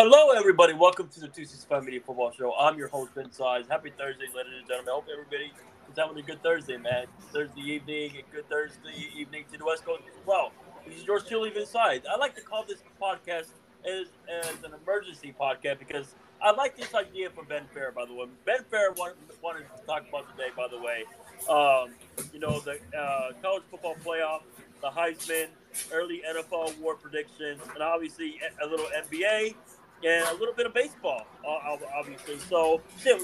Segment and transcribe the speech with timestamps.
[0.00, 0.74] Hello, everybody.
[0.74, 2.54] Welcome to the 265 Media Football Show.
[2.54, 3.64] I'm your host, Ben Size.
[3.68, 4.90] Happy Thursday, ladies and gentlemen.
[4.90, 5.52] I hope everybody
[5.90, 7.06] is having a good Thursday, man.
[7.32, 10.52] Thursday evening and good Thursday evening to the West Coast as well.
[10.86, 12.02] This is truly, Ben Size.
[12.08, 13.48] I like to call this podcast
[13.84, 18.14] as, as an emergency podcast because I like this idea from Ben Fair, by the
[18.14, 18.26] way.
[18.44, 21.06] Ben Fair wanted, wanted to talk about today, by the way.
[21.50, 21.90] Um,
[22.32, 24.42] you know, the uh, college football playoff,
[24.80, 25.48] the Heisman,
[25.92, 29.56] early NFL award predictions, and obviously a little NBA
[30.04, 32.38] and a little bit of baseball, obviously.
[32.38, 33.20] So, shit,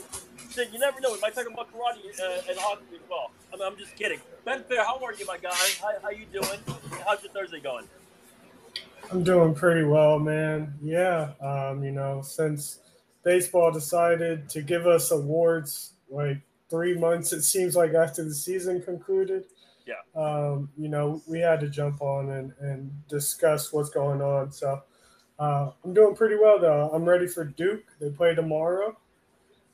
[0.51, 1.13] shit, you never know.
[1.13, 3.31] We might talk about karate uh, and hockey as well.
[3.53, 4.21] I mean, I'm just kidding.
[4.45, 5.55] Ben Fair, how are you, my guy?
[5.81, 6.61] How, how you doing?
[7.07, 7.87] How's your Thursday going?
[9.11, 10.75] I'm doing pretty well, man.
[10.83, 12.81] Yeah, um, you know, since
[13.23, 16.39] baseball decided to give us awards like
[16.71, 19.45] three months, it seems like after the season concluded.
[19.87, 20.21] Yeah.
[20.21, 24.51] Um, you know, we had to jump on and, and discuss what's going on.
[24.51, 24.83] So
[25.39, 26.91] uh, I'm doing pretty well, though.
[26.93, 27.85] I'm ready for Duke.
[28.01, 28.97] They play tomorrow.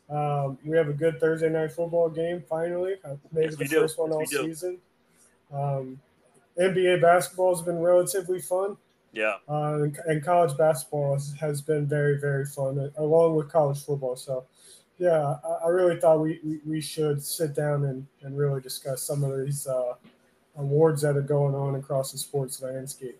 [0.08, 2.94] Um, we have a good Thursday night football game finally.
[3.32, 4.78] Maybe yes, the first one all season.
[5.52, 6.00] Um,
[6.58, 8.76] NBA basketball has been relatively fun.
[9.12, 9.36] Yeah.
[9.48, 14.14] Uh, and, and, college basketball has, has, been very, very fun, along with college football.
[14.14, 14.44] So,
[14.98, 19.02] yeah, I, I really thought we, we, we, should sit down and, and really discuss
[19.02, 19.94] some of these uh,
[20.56, 23.18] awards that are going on across the sports landscape.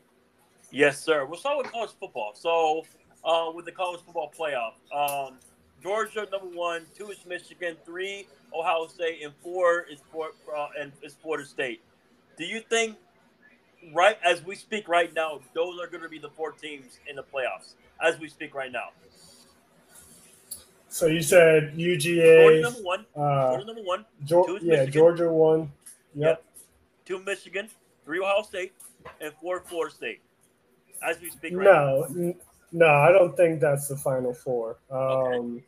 [0.71, 1.25] Yes, sir.
[1.25, 2.33] We'll start with college football.
[2.35, 2.85] So,
[3.25, 5.35] uh, with the college football playoff, um,
[5.83, 10.93] Georgia number one, two is Michigan, three Ohio State, and four is Fort uh, and
[11.03, 11.83] is Florida State.
[12.39, 12.97] Do you think,
[13.95, 17.17] right as we speak right now, those are going to be the four teams in
[17.17, 18.91] the playoffs as we speak right now?
[20.89, 22.43] So you said UGA.
[22.43, 23.07] Georgia number one.
[23.17, 24.05] Uh, Georgia number one.
[24.25, 24.93] Georgia, yeah, Michigan.
[24.93, 25.61] Georgia one.
[25.61, 25.73] Yep.
[26.15, 26.45] yep.
[27.05, 27.69] Two Michigan,
[28.05, 28.73] three Ohio State,
[29.21, 30.21] and four Florida State
[31.07, 32.35] as we speak right no, now?
[32.73, 34.79] No, I don't think that's the final four.
[34.91, 35.65] Um, okay.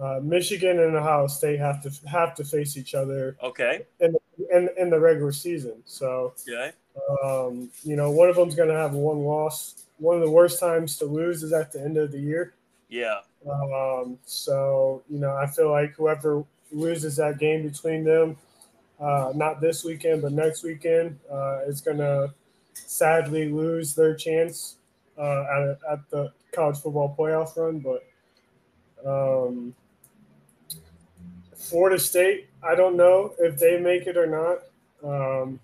[0.00, 3.36] uh, Michigan and Ohio State have to have to face each other.
[3.42, 3.86] Okay.
[4.00, 4.16] In
[4.52, 6.70] in, in the regular season, so yeah.
[7.22, 9.84] Um, you know, one of them's going to have one loss.
[9.98, 12.54] One of the worst times to lose is at the end of the year.
[12.88, 13.20] Yeah.
[13.48, 18.36] Um, so you know, I feel like whoever loses that game between them,
[18.98, 22.32] uh, not this weekend but next weekend, uh, is going to
[22.74, 24.76] sadly lose their chance
[25.18, 27.80] uh, at, at the college football playoff run.
[27.80, 28.04] But
[29.06, 29.74] um,
[31.56, 34.62] Florida State, I don't know if they make it or not.
[35.02, 35.60] Um,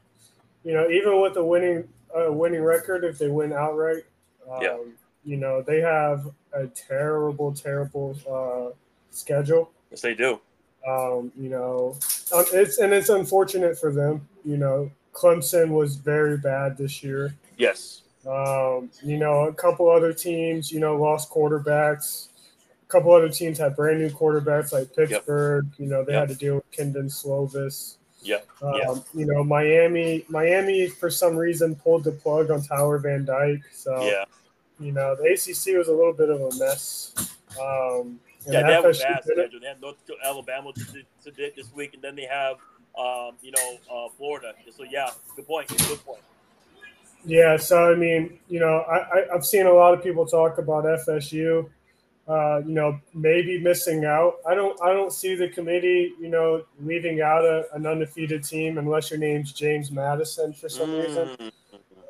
[0.65, 4.05] you know, even with a winning uh, winning record, if they win outright,
[4.51, 4.77] um, yeah.
[5.25, 8.75] you know, they have a terrible, terrible uh,
[9.11, 9.71] schedule.
[9.91, 10.41] Yes, they do.
[10.87, 11.97] Um, you know,
[12.35, 14.27] um, it's and it's unfortunate for them.
[14.45, 17.35] You know, Clemson was very bad this year.
[17.57, 18.03] Yes.
[18.27, 22.29] Um, you know, a couple other teams, you know, lost quarterbacks.
[22.83, 25.67] A couple other teams had brand new quarterbacks like Pittsburgh.
[25.71, 25.81] Yep.
[25.81, 26.29] You know, they yep.
[26.29, 27.97] had to deal with Kedon Slovis.
[28.23, 28.41] Yeah.
[28.63, 29.03] Um.
[29.15, 30.25] You know, Miami.
[30.29, 33.63] Miami for some reason pulled the plug on Tyler Van Dyke.
[33.73, 34.25] So yeah.
[34.79, 37.13] You know, the ACC was a little bit of a mess.
[37.61, 39.61] Um, yeah, that was bad schedule.
[39.61, 40.85] They had North Alabama to,
[41.25, 42.57] to, this week, and then they have
[42.99, 44.55] um, you know, uh, Florida.
[44.77, 45.69] So yeah, good point.
[45.69, 46.21] Good point.
[47.25, 50.59] Yeah, so I mean, you know, I, I have seen a lot of people talk
[50.59, 51.69] about FSU.
[52.29, 54.35] Uh, you know, maybe missing out.
[54.47, 58.79] I don't I don't see the committee, you know, leaving out a, an undefeated team
[58.79, 61.03] unless your name's James Madison for some mm.
[61.03, 61.53] reason.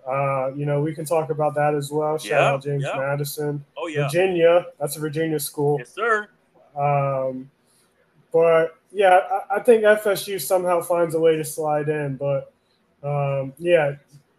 [0.07, 2.19] Uh, you know, we can talk about that as well.
[2.19, 2.99] Shout yeah, out James yeah.
[2.99, 3.65] Madison.
[3.77, 4.67] Oh yeah, Virginia.
[4.79, 5.79] That's a Virginia school.
[5.79, 6.29] Yes, sir.
[6.77, 7.51] Um,
[8.33, 9.21] but yeah,
[9.51, 12.17] I, I, think FSU somehow finds a way to slide in.
[12.17, 12.53] But
[13.03, 13.97] um, yeah,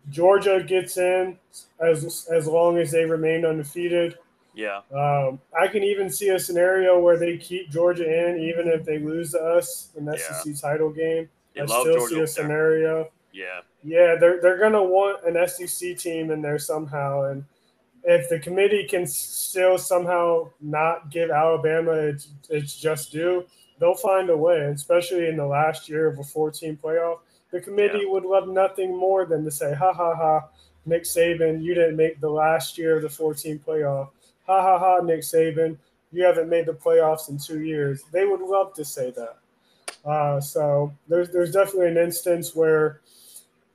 [0.09, 1.37] Georgia gets in
[1.79, 4.17] as as long as they remain undefeated.
[4.53, 4.81] Yeah.
[4.93, 8.99] Um, I can even see a scenario where they keep Georgia in, even if they
[8.99, 10.41] lose to us in the yeah.
[10.41, 11.29] SEC title game.
[11.55, 13.09] They I still Georgia see a scenario.
[13.33, 13.61] Yeah.
[13.83, 17.45] Yeah, they're they're gonna want an SEC team in there somehow, and
[18.03, 23.45] if the committee can still somehow not give Alabama its its just due,
[23.81, 27.19] they'll find a way, especially in the last year of a 14 playoff.
[27.51, 28.11] The committee yeah.
[28.11, 30.47] would love nothing more than to say, ha ha ha,
[30.85, 34.09] Nick Saban, you didn't make the last year of the 14 playoff.
[34.45, 35.77] Ha ha ha, Nick Saban,
[36.13, 38.03] you haven't made the playoffs in two years.
[38.11, 39.37] They would love to say that.
[40.05, 43.01] Uh, so there's there's definitely an instance where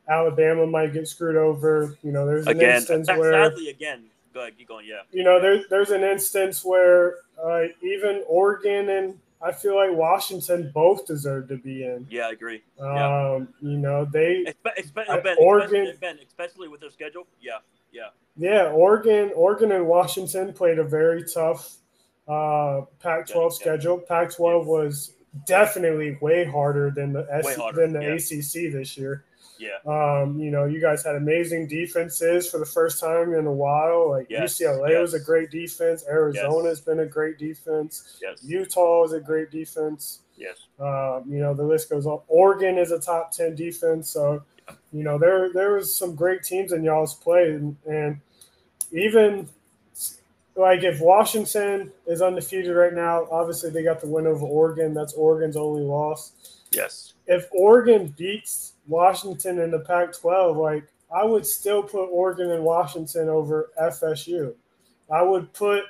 [0.09, 1.97] Alabama might get screwed over.
[2.02, 4.05] You know, there's an again, instance where sadly again.
[4.35, 4.87] Go ahead, keep going.
[4.87, 5.02] Yeah.
[5.12, 10.71] You know, there's there's an instance where uh, even Oregon and I feel like Washington
[10.75, 12.06] both deserve to be in.
[12.11, 12.62] Yeah, I agree.
[12.81, 13.38] Um, yeah.
[13.61, 17.27] You know, they ben, Oregon, especially, ben, especially with their schedule.
[17.41, 17.59] Yeah,
[17.93, 18.09] Yeah.
[18.38, 21.77] Yeah, Oregon, Oregon and Washington played a very tough
[22.29, 23.49] uh, Pac-12 Yeah, yeah.
[23.49, 23.99] schedule.
[23.99, 25.15] Pac-12 was
[25.47, 28.15] definitely way harder than the SC harder, than the yeah.
[28.15, 29.25] ACC this year.
[29.58, 29.79] Yeah.
[29.87, 34.11] Um, you know, you guys had amazing defenses for the first time in a while.
[34.11, 36.05] Like Yes, UCLA was a great defense.
[36.08, 38.19] Arizona's been a great defense.
[38.20, 38.43] Yes.
[38.44, 40.20] Utah is a great defense.
[40.37, 40.67] Yes.
[40.79, 42.20] Um, you know, the list goes on.
[42.29, 44.43] Oregon is a top ten defense, so
[44.93, 48.20] you know there there was some great teams in y'all's play, and, and
[48.93, 49.49] even
[50.56, 54.94] like if Washington is undefeated right now, obviously they got the win over Oregon.
[54.94, 56.32] That's Oregon's only loss.
[56.73, 57.14] Yes.
[57.26, 63.28] If Oregon beats Washington in the Pac-12, like I would still put Oregon and Washington
[63.28, 64.55] over FSU.
[65.11, 65.84] I would put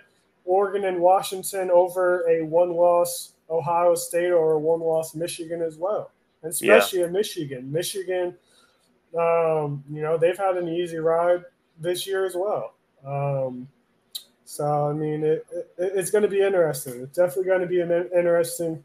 [0.44, 6.11] Oregon and Washington over a one-loss Ohio State or a one-loss Michigan as well,
[6.43, 7.71] and especially in Michigan.
[7.71, 8.35] Michigan,
[9.19, 11.43] um, you know, they've had an easy ride
[11.81, 12.75] this year as well.
[13.06, 13.69] Um,
[14.44, 17.00] so I mean, it, it it's going to be interesting.
[17.03, 18.83] It's definitely going to be an interesting.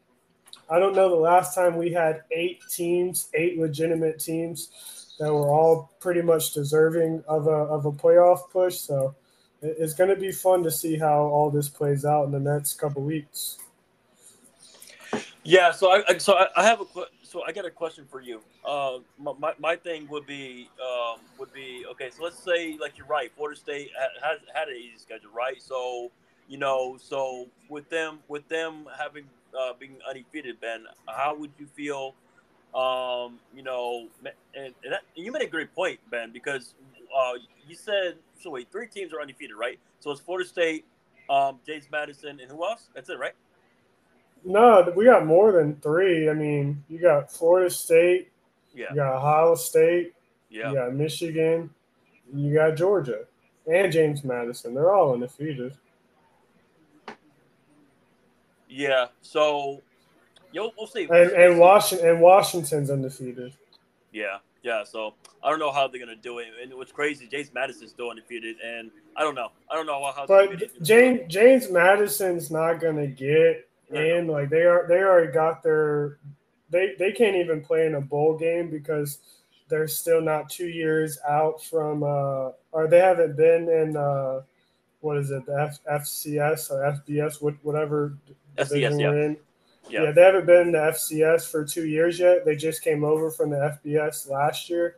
[0.71, 5.50] I don't know the last time we had eight teams, eight legitimate teams that were
[5.50, 8.77] all pretty much deserving of a of a playoff push.
[8.77, 9.13] So
[9.62, 12.75] it's going to be fun to see how all this plays out in the next
[12.75, 13.57] couple weeks.
[15.44, 16.85] Yeah, so I so I, have a
[17.24, 18.41] so I got a question for you.
[18.63, 22.12] Uh, my, my, my thing would be um, would be okay.
[22.15, 23.91] So let's say like you're right, Florida State
[24.24, 25.62] has had an easy schedule, right?
[25.62, 26.12] So
[26.47, 29.25] you know, so with them with them having
[29.59, 32.13] uh, being undefeated, Ben, how would you feel?
[32.74, 34.07] Um, you know,
[34.56, 36.74] and, and, that, and you made a great point, Ben, because
[37.15, 37.33] uh,
[37.68, 38.51] you said so.
[38.51, 39.77] Wait, three teams are undefeated, right?
[40.00, 40.86] So it's Florida State,
[41.30, 42.88] um, James Madison, and who else?
[42.95, 43.33] That's it, right?
[44.45, 46.30] No, we got more than three.
[46.30, 48.31] I mean, you got Florida State,
[48.74, 50.13] Yeah, you got Ohio State,
[50.50, 50.69] yeah.
[50.69, 51.69] you got Michigan,
[52.33, 53.25] you got Georgia,
[53.68, 54.74] and James Madison.
[54.74, 55.77] They're all undefeated.
[58.71, 59.07] Yeah.
[59.21, 59.81] So,
[60.53, 61.03] yo, we'll see.
[61.03, 63.53] And and Washington and Washington's undefeated.
[64.13, 64.83] Yeah, yeah.
[64.83, 65.13] So
[65.44, 66.47] I don't know how they're gonna do it.
[66.62, 69.50] And what's crazy, James Madison's still undefeated, and I don't know.
[69.69, 70.25] I don't know how.
[70.25, 70.83] they're gonna do But.
[70.83, 74.27] James James Madison's not gonna get in.
[74.27, 76.17] Like they are they already got their
[76.69, 79.19] they they can't even play in a bowl game because
[79.69, 84.41] they're still not two years out from uh or they haven't been in uh
[85.01, 88.13] what is it the F, FCS or FBS whatever
[88.57, 89.33] FCS, yeah.
[89.89, 90.03] Yeah.
[90.03, 92.45] Yeah, they haven't been in the FCS for two years yet.
[92.45, 94.98] They just came over from the FBS last year,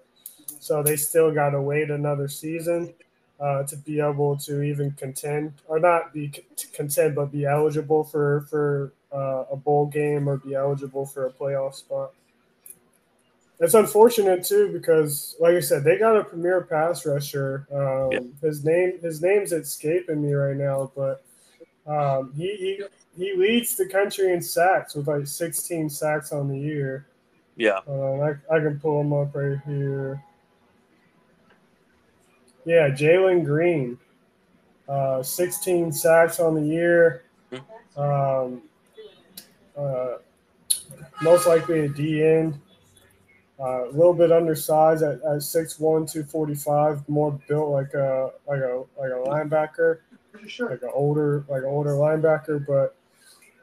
[0.60, 2.94] so they still got to wait another season
[3.40, 8.04] uh, to be able to even contend, or not be to contend, but be eligible
[8.04, 12.12] for for uh, a bowl game or be eligible for a playoff spot.
[13.60, 17.68] It's unfortunate too because, like I said, they got a premier pass rusher.
[17.72, 18.20] Um, Yeah.
[18.42, 21.24] His name, his name's escaping me right now, but
[21.88, 22.84] um, he, he
[23.18, 27.08] he leads the country in sacks with like 16 sacks on the year.
[27.56, 27.80] Yeah.
[27.88, 30.24] Uh, I, I can pull him up right here.
[32.66, 34.00] Yeah, Jalen Green,
[34.88, 37.24] uh, 16 sacks on the year.
[37.96, 38.64] Um,
[39.78, 40.16] uh,
[41.22, 42.60] most likely a D end.
[43.60, 48.84] Uh, a little bit undersized at, at 6'1", 245, more built like a like a
[49.00, 50.00] like a linebacker,
[50.48, 50.72] sure.
[50.72, 52.66] like an older like an older linebacker.
[52.66, 52.96] But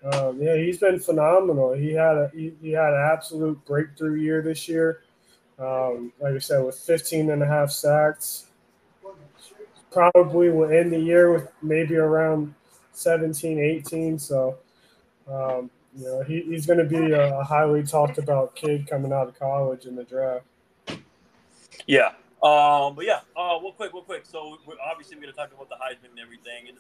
[0.05, 1.73] um, yeah, he's been phenomenal.
[1.73, 5.03] He had a he, he had an absolute breakthrough year this year.
[5.59, 8.47] Um, like I said, with 15 and a half sacks,
[9.93, 12.55] probably will end the year with maybe around
[12.93, 14.19] 17, 18.
[14.19, 14.57] So,
[15.31, 19.29] um, you know, he, he's going to be a highly talked about kid coming out
[19.29, 20.47] of college in the draft.
[21.87, 22.13] Yeah.
[22.43, 24.25] Um, but yeah, uh, real quick, real quick.
[24.25, 26.69] So we're obviously we're gonna talk about the Heisman and everything.
[26.69, 26.79] And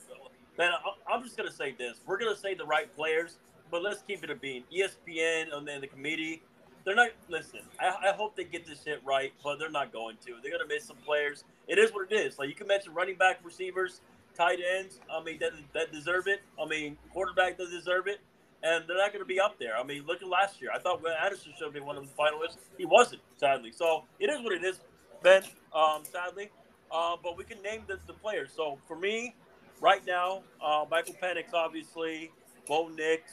[0.60, 0.72] man,
[1.10, 3.38] I'm just gonna say this: we're gonna say the right players,
[3.70, 4.62] but let's keep it a bean.
[4.70, 6.42] ESPN and then the committee,
[6.84, 7.08] they're not.
[7.28, 10.34] Listen, I, I hope they get this shit right, but they're not going to.
[10.42, 11.44] They're gonna miss some players.
[11.66, 12.38] It is what it is.
[12.38, 14.02] Like you can mention running back, receivers,
[14.36, 15.00] tight ends.
[15.10, 16.42] I mean, that that deserve it.
[16.62, 18.20] I mean, quarterback that deserve it.
[18.62, 19.74] And they're not to be up there.
[19.74, 20.70] I mean, look at last year.
[20.74, 22.58] I thought Will Anderson should been one of the finalists.
[22.76, 23.72] He wasn't, sadly.
[23.72, 24.80] So it is what it is,
[25.22, 25.42] Ben.
[25.74, 26.50] Um, sadly,
[26.92, 28.50] uh, but we can name the, the players.
[28.54, 29.34] So for me,
[29.80, 32.30] right now, uh, Michael Penix, obviously,
[32.66, 33.32] Bo Nix.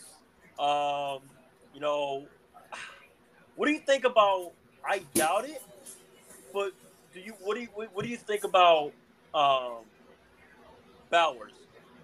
[0.57, 1.19] Um,
[1.73, 2.25] you know,
[3.55, 4.51] what do you think about?
[4.83, 5.61] I doubt it,
[6.53, 6.71] but
[7.13, 7.33] do you?
[7.41, 7.67] What do you?
[7.67, 8.93] What do you think about
[9.33, 9.83] um,
[11.11, 11.53] Bowers?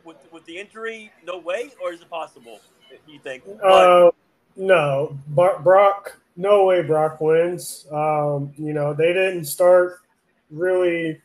[0.03, 2.59] With with the injury, no way, or is it possible?
[3.07, 3.43] You think?
[3.63, 4.11] Uh,
[4.55, 6.19] no, Bar- Brock.
[6.35, 7.87] No way, Brock wins.
[7.91, 9.99] Um, you know they didn't start
[10.51, 11.21] really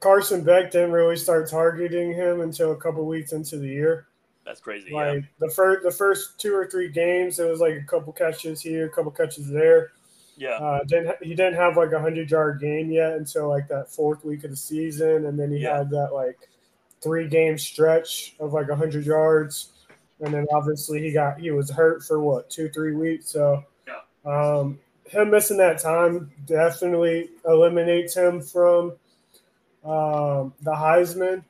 [0.00, 4.06] Carson Beck didn't really start targeting him until a couple weeks into the year.
[4.44, 4.90] That's crazy.
[4.90, 5.28] Like yeah.
[5.38, 8.86] the first the first two or three games, it was like a couple catches here,
[8.86, 9.92] a couple catches there.
[10.36, 10.52] Yeah.
[10.52, 14.24] Uh, didn't he didn't have like a hundred yard game yet until like that fourth
[14.24, 15.78] week of the season, and then he Yeah.
[15.78, 16.48] had that like
[17.02, 19.72] three game stretch of like a hundred yards,
[20.20, 23.28] and then obviously he got he was hurt for what two three weeks.
[23.28, 23.62] So
[24.24, 28.94] um, him missing that time definitely eliminates him from
[29.84, 31.44] um, the Heisman,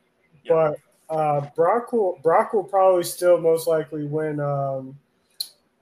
[0.45, 0.73] Yeah.
[1.09, 4.97] but uh, Brock will Brock will probably still most likely win um,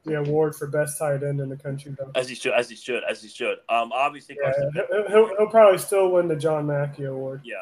[0.04, 1.94] the award for best tight end in the country.
[1.98, 2.10] Though.
[2.14, 3.58] As he should, as he should, as he should.
[3.68, 7.42] Um, obviously Carson he'll, he'll, he'll probably still win the John Mackey Award.
[7.44, 7.56] Yeah.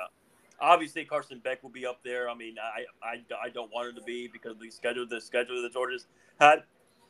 [0.58, 2.30] Obviously, Carson Beck will be up there.
[2.30, 5.20] I mean, I, I, I don't want him to be because of the schedule, the
[5.20, 6.06] schedule the Georgia's
[6.40, 6.62] had,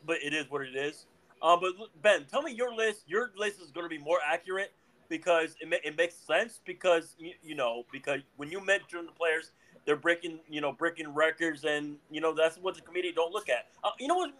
[0.05, 1.07] but it is what it is.
[1.43, 3.03] Um, but Ben, tell me your list.
[3.07, 4.73] Your list is going to be more accurate
[5.09, 9.13] because it, ma- it makes sense because you, you know because when you mention the
[9.13, 9.53] players,
[9.85, 13.49] they're breaking you know breaking records and you know that's what the committee don't look
[13.49, 13.67] at.
[13.85, 14.33] Uh, you know what?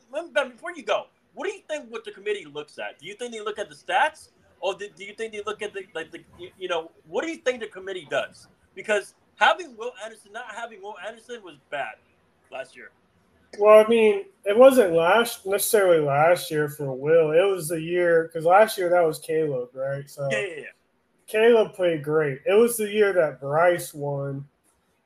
[0.51, 2.99] Before you go, what do you think what the committee looks at?
[2.99, 4.31] Do you think they look at the stats,
[4.61, 6.21] or do, do you think they look at the like the
[6.59, 8.49] you know what do you think the committee does?
[8.75, 11.95] Because having Will Anderson, not having Will Anderson was bad
[12.51, 12.91] last year.
[13.59, 17.33] Well, I mean, it wasn't last necessarily last year for Will.
[17.33, 20.09] It was the year because last year that was Caleb, right?
[20.09, 20.63] So Yeah, yeah, yeah.
[21.27, 22.41] Caleb played great.
[22.47, 24.47] It was the year that Bryce won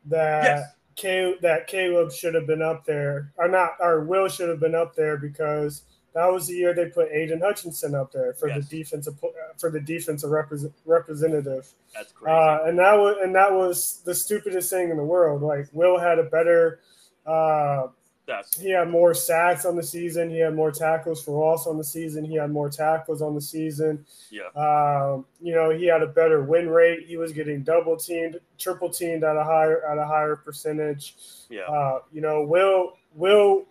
[0.07, 0.73] that Yes.
[0.97, 4.75] Caleb, that Caleb should have been up there, or not, or Will should have been
[4.75, 8.69] up there because that was the year they put Aidan Hutchinson up there for Yes.
[8.69, 9.15] the defensive
[9.57, 11.73] for the defensive represent, representative.
[11.95, 12.37] That's crazy.
[12.37, 15.41] Uh, and that was and that was the stupidest thing in the world.
[15.41, 16.81] Like Will had a better.
[17.25, 17.87] Uh,
[18.31, 20.31] That's he had more sacks on the season.
[20.31, 22.25] He had more tackles for loss on the season.
[22.25, 24.07] He had more tackles on the season.
[24.31, 27.07] yeah, Um, you know, he had a better win rate.
[27.09, 31.17] He was getting double teamed, triple teamed at a higher at a higher percentage.
[31.49, 33.67] yeah, Uh, you know, Will Will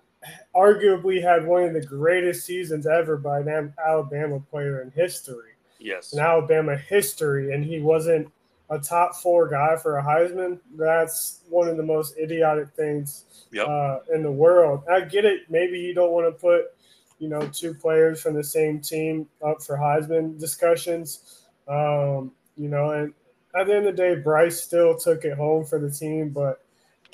[0.54, 5.54] arguably had one of the greatest seasons ever by an Alabama player in history.
[5.80, 8.30] yes, In Alabama history, and he wasn't
[8.70, 10.60] a top four guy for a Heisman.
[10.78, 13.68] That's one of the most idiotic things Yep.
[13.68, 14.84] uh, in the world.
[14.92, 15.50] I get it.
[15.50, 16.66] Maybe you don't want to put,
[17.18, 21.42] you know, two players from the same team up for Heisman discussions.
[21.68, 23.14] Um, you know, and
[23.56, 26.62] at the end of the day, Bryce still took it home for the team, but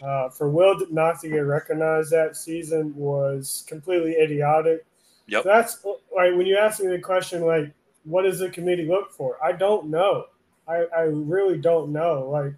[0.04, 4.86] uh, for Will not to get recognized that season was completely idiotic.
[5.28, 5.44] Yep.
[5.46, 9.38] That's like when you ask me the question, like, what does the committee look for?
[9.44, 10.26] I don't know.
[10.68, 12.30] I, I really don't know.
[12.30, 12.54] Like,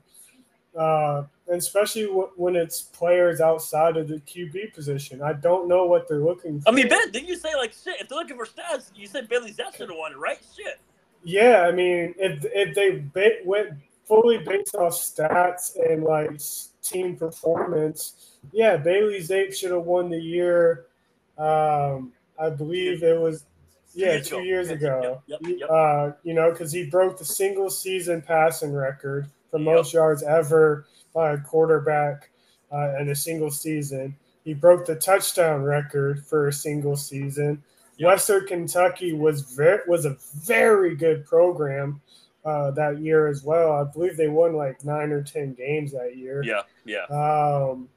[0.78, 5.86] uh, and especially w- when it's players outside of the QB position, I don't know
[5.86, 6.70] what they're looking for.
[6.70, 8.00] I mean, Ben, didn't you say like shit?
[8.00, 10.40] If they're looking for stats, you said Bailey Zappe should have won it, right?
[10.56, 10.80] Shit.
[11.24, 13.72] Yeah, I mean, if if they ba- went
[14.06, 16.40] fully based off stats and like
[16.82, 20.86] team performance, yeah, Bailey Zappe should have won the year.
[21.38, 23.46] Um, I believe it was
[23.98, 24.44] yeah years two ago.
[24.44, 25.22] years ago.
[25.28, 25.70] yep, yep, yep.
[25.70, 30.86] Uh, you know, because he broke the single season passing record for most yards ever
[31.14, 32.30] by a quarterback
[32.72, 34.16] uh, in a single season.
[34.44, 37.62] He broke the touchdown record for a single season.
[38.00, 42.00] Western Kentucky was very was a very good program
[42.46, 43.74] uh, that year as well.
[43.74, 46.44] I believe they won like nine or ten games that year.
[46.46, 47.90] Yeah, yeah, Um,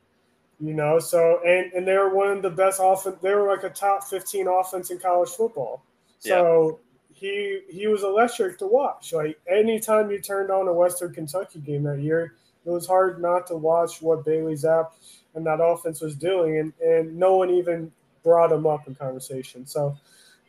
[0.59, 3.17] you know, so and and they were one of the best offense.
[3.23, 5.83] They were like a top fifteen offense in college football.
[6.21, 6.81] So
[7.13, 9.13] he he was electric to watch.
[9.13, 12.35] Like anytime you turned on a Western Kentucky game that year,
[12.65, 14.93] it was hard not to watch what Bailey Zappe
[15.35, 17.91] and that offense was doing, and and no one even
[18.23, 19.67] brought him up in conversation.
[19.67, 19.97] So,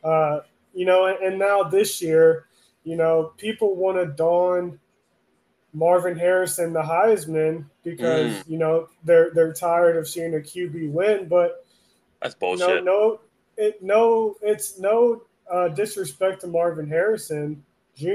[0.04, 0.40] uh,
[0.74, 2.46] you know, and, and now this year,
[2.84, 4.78] you know, people want to don
[5.72, 8.48] Marvin Harrison the Heisman because Mm.
[8.48, 11.64] you know they're they're tired of seeing a QB win, but
[12.20, 12.84] that's bullshit.
[12.84, 13.20] no, no,
[13.56, 17.62] it no, it's no uh, disrespect to Marvin Harrison
[17.96, 18.08] Jr.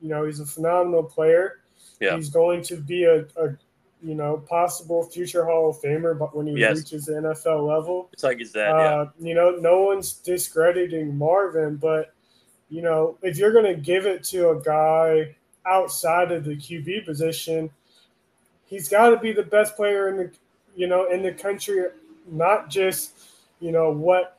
[0.00, 1.60] You know, he's a phenomenal player.
[2.00, 2.16] Yeah.
[2.16, 3.56] He's going to be a, a
[4.02, 6.78] you know possible future Hall of Famer, but when he Yes.
[6.78, 8.54] reaches the NFL level, It's like that.
[8.54, 12.14] yeah, uh, you know, no one's discrediting Marvin, but
[12.70, 15.34] you know, if you're going to give it to a guy
[15.66, 17.68] outside of the QB position,
[18.64, 20.30] he's got to be the best player in the,
[20.76, 21.84] you know, in the country.
[22.30, 23.18] Not just,
[23.58, 24.38] you know, what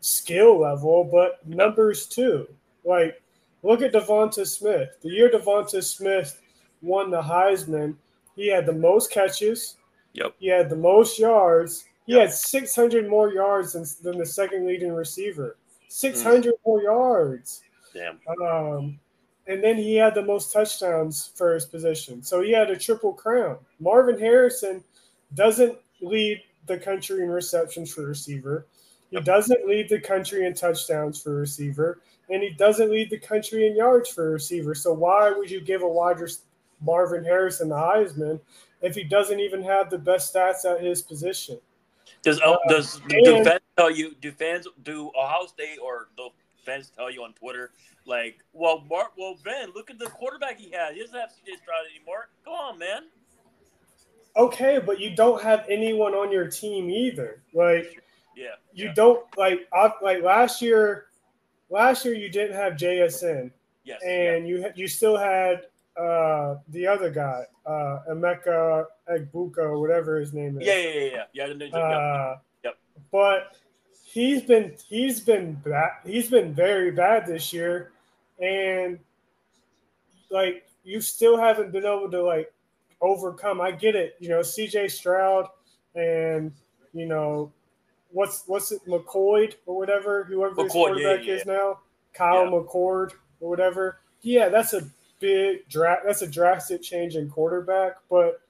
[0.00, 2.48] skill level, but numbers too.
[2.84, 3.20] Like,
[3.62, 4.90] look at Devonta Smith.
[5.02, 6.40] The year Devonta Smith
[6.82, 7.96] won the Heisman,
[8.36, 9.76] he had the most catches.
[10.12, 10.34] Yep.
[10.38, 11.84] He had the most yards.
[12.06, 12.20] He Yep.
[12.28, 15.56] had 600 more yards than, than the second leading receiver.
[15.88, 17.62] 600 more yards.
[17.92, 18.20] damn.
[18.42, 18.98] Um,
[19.46, 22.22] and then he had the most touchdowns for his position.
[22.22, 23.58] So he had a triple crown.
[23.80, 24.84] Marvin Harrison
[25.34, 28.66] doesn't lead the country in receptions for receiver.
[29.10, 33.66] He doesn't lead the country in touchdowns for receiver, and he doesn't lead the country
[33.66, 34.74] in yards for receiver.
[34.74, 36.44] So why would you give a wide receiver
[36.80, 38.40] Marvin Harrison the Heisman
[38.82, 41.58] if he doesn't even have the best stats at his position?
[42.22, 44.14] Does uh, does do fans tell you?
[44.20, 46.28] Do fans do Ohio State or the
[46.64, 47.72] fans tell you on Twitter
[48.08, 50.94] like, well, Mark, well, Ben, look at the quarterback he has.
[50.94, 52.30] He doesn't have CJ Stroud anymore.
[52.42, 53.02] Come on, man.
[54.36, 57.42] Okay, but you don't have anyone on your team either.
[57.52, 58.02] Like,
[58.38, 58.94] yeah, you yeah.
[58.94, 59.66] don't like.
[59.72, 61.06] I, like last year,
[61.70, 63.50] last year you didn't have JSN.
[63.84, 64.56] Yes, and yeah.
[64.56, 65.62] you you still had
[65.98, 70.66] uh, the other guy, uh, Emeka Egbuka, whatever his name is.
[70.66, 71.66] Yeah, yeah, yeah, yeah.
[71.66, 71.76] yeah.
[71.76, 72.64] Uh, yep.
[72.64, 72.78] yep.
[73.10, 73.56] But
[74.04, 75.90] he's been he's been bad.
[76.04, 77.90] He's been very bad this year,
[78.40, 79.00] and
[80.30, 82.52] like you still haven't been able to like
[83.00, 83.60] overcome.
[83.60, 84.88] I get it, you know, C.J.
[84.88, 85.46] Stroud
[85.94, 86.52] and
[86.92, 87.52] you know
[88.10, 91.40] what's what's it McCoy or whatever, whoever McCoy, his quarterback yeah, yeah.
[91.40, 91.78] is now,
[92.14, 92.50] Kyle yeah.
[92.50, 94.00] McCord or whatever.
[94.22, 94.82] Yeah, that's a
[95.20, 98.40] big dra- That's a drastic change in quarterback, but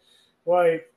[0.46, 0.92] like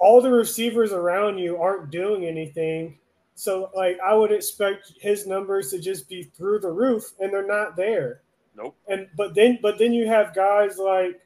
[0.00, 2.98] all the receivers around you aren't doing anything.
[3.34, 7.46] So like I would expect his numbers to just be through the roof, and they're
[7.46, 8.22] not there.
[8.56, 8.76] Nope.
[8.88, 11.20] And but then but then you have guys like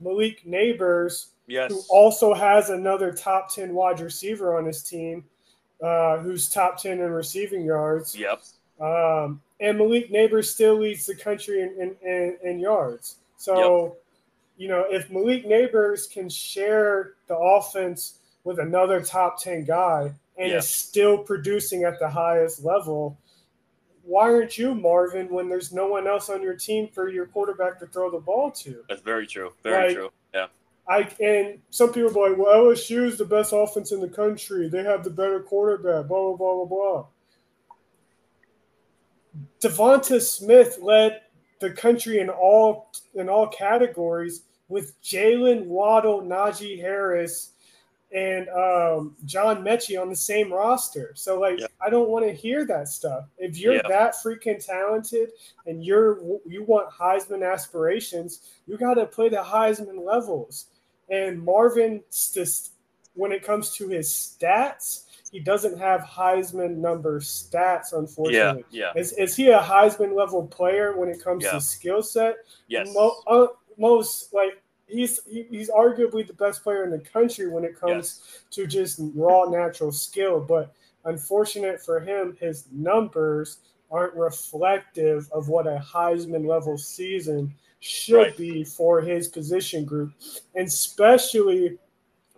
[0.00, 1.70] Malik Nabers, yes.
[1.70, 5.24] who also has another top ten wide receiver on his team,
[5.82, 8.16] uh, who's top ten in receiving yards.
[8.16, 8.42] Yep.
[8.80, 13.16] Um, and Malik Nabers still leads the country in, in, in, in yards.
[13.36, 14.02] So, yep.
[14.56, 20.48] you know, if Malik Nabers can share the offense with another top 10 guy and
[20.48, 20.58] yep.
[20.58, 23.16] is still producing at the highest level,
[24.02, 27.78] why aren't you Marvin when there's no one else on your team for your quarterback
[27.78, 28.82] to throw the ball to?
[28.88, 29.52] That's very true.
[29.62, 30.10] Very like, true.
[30.88, 34.68] I and some people are like, well, LSU is the best offense in the country.
[34.68, 36.08] They have the better quarterback.
[36.08, 37.06] Blah blah blah blah blah.
[39.60, 41.20] Devonta Smith led
[41.60, 47.52] the country in all in all categories with Jaylen Waddle, Najee Harris,
[48.12, 51.12] and um, John Metchie on the same roster.
[51.14, 51.66] So like yeah.
[51.80, 53.24] I don't want to hear that stuff.
[53.38, 53.88] If you're yeah.
[53.88, 55.30] that freaking talented
[55.66, 60.66] and you're you want Heisman aspirations, you got to play the Heisman levels.
[61.12, 62.72] And Marvin, just
[63.14, 68.64] when it comes to his stats, he doesn't have Heisman number stats, unfortunately.
[68.70, 69.00] Yeah, yeah.
[69.00, 71.52] Is, is he a Heisman level player when it comes yeah.
[71.52, 72.36] to skill set?
[72.66, 72.90] Yes.
[72.94, 73.46] Mo, uh,
[73.78, 78.22] most like he's he, he's arguably the best player in the country when it comes
[78.24, 78.44] yes.
[78.50, 80.40] to just raw natural skill.
[80.40, 83.58] But unfortunate for him, his numbers
[83.90, 90.12] aren't reflective of what a Heisman level season should be for his position group,
[90.54, 91.78] and especially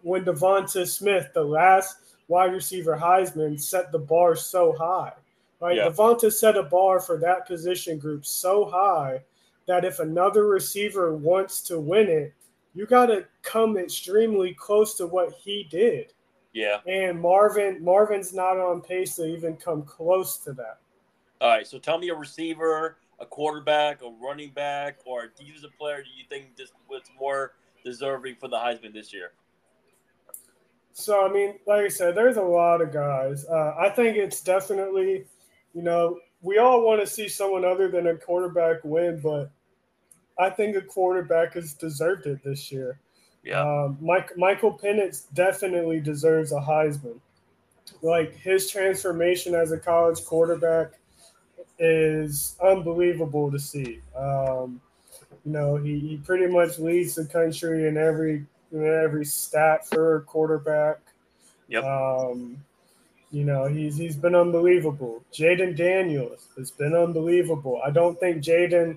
[0.03, 5.13] when Devonta Smith, the last wide receiver Heisman set the bar so high.
[5.61, 5.77] Right?
[5.77, 5.89] Yeah.
[5.89, 9.23] Devonta set a bar for that position group so high
[9.67, 12.35] that if another receiver wants to win it,
[12.75, 16.13] you got to come extremely close to what he did.
[16.53, 16.79] Yeah.
[16.87, 20.79] And Marvin Marvin's not on pace to even come close to that.
[21.41, 21.67] All right.
[21.67, 26.11] So tell me a receiver, a quarterback, a running back, or a defensive player do
[26.17, 29.33] you think this was more deserving for the Heisman this year?
[30.93, 33.45] So I mean, like I said, there's a lot of guys.
[33.47, 35.25] Uh, I think it's definitely,
[35.75, 39.51] you know, we all want to see someone other than a quarterback win, but
[40.39, 43.01] I think a quarterback has deserved it this year.
[43.43, 43.61] Yeah.
[43.61, 47.19] Um, Mike, Michael Penix definitely deserves a Heisman.
[48.03, 50.93] Like his transformation as a college quarterback
[51.79, 54.01] is unbelievable to see.
[54.17, 54.81] Um,
[55.45, 60.21] you know, he, he pretty much leads the country in every in every stat for
[60.23, 60.99] quarterback.
[61.69, 61.85] Yep.
[61.85, 62.59] Um,
[63.31, 65.23] you know, he's he's been unbelievable.
[65.33, 67.81] Jayden Daniels has been unbelievable.
[67.85, 68.97] I don't think Jayden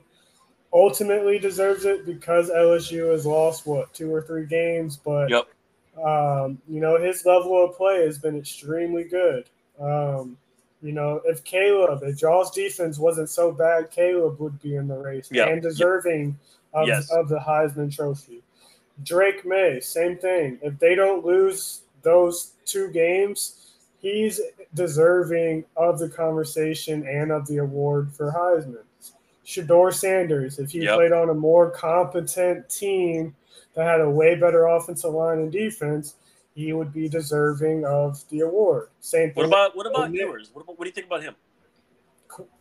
[0.71, 5.47] ultimately deserves it because LSU has lost what two or three games, but yep.
[6.03, 9.49] um, you know his level of play has been extremely good.
[9.79, 10.37] Um,
[10.81, 14.97] you know, if Caleb, if Jaws defense wasn't so bad, Caleb would be in the
[14.97, 15.49] race yep.
[15.49, 16.81] and deserving yep.
[16.81, 17.11] of, yes.
[17.11, 18.43] of the Heisman Trophy.
[19.03, 20.59] Drake Maye, same thing.
[20.61, 24.39] If they don't lose those two games, he's
[24.73, 28.83] deserving of the conversation and of the award for Heisman.
[29.45, 30.95] Shedeur Sanders, if he yep.
[30.95, 33.33] played on a more competent team
[33.75, 36.15] that had a way better offensive line and defense,
[36.57, 38.89] he would be deserving of the award.
[38.99, 39.35] Same thing.
[39.35, 40.49] What about what about Ewers?
[40.51, 41.35] What, about, what do you think about him?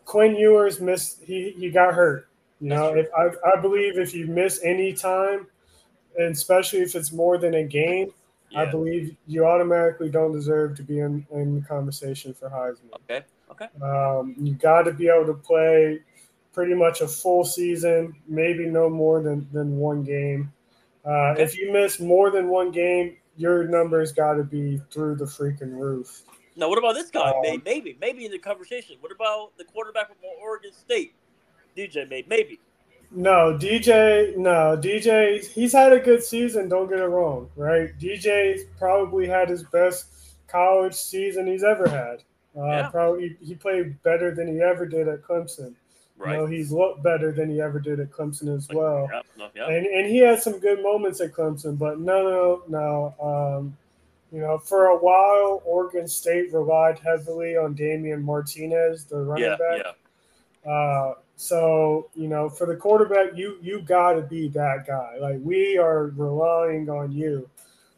[0.05, 1.23] Quinn Ewers missed.
[1.25, 2.29] He he got hurt.
[2.61, 5.47] You know, if I, I believe if you miss any time,
[6.19, 8.13] and especially if it's more than a game,
[8.51, 8.63] yeah.
[8.63, 12.95] I believe you automatically don't deserve to be in, in the conversation for Heisman.
[13.05, 13.25] Okay.
[13.51, 13.69] Okay.
[13.83, 16.01] Um, you got to be able to play
[16.53, 20.53] pretty much a full season, maybe no more than, than one game.
[21.05, 21.43] Uh, okay.
[21.43, 25.73] If you miss more than one game, your numbers got to be through the freaking
[25.73, 26.23] roof.
[26.57, 27.31] Now, what about this guy?
[27.31, 28.97] Um, maybe, maybe in the conversation.
[29.01, 31.15] What about the quarterback from Oregon State?
[31.77, 32.59] DJ made maybe.
[33.11, 37.97] No, DJ, no, DJ, he's had a good season, don't get it wrong, right?
[38.01, 40.07] DJ probably had his best
[40.49, 42.25] college season he's ever had.
[42.57, 42.89] Uh, yeah.
[42.89, 45.75] Probably he played better than he ever did at Clemson.
[46.19, 46.33] Right.
[46.33, 49.09] You know, he's looked better than he ever did at Clemson as well.
[49.13, 49.69] Yeah, yeah.
[49.69, 53.59] And and he had some good moments at Clemson, but no, no, no.
[53.59, 53.77] Um,
[54.33, 59.57] you know, for a while, Oregon State relied heavily on Damien Martinez, the running yeah,
[59.57, 59.95] back.
[60.65, 60.71] Yeah.
[60.71, 65.17] Uh, so you know, for the quarterback, you you got to be that guy.
[65.21, 67.49] Like we are relying on you,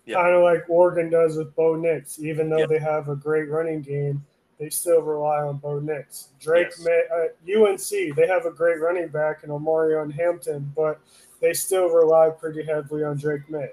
[0.06, 0.18] yep.
[0.18, 2.18] kind of like Oregon does with Bo Nix.
[2.18, 2.68] Even though yep.
[2.68, 4.24] they have a great running game,
[4.58, 6.28] they still rely on Bo Nix.
[6.40, 6.84] Drake yes.
[6.84, 11.00] Maye, uh, UNC, they have a great running back in Omarion Hampton, but
[11.40, 13.72] they still rely pretty heavily on Drake Maye.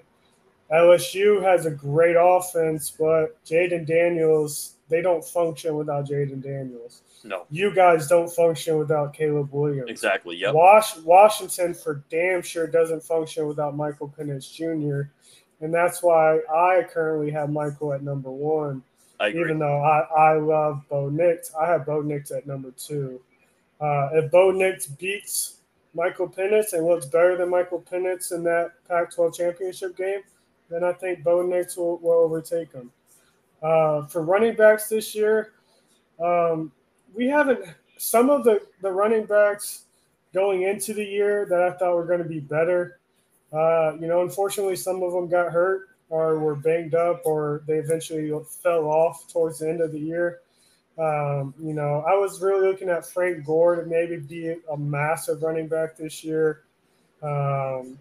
[0.71, 7.01] LSU has a great offense, but Jayden Daniels, they don't function without Jayden Daniels.
[7.23, 7.45] No.
[7.49, 9.89] You guys don't function without Caleb Williams.
[9.89, 10.37] Exactly.
[10.37, 10.53] Yep.
[10.53, 15.09] Was- Washington for damn sure doesn't function without Michael Penix Jr.
[15.61, 18.83] And that's why I currently have Michael at number one.
[19.21, 23.21] Even though I, I love Bo Nix, I have Bo Nix at number two.
[23.79, 25.57] Uh, if Bo Nix beats
[25.93, 30.21] Michael Penix and looks better than Michael Penix in that Pac 12 championship game,
[30.69, 32.91] then I think Bo Nix will, will overtake him.
[33.63, 35.53] Uh, for running backs this year,
[36.19, 36.71] um,
[37.13, 37.65] we haven't
[37.97, 39.85] some of the, the running backs
[40.33, 42.99] going into the year that I thought were going to be better.
[43.53, 47.75] Uh, you know, unfortunately, some of them got hurt or were banged up or they
[47.75, 50.41] eventually fell off towards the end of the year.
[50.97, 55.43] Um, you know, I was really looking at Frank Gore to maybe be a massive
[55.43, 56.63] running back this year.
[57.21, 57.99] Um,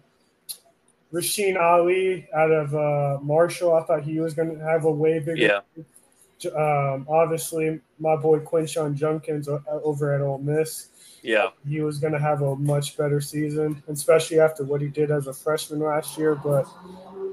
[1.11, 5.19] Rasheen Ali out of uh, Marshall, I thought he was going to have a way
[5.19, 5.35] bigger.
[5.35, 5.59] Yeah.
[6.55, 10.89] Um, obviously, my boy Quinshon Judkins uh, over at Ole Miss.
[11.21, 11.49] Yeah.
[11.67, 15.27] He was going to have a much better season, especially after what he did as
[15.27, 16.35] a freshman last year.
[16.35, 16.67] But,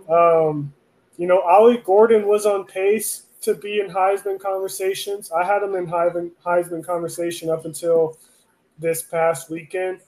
[0.08, 0.72] um,
[1.16, 5.30] you know, Ollie Gordon was on pace to be in Heisman conversations.
[5.32, 8.18] I had him in Heisman, Heisman conversation up until
[8.78, 10.00] this past weekend.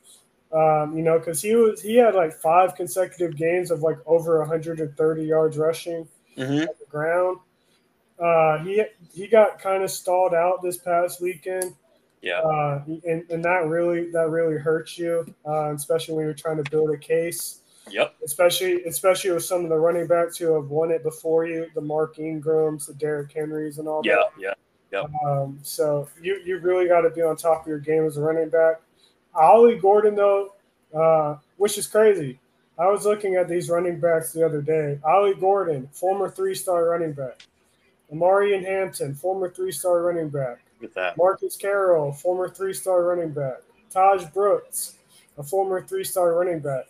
[0.53, 4.39] Um, you know, because he was he had like five consecutive games of like over
[4.39, 6.63] 130 yards rushing mm-hmm.
[6.63, 7.39] at the ground.
[8.23, 11.75] Uh, he he got kind of stalled out this past weekend.
[12.23, 16.63] Yeah, uh, and, and that really that really hurts you, uh, especially when you're trying
[16.63, 17.61] to build a case.
[17.91, 18.15] Yep.
[18.25, 21.81] Especially especially with some of the running backs who have won it before you, the
[21.81, 24.31] Mark Ingrams, the Derrick Henrys, and all yeah, that.
[24.39, 24.55] Yeah,
[24.93, 28.17] yeah, um, so you you really got to be on top of your game as
[28.17, 28.81] a running back.
[29.35, 30.55] Ollie Gordon though,
[30.95, 32.39] uh, which is crazy.
[32.79, 34.99] I was looking at these running backs the other day.
[35.05, 37.47] Ollie Gordon, former three-star running back.
[38.13, 40.59] Omarion Hampton, former three-star running back.
[40.81, 41.17] Look that.
[41.17, 43.59] Marcus Carroll, former three-star running back.
[43.93, 44.97] Tahj Brooks,
[45.39, 46.87] a former three-star running back.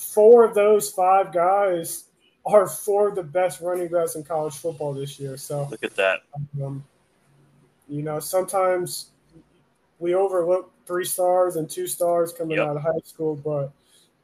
[0.00, 2.04] Four of those five guys
[2.46, 5.36] are four of the best running backs in college football this year.
[5.36, 6.22] So look at that.
[6.62, 6.82] Um,
[7.88, 9.10] you know, sometimes
[9.98, 12.68] we overlook three stars and two stars coming yep.
[12.68, 13.70] out of high school, but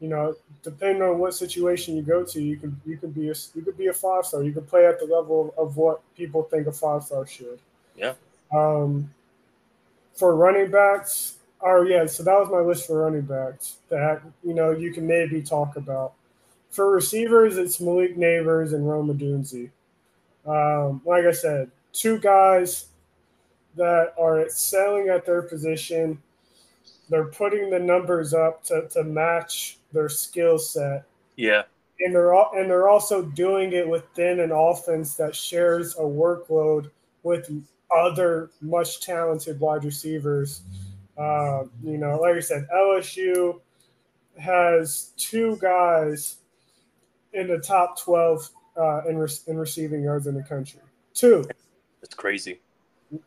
[0.00, 3.34] you know, depending on what situation you go to, you can you could be a
[3.54, 4.42] you could be a five star.
[4.42, 7.58] You could play at the level of what people think a five star should.
[7.96, 8.14] Yeah.
[8.54, 9.12] Um,
[10.14, 11.35] for running backs,
[11.66, 15.06] oh yeah, so that was my list for running backs that you know you can
[15.06, 16.14] maybe talk about.
[16.70, 19.70] For receivers, it's Malik Nabers and Rome Odunze.
[20.46, 22.86] Um, like I said, two guys
[23.76, 26.22] that are excelling at their position.
[27.08, 31.04] They're putting the numbers up to, to match their skill set.
[31.36, 31.62] Yeah.
[32.00, 36.90] And they're all, and they're also doing it within an offense that shares a workload
[37.22, 37.50] with
[37.94, 40.62] other much talented wide receivers.
[41.16, 43.60] Uh, you know, like I said, LSU
[44.38, 46.36] has two guys
[47.32, 50.80] in the top 12 uh, in, re- in receiving yards in the country.
[51.14, 51.46] Two.
[52.00, 52.60] That's crazy.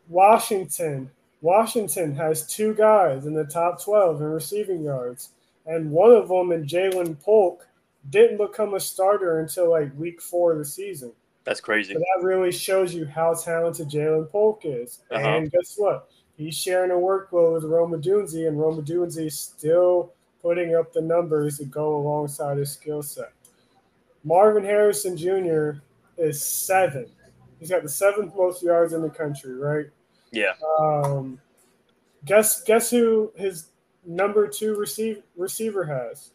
[0.08, 1.10] Washington.
[1.42, 5.30] Washington has two guys in the top 12 in receiving yards
[5.66, 7.66] and one of them in Ja'Lynn Polk
[8.10, 11.12] didn't become a starter until like week four of the season.
[11.44, 11.94] That's crazy.
[11.94, 15.00] So that really shows you how talented Ja'Lynn Polk is.
[15.10, 15.26] Uh-huh.
[15.26, 16.09] And guess what?
[16.40, 21.58] He's sharing a workload with Rome Odunze, and Rome Odunze still putting up the numbers
[21.58, 23.34] that go alongside his skill set.
[24.24, 25.82] Marvin Harrison Jr.
[26.16, 27.04] is seven.
[27.58, 29.90] He's got the seventh most yards in the country, right?
[30.32, 30.54] Yeah.
[30.78, 31.38] Um,
[32.24, 33.66] guess guess who his
[34.06, 36.30] number two receive, receiver has?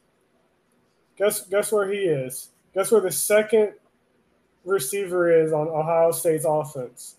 [1.17, 2.49] Guess guess where he is.
[2.75, 3.73] Guess where the second
[4.65, 7.15] receiver is on Ohio State's offense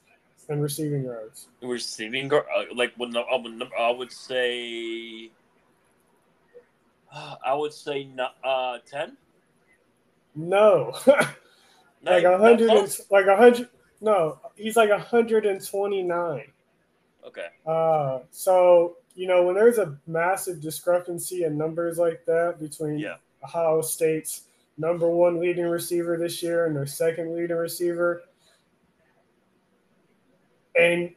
[0.49, 1.49] and receiving yards.
[1.63, 5.31] Receiving guard, uh, like when I would, I would say,
[7.45, 9.17] I would say no- uh ten.
[10.35, 10.93] No,
[12.03, 13.69] like a hundred and like a hundred.
[14.01, 16.53] No, he's like a hundred and twenty nine.
[17.27, 17.47] Okay.
[17.67, 23.17] Uh, so you know when there's a massive discrepancy in numbers like that between Yeah.
[23.43, 24.43] Ohio State's
[24.79, 28.23] number one leading receiver this year and their second leading receiver,
[30.79, 31.11] and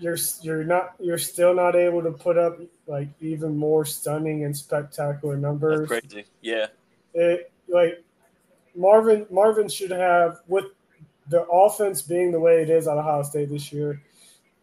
[0.00, 4.56] you're you're not you're still not able to put up like even more stunning and
[4.56, 5.88] spectacular numbers.
[5.88, 6.24] That's crazy.
[6.40, 6.66] Yeah.
[7.14, 8.02] It like
[8.74, 10.66] Marvin Marvin should have with
[11.28, 14.02] the offense being the way it is at Ohio State this year,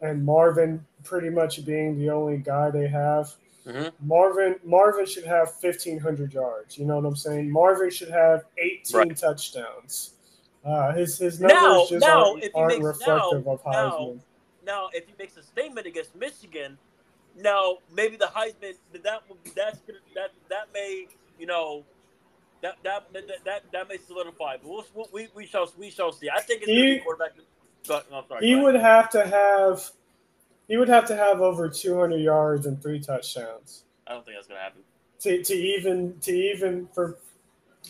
[0.02, 3.32] and Marvin pretty much being the only guy they have.
[3.66, 3.92] Mhm.
[4.00, 6.76] Marvin Marvin should have fifteen hundred yards.
[6.76, 7.50] You know what I'm saying?
[7.50, 9.16] Marvin should have eighteen Right.
[9.16, 10.14] touchdowns.
[10.64, 13.62] Uh, his his numbers Now- just now, aren't, if he aren't makes- reflective now- of
[13.64, 14.20] Heisman.
[14.66, 16.76] Now, if he makes a statement against Michigan,
[17.36, 19.22] now maybe the Heisman that
[19.56, 19.78] that's
[20.14, 21.06] that that may
[21.38, 21.82] you know
[22.60, 24.58] that that that that, that may solidify.
[24.62, 26.28] But we'll, we we shall we shall see.
[26.28, 27.32] I think it's He- be quarterback.
[27.88, 28.46] Go, I'm sorry.
[28.46, 29.90] he would have to have
[30.68, 33.84] he would have to have over two hundred yards and three touchdowns.
[34.06, 34.82] I don't think that's gonna happen.
[35.20, 37.16] to, to even to even for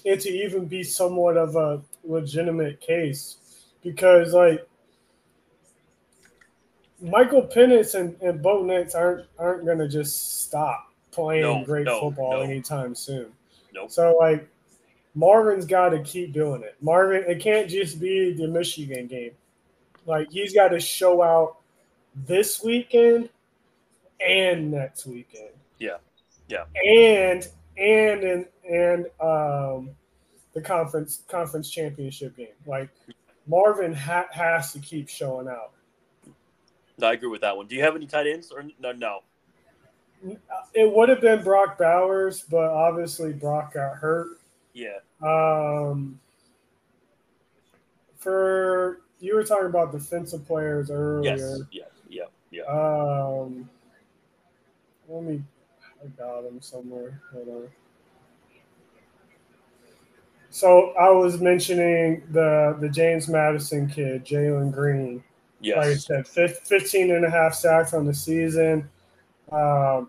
[0.04, 3.36] it to even be somewhat of a legitimate case
[3.82, 4.66] because like
[7.00, 12.00] Michael Penix and, and Bo Nix aren't aren't gonna just stop playing No, great no,
[12.00, 12.40] football no.
[12.40, 13.26] anytime soon.
[13.72, 13.90] Nope.
[13.90, 14.48] So like
[15.14, 16.76] Marvin's got to keep doing it.
[16.80, 19.32] Marvin, it can't just be the Michigan game.
[20.06, 21.56] Like he's got to show out
[22.26, 23.28] this weekend
[24.24, 25.50] and next weekend.
[25.78, 25.96] Yeah.
[26.48, 26.64] Yeah.
[26.74, 29.90] And and and and um
[30.54, 32.48] the conference conference championship game.
[32.66, 32.88] Like
[33.46, 35.72] Marvin ha- has to keep showing out.
[36.98, 37.66] No, I agree with that one.
[37.66, 38.92] Do you have any tight ends or no?
[38.92, 39.20] No.
[40.74, 44.38] It would have been Brock Bowers, but obviously Brock got hurt.
[44.74, 44.98] Yeah.
[45.22, 46.20] Um,
[48.18, 51.36] for you were talking about defensive players earlier.
[51.36, 51.60] Yes.
[51.70, 51.84] Yeah.
[52.08, 52.24] Yeah.
[52.50, 52.62] Yeah.
[52.64, 53.68] Um,
[55.08, 55.42] let me.
[56.02, 57.20] I got him somewhere.
[57.32, 57.68] Hold on.
[60.50, 65.22] So I was mentioning the the James Madison kid, Jalen Green.
[65.60, 65.76] Yes.
[65.76, 68.88] Like I said, fif- 15 and a half sacks on the season.
[69.52, 70.08] Um,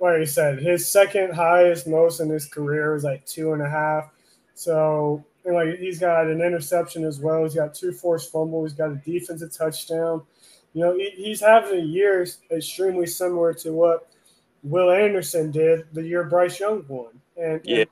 [0.00, 3.68] like I said, his second highest most in his career is like two and a
[3.70, 4.10] half.
[4.54, 7.42] So, and like he's got an interception as well.
[7.44, 8.70] He's got two forced fumbles.
[8.70, 10.22] He's got a defensive touchdown.
[10.74, 14.08] You know, he, he's having a year extremely similar to what
[14.62, 17.80] Will Anderson did the year Bryce Young won, and Yeah.
[17.80, 17.88] and,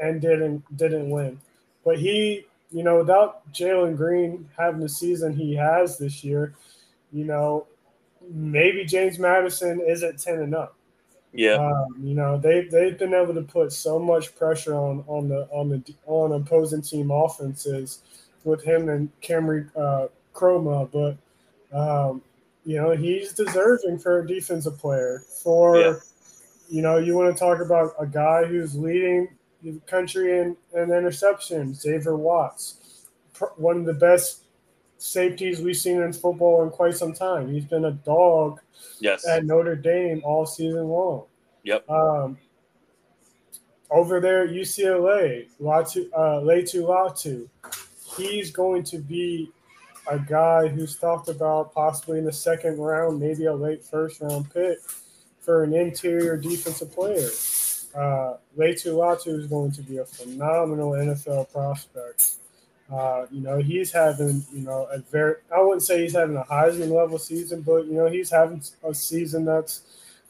[0.00, 1.40] and didn't didn't win.
[1.84, 6.54] But he, you know, without Jalen Green having the season he has this year,
[7.12, 7.66] you know,
[8.30, 10.74] maybe James Madison isn't ten and up.
[11.32, 11.54] Yeah.
[11.54, 15.48] Um, you know, they they've been able to put so much pressure on on the
[15.50, 18.00] on the on opposing team offenses
[18.44, 21.16] with him and Camry uh, Kromah, but
[21.76, 22.22] um,
[22.64, 25.22] you know he's deserving for a defensive player.
[25.42, 25.94] For Yeah.
[26.68, 29.28] you know, you want to talk about a guy who's leading
[29.62, 33.04] the country and, in interceptions, Xavier Watts,
[33.56, 34.42] one of the best
[34.98, 37.52] safeties we've seen in football in quite some time.
[37.52, 38.60] He's been a dog
[39.00, 39.26] Yes.
[39.26, 41.24] at Notre Dame all season long.
[41.64, 41.88] Yep.
[41.90, 42.38] Um,
[43.90, 47.48] over there at UCLA, Latu, uh, Laiatu Latu,
[48.16, 49.50] he's going to be
[50.10, 54.52] a guy who's talked about possibly in the second round, maybe a late first round
[54.52, 54.78] pick
[55.40, 57.28] for an interior defensive player.
[57.98, 62.34] Uh, Laiatu Latu is going to be a phenomenal NFL prospect.
[62.92, 66.44] Uh, you know, he's having, you know, a very, I wouldn't say he's having a
[66.44, 69.82] Heisman level season, but, you know, he's having a season that's,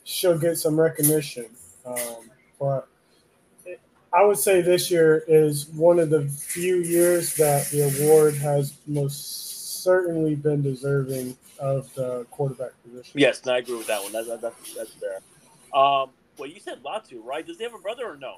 [0.04, 1.46] she'll get some recognition.
[1.84, 2.88] Um, but
[4.12, 8.78] I would say this year is one of the few years that the award has
[8.86, 13.20] most certainly been deserving of the quarterback position.
[13.20, 14.12] Yes, no, I agree with that one.
[14.12, 15.20] That's that's that's fair.
[15.78, 17.46] Um, well, you said Latu, right?
[17.46, 18.36] Does he have a brother or no?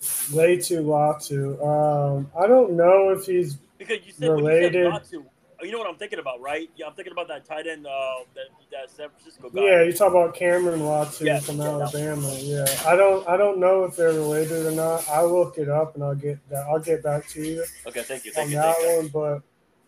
[0.00, 1.60] Laiatu Latu.
[1.64, 4.72] Um, I don't know if he's Because you said when you Related.
[4.72, 5.24] said Latu,
[5.62, 6.70] you know what I'm thinking about, right?
[6.76, 7.90] Yeah, I'm thinking about that tight end, uh,
[8.34, 9.62] that, that San Francisco guy.
[9.62, 12.32] Yeah, you talk about Cameron Watson Yeah, from yeah, Alabama.
[12.40, 15.08] Yeah, I don't, I don't know if they're related or not.
[15.08, 16.64] I'll look it up and I'll get that.
[16.66, 19.20] I'll get back to you Okay, thank you, on you, that thank you.
[19.20, 19.42] one.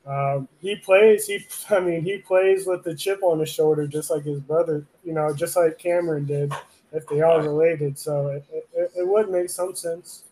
[0.06, 1.26] But um, he plays.
[1.26, 4.84] He, I mean, he plays with the chip on his shoulder, just like his brother.
[5.04, 6.52] You know, just like Cameron did.
[6.92, 10.24] If they are related, so it, it, it would make some sense.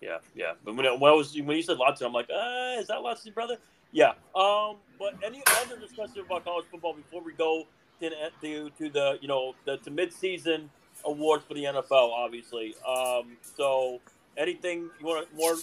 [0.00, 0.52] Yeah, yeah.
[0.64, 2.98] But when, it, when I was when you said Lotso, I'm like, uh, is that
[2.98, 3.56] Lotso's brother?
[3.92, 4.12] Yeah.
[4.34, 4.76] Um.
[4.98, 7.64] But any other discussion about college football before we go
[8.00, 10.70] to to, to the you know the to mid season
[11.04, 12.74] awards for the NFL, obviously.
[12.86, 13.36] Um.
[13.56, 14.00] So
[14.36, 15.56] anything you want to more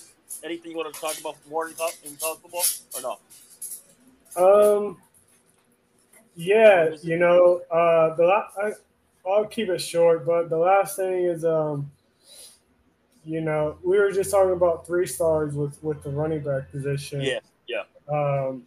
[0.43, 2.63] anything you want to talk about more in, co- in college football
[2.95, 3.19] or no?
[4.35, 4.97] Um,
[6.35, 8.71] yeah, you know, uh, the la- I,
[9.25, 11.89] I'll keep it short, but the last thing is, um,
[13.25, 17.21] you know, we were just talking about three stars with with the running back position.
[17.21, 17.39] Yeah.
[17.67, 17.83] Yeah.
[18.11, 18.63] Um,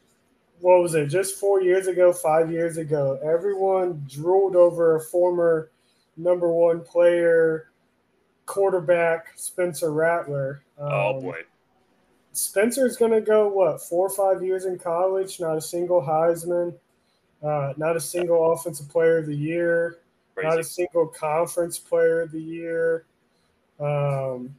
[0.61, 1.09] what was it?
[1.09, 5.71] Just four years ago, five years ago, everyone drooled over a former
[6.16, 7.69] number one player,
[8.47, 10.62] quarterback Spencer Rattler.
[10.79, 11.40] oh Um, boy.
[12.33, 16.75] Spencer's going to go what four or five years in college, not a single Heisman,
[17.42, 19.99] uh, not a single Offensive Player of the Year,
[20.44, 23.05] not a single Conference Player of the Year.
[23.81, 24.55] Um,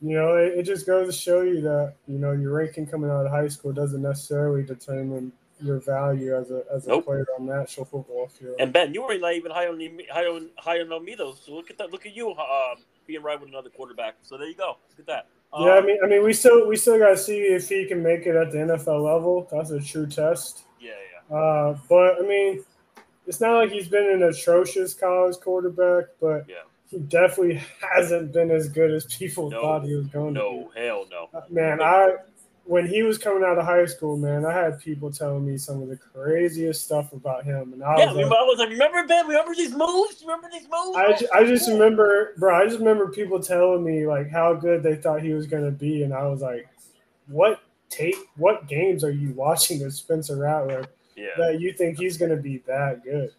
[0.00, 3.10] you know, it, it just goes to show you that you know your ranking coming
[3.10, 7.06] out of high school doesn't necessarily determine your value as a as a Nope.
[7.06, 8.56] player on actual football field.
[8.58, 11.34] And Ben, you were not even high on high on high on me though.
[11.34, 11.90] So look at that.
[11.90, 14.16] Look at you, um, being right with another quarterback.
[14.22, 14.76] So there you go.
[14.90, 15.26] Look at that.
[15.58, 17.86] yeah, I Um, mean, I mean, we still we still got to see if he
[17.86, 19.48] can make it at the NFL level.
[19.50, 20.64] That's a true test.
[20.80, 20.90] yeah,
[21.30, 21.36] yeah.
[21.36, 22.62] Uh, but I mean,
[23.26, 26.62] it's not like he's been an atrocious college quarterback, but Yeah.
[26.90, 30.56] he definitely hasn't been as good as people No, thought he was going No, to
[30.56, 31.28] No, hell no.
[31.34, 32.14] Uh, Man, I
[32.66, 35.82] when he was coming out of high school, man, I had people telling me some
[35.82, 39.06] of the craziest stuff about him, and I Yeah, was like, I was like, remember
[39.06, 39.26] Ben?
[39.26, 40.22] Remember these moves?
[40.22, 40.96] Remember these moves?
[40.96, 42.54] I, ju- I just remember, bro.
[42.54, 45.70] I just remember people telling me like how good they thought he was going to
[45.70, 46.66] be, and I was like,
[47.26, 47.60] what
[47.90, 48.14] tape?
[48.36, 52.36] What games are you watching of Spencer Rattler yeah, that you think he's going to
[52.36, 53.32] be that good?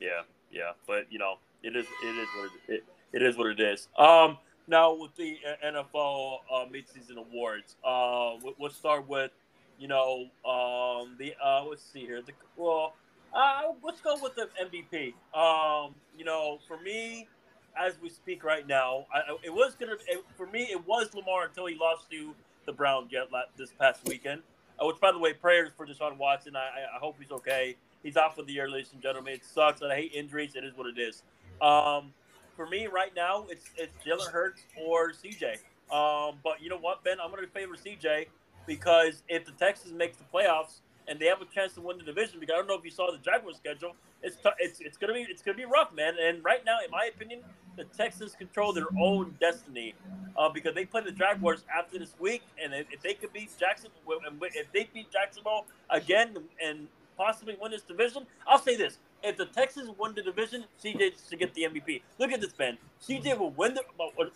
[0.00, 0.72] yeah, yeah.
[0.86, 3.88] But you know, it is, it is what it, it, it is what it is.
[3.98, 9.30] Um, now with the NFL uh, midseason awards, uh, we- let's start with,
[9.78, 12.22] you know, um, the uh, let's see here.
[12.22, 12.94] The well,
[13.34, 15.14] uh, let's go with the MVP.
[15.38, 17.28] Um, you know, for me,
[17.76, 20.64] as we speak right now, I, it was gonna it, for me.
[20.70, 22.34] It was Lamar until he lost to
[22.66, 24.42] the Browns yet this past weekend.
[24.80, 26.56] Uh, which, by the way, prayers for Deshaun Watson.
[26.56, 27.76] I, I, hope he's okay.
[28.02, 29.34] He's out for the year, ladies and gentlemen.
[29.34, 30.56] It sucks, and I hate injuries.
[30.56, 31.22] It is what it is.
[31.60, 32.12] Um,
[32.56, 35.58] for me, right now, it's it's Jalen Hurts or CJ.
[35.94, 37.18] Um, but you know what, Ben?
[37.22, 38.26] I'm going to favor CJ
[38.66, 42.04] because if the Texans make the playoffs and they have a chance to win the
[42.04, 44.96] division, because I don't know if you saw the Jaguars schedule, it's t- it's it's
[44.96, 46.14] gonna be it's gonna be rough, man.
[46.20, 47.40] And right now, in my opinion,
[47.76, 49.94] the Texans control their own destiny
[50.36, 53.50] uh, because they play the Jaguars after this week, and if, if they could beat
[53.58, 59.36] Jackson, if they beat Jacksonville again and possibly win this division, I'll say this: if
[59.36, 62.02] the Texans win the division, CJ should get the MVP.
[62.18, 62.78] Look at this, Ben.
[63.02, 63.82] CJ will win the.
[63.98, 64.28] Well, well,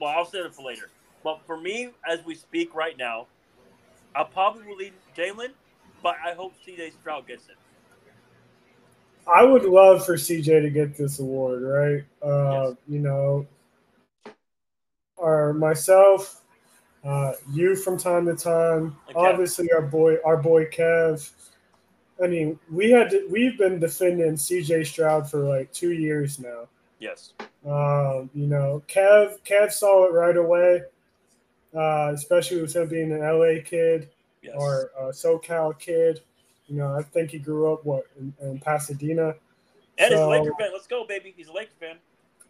[0.00, 0.90] well, I'll say it for later.
[1.22, 3.26] But for me, as we speak right now,
[4.14, 5.50] I'll probably will lead Jalen,
[6.04, 7.56] but I hope CJ Stroud gets it.
[9.26, 12.04] I would love for CJ to get this award, right?
[12.22, 12.76] Uh, Yes.
[12.86, 13.46] You know,
[15.16, 16.42] or myself,
[17.04, 18.94] uh, you from time to time.
[19.08, 19.16] Kev.
[19.16, 21.28] Obviously, our boy, our boy Kev.
[22.22, 26.68] I mean, we had to, we've been defending CJ Stroud for like two years now.
[27.00, 27.32] Yes.
[27.66, 30.82] Um, you know, Kev Kev saw it right away,
[31.74, 34.10] uh, especially with him being an LA kid
[34.44, 34.54] Yes.
[34.56, 36.20] or a SoCal kid.
[36.66, 39.34] You know, I think he grew up what in, in Pasadena.
[39.98, 40.70] and he's a Laker fan.
[40.72, 41.34] Let's go, baby.
[41.36, 41.96] He's a Laker fan.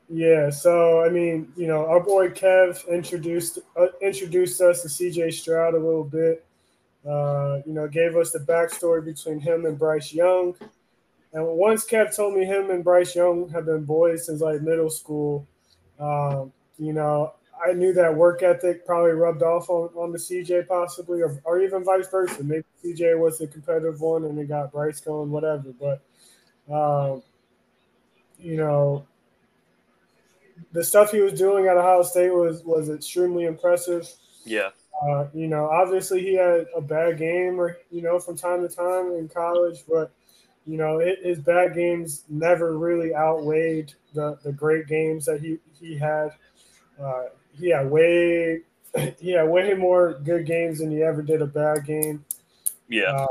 [0.08, 5.32] Yeah, so I mean, you know, our boy Kev introduced uh, introduced us to CJ
[5.32, 6.44] Stroud a little bit.
[7.08, 10.54] Uh, you know, gave us the backstory between him and Bryce Young.
[11.32, 14.90] And once Kev told me him and Bryce Young have been boys since like middle
[14.90, 15.46] school,
[15.98, 17.34] um, you know,
[17.66, 21.60] I knew that work ethic probably rubbed off on, on the CJ possibly, or, or
[21.60, 22.42] even vice versa.
[22.42, 25.72] Maybe CJ was the competitive one and it got Bryce going, whatever.
[25.78, 26.02] But,
[26.72, 27.22] um,
[28.38, 29.06] you know,
[30.72, 34.08] the stuff he was doing at Ohio State was was extremely impressive.
[34.44, 34.70] Yeah.
[35.02, 38.74] Uh, you know, obviously he had a bad game, or you know, from time to
[38.74, 40.12] time in college, but
[40.66, 45.58] you know, it, his bad games never really outweighed the the great games that he
[45.78, 46.30] he had.
[47.00, 47.24] Uh,
[47.58, 48.62] he had way
[48.94, 52.24] had way more good games than he ever did a bad game.
[52.88, 53.12] Yeah.
[53.12, 53.26] Uh,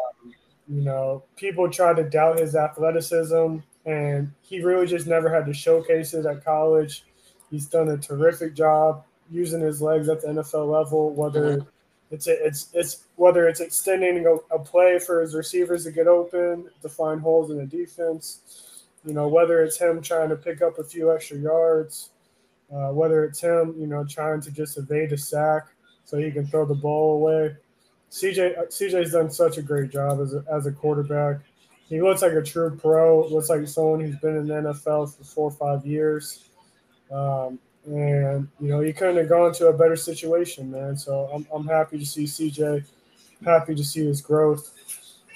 [0.68, 5.54] you know, people tried to doubt his athleticism, and he really just never had to
[5.54, 7.06] showcase it at college.
[7.50, 11.68] He's done a terrific job using his legs at the NFL level, whether mm-hmm.
[12.12, 16.70] it's it's it's whether it's extending a, a play for his receivers to get open,
[16.82, 18.86] to find holes in the defense.
[19.06, 22.12] You know, whether it's him trying to pick up a few extra yards,
[22.74, 25.68] uh, whether it's him, you know, trying to just evade a sack
[26.06, 27.56] so he can throw the ball away.
[28.12, 31.38] CJ CJ's done such a great job as a, as a quarterback.
[31.90, 33.28] He looks like a true pro.
[33.28, 36.50] Looks like someone who's been in the NFL for four or five years.
[37.12, 40.98] Um, and you know he couldn't have gone to a better situation, man.
[40.98, 42.86] So I'm I'm happy to see CJ,
[43.44, 44.72] happy to see his growth,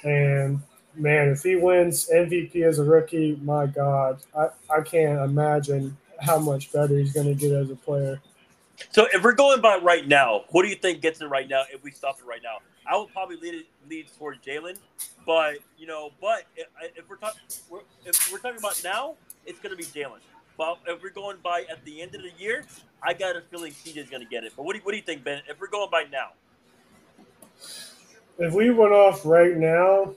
[0.03, 0.61] and
[0.95, 6.39] man, if he wins MVP as a rookie, my God, I I can't imagine how
[6.39, 8.19] much better he's going to get as a player.
[8.91, 11.63] So if we're going by right now, who do you think gets it right now?
[11.71, 14.77] If we stop it right now, I would probably lead it lead towards Jalen,
[15.25, 17.41] but you know, but if, if we're talking
[18.05, 19.15] if we're talking about now,
[19.45, 20.19] it's going to be Jalen.
[20.57, 22.65] But if we're going by at the end of the year,
[23.03, 24.53] I got a feeling CJ's going to get it.
[24.55, 25.41] But what do you, what do you think, Ben?
[25.47, 26.29] If we're going by now,
[28.39, 30.13] if we went off right now,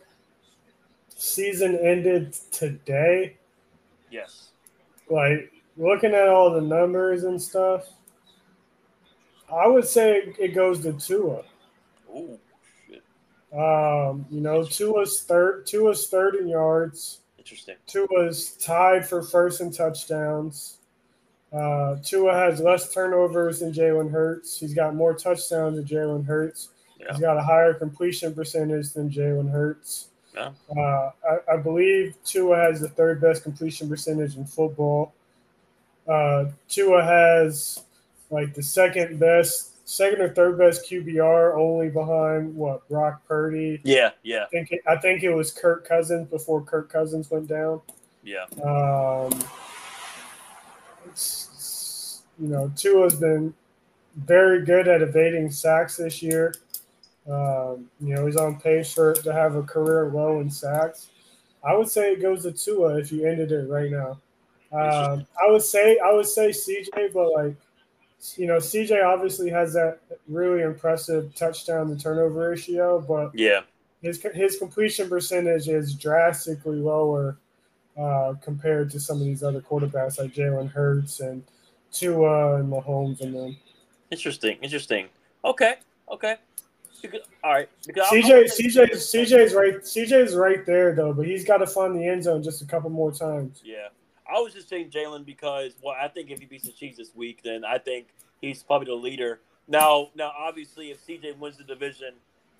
[1.08, 3.36] season ended today.
[4.10, 4.48] Yes.
[5.08, 7.88] Like looking at all the numbers and stuff,
[9.52, 11.42] I would say it goes to Tua.
[12.12, 12.38] Oh
[12.86, 13.02] shit.
[13.52, 17.20] Um, you know, Tua's third Tua's third in yards.
[17.38, 17.76] Interesting.
[17.86, 20.78] Tua's tied for first in touchdowns.
[21.52, 24.60] Uh, Tua has less turnovers than Jalen Hurts.
[24.60, 26.68] He's got more touchdowns than Jalen Hurts.
[27.00, 27.06] Yeah.
[27.10, 30.08] He's got a higher completion percentage than Jalen Hurts.
[30.34, 30.50] Yeah.
[30.76, 35.12] Uh, I, I, believe Tua has the third best completion percentage in football.
[36.10, 37.84] Uh, Tua has
[38.30, 43.80] like the second best, second or third best QBR, only behind what Brock Purdy.
[43.84, 44.44] Yeah, yeah.
[44.44, 47.80] I think it, I think it was Kirk Cousins before Kirk Cousins went down.
[48.24, 48.46] Yeah.
[48.62, 49.30] Um,
[52.40, 53.54] you know, Tua's been
[54.16, 56.54] very good at evading sacks this year.
[57.28, 61.08] Um, you know, he's on pace for to have a career low in sacks.
[61.62, 64.18] I would say it goes to Tua if you ended it right now.
[64.72, 67.56] Um, I would say I would say CJ, but like
[68.36, 73.62] you know, CJ obviously has that really impressive touchdown to turnover ratio, but yeah,
[74.02, 77.38] his his completion percentage is drastically lower
[77.98, 81.42] uh, compared to some of these other quarterbacks like Jalen Hurts and
[81.92, 83.56] Tua and Mahomes and them.
[84.10, 85.08] Interesting, interesting.
[85.44, 85.76] Okay,
[86.10, 86.36] okay.
[87.42, 87.68] All right.
[87.88, 89.80] CJ, CJ, CJ's right.
[89.80, 92.90] CJ's right there though, but he's got to find the end zone just a couple
[92.90, 93.62] more times.
[93.64, 93.88] Yeah.
[94.30, 97.14] I was just saying Jalen because well, I think if he beats the Chiefs this
[97.14, 98.08] week, then I think
[98.40, 99.40] he's probably the leader.
[99.68, 102.14] Now, now, obviously, if CJ wins the division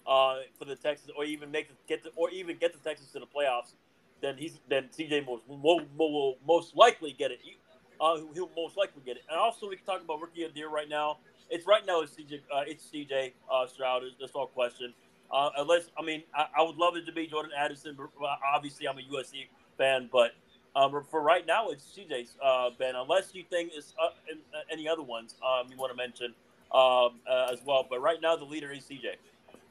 [0.07, 3.18] uh, for the Texans, or even make get the, or even get the Texans to
[3.18, 3.75] the playoffs,
[4.21, 7.41] then he's then CJ will, will, will most likely get it.
[7.43, 7.57] He,
[8.01, 9.23] uh, he'll most likely get it.
[9.29, 11.18] And also, we can talk about rookie of the year right now.
[11.51, 12.01] It's right now.
[12.01, 12.41] It's CJ.
[12.55, 14.03] Uh, it's CJ uh, Stroud.
[14.21, 14.95] That's all question.
[15.33, 17.97] Uh, unless I mean, I, I, would love it to be Jordan Addison.
[17.97, 18.11] But
[18.55, 19.47] obviously, I'm a USC
[19.79, 20.33] fan, but
[20.77, 22.95] um, for right now, it's CJ's uh, Ben.
[22.95, 26.35] Unless you think it's uh, uh, any other ones um, you want to mention
[26.73, 27.87] um, uh, as well.
[27.89, 29.16] But right now, the leader is CJ.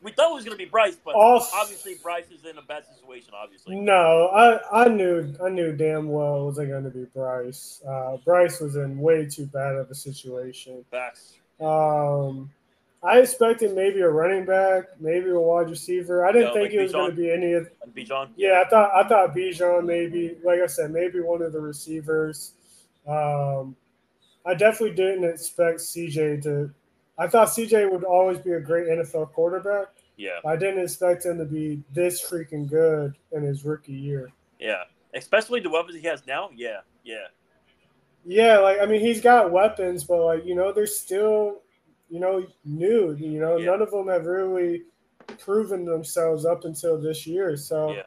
[0.02, 2.86] We thought it was going to be Bryce, but obviously Bryce is in a bad
[2.86, 3.32] situation.
[3.34, 7.82] Obviously, no, I, I knew I knew damn well it wasn't going to be Bryce.
[7.86, 10.86] Uh, Bryce was in way too bad of a situation.
[10.90, 11.34] Facts.
[11.60, 12.50] Um,
[13.02, 16.26] I expected maybe a running back, maybe a wide receiver.
[16.26, 17.70] I didn't think like it was going to be any of.
[17.96, 18.30] Bijan.
[18.36, 20.38] Yeah, I thought I thought Bijan maybe.
[20.44, 22.54] Like I said, maybe one of the receivers.
[23.08, 23.76] Um,
[24.46, 26.72] I definitely didn't expect CJ to.
[27.18, 29.88] I thought CJ would always be a great NFL quarterback.
[30.18, 30.40] Yeah.
[30.46, 34.32] I didn't expect him to be this freaking good in his rookie year.
[34.60, 34.84] Yeah,
[35.14, 36.50] especially the weapons he has now.
[36.54, 37.28] Yeah, yeah.
[38.26, 41.62] Yeah, like I mean, he's got weapons, but like you know, there's still
[42.10, 43.16] you know, new.
[43.20, 43.72] You know, yeah.
[43.72, 44.84] none of them have really
[45.38, 47.56] proven themselves up until this year.
[47.56, 48.04] So, yeah.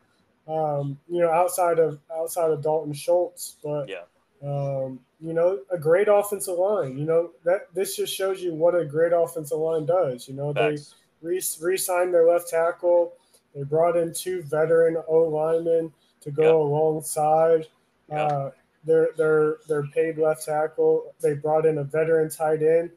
[0.48, 4.02] um, you know, outside of outside of Dalton Schultz, but yeah.
[4.44, 6.98] Um, you know, a great offensive line.
[6.98, 10.26] You know that this just shows you what a great offensive line does.
[10.26, 10.96] You know, Thanks.
[11.22, 13.12] they re- re-signed their left tackle.
[13.54, 15.92] They brought in two veteran O linemen
[16.22, 16.54] to go yep.
[16.54, 17.68] alongside
[18.10, 18.32] yep.
[18.32, 18.50] uh,
[18.84, 21.14] their their their paid left tackle.
[21.20, 22.90] They brought in a veteran tight end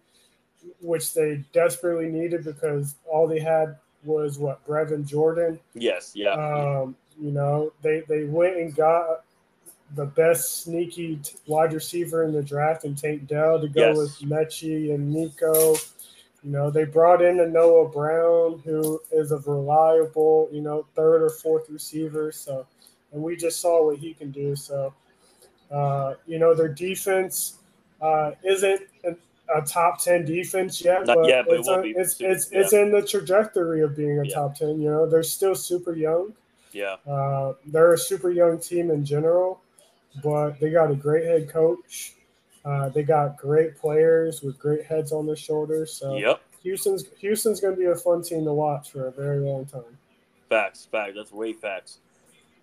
[0.81, 5.59] which they desperately needed because all they had was what Brevin Jordan.
[5.73, 6.33] Yes, yeah.
[6.33, 9.23] Um, you know, they they went and got
[9.95, 13.97] the best sneaky wide receiver in the draft and Tank Dell to go yes.
[13.97, 15.75] with Metchie and Nico.
[16.43, 21.23] You know, they brought in a Noah Brown, who is a reliable, you know, third
[21.23, 22.31] or fourth receiver.
[22.31, 22.67] So,
[23.11, 24.55] and we just saw what he can do.
[24.55, 24.93] So,
[25.71, 27.57] uh, you know, their defense
[28.01, 28.81] uh, isn't
[29.53, 32.51] a, top ten defense yet, Not but, yet, but it's, it a, it's, soon, it's,
[32.51, 32.59] yeah.
[32.59, 34.33] it's in the trajectory of being a Yeah.
[34.33, 34.81] top ten.
[34.81, 36.33] You know, they're still super young.
[36.71, 36.95] Yeah.
[37.07, 39.61] Uh, they're a super young team in general,
[40.23, 42.13] but they got a great head coach.
[42.65, 45.93] Uh, they got great players with great heads on their shoulders.
[45.93, 46.41] So Yep.
[46.63, 49.99] Houston's Houston's going to be a fun team to watch for a very long time.
[50.49, 51.13] Facts, facts.
[51.15, 51.99] That's way facts.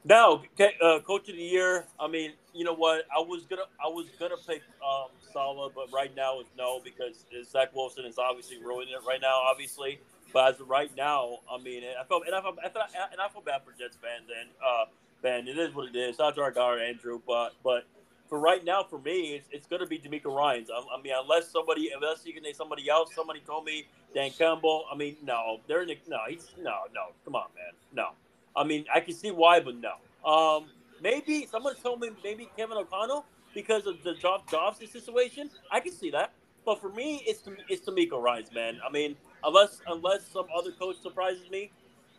[0.05, 0.43] Now,
[0.83, 1.87] uh, coach of the year.
[2.01, 3.05] I mean, you know what?
[3.16, 7.24] I was gonna, I was gonna pick um, Salah, but right now it's no because
[7.45, 9.41] Zach Wilson is obviously ruining it right now.
[9.51, 10.01] Obviously,
[10.33, 13.20] but as of right now, I mean, I felt and I felt, I felt, and
[13.20, 14.85] I feel bad for Jets fans and uh,
[15.24, 16.18] it is what it is.
[16.20, 17.87] Out to our guy Andrew, but but
[18.33, 20.70] for right now, for me, it's, it's going to be DeMeco Ryans.
[20.70, 23.14] I, I mean, unless somebody, unless you can name somebody else.
[23.14, 24.87] Somebody told me Dan Campbell.
[24.91, 27.09] I mean, no, they're in the, no, he's no, no.
[27.26, 28.12] Come on, man, no.
[28.57, 29.93] I mean, I can see why, but no.
[30.26, 30.64] Um,
[31.03, 34.14] maybe someone told me maybe Kevin O'Connell because of the
[34.50, 35.50] Dobbs situation.
[35.70, 36.32] I can see that,
[36.64, 38.80] but for me, it's it's DeMeco Ryans man.
[38.86, 41.70] I mean, unless unless some other coach surprises me,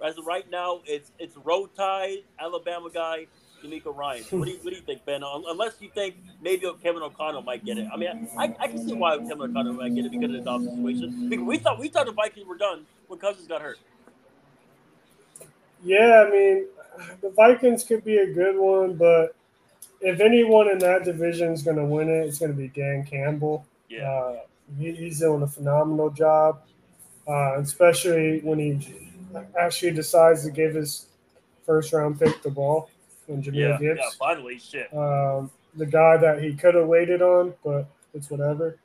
[0.04, 3.28] as of right now, it's it's Roll Tide, Alabama guy,
[3.64, 4.24] DeMeco Ryan.
[4.32, 5.22] What do you what do you think, Ben?
[5.24, 7.88] Unless you think maybe Kevin O'Connell might get it.
[7.92, 10.42] I mean, I, I can see why Kevin O'Connell might get it because of the
[10.42, 11.30] Dobson situation.
[11.30, 13.80] Because we thought we thought the Vikings were done when Cousins got hurt.
[15.84, 16.68] Yeah, I mean,
[17.22, 19.36] the Vikings could be a good one, but
[20.04, 23.06] if anyone in that division is going to win it, it's going to be Dan
[23.10, 23.66] Campbell.
[23.90, 24.40] Yeah, Uh,
[24.78, 26.62] he, he's doing a phenomenal job,
[27.28, 28.96] uh, especially when he
[29.60, 31.08] actually decides to give his
[31.66, 32.90] first round pick the ball
[33.28, 34.00] and Jahmyr yeah, Gibbs.
[34.02, 34.10] yeah.
[34.20, 34.94] Finally, shit.
[34.96, 38.78] um, the guy that he could have waited on, but it's whatever.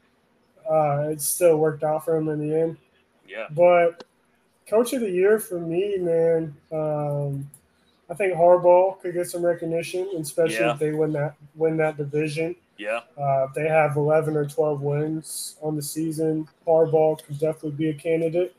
[0.70, 2.76] Uh, it still worked out for him in the end.
[3.26, 4.04] Yeah, But
[4.66, 7.50] coach of the year for me, man, um,
[8.10, 10.72] I think Harbaugh could get some recognition, especially Yeah.
[10.72, 12.56] if they win that win that division.
[12.78, 17.72] yeah, Uh, if they have 11 or 12 wins on the season, Harbaugh could definitely
[17.72, 18.54] be a candidate.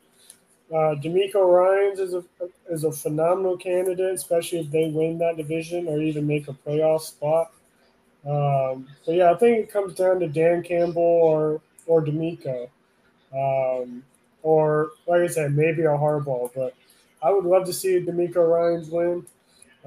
[0.71, 2.23] Uh, DeMeco Ryans is a
[2.69, 7.01] is a phenomenal candidate, especially if they win that division or even make a playoff
[7.01, 7.51] spot.
[8.25, 12.69] Um, but yeah, I think it comes down to Dan Campbell or or DeMeco,
[13.33, 14.03] um,
[14.43, 16.51] or like I said, maybe a Harbaugh.
[16.53, 16.75] But
[17.23, 19.25] I would love to see DeMeco Ryans win.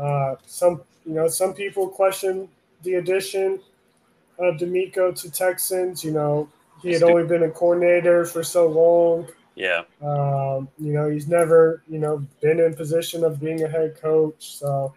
[0.02, 2.48] Uh, some you know some people question
[2.82, 3.60] the addition
[4.38, 6.04] of DeMeco to Texans.
[6.04, 6.48] You know
[6.82, 9.28] he had only been a coordinator for so long.
[9.54, 9.82] yeah.
[10.02, 14.56] Um, you know, he's never, you know, been in position of being a head coach.
[14.56, 14.92] So,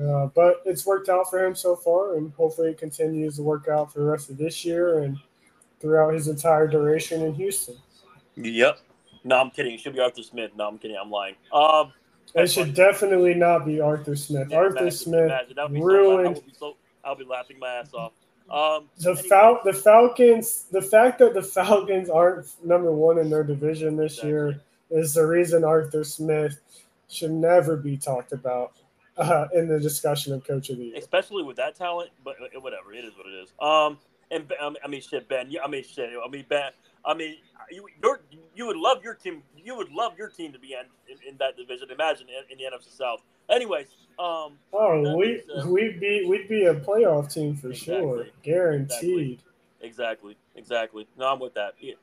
[0.00, 3.66] uh, but it's worked out for him so far, and hopefully it continues to work
[3.66, 5.18] out for the rest of this year and
[5.80, 7.76] throughout his entire duration in Houston.
[8.36, 8.78] Yep.
[9.24, 9.74] No, I'm kidding.
[9.74, 10.52] It should be Arthur Smith.
[10.56, 10.96] No, I'm kidding.
[11.00, 11.34] I'm lying.
[11.52, 11.92] Um,
[12.36, 14.48] It should definitely not be Arthur Smith.
[14.50, 15.56] yeah, Arthur imagine- Smith imagine.
[15.56, 16.76] That would so, I ruined would be so.
[17.04, 18.12] I'll be laughing my ass off.
[18.50, 20.66] Um, the anyway, Fal- the Falcons.
[20.70, 24.60] The fact that the Falcons aren't number one in their division this year
[24.90, 26.60] is the reason Arthur Smith
[27.08, 28.72] should never be talked about
[29.16, 30.96] uh, in the discussion of coach of the year.
[30.96, 32.10] especially with that talent.
[32.24, 33.52] But whatever, it is what it is.
[33.60, 33.98] Um,
[34.30, 35.50] and Ben- I mean- shit, Ben.
[35.62, 36.10] I mean, shit.
[36.24, 36.70] I mean, Ben.
[37.06, 37.36] I mean,
[37.70, 37.86] you
[38.54, 39.42] you would love your team.
[39.56, 41.90] You would love your team to be in, in, in that division.
[41.90, 43.20] Imagine in, in the NFC South.
[43.50, 43.86] Anyways,
[44.18, 48.32] um, Oh, we said- we'd be we'd be a playoff team for sure, Exactly.
[48.42, 49.42] guaranteed.
[49.80, 51.06] exactly, exactly.
[51.18, 51.74] No, I'm with that.
[51.80, 51.94] Yeah,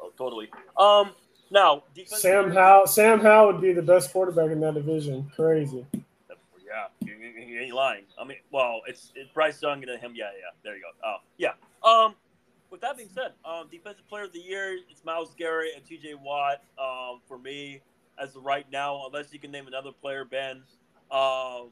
[0.00, 0.48] oh, totally.
[0.78, 1.10] Um,
[1.50, 1.82] now.
[2.04, 5.30] Sam Howell, Sam Howell would be the best quarterback in that division.
[5.34, 5.84] Crazy.
[5.94, 8.04] Yeah, you, you, you ain't lying.
[8.20, 10.12] I mean, well, it's, it's Bryce Young and him.
[10.16, 10.50] Yeah, yeah.
[10.64, 10.88] There you go.
[11.08, 11.52] Oh, yeah.
[11.84, 12.14] Um,
[12.70, 16.14] with that being said, um, defensive player of the year, it's Myles Garrett and T.J.
[16.14, 16.62] Watt.
[16.78, 17.80] Um, for me,
[18.18, 20.62] as of right now, unless you can name another player, Ben.
[21.10, 21.70] Um,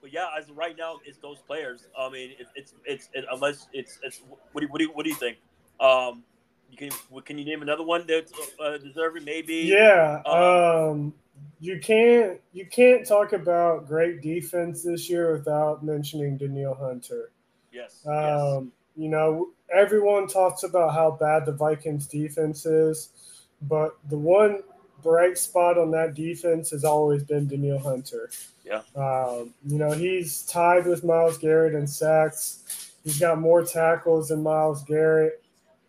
[0.00, 1.86] but yeah, as of right now, it's those players.
[1.98, 4.22] I mean, it, it's it's it, unless it's it's
[4.52, 5.38] what do you, what do you, what do you think?
[5.80, 6.22] Um,
[6.70, 6.90] you can
[7.22, 8.32] can you name another one that's
[8.62, 9.24] uh, deserving?
[9.24, 9.54] Maybe.
[9.54, 10.20] Yeah.
[10.26, 11.14] Uh, Um,
[11.60, 17.30] you can't you can't talk about great defense this year without mentioning Danielle Hunter.
[17.72, 18.02] Yes.
[18.06, 18.62] yes.
[18.96, 23.10] You know, everyone talks about how bad the Vikings defense is,
[23.62, 24.62] but the one
[25.02, 28.30] bright spot on that defense has always been Danielle Hunter.
[28.64, 28.82] Yeah.
[28.96, 32.92] Um, you know, he's tied with Myles Garrett in sacks.
[33.04, 35.44] He's got more tackles than Myles Garrett.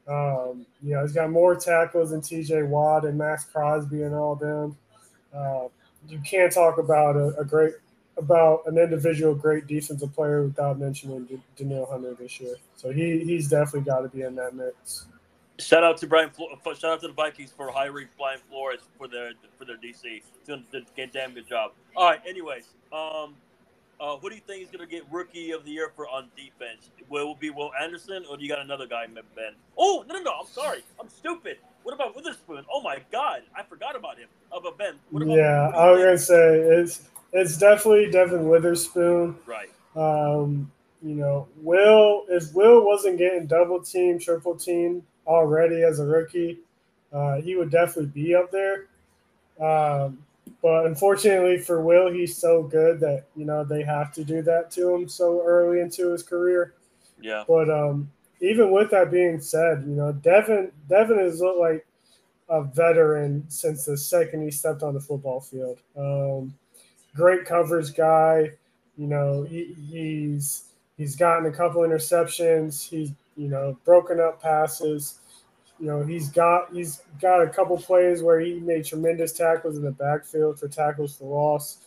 [0.08, 4.36] Um, you know, he's got more tackles than TJ Watt and Maxx Crosby and all
[4.36, 4.78] them.
[5.34, 5.68] Uh,
[6.08, 7.74] you can't talk about a, a great
[8.18, 12.56] about an individual great defensive player without mentioning D- Danielle Hunter this year.
[12.76, 15.08] So he he's definitely got to be in that mix.
[15.58, 16.32] Shout out to Brian.
[16.66, 20.22] Shout out to the Vikings for hiring Brian Flores for their for their DC.
[20.46, 21.72] Doing a damn good job.
[21.96, 22.20] All right.
[22.28, 23.36] Anyways, um,
[24.00, 26.28] uh, who do you think is going to get Rookie of the Year for on
[26.36, 26.90] defense?
[27.10, 29.54] Will it be Will Anderson, or do you got another guy, Ben?
[29.78, 30.32] Oh no, no, no!
[30.42, 30.84] I'm sorry.
[31.00, 31.58] I'm stupid.
[31.84, 32.66] What about Witherspoon?
[32.72, 34.28] Oh my God, I forgot about him.
[34.52, 34.96] How about Ben?
[35.14, 39.36] About, yeah, I was gonna say it's it's definitely Devon Witherspoon.
[39.46, 39.70] Right.
[39.96, 40.72] Um,
[41.04, 46.60] you know, Will if Will wasn't getting double team, triple team already as a rookie,
[47.12, 48.88] uh, he would definitely be up there.
[49.60, 50.20] Um,
[50.62, 54.72] but unfortunately for Will, he's so good that you know they have to do that
[54.72, 56.74] to him so early into his career.
[57.22, 57.44] Yeah.
[57.48, 58.10] But um,
[58.42, 61.86] even with that being said, you know Devon Devon has looked like
[62.48, 65.80] a veteran since the second he stepped on the football field.
[65.98, 66.54] Um,
[67.16, 68.52] great coverage guy.
[68.98, 70.66] You know he, he's
[70.98, 72.88] he's gotten a couple interceptions.
[72.88, 75.20] He's you know broken up passes.
[75.80, 79.84] You know, he's got he's got a couple plays where he made tremendous tackles in
[79.84, 81.80] the backfield for tackles for loss.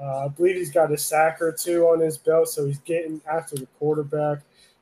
[0.00, 3.20] Uh, I believe he's got a sack or two on his belt, so he's getting
[3.30, 4.40] after the quarterback.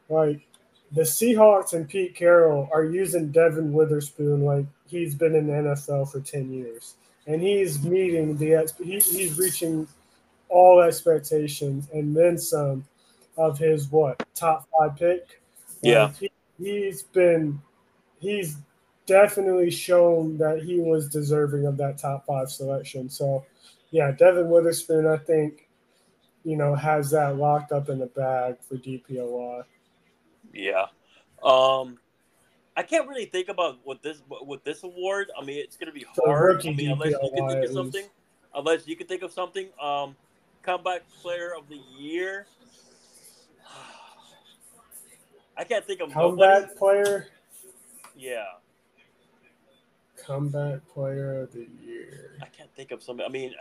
[0.09, 0.46] Like
[0.92, 6.12] the Seahawks and Pete Carroll are using Devon Witherspoon like he's been in the NFL
[6.12, 6.96] for ten years,
[7.33, 9.87] and he's meeting the he, he's reaching
[10.49, 12.85] all expectations and then some
[13.37, 15.41] of his what top five pick.
[15.83, 17.61] Yeah, he, he's been
[18.18, 18.57] he's
[19.11, 23.09] definitely shown that he was deserving of that top five selection.
[23.09, 23.45] So,
[23.91, 25.68] yeah, Devon Witherspoon, I think,
[26.45, 29.64] you know, has that locked up in the bag for DPOY.
[30.55, 30.87] Yeah.
[31.43, 31.99] Um,
[32.81, 35.31] I can't really think about what this with this award.
[35.39, 36.66] I mean, it's going to be hard.
[36.66, 38.05] I mean, unless you can think of something.
[38.55, 39.68] Unless you can think of something.
[39.78, 40.16] Um,
[40.62, 42.47] comeback player of the year.
[45.59, 46.78] I can't think of comeback nobody.
[46.78, 47.28] player.
[48.16, 48.45] Yeah.
[50.16, 52.39] Comeback player of the year.
[52.41, 53.28] I can't think of somebody.
[53.28, 53.55] I mean,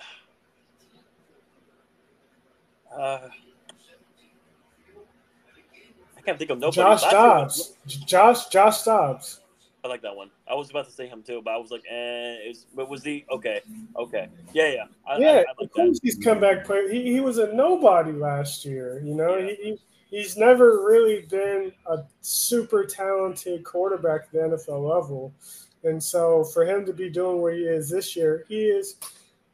[2.97, 3.27] uh,
[6.29, 6.81] can't think of nobody.
[6.81, 7.73] Josh Dobbs.
[7.87, 9.41] Josh Josh Dobbs.
[9.83, 10.29] I like that one.
[10.47, 12.49] I was about to say him too, but I was like, eh.
[12.49, 13.61] Was, but was he okay?
[13.95, 14.83] Okay, yeah, yeah.
[15.07, 16.91] I, yeah, I, I like of course he's comeback player.
[16.91, 19.01] He, he was a nobody last year.
[19.03, 19.55] You know, yeah.
[19.55, 19.79] he,
[20.11, 25.33] he's never really been a super talented quarterback at the NFL level.
[25.83, 28.97] And so for him to be doing what he is this year, he is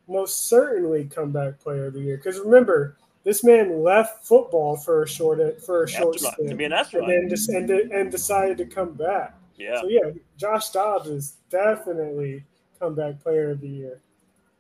[0.08, 2.18] most certainly comeback player of the year.
[2.18, 6.64] Because remember, this man left football for a short for a short stint, to be
[6.64, 7.10] an astronaut.
[7.10, 9.36] and then just and, and decided to come back.
[9.58, 9.82] Yeah.
[9.82, 12.44] So yeah, Josh Dobbs is definitely
[12.80, 14.02] comeback player of the year.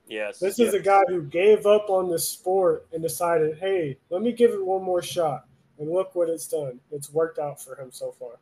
[0.07, 0.39] Yes.
[0.39, 0.69] This yes.
[0.69, 4.51] is a guy who gave up on the sport and decided, hey, let me give
[4.51, 5.45] it one more shot.
[5.79, 6.79] And look what it's done.
[6.91, 8.39] It's worked out for him so far.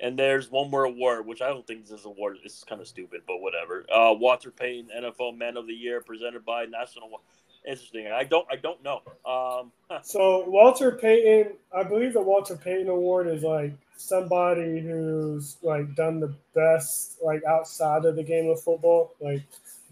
[0.00, 2.80] And there's one more award, which I don't think this is an award is kind
[2.80, 3.86] of stupid, but whatever.
[3.90, 7.22] Uh, Walter Payton NFL Man of the Year, presented by National.
[7.66, 8.08] Interesting.
[8.08, 8.46] I don't.
[8.50, 9.00] I don't know.
[9.24, 15.94] Um, so Walter Payton, I believe the Walter Payton Award is like somebody who's like
[15.94, 19.42] done the best, like outside of the game of football, like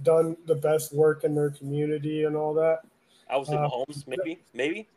[0.02, 2.80] done the best work in their community and all that.
[3.30, 4.88] I was say uh, Mahomes, maybe, maybe.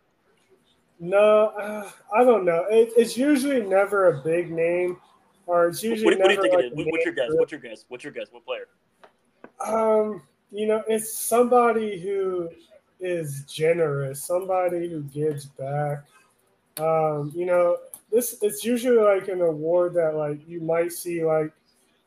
[0.99, 2.65] No, uh, I don't know.
[2.69, 4.97] It, it's usually never a big name,
[5.45, 6.85] or it's usually what, what do you think like it is?
[6.85, 7.29] What's your guess?
[7.31, 7.85] What's your guess?
[7.87, 8.27] What's your guess?
[8.31, 8.67] What player?
[9.65, 10.21] Um,
[10.55, 12.49] you know, it's somebody who
[12.99, 16.03] is generous, somebody who gives back.
[16.77, 17.77] Um, you know,
[18.11, 21.51] this it's usually like an award that like you might see like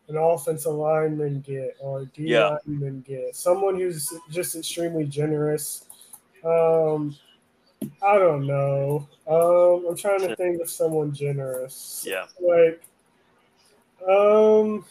[0.09, 2.59] an offensive lineman get or D yeah.
[2.67, 3.37] lineman get.
[3.37, 5.85] Someone who's just extremely generous.
[6.45, 7.17] Um,
[8.03, 9.09] I don't know.
[9.27, 12.05] Um, I'm trying to think of someone generous.
[12.07, 12.27] Yeah.
[12.41, 12.83] Like,
[14.09, 14.85] um,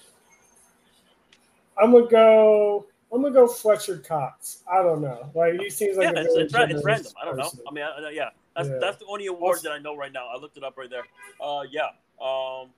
[1.82, 2.86] I'm gonna go.
[3.12, 4.64] I'm gonna go Fletcher Cox.
[4.72, 5.30] I don't know.
[5.34, 7.12] Like he seems like yeah, it's, it's, it's, random.
[7.22, 7.50] I don't know.
[7.68, 8.78] I mean, I, yeah, that's yeah.
[8.82, 10.28] that's the only award that I know right now.
[10.28, 11.06] I looked it up right there.
[11.42, 11.88] Uh, yeah.
[12.22, 12.70] Um,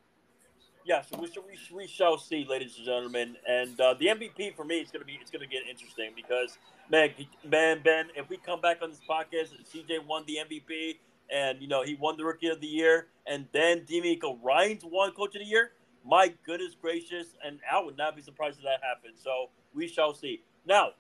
[0.86, 1.02] yeah.
[1.02, 3.38] So we, shall, we, we shall see, ladies and gentlemen.
[3.48, 6.60] And uh, the MVP for me is gonna be it's gonna get interesting because
[6.92, 7.10] man,
[7.44, 10.98] man, Ben, if we come back on this podcast, CJ won the MVP,
[11.34, 15.12] and you know he won the Rookie of the Year, and then DeMeco Ryans won
[15.14, 15.72] Coach of the Year.
[16.06, 19.16] My goodness gracious, and I would not be surprised if that happened.
[19.18, 20.44] So we shall see.
[20.66, 20.92] Now,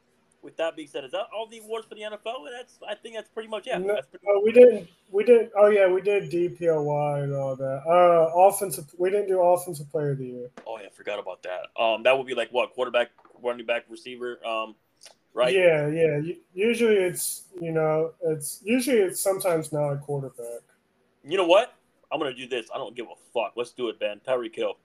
[0.41, 2.45] with that being said, is that all the awards for the NFL?
[2.51, 3.77] That's I think that's pretty much yeah.
[3.77, 3.99] No,
[4.43, 7.81] we didn't we did oh yeah we did DPOY and all that.
[7.87, 10.49] Uh, offensive we didn't do offensive player of the year.
[10.65, 11.81] Oh yeah, I forgot about that.
[11.81, 13.09] Um, that would be like what quarterback,
[13.41, 14.39] running back, receiver.
[14.45, 14.75] Um,
[15.33, 15.53] right?
[15.53, 16.19] Yeah, yeah.
[16.53, 20.61] Usually it's you know it's usually it's sometimes not a quarterback.
[21.23, 21.73] You know what?
[22.11, 22.67] I'm gonna do this.
[22.73, 23.53] I don't give a fuck.
[23.55, 24.21] Let's do it, Ben.
[24.25, 24.77] Tyreek Hill.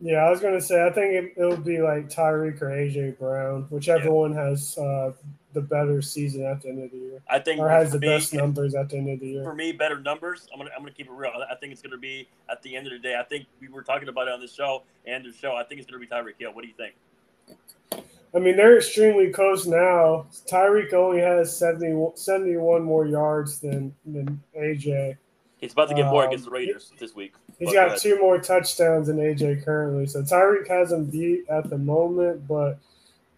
[0.00, 3.66] Yeah, I was gonna say I think it, it'll be like Tyreek or AJ Brown,
[3.70, 4.10] whichever Yeah.
[4.10, 5.12] one has uh,
[5.52, 8.08] the better season at the end of the year, I think or has the me,
[8.08, 9.44] best numbers at the end of the year.
[9.44, 10.48] for me, better numbers.
[10.52, 11.30] I'm gonna I'm gonna keep it real.
[11.48, 13.16] I think it's gonna be at the end of the day.
[13.18, 15.54] I think we were talking about it on the show and the show.
[15.54, 16.52] I think it's gonna be Tyreek Hill.
[16.52, 16.94] What do you think?
[18.34, 20.26] I mean, they're extremely close now.
[20.50, 25.16] Tyreek only has 70, 71 more yards than than AJ.
[25.64, 27.32] He's about to get more Um, against the Raiders this week.
[27.58, 27.98] He's But got ahead.
[28.00, 30.06] two more touchdowns than AJ currently.
[30.06, 32.78] So Tyreek has him beat at the moment, but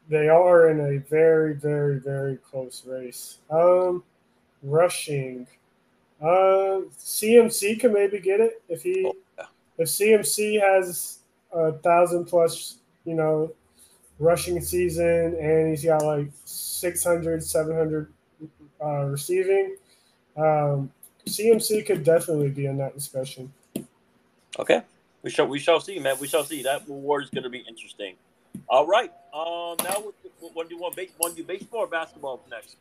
[0.09, 3.39] they are in a very, very, very close race.
[3.49, 4.03] Um,
[4.63, 5.47] rushing.
[6.21, 9.45] Uh, CMC can maybe get it if he Oh, yeah.
[9.79, 11.21] if CMC has
[11.53, 13.53] a thousand plus, you know,
[14.19, 18.13] rushing season and he's got like 600, 700
[18.83, 19.77] uh, receiving.
[20.37, 20.91] Um,
[21.29, 23.53] CMC could definitely be in that discussion.
[24.59, 24.83] Okay.
[25.23, 26.17] We shall we shall see, man.
[26.21, 26.63] We shall see.
[26.63, 28.15] That award is going to be interesting.
[28.69, 29.11] All right.
[29.35, 29.77] Um.
[29.83, 30.95] Now, what, what do you want?
[30.97, 32.77] To do baseball or basketball next?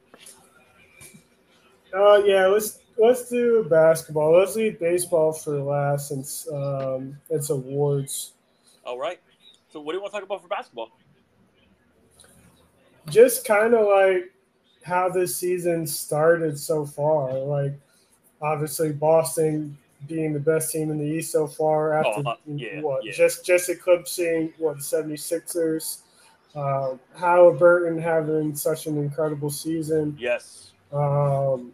[1.94, 4.38] Uh, yeah, let's let's do basketball.
[4.38, 8.34] Let's leave baseball for last since um, it's awards.
[8.86, 9.20] All right.
[9.72, 10.92] So, what do you want to talk about for basketball?
[13.10, 14.32] Just kind of like
[14.84, 17.34] how this season started so far.
[17.34, 17.74] Like,
[18.42, 19.78] obviously, Boston
[20.08, 23.12] being the best team in the East so far after Oh, uh, yeah, what yeah.
[23.12, 26.00] just just eclipsing what the 76ers.
[26.56, 30.16] Uh, Halliburton having such an incredible season.
[30.20, 30.72] Yes.
[30.94, 31.74] Um,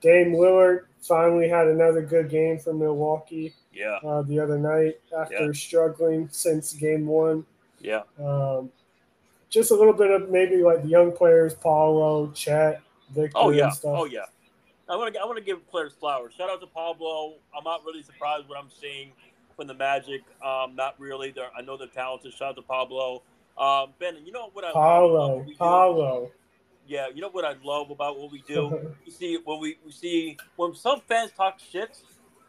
[0.00, 3.98] Dame Lillard finally had another good game for Milwaukee Yeah.
[4.04, 5.52] uh, the other night after Yeah.
[5.52, 7.46] struggling since game one.
[7.80, 8.02] Yeah.
[8.18, 8.72] Um,
[9.50, 12.80] just a little bit of maybe like the young players, Paolo, Chet,
[13.10, 13.66] Victor, Oh yeah.
[13.66, 13.94] and stuff.
[13.98, 14.24] Oh yeah.
[14.88, 16.34] I want to I want to give players flowers.
[16.36, 17.34] Shout out to Pablo.
[17.56, 19.12] I'm not really surprised what I'm seeing
[19.56, 20.22] from the Magic.
[20.44, 21.30] Um, not really.
[21.30, 22.32] They're, I know they're talented.
[22.32, 23.22] Shout out to Pablo.
[23.58, 25.58] Um, Ben, you know what I love about Paolo, what?
[25.58, 26.30] Paolo.
[26.86, 28.94] Yeah, you know what I love about what we do.
[29.04, 32.00] you see when we, we see when some fans talk shit.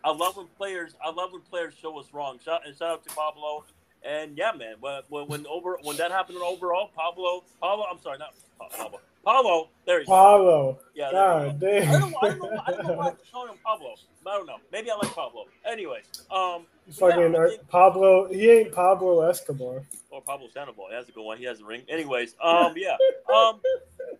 [0.03, 0.93] I love when players.
[1.03, 2.39] I love when players show us wrong.
[2.43, 3.65] Shout and shout out to Pablo.
[4.01, 8.17] And yeah, man, when when, when over when that happened overall, Pablo, Pablo, I'm sorry,
[8.17, 8.33] not
[8.71, 9.69] Pablo, Pablo.
[9.85, 10.11] There you go.
[10.11, 10.79] Paolo.
[10.95, 11.51] Yeah, there you go.
[11.51, 11.89] God damn.
[11.95, 12.17] I don't know.
[12.21, 12.61] I don't know.
[12.67, 13.95] I don't know why I'm calling him Pablo.
[14.25, 14.57] I don't know.
[14.71, 15.45] Maybe I like Pablo.
[15.65, 18.27] Anyways, um, Fucking Yeah, think- Pablo.
[18.31, 19.83] He ain't Pablo Escobar.
[20.11, 20.87] or Pablo Sandoval.
[20.89, 21.37] He has a good one.
[21.37, 21.83] He has a ring.
[21.89, 22.97] Anyways, um, yeah,
[23.33, 23.59] um,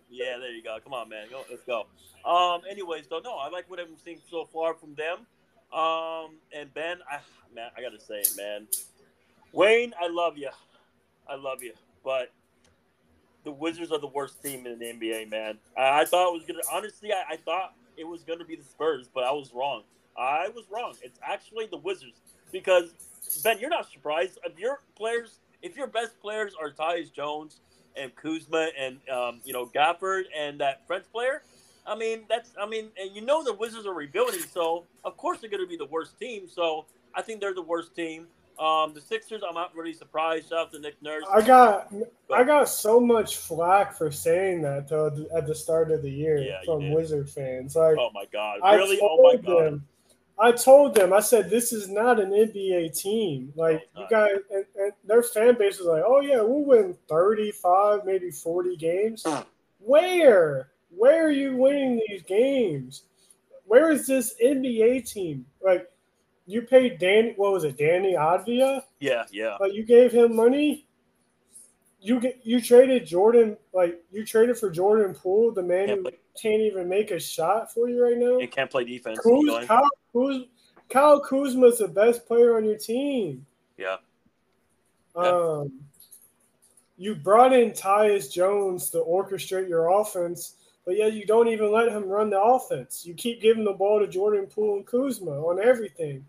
[0.08, 0.36] yeah.
[0.38, 0.78] There you go.
[0.82, 1.26] Come on, man.
[1.30, 1.86] Go, let's go.
[2.24, 5.26] Um, anyways, though, no, I like what I'm seeing so far from them.
[5.76, 7.18] Um, and Ben, I
[7.54, 8.66] man, I gotta say it, man.
[9.52, 10.50] Wayne, I love you.
[11.28, 11.72] I love you,
[12.04, 12.30] but
[13.44, 15.58] the Wizards are the worst team in the NBA, man.
[15.76, 16.60] I, I thought it was gonna.
[16.72, 19.82] Honestly, I, I thought it was gonna be the Spurs, but I was wrong.
[20.16, 20.94] I was wrong.
[21.02, 22.20] It's actually the Wizards
[22.52, 22.92] because
[23.42, 27.60] Ben, you're not surprised if your players, if your best players are Tyus Jones
[27.96, 31.42] and Kuzma and um, you know Gafford and that French player.
[31.86, 35.38] I mean, that's I mean, and you know the Wizards are rebuilding, so of course
[35.40, 36.48] they're to be the worst team.
[36.48, 38.26] So I think they're the worst team.
[38.60, 40.50] Um, the Sixers, I'm not really surprised.
[40.50, 41.24] Shout out to Nick Nurse.
[41.32, 41.92] I got
[42.32, 46.38] I got so much flack for saying that though at the start of the year
[46.42, 46.90] Yeah, from.
[46.90, 47.74] Wizard fans.
[47.74, 48.60] Like Oh my god!
[48.62, 48.98] I Really?
[48.98, 49.64] told Oh my god!
[49.64, 49.86] them,
[50.38, 53.52] I told them, I said, this is not an NBA team.
[53.56, 56.96] Like No, you guys, and, and their fan base was like, oh yeah, we'll win
[57.08, 59.24] thirty-five, maybe forty games.
[59.78, 60.68] Where?
[60.90, 63.04] Where are you winning these games?
[63.64, 65.46] Where is this NBA team?
[65.62, 65.90] Like
[66.50, 68.82] you paid Deni, what was it, Deni Avdija?
[68.98, 69.56] Yeah, yeah.
[69.60, 70.86] Like you gave him money.
[72.02, 76.02] You get you traded Jordan like you traded for Jordan Poole, the man Can't who
[76.04, 78.38] play- can't even make a shot for you right now.
[78.38, 79.18] He can't play defense.
[79.18, 80.48] Kuz, Kyle, Kuz,
[80.88, 83.44] Kyle Kuzma's the best player on your team.
[83.76, 83.96] Yeah.
[85.14, 85.22] Yeah.
[85.22, 85.72] Um,
[86.96, 90.54] you brought in Tyus Jones to orchestrate your offense,
[90.86, 93.04] but yet you don't even let him run the offense.
[93.04, 96.24] You keep giving the ball to Jordan Poole and Kuzma on everything.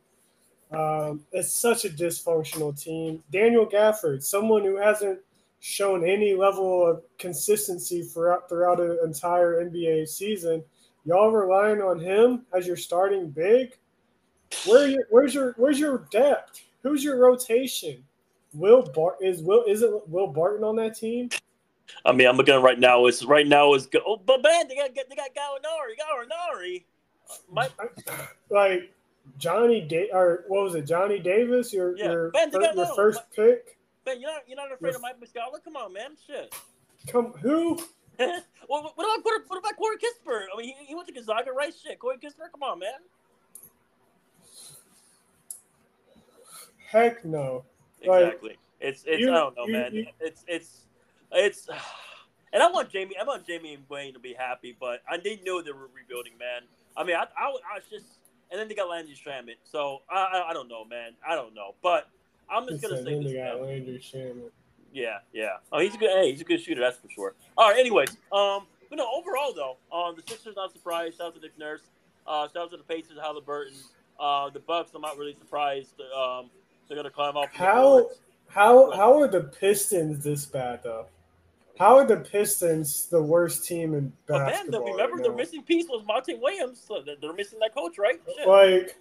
[0.72, 3.24] Um, it's such a dysfunctional team.
[3.32, 5.20] Daniel Gafford, someone who hasn't
[5.60, 10.64] shown any level of consistency throughout throughout an entire NBA season.
[11.06, 13.78] Y'all relying on him as your starting big.
[14.66, 16.62] Where your, where's your where's your depth?
[16.84, 18.04] Who's your rotation?
[18.54, 21.30] Will Bart is Will is it Will Barton on that team?
[22.06, 23.06] I mean, I'm looking right now.
[23.06, 24.00] It's right now is go.
[24.06, 25.96] Oh, but man, they got they got Gallinari.
[26.00, 26.84] Gallinari.
[27.50, 27.70] My,
[28.50, 28.94] Like
[29.38, 30.86] Johnny da- or what was it?
[30.86, 33.78] Johnny Davis, your Yeah, your, Ben, fir- your first pick.
[34.06, 35.64] man, you're not you're not afraid of Mike Muscala?
[35.64, 36.12] Come on, man.
[36.26, 36.56] Shit.
[37.08, 37.80] Come who?
[38.20, 40.46] well, what about what, what about Corey Kispert?
[40.54, 41.74] I mean, he, he went to Gonzaga, right?
[41.74, 42.52] Shit, Corey Kispert.
[42.52, 42.90] Come on, man.
[46.88, 47.64] Heck no.
[48.02, 48.50] exactly.
[48.50, 49.94] Like, it's it's you, I don't know, you, man.
[49.94, 50.86] You, it's it's
[51.32, 51.68] it's.
[52.54, 55.40] And I want Jamie, I want Jamie and Wayne to be happy, but I they
[55.46, 56.64] know they were rebuilding, man.
[56.98, 58.20] I mean, I, I, I was just,
[58.52, 61.12] and then they got Landry Shamet, so I, I, I, don't know, man.
[61.28, 62.10] I don't know, but
[62.50, 63.34] I'm just gonna say this.
[63.34, 64.52] Got Landry Shamet.
[64.94, 65.58] Yeah, yeah.
[65.72, 66.10] Oh, he's a good.
[66.10, 67.36] Hey, he's a good shooter, that's for sure.
[67.58, 67.80] All right.
[67.80, 71.18] Anyways, um, but no, overall though, um, the Sixers not surprised.
[71.18, 71.82] Shout out to Nick Nurse.
[72.28, 73.74] Uh, shout out to the Pacers, Halliburton.
[74.20, 76.00] Uh, the Bucks, I'm not really surprised.
[76.16, 76.50] Um,
[76.88, 77.50] they're gonna climb up.
[77.54, 78.10] How
[78.48, 81.06] how how are the Pistons this bad though?
[81.82, 84.82] How are the Pistons the worst team in basketball?
[84.82, 86.80] But then, remember, right their missing piece was Monty Williams.
[86.88, 88.22] So they're missing that coach, right?
[88.38, 88.48] Shit.
[88.48, 88.96] Like,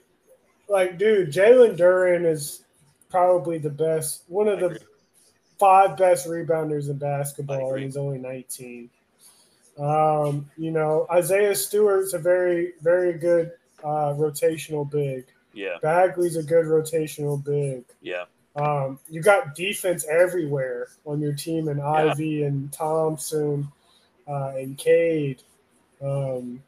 [0.66, 2.64] like, dude, Jalen Duren is
[3.10, 4.80] probably the best, one of the
[5.58, 8.88] five best rebounders in basketball, and he's only 19.
[9.78, 13.52] Um, you know, Isaiah Stewart's a very, very good
[13.84, 15.26] uh, rotational big.
[15.52, 15.76] Yeah.
[15.82, 17.84] Bagley's a good rotational big.
[18.00, 18.24] Yeah.
[18.56, 21.88] Um, you got defense everywhere on your team, and yeah.
[21.88, 23.68] Ivey and Thompson
[24.28, 25.42] uh, and Cade.
[26.02, 26.62] Um,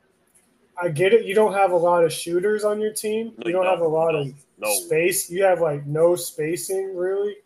[0.81, 1.25] I get it.
[1.25, 3.33] You don't have a lot of shooters on your team.
[3.45, 4.73] You don't no, have a lot no, of no.
[4.75, 5.31] space.
[5.31, 7.37] You have like no spacing really.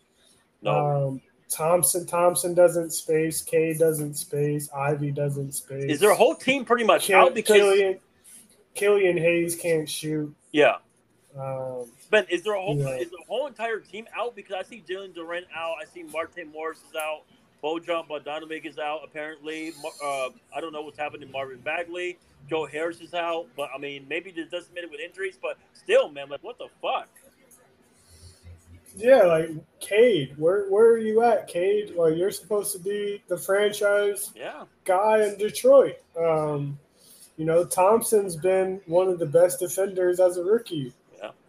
[0.61, 1.07] No.
[1.07, 3.41] Um, Thompson Thompson doesn't space.
[3.41, 4.69] Cade doesn't space.
[4.73, 5.89] Ivey doesn't space.
[5.89, 7.99] Is their whole team pretty much Kill, out because Killian,
[8.75, 10.33] Killian Hayes can't shoot.
[10.51, 10.77] Yeah.
[11.39, 12.95] Um, Ben, is there a whole yeah.
[12.95, 14.35] is the whole entire team out?
[14.35, 15.75] Because I see Jalen Duren out.
[15.81, 17.23] I see Monte Morris is out.
[17.63, 19.01] Bojan Bogdanovic is out.
[19.03, 21.31] Apparently, uh, I don't know what's happening.
[21.31, 22.17] Marvin Bagley,
[22.49, 23.47] Joe Harris is out.
[23.55, 25.37] But I mean, maybe this doesn't mean it with injuries.
[25.41, 27.09] But still, man, like what the fuck?
[28.95, 29.49] Yeah, like
[29.79, 31.95] Cade, where where are you at, Cade?
[31.95, 34.63] Like you're supposed to be the franchise yeah.
[34.85, 35.97] guy in Detroit.
[36.19, 36.79] Um,
[37.37, 40.93] you know, Thompson's been one of the best defenders as a rookie.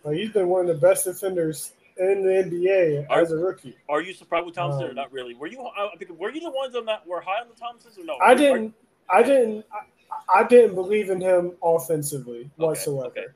[0.08, 3.76] Like he's been one of the best defenders in the NBA are, as a rookie.
[3.88, 5.34] Are you surprised with Thompson um, or not really?
[5.34, 8.04] Were you uh, were you the ones on that were high on the Thompsons or
[8.04, 8.16] no?
[8.24, 8.74] I didn't.
[9.10, 9.66] I didn't.
[9.70, 13.08] I, I, didn't believe in him offensively okay, whatsoever.
[13.08, 13.26] Okay.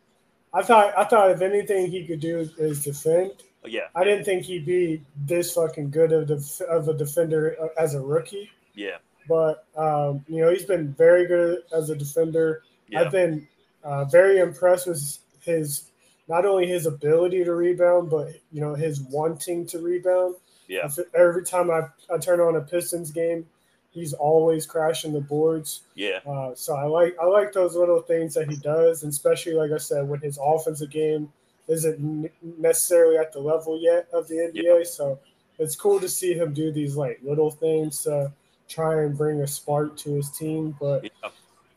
[0.55, 0.97] I thought.
[0.97, 3.33] I thought if anything he could do is defend.
[3.65, 3.89] Oh, yeah.
[3.95, 7.95] I didn't think he'd be this fucking good of, the, of a defender uh, as
[7.95, 8.51] a rookie.
[8.75, 8.97] Yeah.
[9.29, 12.63] But um, you know he's been very good as a defender.
[12.89, 13.03] Yeah.
[13.03, 13.47] I've been
[13.85, 15.92] uh, very impressed with his
[16.33, 20.35] not only his ability to rebound, but you know his wanting to rebound.
[20.67, 20.89] Yeah.
[21.15, 23.47] Every time I, I turn on a Pistons game,
[23.91, 25.83] he's always crashing the boards.
[25.95, 26.21] Yeah.
[26.27, 29.73] Uh, so I like I like those little things that he does, and especially like
[29.73, 31.31] I said, when his offensive game
[31.69, 34.79] isn't necessarily at the level yet of the NBA.
[34.79, 34.85] Yeah.
[34.85, 35.19] So
[35.59, 38.33] it's cool to see him do these like little things to
[38.71, 40.75] try and bring a spark to his team.
[40.81, 41.29] But yeah.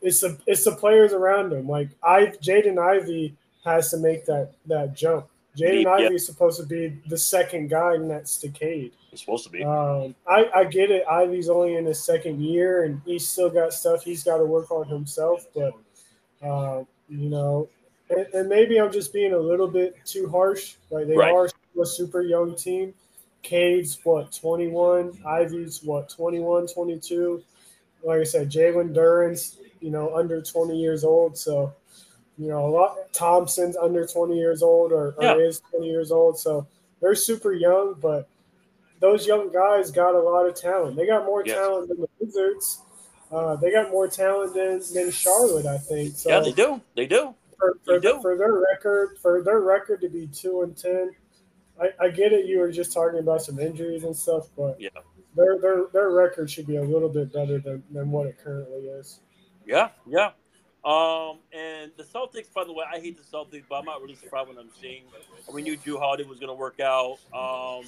[0.01, 1.67] it's the it's the players around him.
[1.67, 3.35] Like I Jaden Ivey
[3.65, 5.27] has to make that that jump.
[5.57, 5.89] Jaden yeah.
[5.89, 8.91] Ivey is supposed to be the second guy next to Cade.
[9.09, 9.63] He's supposed to be.
[9.63, 11.03] Um, I, I get it.
[11.09, 14.69] Ivey's only in his second year, and he's still got stuff he's got to work
[14.71, 15.47] on himself.
[15.55, 15.73] But
[16.45, 17.69] uh, you know,
[18.09, 20.75] and, and, maybe I'm just being a little bit too harsh.
[20.89, 21.33] Like they right.
[21.33, 21.49] are
[21.81, 22.93] a super young team.
[23.41, 27.43] Cade's what 21, Ivey's what 21, 22.
[28.03, 31.73] Like I said, Jalen Duren's you know under 20 years old, so
[32.37, 35.35] you know, a lot Thompson's under 20 years old or, or yeah.
[35.35, 36.67] is 20 years old, so
[37.01, 38.27] they're super young, but
[38.99, 40.95] those young guys got a lot of talent.
[40.95, 41.55] They got more yes.
[41.55, 42.81] talent than the Wizards.
[43.31, 46.15] Uh, they got more talent than, than Charlotte, I think.
[46.15, 46.81] So yeah, they do.
[46.95, 47.33] They do.
[47.57, 48.21] For, for, they do.
[48.21, 51.11] for their record, for their record to be two and ten,
[51.81, 52.45] I, I get it.
[52.45, 54.89] You were just talking about some injuries and stuff, but yeah,
[55.35, 58.87] their their their record should be a little bit better than, than what it currently
[58.87, 59.19] is.
[59.65, 60.31] Yeah, yeah.
[60.85, 64.15] Um, and the Celtics, by the way, I hate the Celtics, but I'm not really
[64.15, 65.03] surprised when I'm seeing.
[65.51, 67.17] We knew Jrue Holiday was going to work out.
[67.33, 67.85] Um,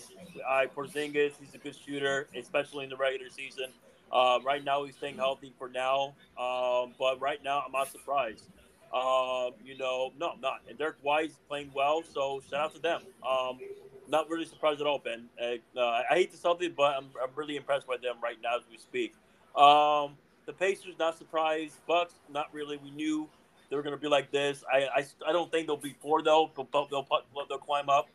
[0.49, 3.67] I Porzingis, he's a good shooter, especially in the regular season.
[4.11, 6.15] Um, right now, he's staying healthy for now.
[6.39, 8.45] Um, but right now, I'm not surprised.
[8.91, 10.61] Um, you know, no, I'm not.
[10.67, 13.01] And Derrick White's playing well, so shout out to them.
[13.27, 13.59] Um,
[14.07, 15.25] not really surprised at all, Ben.
[15.39, 18.63] Uh, I hate the Celtics, but I'm, I'm really impressed by them right now as
[18.71, 19.13] we speak.
[19.55, 20.15] Um,
[20.47, 21.75] the Pacers, not surprised.
[21.87, 22.77] Bucks, not really.
[22.77, 23.29] We knew
[23.69, 24.63] they were going to be like this.
[24.73, 26.49] I, I, I don't think they'll be four though.
[26.55, 28.07] But they'll, they'll, they'll climb up.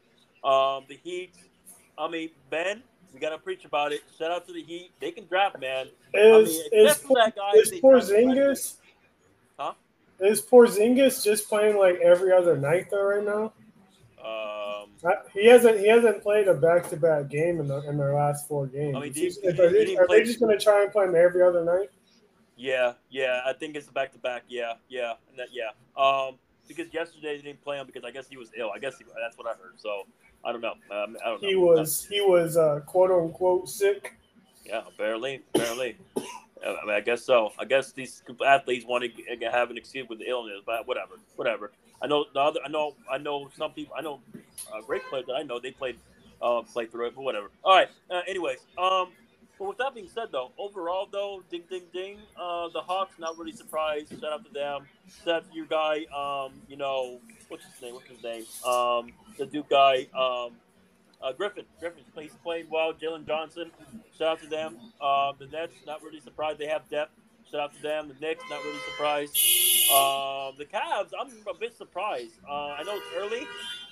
[0.42, 1.30] Um, the Heat.
[1.96, 2.82] I mean, Ben,
[3.14, 4.00] we got to preach about it.
[4.18, 4.90] Shout out to the Heat.
[4.98, 5.88] They can draft, man.
[6.14, 8.76] Is I mean, is, that guy, is Porzingis?
[9.58, 9.74] Huh?
[10.18, 13.52] Is Porzingis just playing like every other night though right now?
[14.24, 14.88] Um,
[15.34, 18.48] he hasn't he hasn't played a back to back game in the in their last
[18.48, 18.96] four games.
[18.96, 21.14] I mean, he, he, are, they, are they just going to try and play him
[21.16, 21.90] every other night?
[22.62, 24.44] Yeah, yeah, I think it's back to back.
[24.48, 25.70] Yeah, yeah, that, yeah.
[26.00, 26.36] Um,
[26.68, 28.70] because yesterday they didn't play him because I guess he was ill.
[28.72, 29.74] I guess he, that's what I heard.
[29.78, 30.06] So,
[30.44, 30.74] I don't know.
[30.92, 31.48] Um, I don't know.
[31.48, 34.14] He was he was uh, quote unquote sick.
[34.64, 35.96] Yeah, barely, barely.
[36.64, 37.50] I, mean, I guess so.
[37.58, 41.72] I guess these athletes want to have an excuse with the illness, but whatever, whatever.
[42.00, 42.60] I know the other.
[42.64, 42.94] I know.
[43.10, 43.96] I know some people.
[43.98, 44.20] I know
[44.72, 45.58] uh, great players that I know.
[45.58, 45.98] They played,
[46.40, 47.50] uh, played through it, but whatever.
[47.64, 47.88] All right.
[48.08, 49.08] Uh, anyways, um,
[49.62, 53.38] but with that being said, though, overall, though, ding, ding, ding, uh, the Hawks not
[53.38, 54.10] really surprised.
[54.10, 54.88] Shout out to them.
[55.06, 57.94] Steph, your guy, um, you know, what's his name?
[57.94, 58.44] What's his name?
[58.66, 60.54] Um, the Duke guy, um,
[61.22, 61.64] uh, Griffin.
[61.78, 62.92] Griffin, he's playing well.
[62.92, 63.70] Jalen Johnson,
[64.18, 64.78] shout out to them.
[65.00, 66.58] Uh, the Nets, not really surprised.
[66.58, 67.12] They have depth.
[67.48, 68.08] Shout out to them.
[68.08, 69.38] The Knicks, not really surprised.
[69.92, 72.34] Uh, the Cavs, I'm a bit surprised.
[72.48, 73.46] Uh, I know it's early,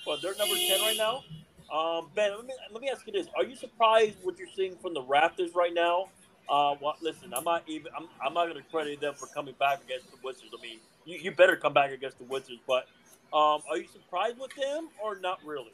[0.05, 1.23] but they're number 10 right now.
[1.71, 4.75] Um, ben, let me, let me ask you this: Are you surprised what you're seeing
[4.77, 6.09] from the Raptors right now?
[6.49, 7.91] Uh, well, listen, I'm not even.
[7.97, 10.51] I'm, I'm not going to credit them for coming back against the Wizards.
[10.57, 12.59] I mean, you, you better come back against the Wizards.
[12.67, 12.87] But
[13.33, 15.71] um, are you surprised with them or not really?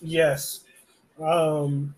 [0.00, 0.64] Yes.
[1.20, 1.94] Um,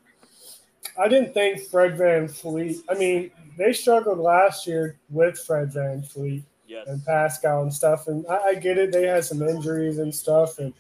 [0.98, 2.82] I didn't think Fred VanVleet.
[2.90, 6.86] I mean, they struggled last year with Fred VanVleet yes.
[6.88, 8.08] and Pascal and stuff.
[8.08, 8.92] And I, I get it.
[8.92, 10.58] They had some injuries and stuff.
[10.58, 10.74] And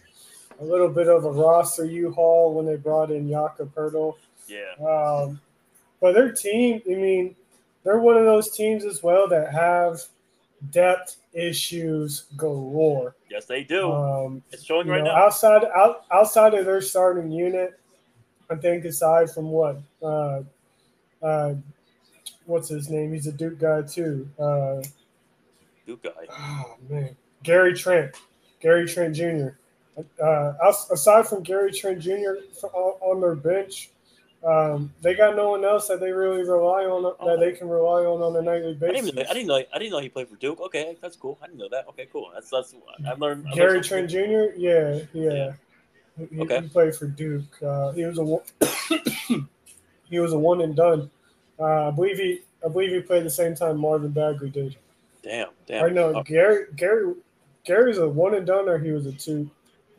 [0.60, 4.14] a little bit of a roster U-Haul when they brought in Jakob Poeltl.
[4.48, 4.72] Yeah.
[4.84, 5.40] Um,
[6.00, 7.34] but their team, I mean,
[7.84, 10.00] they're one of those teams as well that have
[10.70, 13.14] depth issues galore.
[13.30, 13.92] Yes, they do.
[13.92, 15.24] Um, it's showing right know, now.
[15.24, 17.78] Outside, out, outside of their starting unit,
[18.50, 20.42] I think aside from what, uh,
[21.22, 21.54] uh,
[22.46, 23.12] what's his name?
[23.12, 24.28] He's a Duke guy too.
[24.38, 24.82] Uh,
[25.86, 26.10] Duke guy.
[26.30, 28.14] Oh man, Gary Trent,
[28.60, 29.50] Gary Trent Jr
[30.22, 30.52] uh,
[30.90, 32.34] aside from Gary Trent Jr.
[32.62, 33.90] on their bench,
[34.44, 38.04] um, they got no one else that they really rely on that they can rely
[38.04, 38.90] on on a nightly basis.
[38.90, 39.54] I didn't, know, I didn't know.
[39.56, 40.60] I didn't know he played for Duke.
[40.60, 41.38] Okay, that's cool.
[41.42, 41.88] I didn't know that.
[41.88, 42.30] Okay, cool.
[42.34, 42.74] That's that's.
[43.08, 43.46] I've learned.
[43.48, 44.56] I've Gary learned Trent Jr.
[44.56, 45.32] Yeah, yeah.
[45.32, 45.52] yeah.
[46.30, 46.62] He, okay.
[46.62, 47.62] he played for Duke.
[47.62, 49.38] Uh, he was a
[50.08, 51.10] he was a one and done.
[51.58, 54.76] Uh, I believe he I believe he played the same time Marvin Bagley did.
[55.22, 55.84] Damn, damn.
[55.84, 56.22] I know oh.
[56.22, 57.14] Gary Gary
[57.64, 59.50] Gary's a one and done or he was a two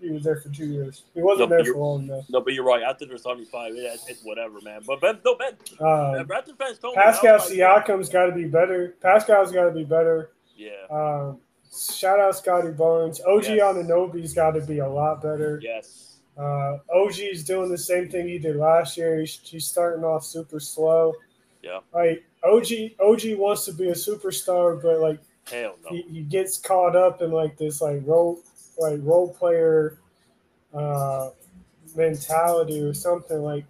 [0.02, 1.04] he was there for two years.
[1.14, 2.26] He wasn't no, there for long enough.
[2.30, 2.84] No, but you're right.
[2.84, 4.82] After the 75, it's, it's whatever, man.
[4.86, 5.54] But Ben, no, Ben.
[5.80, 6.28] Um,
[6.58, 7.58] fans told Pascal me.
[7.58, 8.96] Siakam's got to be better.
[9.02, 10.32] Pascal's got to be better.
[10.56, 10.72] Yeah.
[10.90, 11.40] Um,
[11.72, 13.22] shout out Scottie Barnes.
[13.22, 13.76] OG yes.
[13.76, 15.60] Anunoby's got to be a lot better.
[15.64, 16.18] Yes.
[16.38, 19.20] Uh, OG's doing the same thing he did last year.
[19.20, 21.14] He's, he's starting off super slow.
[21.64, 21.80] Yeah.
[21.94, 22.68] Like OG,
[23.00, 25.20] OG wants to be a superstar, but like
[25.52, 25.90] Hell no.
[25.90, 28.40] he, he gets caught up in like this like role
[28.80, 30.00] like role player
[30.74, 31.30] uh,
[31.96, 33.66] mentality or something like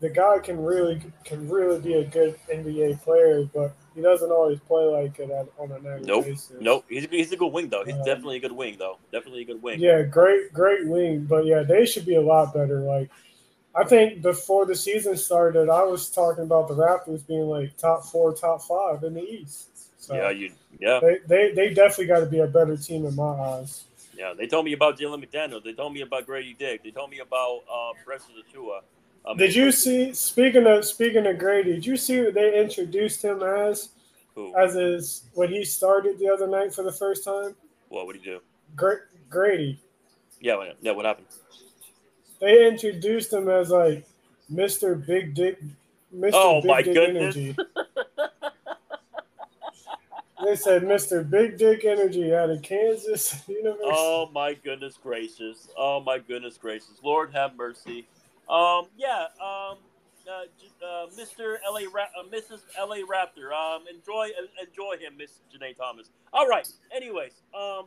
[0.00, 4.60] the guy can really can really be a good NBA player, but he doesn't always
[4.60, 6.26] play like it on a nightly nope.
[6.26, 6.52] basis.
[6.60, 7.84] Nope, he's, he's a good wing though.
[7.84, 8.98] He's um, definitely a good wing though.
[9.10, 9.80] Definitely a good wing.
[9.80, 12.80] Yeah, great great wing, but yeah, they should be a lot better.
[12.80, 13.10] Like
[13.74, 18.04] I think before the season started, I was talking about the Raptors being like top
[18.04, 19.68] four, top five in the East.
[19.98, 21.00] So yeah, you yeah.
[21.00, 23.84] They they, they definitely got to be a better team in my eyes.
[24.20, 25.64] Yeah, they told me about Jalen McDaniels.
[25.64, 26.84] They told me about Grady Dick.
[26.84, 28.80] They told me about uh, Preston Achiuwa.
[29.24, 30.12] Um, did you see?
[30.12, 33.88] Speaking of speaking of Grady, did you see what they introduced him as?
[34.34, 34.54] Who?
[34.54, 37.56] As is when he started the other night for the first time.
[37.88, 38.40] What would he do?
[38.76, 39.80] Gra- Grady.
[40.38, 40.92] Yeah, what, yeah.
[40.92, 41.26] What happened?
[42.40, 44.06] They introduced him as like
[44.52, 45.04] Mr.
[45.06, 45.58] Big Dick.
[46.14, 46.30] Mr.
[46.34, 47.36] Oh Big my Dick goodness!
[47.36, 47.56] Energy.
[50.44, 51.28] They said Mr.
[51.28, 53.84] Big Dick Energy out of Kansas University.
[53.84, 55.68] Oh my goodness gracious!
[55.76, 57.00] Oh my goodness gracious!
[57.02, 58.06] Lord have mercy.
[58.48, 59.26] Um, yeah.
[59.42, 59.78] Um,
[60.28, 61.56] uh, uh, Mr.
[61.68, 62.60] LA, Ra- uh, Mrs.
[62.78, 63.52] LA Raptor.
[63.52, 66.10] Um, enjoy, uh, enjoy him, Miss Janae Thomas.
[66.32, 66.68] All right.
[66.94, 67.86] Anyways, um,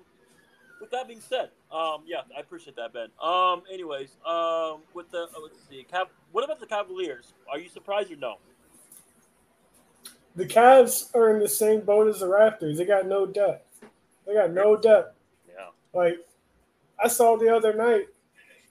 [0.81, 3.07] with that being said, um, yeah, I appreciate that, Ben.
[3.21, 7.33] Um, anyways, um, with the uh, let's see, Cav- what about the Cavaliers?
[7.49, 8.35] Are you surprised or no?
[10.35, 12.77] The Cavs are in the same boat as the Raptors.
[12.77, 13.67] They got no depth.
[14.25, 15.15] They got no depth.
[15.47, 15.67] Yeah.
[15.93, 16.17] Like
[17.03, 18.07] I saw the other night,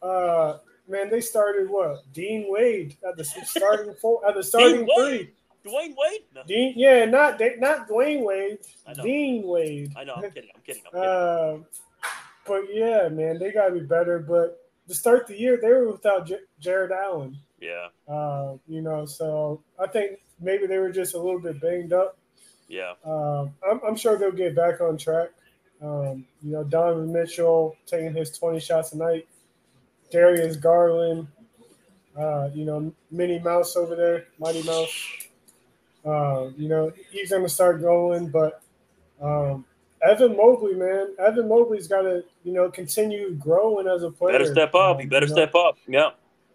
[0.03, 0.59] uh,
[0.89, 2.03] man, they started what?
[2.13, 5.31] Dean Wade at the starting four at the starting three.
[5.65, 6.23] Dwyane Wade?
[6.35, 6.43] No.
[6.45, 8.59] Dean, yeah, not not Dwyane Wade.
[9.03, 9.93] Dean Wade.
[9.97, 10.15] I know.
[10.15, 10.51] I'm kidding.
[10.55, 10.83] I'm kidding.
[10.87, 11.09] I'm kidding.
[11.09, 11.59] Uh,
[12.47, 14.19] but yeah, man, they gotta be better.
[14.19, 14.59] But
[14.89, 17.39] to start the year, they were without J- Jarrett Allen.
[17.61, 17.89] Yeah.
[18.09, 22.19] Uh, you know, so I think maybe they were just a little bit banged up.
[22.69, 22.95] Yeah.
[23.05, 25.31] Um, I'm, I'm, sure they'll get back on track.
[25.83, 29.27] Um, you know, Donovan Mitchell taking his 20 shots a night.
[30.11, 31.27] Darius Garland,
[32.17, 35.09] uh, you know, Minnie Mouse over there, Mighty Mouse.
[36.05, 38.63] Uh, you know, he's going to start going, but
[39.21, 39.65] um,
[40.03, 44.39] Evan Mobley, man, Evan Mobley's got to you know continue growing as a player.
[44.39, 45.01] Better step up.
[45.01, 45.77] He better You know, step up.
[45.87, 46.11] Yeah.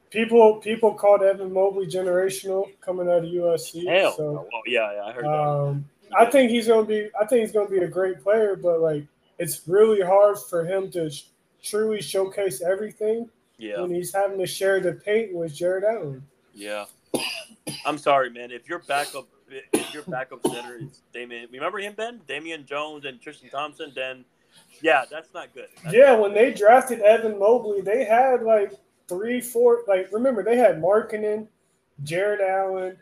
[0.10, 3.86] People people called Evan Mobley generational coming out of USC.
[3.88, 4.16] Hell.
[4.16, 5.32] So oh, yeah, yeah, I heard that.
[5.32, 5.86] um,
[6.18, 7.10] I think he's gonna be.
[7.20, 9.04] I think he's gonna be a great player, but like
[9.38, 11.24] it's really hard for him to sh-
[11.62, 13.82] truly showcase everything Yeah.
[13.82, 16.26] when he's having to share the paint with Jarrett Allen.
[16.54, 16.86] Yeah.
[17.86, 18.50] I'm sorry, man.
[18.52, 19.28] If your backup,
[19.74, 22.22] if your backup center is Damian, remember him, Ben?
[22.28, 23.92] Damian Jones and Tristan Thompson.
[23.94, 24.24] Then,
[24.82, 25.68] yeah, that's not good.
[25.84, 28.72] That's Yeah, not- when they drafted Evan Mobley, they had like
[29.08, 29.84] three, four.
[29.88, 31.48] Like remember, they had Markkanen,
[32.04, 32.98] Jarrett Allen,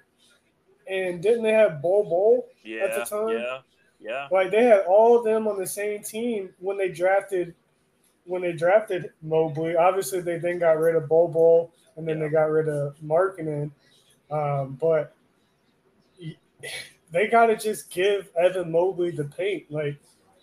[0.87, 2.47] and didn't they have Bol Bol?
[2.63, 3.29] yeah, the time?
[3.29, 3.59] yeah,
[3.99, 7.55] yeah, Like they had all of them on the same team when they drafted
[8.25, 9.75] when they drafted Mobley.
[9.75, 12.23] Obviously, they then got rid of Bol and then Yeah.
[12.25, 13.71] they got rid of Markkanen.
[14.31, 15.13] Um, but
[17.11, 19.69] they got to just give Evan Mobley the paint.
[19.71, 19.97] Like,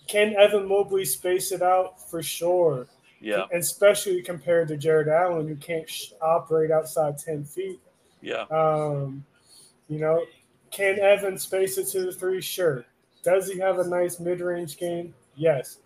[0.07, 2.87] can Evan Mobley space it out for sure?
[3.23, 7.81] Yeah, And especially compared to Jarrett Allen, who can't sh- operate outside ten feet.
[8.21, 9.25] yeah, Um,
[9.89, 10.25] you know,
[10.73, 12.41] can Evan space it to the three?
[12.41, 12.85] Sure.
[13.23, 15.15] Does he have a nice mid-range game?
[15.37, 15.79] Yes.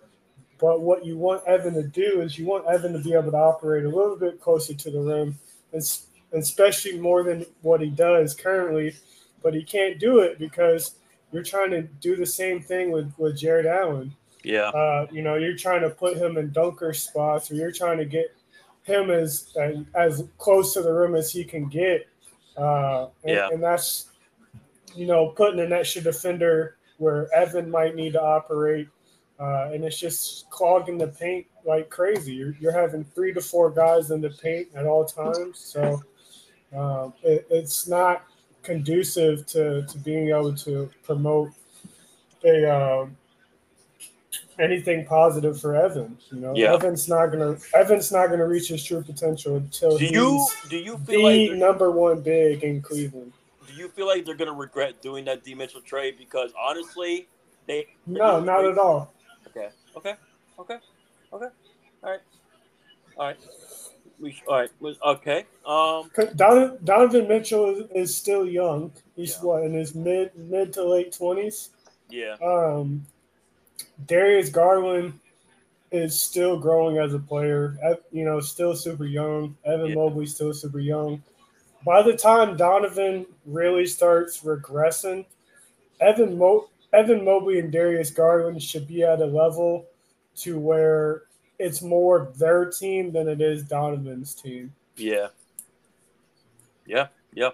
[0.59, 3.37] But what you want Evan to do is you want Evan to be able to
[3.37, 5.39] operate a little bit closer to the rim,
[5.74, 5.82] and
[6.32, 8.95] especially more than what he does currently.
[9.43, 10.95] But he can't do it because
[11.32, 14.14] you're trying to do the same thing with, with Jarrett Allen.
[14.47, 17.99] Yeah, Uh, you know, you're trying to put him in dunker spots, or you're trying
[17.99, 18.34] to get
[18.84, 22.07] him as as, as close to the rim as he can get.
[22.57, 23.49] Uh, and, Yeah.
[23.53, 24.07] and that's
[24.94, 28.88] you know putting an extra defender where Evan might need to operate,
[29.40, 32.34] uh, and it's just clogging the paint like crazy.
[32.34, 36.01] You're, you're having three to four guys in the paint at all times, so
[36.74, 38.24] um, it, it's not
[38.62, 41.51] conducive to, to being able to promote
[42.44, 43.16] a um,
[44.59, 46.16] anything positive for Evan.
[46.30, 46.74] You know, Yeah.
[46.74, 50.76] Evan's not gonna Evan's not gonna reach his true potential until Do he's you do
[50.78, 53.32] you the feel like they're- number one big in Cleveland.
[53.66, 56.16] do you feel like they're gonna regret doing that D Mitchell trade?
[56.18, 57.28] Because honestly,
[57.66, 59.12] they No, not at all.
[59.49, 60.14] Okay, okay,
[60.59, 60.78] okay,
[61.32, 61.47] okay.
[62.03, 62.20] All right,
[63.18, 63.37] all right.
[64.18, 64.70] We all right.
[65.05, 65.45] Okay.
[65.66, 66.11] Um.
[66.37, 68.91] Donovan, Donovan Mitchell is, is still young.
[69.14, 69.43] He's Yeah.
[69.43, 71.68] what in his mid mid to late twenties.
[72.09, 72.37] Yeah.
[72.43, 73.05] Um,
[74.07, 75.18] Darius Garland
[75.93, 77.79] is still growing as a player.
[78.12, 79.57] You know, still super young.
[79.64, 79.95] Evan Yeah.
[79.95, 81.22] Mobley's still super young.
[81.85, 85.24] By the time Donovan really starts regressing,
[86.01, 89.87] Evan Mo- Evan Mobley and Darius Garland should be at a level
[90.37, 91.22] to where
[91.59, 94.74] it's more their team than it is Donovan's team.
[94.97, 95.29] Yeah.
[96.87, 97.09] Yeah.
[97.33, 97.51] Yeah.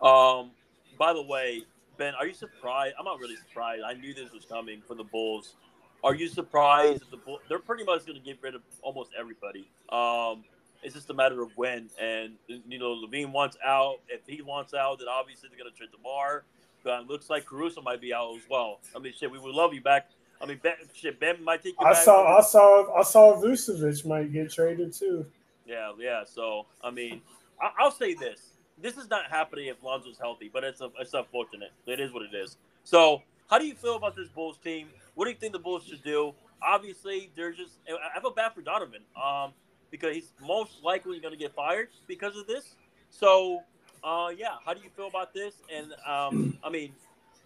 [0.00, 0.52] Um.
[0.98, 1.64] By the way,
[1.96, 2.94] Ben, are you surprised?
[2.98, 3.82] I'm not really surprised.
[3.86, 5.56] I knew this was coming for the Bulls.
[6.02, 7.40] Are you surprised that the Bulls?
[7.48, 9.70] They're pretty much going to get rid of almost everybody.
[9.90, 10.44] Um.
[10.86, 11.88] It's just a matter of when.
[11.98, 14.00] And you know, LaVine wants out.
[14.06, 16.44] If he wants out, then obviously they're going to trade Demar.
[16.82, 18.80] But it looks like Caruso might be out as well.
[18.94, 20.10] I mean, shit, we would love you back.
[20.42, 22.02] I mean, ben, shit, Ben might take you I back.
[22.02, 25.24] saw, I saw, I saw Vucevic might get traded too.
[25.64, 26.22] Yeah, yeah.
[26.26, 27.22] So I mean,
[27.62, 28.50] I, I'll say this:
[28.80, 31.72] this is not happening if Lonzo's healthy, but it's a, it's unfortunate.
[31.86, 32.56] It is what it is.
[32.82, 34.88] So, how do you feel about this Bulls team?
[35.14, 36.34] What do you think the Bulls should do?
[36.62, 37.72] Obviously, they're just.
[37.88, 39.52] I feel bad for Donovan, um,
[39.90, 42.74] because he's most likely going to get fired because of this.
[43.10, 43.60] So,
[44.02, 44.56] uh, yeah.
[44.64, 45.54] How do you feel about this?
[45.74, 46.92] And um, I mean,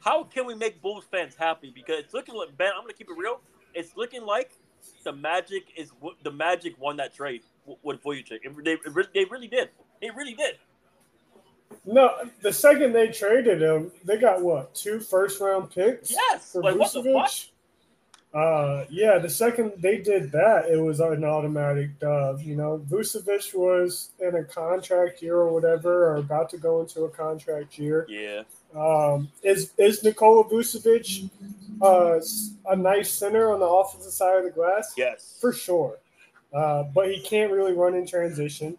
[0.01, 1.71] how can we make Bulls fans happy?
[1.75, 2.71] Because it's looking like Ben.
[2.75, 3.41] I'm going to keep it real.
[3.75, 4.53] It's looking like
[5.05, 5.91] the Magic is
[6.23, 7.43] the Magic won that trade
[7.83, 8.65] with Vucevic.
[8.65, 8.77] They,
[9.15, 9.71] they really did.
[10.01, 10.57] It really did.
[11.87, 12.11] No,
[12.43, 16.53] the second they traded him, they got what two first round picks Yes.
[16.53, 17.29] for Like what the fuck?
[17.31, 17.49] Vucevic.
[18.35, 22.41] Uh, yeah, the second they did that, it was an automatic dub.
[22.43, 27.05] You know, Vucevic was in a contract year or whatever, or about to go into
[27.05, 28.07] a contract year.
[28.09, 28.43] Yeah.
[28.77, 31.31] Um, is is Nikola Vucevic
[31.81, 32.21] uh,
[32.71, 34.93] a nice center on the offensive side of the glass?
[34.95, 35.39] Yes.
[35.41, 35.97] for sure.
[36.53, 38.77] Uh, but he can't really run in transition.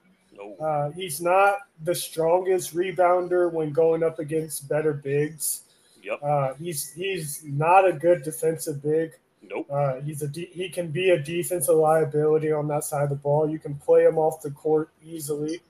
[0.59, 5.63] Uh, he's not the strongest rebounder when going up against better bigs.
[6.01, 6.19] yep.
[6.21, 9.11] Uh, he's he's not a good defensive big.
[9.41, 9.67] Nope.
[9.69, 13.15] Uh, he's a de- he can be a defensive liability on that side of the
[13.15, 13.49] ball.
[13.49, 15.61] You can play him off the court easily.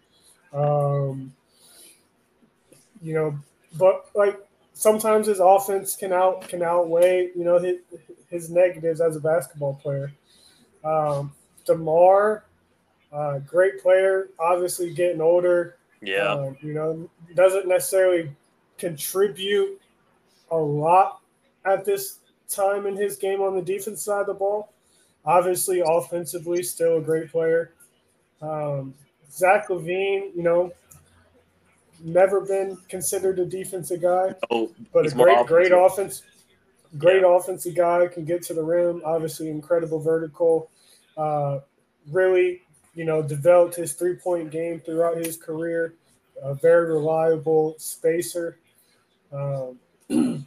[0.53, 1.33] Um,
[3.01, 3.39] you know,
[3.77, 4.39] but like
[4.73, 7.77] sometimes his offense can out can outweigh you know his,
[8.29, 10.11] his negatives as a basketball player.
[10.83, 11.33] Um,
[11.65, 12.43] Demar,
[13.11, 15.77] uh, great player, obviously getting older.
[16.01, 16.33] Yeah.
[16.33, 18.31] Um, you know, doesn't necessarily
[18.77, 19.81] contribute
[20.51, 21.21] a lot
[21.65, 24.73] at this time in his game on the defense side of the ball.
[25.25, 27.73] Obviously, offensively, still a great player.
[28.41, 28.93] Um,
[29.29, 30.71] Zach LaVine, you know,
[32.01, 36.23] never been considered a defensive guy, Oh, but a he's more great, great offense,
[36.97, 38.07] great offensive guy.
[38.07, 39.01] Can get to the rim.
[39.05, 40.71] Obviously, incredible vertical.
[41.17, 41.59] Uh,
[42.09, 42.61] really,
[42.99, 45.93] you know, developed his three point game throughout his career.
[46.43, 48.57] A very reliable spacer.
[49.31, 50.43] Um, you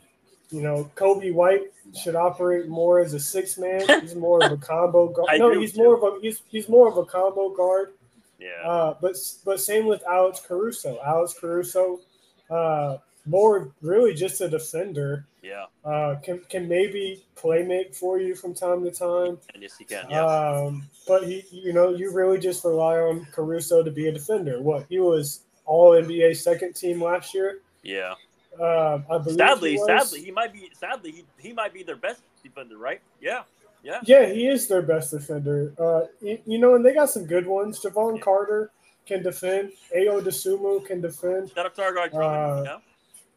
[0.51, 3.81] know, Coby White should operate more as a six man.
[4.03, 5.39] He's more of a combo guard.
[5.39, 7.95] No, he's with more of a he's he's more of a combo guard.
[8.39, 8.69] Yeah.
[8.69, 9.17] Uh, but
[9.47, 10.99] but same with Alex Caruso.
[11.03, 12.01] Alex Caruso,
[12.51, 15.27] uh, more really just a defender.
[15.43, 15.67] yeah.
[15.85, 19.39] Uh, can can maybe play make for you from time to time.
[19.55, 20.07] And yes, he can.
[20.11, 20.25] Yeah.
[20.25, 24.61] Um, but he, you know, you really just rely on Caruso to be a defender.
[24.61, 27.61] What he was All NBA second team last year.
[27.83, 28.15] yeah.
[28.61, 30.71] Um, I believe Sadly, he sadly, he might be.
[30.75, 33.01] Sadly, he, he might be their best defender, right?
[33.21, 33.45] Yeah.
[33.83, 34.01] Yeah.
[34.05, 35.73] Yeah, he is their best defender.
[35.79, 37.81] Uh, you, you know, and they got some good ones.
[37.81, 38.71] Jevon Carter
[39.07, 39.73] can defend.
[39.97, 41.51] Ayo Dosunmu can defend.
[41.55, 42.15] Shout out to our Drummond.
[42.15, 42.79] Uh, yeah.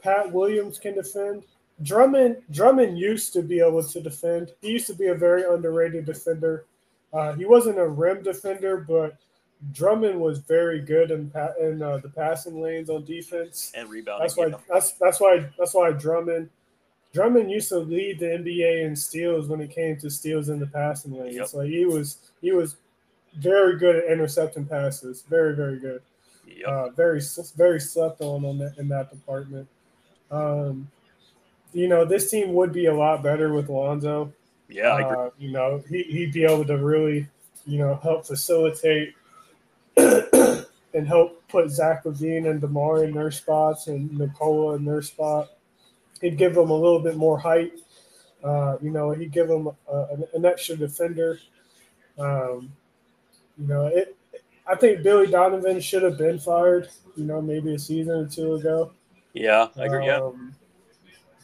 [0.06, 1.44] Pat Williams can defend.
[1.82, 4.52] Drummond Drummond used to be able to defend.
[4.62, 6.66] He used to be a very underrated defender.
[7.12, 9.18] Uh, he wasn't a rim defender, but
[9.74, 13.72] Drummond was very good in, pa- in uh, the passing lanes on defense.
[13.76, 14.24] And rebounding.
[14.24, 14.58] That's why yeah.
[14.70, 16.50] that's that's why that's why Drummond
[17.14, 20.68] Drummond used to lead the NBA in steals when it came to steals in the
[20.68, 21.36] passing lanes.
[21.36, 21.54] Yep.
[21.54, 22.76] Like he was he was
[23.38, 25.24] very good at intercepting passes.
[25.30, 26.02] Very very good.
[26.48, 26.68] Yep.
[26.68, 27.22] Uh, very
[27.58, 29.68] very slept on on that, in that department.
[30.32, 30.90] Um,
[31.74, 34.32] you know, this team would be a lot better with Lonzo.
[34.70, 34.94] yeah.
[34.96, 37.28] Uh, you know, he, he'd be able to really,
[37.66, 39.14] you know, help facilitate
[39.98, 45.50] and help put Zach LaVine and DeMar in their spots and Nikola in their spot.
[46.22, 47.74] He'd give them a little bit more height.
[48.44, 51.40] Uh, you know, he'd give them a, an, an extra defender.
[52.18, 52.72] Um,
[53.58, 54.16] you know, it.
[54.68, 56.90] I think Billy Donovan should have been fired.
[57.16, 58.92] You know, maybe a season or two ago.
[59.36, 59.68] Yeah.
[59.78, 60.06] I agree.
[60.08, 60.22] Yeah.
[60.22, 60.56] Um,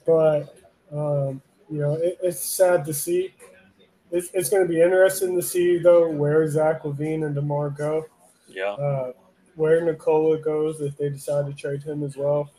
[0.05, 0.57] but
[0.91, 3.33] um, you know, it, it's sad to see.
[4.11, 8.05] It's, it's going to be interesting to see though where Zach LaVine and Demar go,
[8.47, 8.71] Yeah.
[8.71, 9.13] uh,
[9.55, 12.49] where Nikola goes if they decide to trade him as well.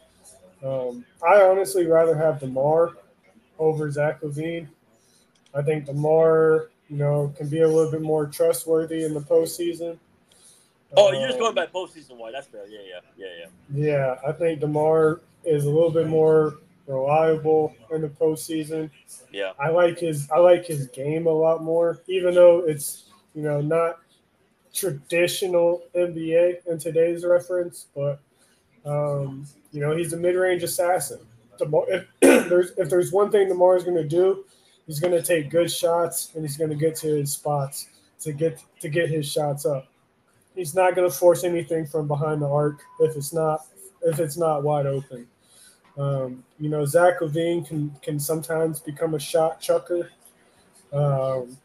[0.64, 2.92] Um, I honestly rather have Demar
[3.58, 4.68] over Zach LaVine.
[5.54, 9.98] I think Demar, you know, can be a little bit more trustworthy in the postseason.
[10.96, 12.34] Oh, you're just going Um, by postseason wide.
[12.34, 12.66] That's fair.
[12.68, 12.80] Yeah.
[12.88, 13.00] Yeah.
[13.16, 13.46] Yeah.
[13.74, 13.86] Yeah.
[13.86, 18.90] Yeah, I think Demar is a little bit more reliable in the postseason.
[19.32, 19.52] Yeah.
[19.58, 23.04] I like his I like his game a lot more, even though it's
[23.34, 23.98] you know not
[24.74, 28.20] traditional NBA in today's reference, but
[28.84, 31.20] um, you know he's a mid-range assassin.
[31.58, 32.06] DeMar, if
[32.48, 34.44] there's if there's one thing Demar is going to do,
[34.86, 37.88] he's going to take good shots and he's going to get to his spots
[38.20, 39.86] to get to get his shots up.
[40.54, 43.66] He's not going to force anything from behind the arc if it's not
[44.02, 45.26] if it's not wide open.
[45.96, 50.10] Um, you know, Zach LaVine can can sometimes become a shot chucker,
[50.92, 51.56] um,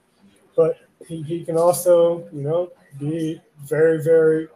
[0.56, 4.48] but he, he can also, you know, be very, very,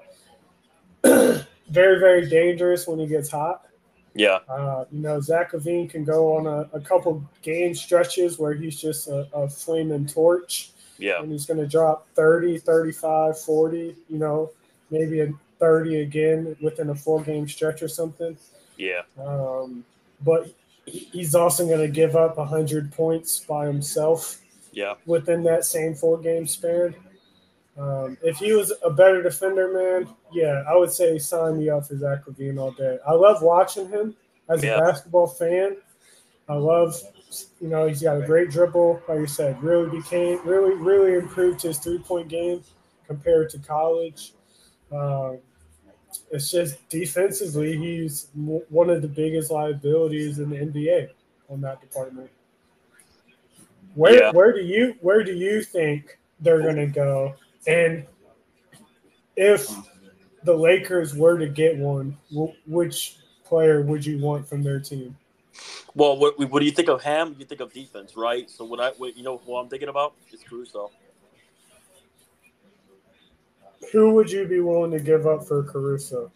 [1.03, 3.67] very, very dangerous when he gets hot.
[4.13, 4.39] Yeah.
[4.49, 8.79] Uh, you know, Zach LaVine can go on a, a couple game stretches where he's
[8.79, 10.70] just a, a flaming torch
[11.01, 11.21] Yeah.
[11.21, 14.51] and he's going to drop 30, 35, 40, you know,
[14.89, 18.37] maybe a 30 again within a four game stretch or something.
[18.77, 19.01] Yeah.
[19.21, 19.83] Um,
[20.23, 20.53] but
[20.85, 24.41] he's also going to give up 100 points by himself
[24.71, 24.95] Yeah.
[25.05, 26.95] within that same four game span.
[27.77, 31.87] Um, if he was a better defender, man, yeah, I would say sign me up
[31.87, 32.99] for Zach LaVine all day.
[33.07, 34.15] I love watching him
[34.49, 34.77] as Yeah.
[34.77, 35.77] a basketball fan.
[36.49, 36.95] I love,
[37.59, 39.01] you know, he's got a great dribble.
[39.07, 42.63] Like you said, really became, really, really improved his three point game
[43.07, 44.33] compared to college.
[44.91, 45.39] Um,
[46.29, 51.09] it's just defensively, he's one of the biggest liabilities in the NBA
[51.49, 52.29] on that department.
[53.95, 54.31] Where Yeah.
[54.31, 57.35] where do you where do you think they're gonna go?
[57.67, 58.05] And
[59.35, 59.69] if
[60.43, 62.17] the Lakers were to get one,
[62.67, 65.15] which player would you want from their team?
[65.93, 67.35] Well, what, what do you think of Ham?
[67.37, 68.49] You think of defense, right?
[68.49, 70.91] So what I, what, you know, what I'm thinking about is Caruso.
[73.91, 76.31] Who would you be willing to give up for Caruso?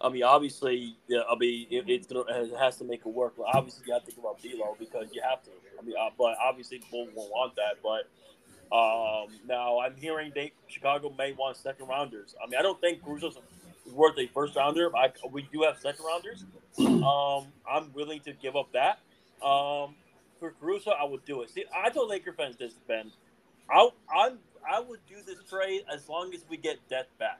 [0.00, 3.34] I mean, obviously, yeah, I mean, it, it's gonna, it has to make it work.
[3.38, 5.50] But obviously, you have to think about D'Lo because you have to.
[5.80, 7.78] I mean, uh, but obviously, Bulls won't want that.
[7.82, 8.10] But
[8.76, 12.34] um, now I'm hearing they Chicago may want second rounders.
[12.42, 13.38] I mean, I don't think Caruso's
[13.92, 14.94] worth a first rounder.
[14.96, 16.44] I, we do have second rounders.
[16.78, 18.98] Um, I'm willing to give up that.
[19.46, 19.94] Um,
[20.40, 21.50] for Caruso, I would do it.
[21.50, 23.10] See, I told Laker fans this, Ben.
[23.70, 24.38] I I'm
[24.70, 27.38] I would do this trade as long as we get Death back.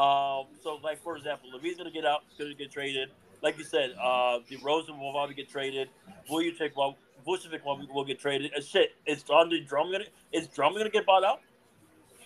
[0.00, 3.10] Um, so like for example, LaVine's gonna get out, gonna get traded.
[3.42, 5.88] Like you said, uh, DeRozan will probably get traded.
[6.30, 6.96] Vucevic will
[7.26, 8.52] Vucevic will, will get traded.
[8.54, 11.40] And shit, is Andre Drummond gonna is Drummond gonna get bought out?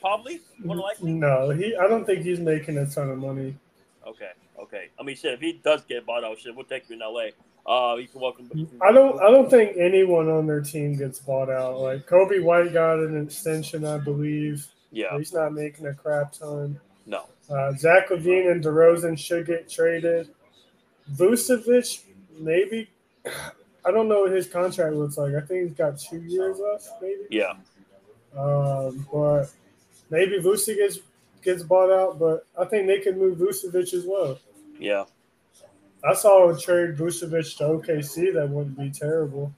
[0.01, 1.13] Probably, more likely.
[1.13, 1.77] No, he.
[1.77, 3.55] I don't think he's making a ton of money.
[4.07, 4.89] Okay, okay.
[4.99, 7.33] I mean, shit, if he does get bought out, shit, we'll take you in L.A.
[7.71, 8.51] Uh, you can welcome.
[8.83, 9.21] I don't.
[9.21, 11.79] I don't think anyone on their team gets bought out.
[11.79, 14.67] Like Coby White got an extension, I believe.
[14.91, 16.81] Yeah, he's not making a crap ton.
[17.07, 17.25] No.
[17.51, 20.31] Uh, Zach LaVine and DeRozan should get traded.
[21.13, 22.05] Vucevic,
[22.39, 22.89] maybe.
[23.85, 25.35] I don't know what his contract looks like.
[25.35, 27.23] I think he's got two years left, maybe.
[27.31, 27.55] Yeah.
[28.37, 29.47] Um, but
[30.11, 30.99] maybe Vucevic gets
[31.43, 34.39] gets bought out, but I think they can move Vucevic as well.
[34.79, 35.05] Yeah.
[36.05, 39.53] I saw a trade Vucevic to OKC that wouldn't be terrible.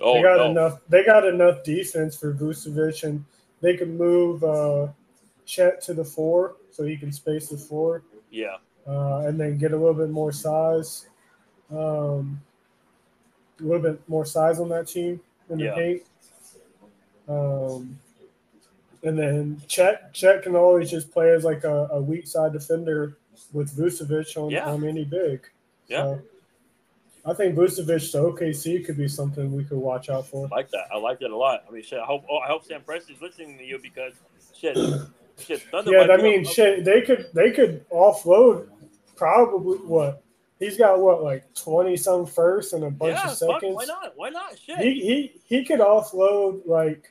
[0.00, 0.50] Oh, they got no.
[0.50, 0.80] enough.
[0.88, 3.24] They got enough defense for Vucevic, and
[3.60, 4.88] they can move uh,
[5.46, 8.02] Chet to the four so he can space the floor.
[8.30, 8.56] Yeah.
[8.86, 11.06] Uh, and then get a little bit more size,
[11.70, 12.40] um,
[13.60, 15.74] a little bit more size on that team in the Yeah.
[15.74, 16.02] paint.
[17.28, 17.98] Um,
[19.04, 23.18] and then Chet Chet can always just play as like a, a weak side defender
[23.52, 24.70] with Vucevic on, Yeah.
[24.70, 25.46] on any big.
[25.88, 26.02] Yeah.
[26.02, 26.22] So
[27.26, 30.46] I think Vucevic to OKC could be something we could watch out for.
[30.52, 30.86] I like that.
[30.92, 31.64] I like that a lot.
[31.68, 31.98] I mean, shit.
[31.98, 32.24] I hope.
[32.30, 34.14] Oh, I hope Sam Presti's listening to you because
[34.58, 34.76] shit,
[35.38, 35.62] shit.
[35.70, 38.68] Thunder Yeah, I mean, shit, they could they could offload
[39.16, 40.22] probably what
[40.58, 43.74] he's got what like twenty some first and a bunch yeah, of fuck, seconds.
[43.76, 44.12] why not?
[44.16, 44.58] Why not?
[44.58, 44.78] Shit.
[44.78, 47.10] He he he could offload like.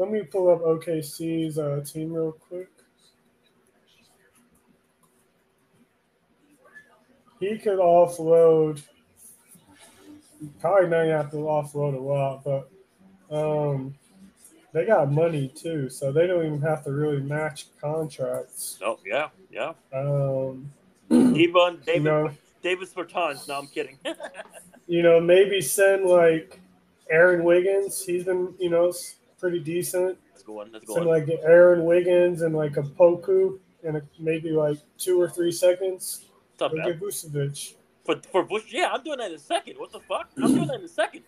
[0.00, 2.70] Let me pull up OKC's uh, team real quick.
[7.38, 8.82] He could offload.
[10.58, 12.70] Probably not gonna have to offload a lot, but
[13.30, 13.94] um,
[14.72, 18.78] they got money too, so they don't even have to really match contracts.
[18.82, 19.74] oh yeah, yeah.
[19.92, 20.72] Um,
[21.10, 22.30] Even David you know,
[22.62, 23.46] Davis Bertans.
[23.48, 23.98] No, I'm kidding.
[24.86, 26.58] you know, maybe send like
[27.10, 28.02] Aaron Wiggins.
[28.02, 28.94] He's been, you know,
[29.40, 30.18] pretty decent.
[30.32, 30.70] Let's go on.
[30.72, 31.12] Let's go Send on.
[31.12, 36.24] like Aaron Wiggins and like a Poku and a, maybe like two or three seconds.
[36.52, 36.86] It's not Or bad.
[36.86, 37.74] get Vucevic.
[38.04, 39.76] For for Bush, yeah, I'm doing that in a second.
[39.78, 40.30] What the fuck?
[40.42, 41.22] I'm doing that in a second.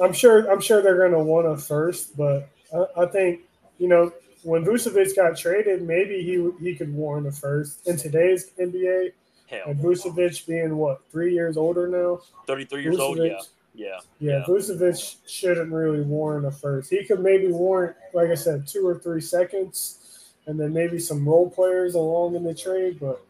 [0.00, 0.50] I'm sure.
[0.50, 3.40] I'm sure they're gonna want a first, but I, I think
[3.78, 4.12] you know
[4.42, 9.12] when Vucevic got traded, maybe he he could warrant a first in today's NBA.
[9.48, 12.18] Hell, And Vucevic being what three years older now.
[12.48, 13.18] 33 years old.
[13.18, 16.90] Vucevic- Yeah, yeah, Yeah, Vucevic shouldn't really warrant a first.
[16.90, 21.28] He could maybe warrant, like I said, two or three seconds, and then maybe some
[21.28, 22.98] role players along in the trade.
[22.98, 23.22] But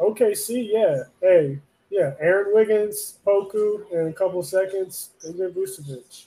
[0.00, 1.60] OKC, yeah, hey,
[1.90, 6.26] yeah, Aaron Wiggins, Poku, and a couple seconds, and then Vucevic.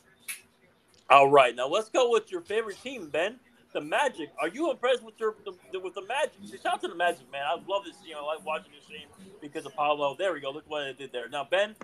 [1.10, 3.40] All right, now let's go with your favorite team, Ben.
[3.74, 4.30] The Magic.
[4.40, 6.34] Are you impressed with your the, with the Magic?
[6.64, 7.44] Shout out to the Magic, man.
[7.46, 7.96] I love this.
[8.06, 9.06] You know, I like watching this team
[9.42, 10.16] because of Paolo.
[10.18, 10.52] There we go.
[10.52, 11.28] Look what I did there.
[11.28, 11.76] Now, Ben,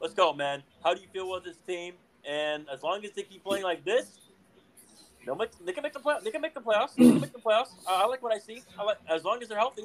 [0.00, 0.62] let's go, man.
[0.82, 1.94] How do you feel with this team?
[2.28, 4.18] And as long as they keep playing like this,
[5.24, 6.94] they'll make, they can make the play, They can make the playoffs.
[6.96, 7.74] They can make the playoffs.
[7.88, 8.62] I, I like what I see.
[8.78, 9.84] I like as long as they're healthy.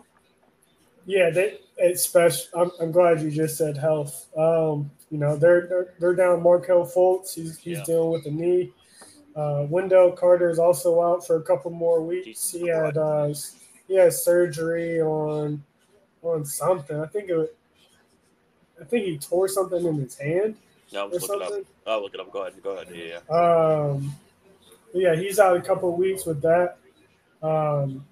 [1.06, 2.46] Yeah, they it's special.
[2.56, 4.28] I'm, I'm glad you just said health.
[4.38, 7.34] Um, you know, they're they're, they're down Markelle Fultz.
[7.34, 7.84] He's he's Yeah.
[7.86, 8.72] dealing with a knee.
[9.36, 12.26] Uh, Wendell Carter is also out for a couple more weeks.
[12.28, 13.34] Jesus He had uh,
[13.88, 15.64] he had surgery on
[16.22, 17.00] on something.
[17.00, 17.58] I think it.
[18.82, 20.56] I think he tore something in his hand
[20.92, 21.50] No, or let's look it up.
[21.50, 21.66] something.
[21.86, 22.32] I'll look it up.
[22.32, 22.54] Go ahead.
[22.64, 22.88] Go ahead.
[22.94, 23.36] Yeah, yeah.
[23.36, 24.16] Um,
[24.94, 26.78] yeah, he's out a couple of weeks with that.
[27.44, 28.06] Um,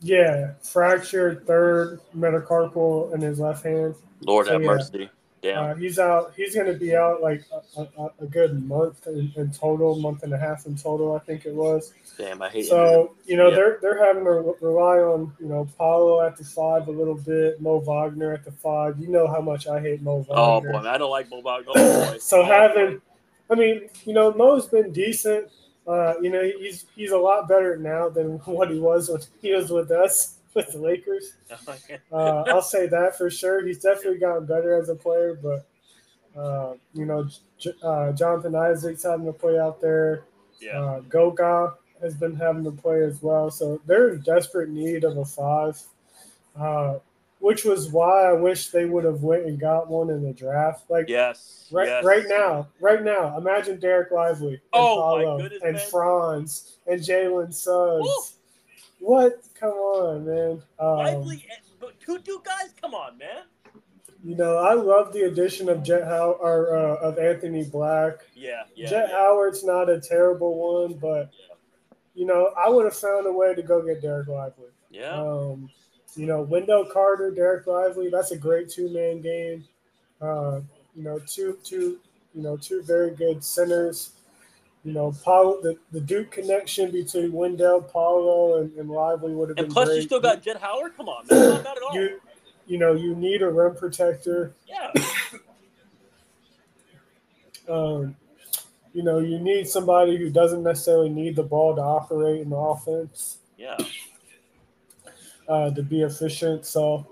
[0.00, 3.94] yeah, fractured third metacarpal in his left hand.
[4.20, 4.66] Lord So, have yeah.
[4.68, 5.10] mercy.
[5.42, 5.70] Damn.
[5.70, 6.32] Uh, he's out.
[6.36, 7.42] He's going to be out like
[7.76, 11.18] a, a, a good month in, in total, month and a half in total, I
[11.18, 11.92] think it was.
[12.16, 12.40] Damn.
[12.42, 12.66] I hate.
[12.66, 13.56] So you know Yeah.
[13.56, 17.16] they're they're having to re- rely on you know Paolo at the five a little
[17.16, 19.00] bit, Mo Wagner at the five.
[19.00, 20.34] You know how much I hate Mo Wagner.
[20.36, 21.72] Oh boy, I don't like Mo Wagner.
[21.74, 23.00] Oh, so having,
[23.50, 25.48] I mean, you know, Mo's been decent.
[25.88, 29.52] Uh, you know, he's he's a lot better now than what he was when he
[29.54, 31.32] was with us with the Lakers.
[31.66, 31.74] boy.
[32.12, 33.66] Uh, I'll say that for sure.
[33.66, 35.66] He's definitely gotten better as a player, but
[36.38, 40.24] uh, you know, J- uh, Jonathan Isaac's having to play out there.
[40.60, 40.80] yeah.
[40.80, 45.16] Uh, Goga has been having to play as well, so they're in desperate need of
[45.18, 45.80] a five.
[46.58, 46.98] Uh,
[47.38, 50.88] which was why I wish they would have went and got one in the draft.
[50.88, 51.66] Like Yes.
[51.72, 52.04] Right, yes.
[52.04, 53.36] right now, right now.
[53.36, 55.86] Imagine Dereck Lively and Oh, my Paolo goodness, and man.
[55.90, 58.02] Franz and Jalen Suggs.
[58.04, 58.22] Woo.
[59.02, 59.42] What?
[59.58, 60.62] Come on, man.
[60.78, 61.44] Um, Lively,
[61.80, 62.72] but two two guys.
[62.80, 63.42] Come on, man.
[64.22, 68.20] You know, I love the addition of Jett How or uh, of Anthony Black.
[68.36, 68.88] Yeah, yeah.
[68.88, 69.16] Jett yeah.
[69.16, 71.32] Howard's not a terrible one, but
[72.14, 74.70] you know, I would have found a way to go get Dereck Lively.
[74.88, 75.20] Yeah.
[75.20, 75.68] Um,
[76.14, 79.64] you know, Wendell Carter, Dereck Lively, that's a great two man game.
[80.20, 80.60] Uh,
[80.94, 81.98] you know, two two
[82.34, 84.12] you know two very good centers.
[84.84, 89.56] You know, Paul, the, the Duke connection between Wendell, Paolo, and, and Lively would have
[89.56, 89.96] been And plus, great.
[89.96, 90.96] you still got Jett Howard.
[90.96, 91.38] Come on, man.
[91.38, 91.94] That's not bad at all.
[91.94, 92.20] you,
[92.66, 94.54] you know, you need a rim protector.
[94.68, 94.90] yeah.
[97.68, 98.16] Um,
[98.92, 102.56] you know, you need somebody who doesn't necessarily need the ball to operate in the
[102.56, 103.76] offense Yeah.
[105.48, 106.66] uh, to be efficient.
[106.66, 107.06] So,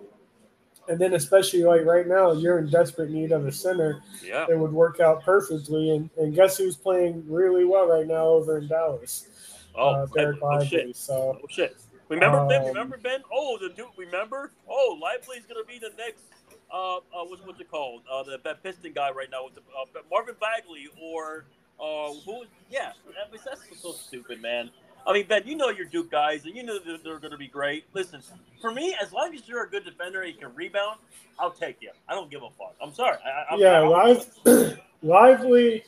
[0.91, 4.03] and then especially like right now, you're in desperate need of a center.
[4.25, 4.47] Yeah.
[4.49, 5.91] It would work out perfectly.
[5.91, 9.29] And, and guess who's playing really well right now over in Dallas?
[9.77, 10.67] Oh, uh, Dereck Lively.
[10.67, 10.97] shit.
[10.97, 11.77] So, Oh shit.
[12.09, 12.63] Remember Ben?
[12.63, 13.21] Um, Remember Ben?
[13.33, 13.87] Oh, the dude.
[13.97, 14.51] Remember?
[14.69, 16.25] Oh, Lively's gonna be the next.
[16.73, 18.03] Uh, uh what's what's it called?
[18.11, 21.45] Uh, the that Piston guy right now with the uh, Marvin Bagley or
[21.79, 22.43] uh who?
[22.69, 22.93] Yeah,
[23.33, 24.71] that's so stupid, man.
[25.07, 27.39] I mean, Ben, you know your Duke guys, and you know that they're going to
[27.39, 27.85] be great.
[27.95, 28.23] Listen,
[28.61, 30.99] for me, as long as you're a good defender and you can rebound,
[31.39, 31.91] I'll take you.
[32.09, 32.75] I don't give a fuck.
[32.83, 33.17] I'm sorry.
[33.25, 35.85] I, I, yeah, I, Liv- Lively,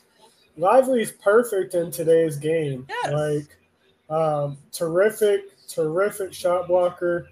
[0.57, 2.87] Lively's perfect in today's game.
[2.89, 3.13] Yes.
[3.13, 7.29] Like, um, terrific, terrific shot blocker.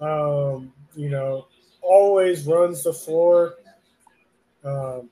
[0.00, 1.46] Um, you know,
[1.82, 3.54] always runs the floor.
[4.64, 5.08] Um,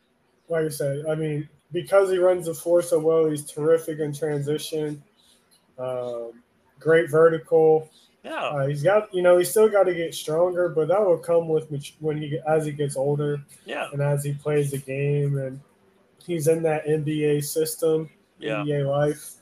[0.48, 4.12] like I said, I mean, because he runs the floor so well, he's terrific in
[4.12, 5.02] transition.
[5.78, 6.42] Um,
[6.78, 7.90] great vertical.
[8.22, 11.18] yeah, Uh, he's got, you know, he's still got to get stronger, but that will
[11.18, 14.78] come with mat- when he as he gets older yeah, and as he plays the
[14.78, 15.60] game and
[16.26, 18.62] he's in that NBA system, yeah.
[18.64, 19.32] NBA life.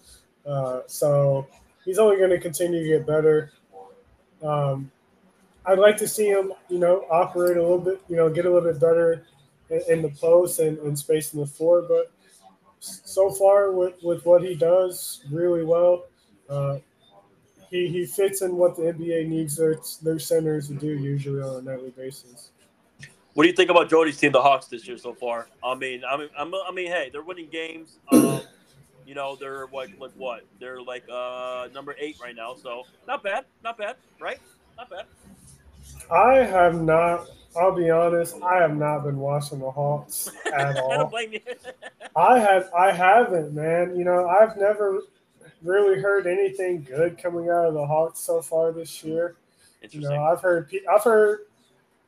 [0.45, 1.47] Uh, so
[1.85, 3.53] he's only going to continue to get better.
[4.43, 4.91] Um,
[5.65, 8.53] I'd like to see him, you know, operate a little bit, you know, get a
[8.53, 9.25] little bit better
[9.71, 11.83] in, in the post and, and space in the floor.
[11.83, 12.11] But
[12.81, 16.07] so far, with, with what he does really well,
[16.48, 16.78] uh,
[17.70, 21.56] he, he fits in what the NBA needs their, their centers to do usually on
[21.56, 22.51] a nightly basis.
[23.35, 25.48] What do you think about Jody's team, the Hawks, this year so far?
[25.64, 27.98] I mean, I mean, I'm, I mean, hey, they're winning games.
[28.12, 28.43] Um,
[29.06, 30.43] you know, they're like, like what?
[30.60, 34.39] They're like uh, number eight right now, so not bad, not bad, right?
[34.77, 35.05] Not bad.
[36.10, 37.27] I have not.
[37.56, 38.36] I'll be honest.
[38.43, 41.10] I have not been watching the Hawks at I all.
[41.20, 41.40] you.
[42.16, 42.70] I have.
[42.74, 43.97] I haven't, man.
[43.97, 45.01] You know, I've never
[45.63, 49.37] really heard anything good coming out of the Hawks so far this year.
[49.91, 50.71] You know, I've heard.
[50.93, 51.41] I've heard.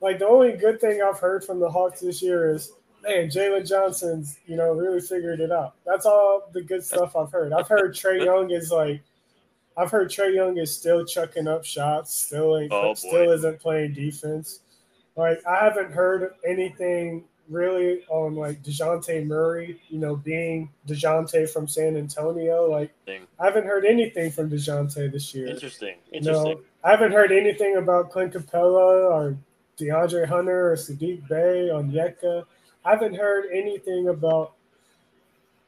[0.00, 2.72] Like the only good thing I've heard from the Hawks this year is,
[3.02, 5.74] man, Jalen Johnson's, you know, really figured it out.
[5.86, 7.52] That's all the good stuff I've heard.
[7.52, 9.00] I've heard Trey Young is like,
[9.76, 12.94] I've heard Trae Young is still chucking up shots, still ain't, Oh, boy.
[12.94, 14.60] still isn't playing defense.
[15.16, 21.68] Like I haven't heard anything really on like Dejounte Murray, you know, being Dejounte from
[21.68, 22.70] San Antonio.
[22.70, 25.48] Like I haven't heard anything from Dejounte this year.
[25.48, 25.96] Interesting.
[26.10, 26.54] You Interesting.
[26.54, 29.36] know, I haven't heard anything about Clint Capela or
[29.78, 32.44] DeAndre Hunter or Saddiq Bey Onyeka.
[32.84, 34.52] I haven't heard anything about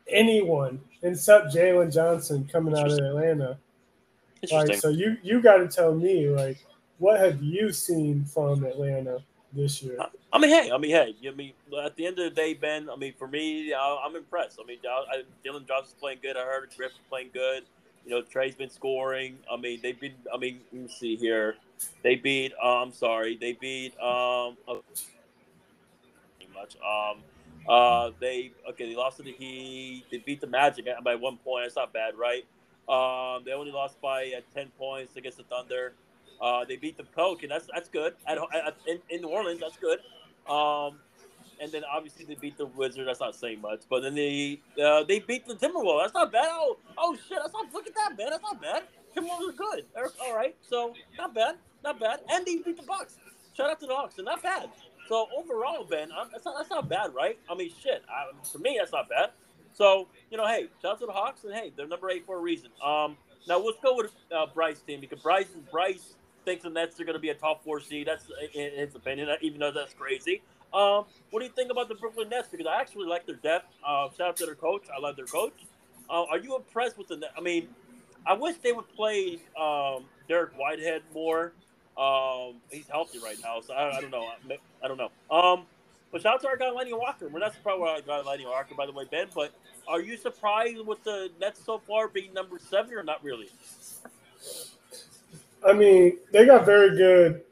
[0.09, 3.59] anyone except Jalen Johnson coming out of Atlanta.
[4.53, 6.59] Like, so you you got to tell me like,
[6.99, 9.19] what have you seen from Atlanta
[9.53, 9.99] this year?
[10.33, 11.53] I mean, hey, I mean, hey, I mean,
[11.85, 14.59] at the end of the day, Ben, I mean, for me, uh, I'm impressed.
[14.63, 16.37] I mean, I, I, Dylan Johnson's playing good.
[16.37, 17.63] I heard Griff's playing good.
[18.05, 19.39] You know, Trae's been scoring.
[19.51, 20.15] I mean, they've been.
[20.33, 21.57] I mean, let me see here.
[22.03, 22.53] They beat.
[22.63, 23.37] Uh, I'm sorry.
[23.37, 23.99] They beat.
[23.99, 24.77] Um, uh,
[26.37, 26.77] pretty much.
[26.77, 27.23] Um,
[27.69, 28.89] uh, they okay.
[28.89, 30.05] They lost to the Heat.
[30.11, 31.65] They beat the Magic by one point.
[31.65, 32.45] That's not bad, right?
[32.89, 35.93] Um, they only lost by uh, ten points against the Thunder.
[36.41, 37.49] Uh, they beat the Pelican.
[37.49, 38.15] That's that's good.
[38.27, 39.99] At, at, in, in New Orleans, that's good.
[40.49, 40.99] Um,
[41.61, 43.07] and then obviously they beat the Wizards.
[43.07, 43.83] That's not saying much.
[43.89, 46.03] But then they uh, they beat the Timberwolves.
[46.03, 46.49] That's not bad.
[46.51, 47.39] Oh oh shit.
[47.41, 48.31] That's not look at that man.
[48.31, 48.83] That's not bad.
[49.17, 49.85] Timberwolves are good.
[49.95, 50.55] They're all right.
[50.69, 51.57] So not bad.
[51.83, 52.21] Not bad.
[52.31, 53.17] And they beat the Bucks.
[53.57, 54.19] Shout out to the Hawks.
[54.19, 54.71] And not bad.
[55.09, 57.39] So overall, Ben, um, that's not that's not bad, right?
[57.51, 58.03] I mean, shit.
[58.09, 59.31] I, for me, that's not bad.
[59.73, 62.39] So you know, hey, shout out to the Hawks, and hey, they're number eight for
[62.39, 62.71] a reason.
[62.85, 63.17] Um,
[63.49, 66.15] now let's go with uh, Bryce team because Bryce Bryce
[66.47, 68.07] thinks the Nets are going to be a top four seed.
[68.07, 68.25] That's
[68.55, 70.41] in his opinion, even though that's crazy.
[70.73, 72.49] Um, what do you think about the Brooklyn Nets?
[72.51, 73.67] Because I actually like their depth.
[73.87, 74.85] Uh, shout out to their coach.
[74.95, 75.53] I love their coach.
[76.09, 77.17] Uh, are you impressed with the?
[77.17, 77.33] Net?
[77.37, 77.69] I mean,
[78.27, 81.53] I wish they would play um, Dariq Whitehead more.
[81.99, 84.25] Um, he's healthy right now, so I, I don't know.
[84.25, 85.11] I, I don't know.
[85.31, 85.65] Um,
[86.13, 87.29] but shout out to our guy Lonnie Walker.
[87.29, 89.29] We're not surprised with our guy Lonnie Walker, by the way, Ben.
[89.35, 89.53] But
[89.89, 93.49] are you surprised with the Nets so far being number seven, or not really?
[95.67, 97.43] I mean, they got very good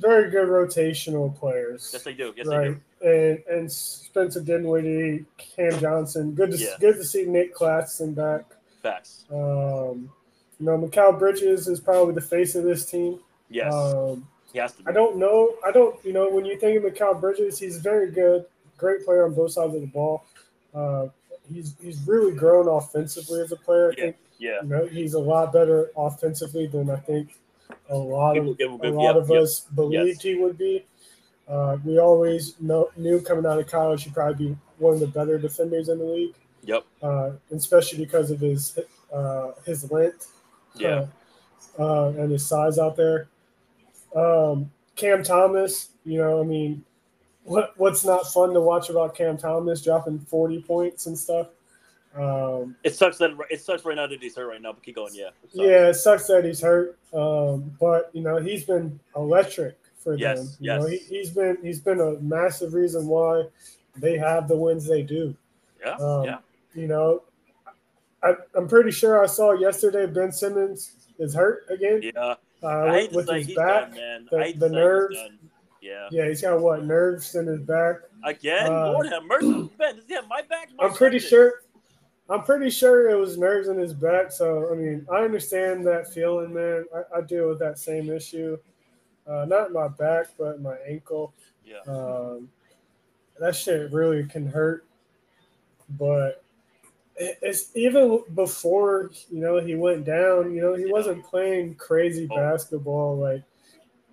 [0.00, 1.90] very good rotational players.
[1.92, 2.32] Yes, they do.
[2.36, 2.74] Yes, right.
[3.02, 3.40] they do.
[3.48, 6.32] And and Spencer Dinwiddie, Cam Johnson.
[6.32, 6.76] Good to Yeah.
[6.80, 8.44] good to see Nic Claxton back.
[8.82, 9.24] Facts.
[9.30, 10.10] Um,
[10.58, 13.20] you know, Mikal Bridges is probably the face of this team.
[13.50, 14.82] Yes, Um, he has to.
[14.82, 14.88] Be.
[14.88, 15.54] I don't know.
[15.66, 16.02] I don't.
[16.04, 18.46] You know, when you think of Mikal Bridges, he's very good,
[18.78, 20.24] great player on both sides of the ball.
[20.74, 21.08] Uh,
[21.52, 23.88] he's he's really grown offensively as a player.
[23.88, 24.04] I Yeah.
[24.04, 24.62] think Yeah.
[24.62, 27.36] you know he's a lot better offensively than I think
[27.90, 29.42] a lot People of give a lot yep, of yep.
[29.42, 30.22] us believed Yes.
[30.22, 30.84] he would be.
[31.46, 35.06] Uh, we always know, knew coming out of college he'd probably be one of the
[35.06, 36.84] better defenders in the league, Yep.
[37.02, 38.78] uh, especially because of his
[39.12, 40.32] uh, his length
[40.74, 41.06] Yeah.
[41.78, 43.28] uh, and his size out there.
[44.14, 46.84] Um, Cam Thomas, you know, I mean,
[47.44, 51.48] what what's not fun to watch about Cam Thomas dropping forty points and stuff?
[52.16, 54.72] Um, It sucks that it sucks right now that he's hurt right now.
[54.72, 55.14] But keep going.
[55.14, 55.28] Yeah.
[55.44, 60.16] It yeah, it sucks that he's hurt, um, but you know he's been electric for
[60.16, 60.48] Yes, them.
[60.60, 61.06] You know, he, yes.
[61.08, 63.44] he's been he's been a massive reason why
[63.96, 65.36] they have the wins they do.
[65.84, 65.94] Yeah.
[65.96, 66.38] Um, yeah.
[66.74, 67.22] You know,
[68.22, 72.34] I, I'm pretty sure I saw yesterday Ben Simmons is hurt again Yeah.
[72.62, 73.90] uh, with, with his back.
[73.90, 74.28] done, man.
[74.30, 75.16] the- I hate to the nerves.
[75.80, 76.08] Yeah.
[76.10, 77.96] Yeah, he's got what nerves in his back.
[78.24, 79.70] Again, Uh, Lord have mercy.
[79.78, 80.68] Ben, have my back?
[80.76, 81.62] My I'm pretty sure.
[82.30, 84.30] I'm pretty sure it was nerves in his back.
[84.32, 86.84] So I mean, I understand that feeling, man.
[86.94, 88.56] I, I deal with that same issue.
[89.26, 91.34] Uh, not in my back, but in my ankle.
[91.64, 91.80] Yeah.
[91.86, 92.48] Um,
[93.38, 94.84] that shit really can hurt.
[95.98, 96.42] But
[97.16, 100.54] it- it's even before you know he went down.
[100.54, 100.92] You know he Yeah.
[100.92, 102.36] wasn't playing crazy Oh.
[102.36, 103.16] basketball.
[103.18, 103.42] Like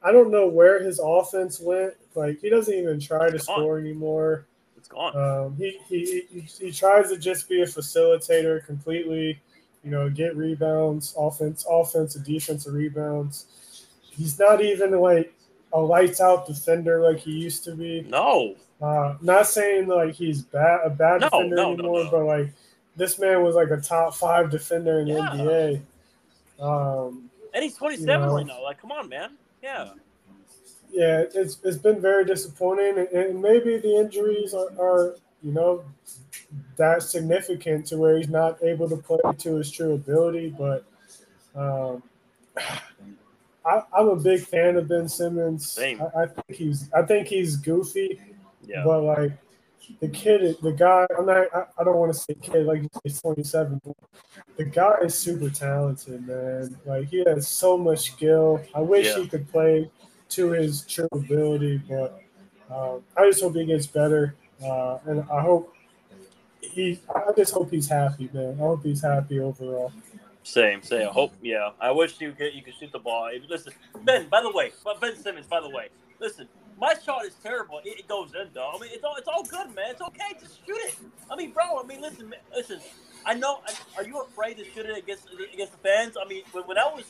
[0.04, 1.94] I don't know where his offense went.
[2.16, 3.40] Like he doesn't even try to gone.
[3.40, 4.46] score anymore.
[4.88, 5.18] It's gone.
[5.18, 9.38] Um, he, he he he tries to just be a facilitator completely.
[9.84, 13.86] You know, get rebounds, offense, offensive, defensive rebounds.
[14.02, 15.34] He's not even like
[15.74, 18.02] a lights out defender like he used to be.
[18.10, 18.56] no.
[18.80, 22.12] Uh, not saying like he's bad a bad No, defender no, anymore, no.
[22.12, 22.54] but like
[22.96, 25.82] this man was like a top five defender in the NBA.
[26.60, 28.36] Um, And he's 27 You know.
[28.36, 28.62] right now.
[28.64, 29.32] Like, come on, man.
[29.64, 29.90] Yeah.
[30.92, 35.84] Yeah, it's it's been very disappointing, and, maybe the injuries are, are you know
[36.78, 40.56] that significant to where he's not able to play to his true ability.
[40.58, 40.86] But
[41.56, 42.02] um,
[43.66, 45.78] I, I'm a big fan of Ben Simmons.
[45.80, 48.20] I, I think he's I think he's goofy,
[48.66, 48.84] Yeah.
[48.86, 49.32] but like
[50.02, 51.06] the kid, the guy.
[51.18, 51.48] I'm not.
[51.54, 53.82] I, I don't want to say kid like he's 27.
[53.84, 53.96] But
[54.56, 56.78] the guy is super talented, man.
[56.86, 58.62] Like he has so much skill.
[58.74, 59.20] I wish Yeah.
[59.20, 59.90] he could play
[60.30, 62.22] to his true ability, but
[62.70, 65.74] um, I just hope he gets better, uh, and I hope
[66.62, 67.00] he.
[67.14, 68.56] I just hope he's happy, man.
[68.56, 69.92] I hope he's happy overall.
[70.44, 71.08] Same, same.
[71.08, 71.72] I hope, yeah.
[71.80, 73.30] I wish you could you could shoot the ball.
[73.50, 73.74] Listen,
[74.04, 74.28] Ben.
[74.30, 74.72] By the way,
[75.02, 75.48] Ben Simmons.
[75.48, 75.90] By the way,
[76.20, 76.48] listen.
[76.80, 77.80] My shot is terrible.
[77.84, 78.72] It, it goes in though.
[78.76, 79.92] I mean, it's all it's all good, man.
[79.92, 80.38] It's okay.
[80.40, 80.96] Just shoot it.
[81.30, 81.82] I mean, bro.
[81.82, 82.80] I mean, listen, man, listen.
[83.26, 83.62] I know.
[83.98, 86.16] Are you afraid to shoot it against against the fans?
[86.24, 87.04] I mean, when, when I was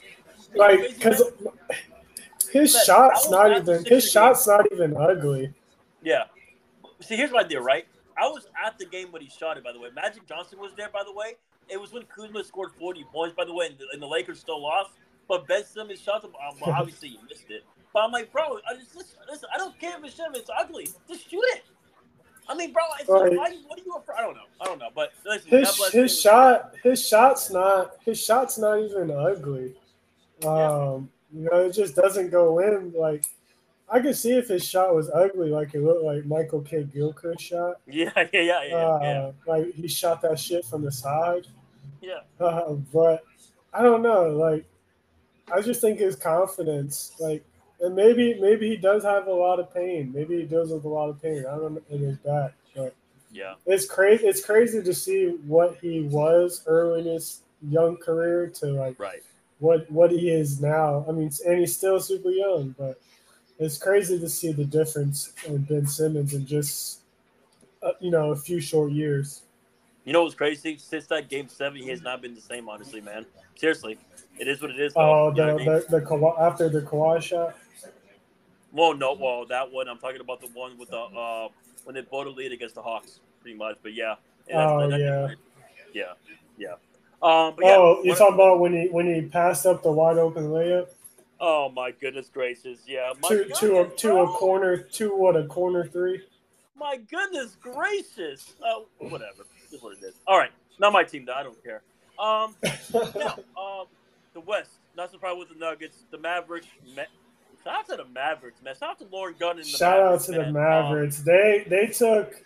[0.56, 1.22] Like because
[2.48, 5.54] his Ben, shot's not even his Sixers shot's not even ugly.
[6.02, 6.24] Yeah.
[7.02, 7.86] See, here's my deal, right?
[8.18, 9.90] I was at the game when he shot it, by the way.
[9.94, 11.36] Magic Johnson was there, by the way.
[11.70, 14.40] It was when Kuzma scored 40 points, by the way, and the, and the Lakers
[14.40, 14.92] still lost.
[15.28, 16.56] But Ben Simmons shot the ball.
[16.62, 17.64] Well, obviously, you missed it.
[17.94, 20.50] But I'm like, bro, I just, listen, listen, I don't care if it's shit, it's
[20.58, 20.88] ugly.
[21.08, 21.64] Just shoot it.
[22.50, 23.32] I mean, bro, it's Right.
[23.34, 24.16] like, why, what are you afraid?
[24.18, 24.42] I don't know.
[24.62, 24.90] I don't know.
[24.96, 29.76] But listen, His his shot his shot's not his shot's not even ugly.
[30.46, 32.94] Um, you know, it just doesn't go in.
[32.98, 33.26] Like
[33.90, 37.76] I could see if his shot was ugly, like it looked like Michael Kidd-Gilchrist shot.
[37.88, 39.32] Yeah, yeah, yeah, yeah, Uh, yeah.
[39.46, 41.48] Like he shot that shit from the side.
[42.02, 42.20] yeah.
[42.40, 43.24] Uh, but
[43.74, 44.30] I don't know.
[44.30, 44.66] Like
[45.54, 47.44] I just think his confidence, like,
[47.80, 50.12] and maybe maybe he does have a lot of pain.
[50.14, 51.46] Maybe he deals with a lot of pain.
[51.48, 52.94] I don't know in his back, but
[53.32, 53.54] Yeah.
[53.66, 54.26] it's crazy.
[54.28, 59.24] It's crazy to see what he was early in his young career to like Right.
[59.60, 61.06] What what he is now.
[61.08, 63.00] I mean, and he's still super young, but
[63.60, 67.00] it's crazy to see the difference in Ben Simmons in just
[67.82, 69.44] uh, you know a few short years.
[70.06, 70.78] You know what's crazy?
[70.78, 73.26] Since that game seven, he has not been the same, honestly, man.
[73.56, 73.98] Seriously.
[74.40, 74.94] It is what it is.
[74.96, 75.66] Oh, the I mean?
[75.66, 77.58] the, the Kawhi, after the Kawhi shot.
[78.72, 81.50] Well, no, well, that one I'm talking about the one with the uh
[81.84, 83.78] when they both lead against the Hawks, pretty much.
[83.82, 84.16] But yeah,
[84.48, 85.28] yeah, Oh, yeah.
[85.94, 86.04] yeah,
[86.58, 86.76] yeah.
[87.22, 90.18] Um, but yeah, oh, you're talking about when he when he passed up the wide
[90.18, 90.88] open layup
[91.40, 95.36] oh my goodness gracious, yeah, my to goodness, to a to a corner to what
[95.36, 96.22] a corner three.
[96.76, 98.54] My goodness gracious.
[98.64, 99.46] Oh, whatever.
[99.64, 100.16] This is what it is.
[100.28, 101.34] All right, not my team though.
[101.34, 101.82] I don't care.
[102.20, 102.56] Um,
[103.58, 103.86] um,
[104.34, 104.72] the West.
[104.96, 105.98] Not surprised with the Nuggets.
[106.10, 106.68] The Mavericks.
[107.64, 108.74] Shout out to the Mavericks, man.
[108.76, 110.54] Shout out to Lauren Gunn and the Shout Mavericks, out to the man.
[110.54, 111.20] Mavericks.
[111.20, 112.44] they they took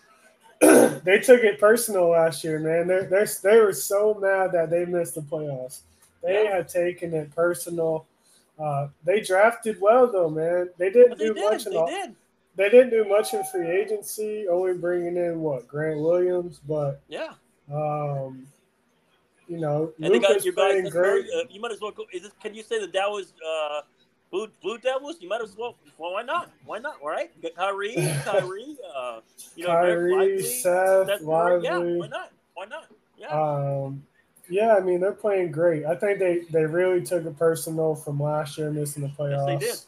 [1.03, 2.87] they took it personal last year, man.
[2.87, 5.81] They they they were so mad that they missed the playoffs.
[6.23, 6.57] They Yeah.
[6.57, 8.05] had taken it personal.
[8.59, 10.69] Uh, they drafted well though, man.
[10.77, 11.43] They didn't they do did.
[11.43, 12.15] much in They the, did.
[12.55, 17.33] they didn't do much in free agency, only bringing in what Grant Williams, but Yeah.
[17.73, 18.45] um,
[19.47, 20.91] you know, And they got your guys.
[20.91, 20.93] great.
[20.93, 22.05] very, uh, you might as well go.
[22.13, 23.81] Is this, can you say that that was uh,
[24.31, 25.17] Blue Blue Devils?
[25.19, 25.75] You might as well.
[25.97, 26.51] Well, why not?
[26.65, 26.95] Why not?
[27.01, 27.29] All right.
[27.41, 28.77] Get Kyrie, Kyrie.
[28.95, 29.19] Uh,
[29.55, 31.63] you know, Kyrie, Lively, Seth, Seth Curry.
[31.63, 31.77] Yeah.
[31.77, 32.31] Why not?
[32.53, 32.85] Why not?
[33.17, 33.27] Yeah.
[33.27, 34.03] Um,
[34.49, 35.85] yeah, I mean they're playing great.
[35.85, 39.61] I think they they really took it personal from last year missing the playoffs.
[39.61, 39.85] Yes,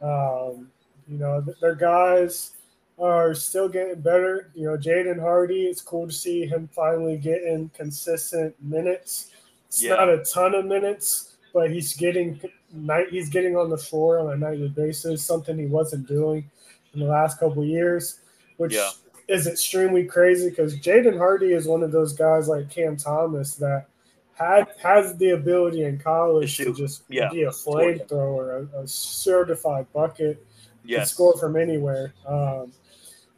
[0.00, 0.12] they did.
[0.12, 0.70] Um,
[1.08, 2.52] you know, th- their guys
[2.98, 4.50] are still getting better.
[4.54, 5.66] You know, Jaden Hardy.
[5.66, 9.30] It's cool to see him finally getting consistent minutes.
[9.66, 9.94] It's Yeah.
[9.96, 12.40] not a ton of minutes, but he's getting
[12.72, 13.08] night.
[13.10, 15.24] He's getting on the floor on a nightly basis.
[15.24, 16.50] Something he wasn't doing
[16.94, 18.20] in the last couple of years,
[18.56, 18.90] which Yeah.
[19.28, 23.86] is extremely crazy because Jaden Hardy is one of those guys like Cam Thomas that
[24.34, 27.28] had has the ability in college To to just Yeah.
[27.30, 30.44] be a flamethrower, a, a certified bucket,
[30.84, 31.10] yes.
[31.10, 32.14] score from anywhere.
[32.26, 32.72] Um,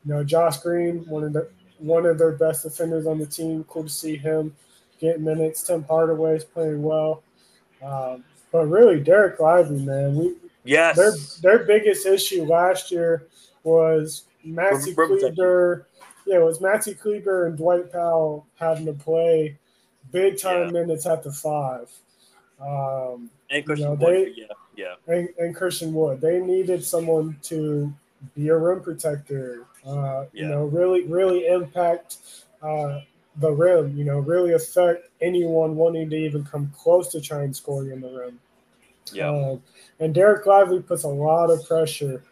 [0.04, 1.48] you know, Josh Green, one of the
[1.78, 3.64] one of their best defenders on the team.
[3.64, 4.54] Cool to see him
[4.98, 5.62] get minutes.
[5.62, 7.22] Tim Hardaway's playing well.
[7.82, 10.96] Um, but really, Dereck Lively, man, we Yes.
[10.96, 11.12] their
[11.58, 13.26] their biggest issue last year
[13.64, 14.94] was Maxi.
[14.94, 15.86] Kleber.
[16.26, 19.56] Yeah, it was Maxi Kleber and Dwight Powell having to play
[20.12, 20.70] big time Yeah.
[20.82, 21.90] minutes at the five.
[22.60, 24.00] Um, and Christian know, Wood.
[24.00, 24.46] they- yeah.
[24.76, 24.94] Yeah.
[25.14, 26.20] and, and Christian Wood.
[26.20, 27.92] They needed someone to
[28.34, 29.64] be a rim protector.
[29.84, 32.18] Uh, You know, really, really impact
[32.62, 33.00] uh,
[33.40, 33.96] the rim.
[33.96, 38.10] You know, really affect anyone wanting to even come close to trying scoring in the
[38.10, 38.40] rim.
[39.12, 39.30] Yeah.
[39.30, 39.62] Um,
[39.98, 42.22] and Dereck Lively puts a lot of pressure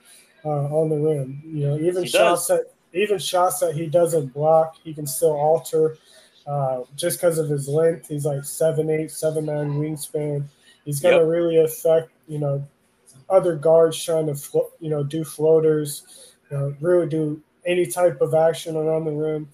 [0.44, 1.42] uh, on the rim.
[1.44, 2.58] You know, even He shots does.
[2.58, 5.96] that even shots that he doesn't block, he can still alter.
[6.46, 10.44] Uh, just because of his length, he's like seven eight, seven nine wingspan.
[10.84, 11.28] He's going to Yep.
[11.28, 12.66] really affect you know
[13.28, 18.22] other guards trying to flo- you know do floaters, you know, really do any type
[18.22, 19.48] of action around the rim.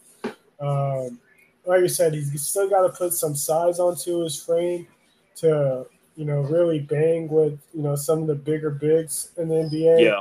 [0.61, 1.19] Um,
[1.66, 4.86] like I said, he's still got to put some size onto his frame
[5.36, 5.86] to
[6.16, 10.01] you know really bang with you know some of the bigger bigs in the NBA.
[10.01, 10.20] Yeah.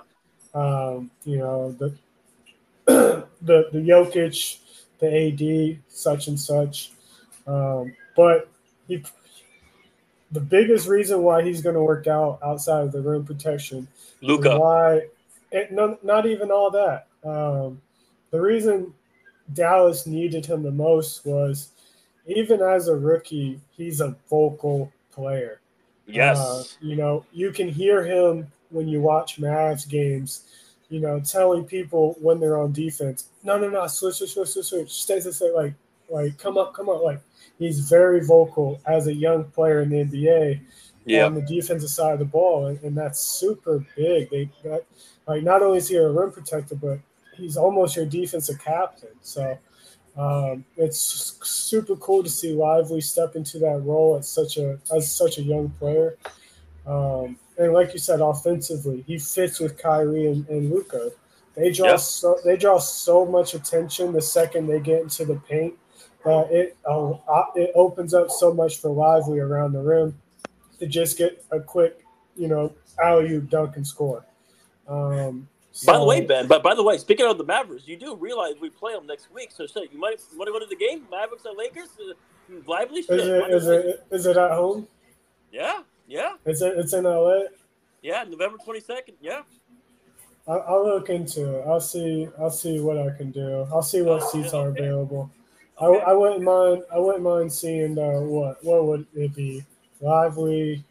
[0.54, 1.96] Um, you know the
[2.86, 3.28] the
[3.72, 4.60] the Jokic,
[5.00, 6.92] the AD, such and such.
[7.46, 8.50] Um, but
[8.88, 9.04] he,
[10.32, 13.88] the biggest reason why he's going to work out outside of the rim protection
[14.22, 14.58] Luka.
[14.58, 15.02] why
[15.52, 17.08] it, no, not even all that.
[17.24, 17.82] Um,
[18.32, 18.94] the reason
[19.52, 21.70] Dallas needed him the most was
[22.26, 25.60] even as a rookie, he's a vocal player.
[26.08, 26.38] Yes.
[26.40, 30.46] Uh, you know, you can hear him when you watch Mavs games,
[30.90, 34.66] you know, telling people when they're on defense, no, no, no, switch, switch, switch, switch,
[34.66, 35.74] switch, stay, stay, stay, like,
[36.10, 37.02] like, come up, come up.
[37.02, 37.20] Like,
[37.60, 40.62] he's very vocal as a young player in the NBA
[41.06, 41.26] yeah.
[41.26, 44.30] on the defensive side of the ball, and, and that's super big.
[44.30, 44.86] They that,
[45.28, 47.00] like not only is he a rim protector, but
[47.36, 49.10] he's almost your defensive captain.
[49.22, 49.58] So
[50.18, 51.00] um, it's
[51.44, 55.42] super cool to see Lively step into that role at such a as such a
[55.42, 56.18] young player.
[56.86, 61.12] Um, and like you said, offensively, he fits with Kyrie and, and Luka.
[61.56, 61.96] They draw Yeah.
[61.98, 65.76] so they draw so much attention the second they get into the paint
[66.26, 67.14] that it uh,
[67.56, 70.18] it opens up so much for Lively around the rim
[70.80, 72.04] to just get a quick,
[72.36, 72.74] you know,
[73.04, 74.26] alley oop dunk and score.
[74.88, 75.48] Um,
[75.86, 76.48] By the way, Ben.
[76.48, 79.32] But by the way, speaking of the Mavericks, you do realize we play them next
[79.34, 79.52] week.
[79.52, 81.06] So, shit, you might want to go to the game.
[81.10, 81.90] Mavericks at Lakers.
[82.00, 82.14] Uh,
[82.68, 83.20] lively shit.
[83.20, 84.88] is it is it is it at home?
[85.52, 85.82] Yeah.
[86.08, 86.34] Yeah.
[86.46, 87.44] Is it it's in LA?
[88.04, 88.24] Yeah.
[88.24, 89.16] November twenty second.
[89.22, 89.42] Yeah.
[90.48, 91.64] I'll, I'll look into it.
[91.66, 92.28] I'll see.
[92.40, 93.66] I'll see what I can do.
[93.72, 95.32] I'll see what Oh, seats yeah, are available.
[95.82, 96.02] Okay.
[96.04, 96.84] I, I wouldn't mind.
[96.94, 99.66] I wouldn't mind seeing uh, what what would it be?
[100.02, 100.84] Lively,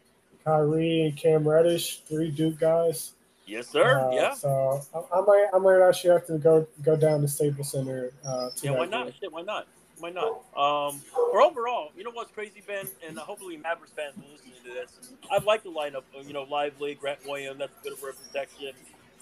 [0.43, 3.13] Kyrie, and Cam Reddish, three Duke guys.
[3.45, 3.99] Yes, sir.
[3.99, 4.33] Uh, yeah.
[4.33, 8.11] So I, I might I might actually have to go go down to Staples Center.
[8.25, 9.13] Uh, to Yeah, why not?
[9.19, 9.67] Shit, why not?
[9.99, 10.41] Why not?
[10.57, 14.73] Um, for overall, you know what's crazy, Ben, and hopefully Mavericks fans will listen to
[14.73, 15.11] this.
[15.31, 16.03] I like the lineup.
[16.17, 17.59] uh, You know, Lively, Grant Williams.
[17.59, 18.71] That's a bit of rim protection.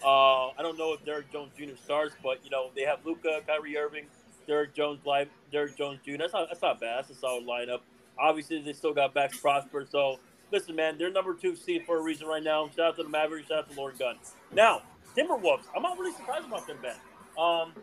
[0.04, 1.76] Uh, I don't know if Derrick Jones Jr.
[1.84, 4.06] starts, but you know they have Luka, Kyrie Irving,
[4.48, 6.18] Derrick Jones, Live, Derrick Jones Jr.
[6.18, 7.00] That's not that's not bad.
[7.00, 7.82] That's a solid lineup.
[8.20, 9.86] Obviously, they still got Max Prosper.
[9.90, 10.20] So
[10.52, 12.70] listen, man, they're number two seed for a reason right now.
[12.76, 13.48] Shout out to the Mavericks.
[13.48, 14.16] Shout out to Lauren Gunn.
[14.54, 14.82] Now,
[15.16, 15.64] Timberwolves.
[15.76, 16.96] I'm not really surprised about them, Ben.
[17.38, 17.74] Um,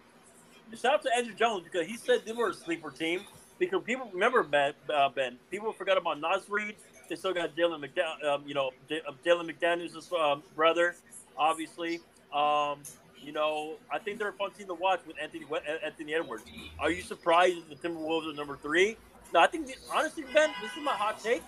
[0.75, 3.23] shout out to Andrew Jones because he said they were a sleeper team.
[3.59, 5.37] Because people remember Ben, uh, Ben.
[5.51, 6.77] People forgot about Naz Reid.
[7.09, 10.95] They still got Jalen McDaniel, um, you know, uh, Jalen McDaniels' um, brother.
[11.37, 12.01] obviously.
[12.33, 12.83] Um,
[13.21, 15.45] you know, I think they're a fun team to watch with Anthony
[15.85, 16.45] Anthony Edwards.
[16.79, 18.97] Are you surprised the Timberwolves are number three?
[19.35, 21.43] No, I think honestly, Ben, this is my hot take.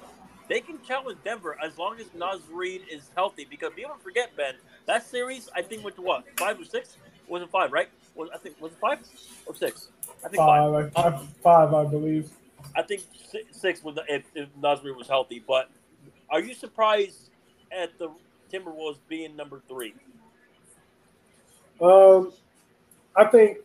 [0.51, 3.47] They can challenge Denver as long as Naz Reid is healthy.
[3.49, 4.55] Because people forget, Ben,
[4.85, 6.97] that series I think went to what five or six?
[7.29, 7.73] Was it five?
[7.73, 7.89] Right?
[8.17, 8.99] Was I think was it five
[9.47, 9.91] or six?
[10.25, 10.93] I think five.
[10.93, 12.33] Five, I, five, I believe.
[12.75, 13.03] I think
[13.53, 15.41] six was if, if Naz Reid was healthy.
[15.47, 15.71] But
[16.29, 17.31] are you surprised
[17.71, 18.11] at the
[18.53, 19.95] Timberwolves being number three?
[21.81, 22.33] Um,
[23.15, 23.59] I think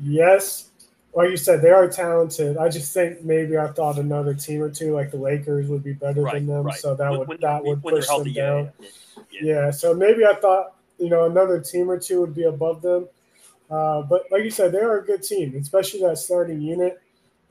[0.00, 0.69] yes.
[1.12, 2.56] Like you said, they are talented.
[2.56, 5.92] I just think maybe I thought another team or two, like the Lakers, would be
[5.92, 6.62] better right, than them.
[6.62, 6.78] Right.
[6.78, 8.72] So that when, would that would push healthy, them down.
[8.78, 8.86] Yeah,
[9.30, 9.54] yeah.
[9.54, 13.08] yeah, So maybe I thought you know another team or two would be above them.
[13.70, 17.00] Uh, but like you said, they are a good team, especially that starting unit.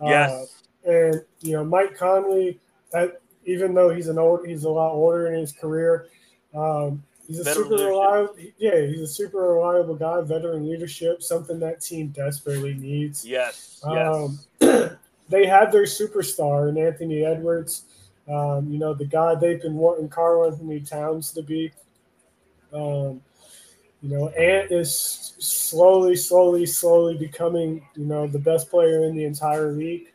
[0.01, 0.63] Uh, yes.
[0.85, 2.59] And you know Mike Conley,
[2.93, 6.07] that, even though he's an old, he's a lot older in his career.
[6.53, 8.35] Um, He's a super reliable.
[8.57, 10.19] Yeah, he's a super reliable guy.
[10.21, 13.23] Veteran leadership, something that team desperately needs.
[13.23, 13.79] Yes.
[13.83, 14.93] Um, yes.
[15.29, 17.83] they had their superstar in Anthony Edwards.
[18.27, 21.71] Um, you know, the guy they've been wanting Karl-Anthony Towns to be.
[22.73, 23.21] Um,
[24.01, 29.25] you know, Ant is slowly, slowly, slowly becoming, you know, the best player in the
[29.25, 30.11] entire league.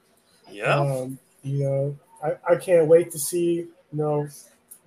[0.50, 0.80] Yeah.
[0.80, 4.26] Um, you know, I, I can't wait to see, you know,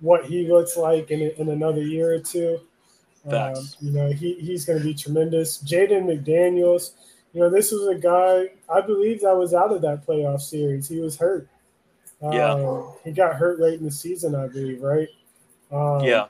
[0.00, 2.60] what he looks like in, in another year or two.
[3.30, 5.62] Um, you know, he, he's going to be tremendous.
[5.62, 6.92] Jaden McDaniels,
[7.32, 10.88] you know, this was a guy, I believe that was out of that playoff series.
[10.88, 11.48] He was hurt.
[12.22, 12.54] Yeah.
[12.54, 15.08] Um, he got hurt late in the season, I believe, right?
[15.70, 16.26] Um, yeah.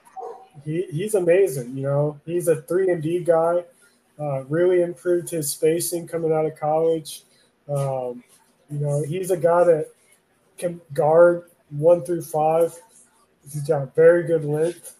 [0.65, 1.77] He, he's amazing.
[1.77, 3.65] You know, he's a three and D guy.
[4.19, 7.23] Uh, really improved his spacing coming out of college.
[7.69, 8.25] Um,
[8.69, 9.91] you know, he's a guy that
[10.57, 12.75] can guard one through five
[13.53, 14.97] He's got very good length.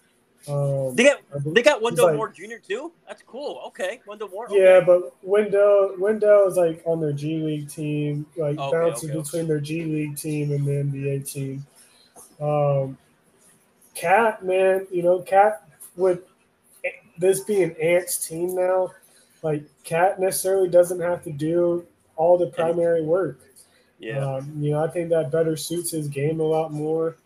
[0.47, 1.19] Um, they got
[1.53, 2.55] they got Wendell like, Moore Jr.
[2.65, 2.91] too.
[3.07, 3.61] That's cool.
[3.67, 4.45] Okay, Wendell Moore.
[4.45, 4.63] Okay.
[4.63, 9.19] Yeah, but Wendell Wendell is like on their G League team, like okay, bounces okay,
[9.19, 11.65] between their G League team and the NBA team.
[12.41, 12.97] Um,
[13.95, 16.21] Cat, man, you know, Cat with
[17.17, 18.91] this being an Ant's team now,
[19.43, 21.85] like Cat necessarily doesn't have to do
[22.15, 23.41] all the primary work.
[23.99, 27.17] Yeah, um, you know, I think that better suits his game a lot more.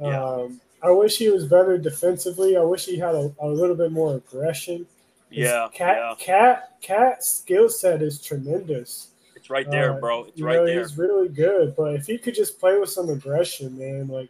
[0.00, 0.48] Yeah.
[0.84, 2.58] I wish he was better defensively.
[2.58, 4.86] I wish he had a, a little bit more aggression.
[5.30, 6.14] Yeah, cat, yeah.
[6.18, 9.08] cat, cat skill set is tremendous.
[9.34, 10.24] It's right there, uh, bro.
[10.24, 10.80] It's right know, there.
[10.80, 14.28] He's really good, but if he could just play with some aggression, man, like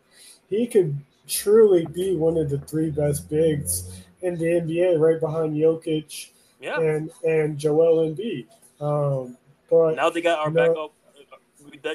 [0.48, 5.55] he could truly be one of the three best bigs in the NBA, right behind
[5.55, 6.81] Jokic yeah.
[6.81, 8.47] and and Joel Embiid.
[8.81, 9.36] Um,
[9.68, 10.93] but now they got our backup.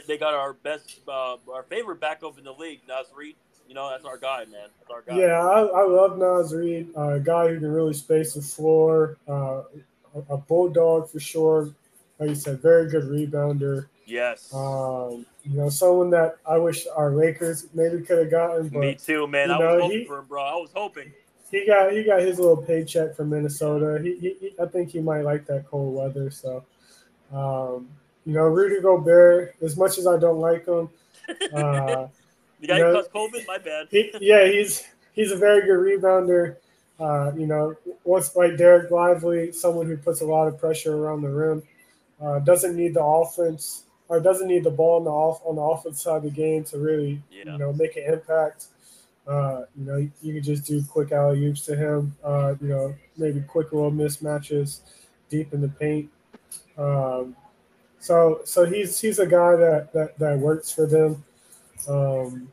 [0.07, 3.36] They got our best, uh, our favorite backup in the league, Naz Reid
[3.69, 4.67] you know, that's our guy, man.
[4.79, 5.19] That's our guy.
[5.19, 9.17] Yeah, I, I love Naz Reid, uh, a guy who can really space the floor,
[9.29, 9.61] uh,
[10.15, 11.69] a, a, bulldog for sure.
[12.17, 13.85] Like you said, very good rebounder.
[14.07, 14.51] Yes.
[14.51, 18.69] Um, you know, someone that I wish our Lakers maybe could have gotten.
[18.69, 19.51] But, Me too, man.
[19.51, 20.43] I know, was hoping he, for him, bro.
[20.43, 21.13] I was hoping.
[21.51, 24.01] He got he got his little paycheck from Minnesota.
[24.03, 26.31] He, he, he I think he might like that cold weather.
[26.31, 26.63] So,
[27.31, 27.87] um,
[28.25, 29.55] you know, Rudy Gobert.
[29.61, 30.89] As much as I don't like him,
[31.53, 32.07] uh,
[32.60, 33.88] the guy you know, who caused COVID, my bad.
[33.90, 34.84] He, yeah, he's
[35.14, 36.57] he's a very good rebounder.
[36.99, 41.22] Uh, you know, once like Dereck Lively, someone who puts a lot of pressure around
[41.22, 41.64] the rim,
[42.22, 45.61] uh, doesn't need the offense or doesn't need the ball on the off on the
[45.61, 47.53] offense side of the game to really yeah.
[47.53, 48.65] you know make an impact.
[49.27, 52.15] Uh, you know, you can just do quick alley oops to him.
[52.23, 54.80] Uh, you know, maybe quick little mismatches
[55.30, 56.10] deep in the paint.
[56.77, 57.36] Um,
[57.99, 61.23] so so he's he's a guy that that, that works for them.
[61.88, 62.49] Um,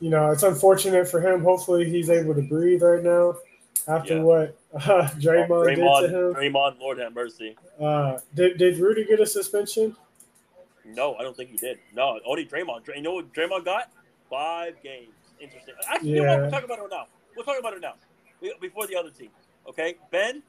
[0.00, 1.42] you know, it's unfortunate for him.
[1.42, 3.36] Hopefully, he's able to breathe right now
[3.88, 4.22] after yeah.
[4.22, 6.34] what uh, Draymond, Draymond, did to him.
[6.34, 7.56] Draymond, Lord have mercy.
[7.80, 9.96] Uh, did did Rudy get a suspension?
[10.84, 11.78] No, I don't think he did.
[11.94, 12.86] No, only Draymond.
[12.94, 13.90] You know what Draymond got?
[14.28, 15.08] Five games.
[15.40, 15.74] Interesting.
[15.88, 16.16] Actually, yeah.
[16.16, 16.40] you know what?
[16.42, 17.06] We'll talk about it now.
[17.36, 17.94] We'll talk about it now.
[18.60, 19.30] Before the other team.
[19.68, 20.42] Okay, Ben,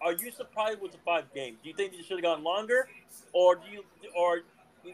[0.00, 1.58] are you surprised with the five games?
[1.62, 2.88] Do you think they should have gone longer,
[3.32, 3.84] or do you,
[4.16, 4.40] or
[4.82, 4.92] do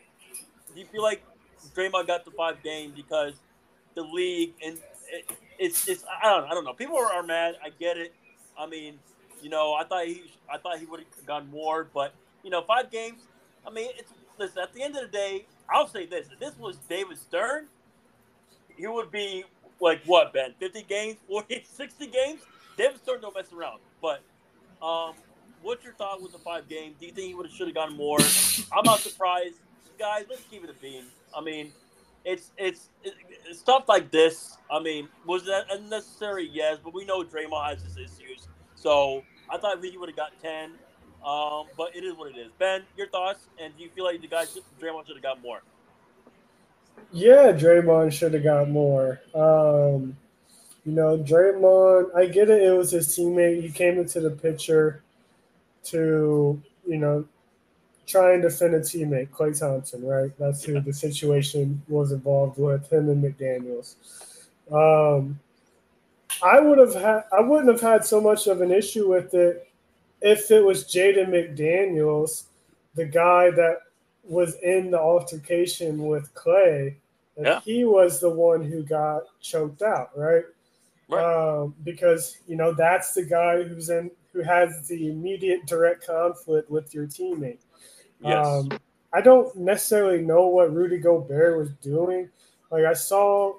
[0.74, 1.22] you feel like
[1.70, 3.34] Draymond got the five games because
[3.94, 4.78] the league and
[5.10, 6.72] it, it's it's I don't I don't know.
[6.72, 7.56] People are, mad.
[7.62, 8.14] I get it.
[8.58, 8.98] I mean,
[9.42, 12.62] you know, I thought he I thought he would have gone more, but you know,
[12.62, 13.22] five games.
[13.66, 14.62] I mean, it's listen.
[14.62, 17.66] At the end of the day, I'll say this: if this was David Stern,
[18.76, 19.44] he would be
[19.80, 22.40] like what Ben, 50 games, 40, 60 games.
[22.76, 23.80] David Stern don't mess around.
[24.00, 24.22] But
[24.80, 25.14] um,
[25.62, 26.96] what's your thought with the five games?
[26.98, 28.18] Do you think he would have should have gone more?
[28.72, 29.56] I'm not surprised,
[29.98, 30.24] guys.
[30.30, 31.04] Let's keep it a beam.
[31.36, 31.72] I mean,
[32.24, 34.56] it's it's, it's stuff like this.
[34.70, 36.48] I mean, was that unnecessary?
[36.52, 38.48] Yes, but we know Draymond has his issues.
[38.74, 40.72] So I thought Rudy would have got ten.
[41.24, 42.50] Um, but it is what it is.
[42.58, 43.46] Ben, your thoughts?
[43.60, 44.44] And do you feel like the guy
[44.80, 45.62] Draymond should have got more?
[47.12, 49.20] Yeah, Draymond should have got more.
[49.34, 50.16] Um,
[50.84, 52.62] you know, Draymond, I get it.
[52.62, 53.62] It was his teammate.
[53.62, 55.02] He came into the picture
[55.84, 57.24] to, you know,
[58.12, 60.30] try and defend a teammate, Klay Thompson, right?
[60.38, 63.96] That's who the situation was involved with, him and McDaniels.
[64.70, 65.40] Um,
[66.42, 69.68] I would have had, I wouldn't have had so much of an issue with it
[70.22, 72.44] if it was Jaden McDaniels,
[72.94, 73.78] the guy that
[74.24, 76.94] was in the altercation with Klay,
[77.36, 77.60] yeah.
[77.60, 80.44] he was the one who got choked out, right?
[81.08, 81.24] Right.
[81.24, 86.70] Um, because you know that's the guy who's in who has the immediate direct conflict
[86.70, 87.58] with your teammate.
[88.22, 88.46] Yes.
[88.46, 88.70] Um,
[89.12, 92.30] I don't necessarily know what Rudy Gobert was doing.
[92.70, 93.54] Like I saw,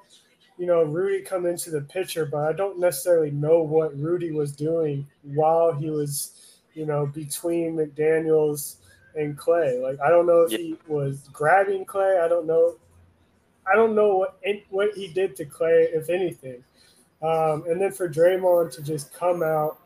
[0.58, 4.52] you know, Rudy come into the picture, but I don't necessarily know what Rudy was
[4.52, 8.78] doing while he was, you know, between McDaniels
[9.16, 9.82] and Klay.
[9.82, 12.24] Like I don't know if he was grabbing Klay.
[12.24, 12.76] I don't know.
[13.72, 16.64] I don't know what what he did to Klay, if anything.
[17.22, 19.80] Um, and then for Draymond to just come out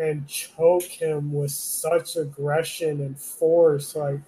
[0.00, 4.20] and choke him with such aggression and force, like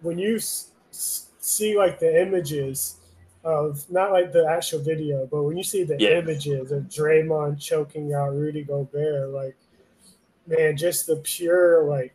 [0.00, 2.96] when you s- see like the images
[3.44, 6.18] of not like the actual video, but when you see the yeah.
[6.18, 9.54] images of Draymond choking out Rudy Gobert, like
[10.46, 12.14] man, just the pure like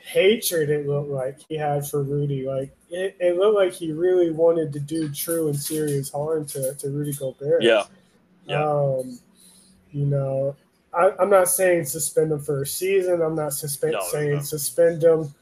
[0.00, 2.48] hatred it looked like he had for Rudy.
[2.48, 6.74] Like it, it looked like he really wanted to do true and serious harm to,
[6.74, 7.62] to Rudy Gobert.
[7.62, 7.84] Yeah.
[8.44, 8.64] yeah.
[8.64, 9.20] Um,
[9.92, 10.56] you know,
[10.92, 13.20] I, am not saying suspend him for a season.
[13.22, 14.42] I'm not suspe- no, saying no.
[14.42, 15.34] suspend him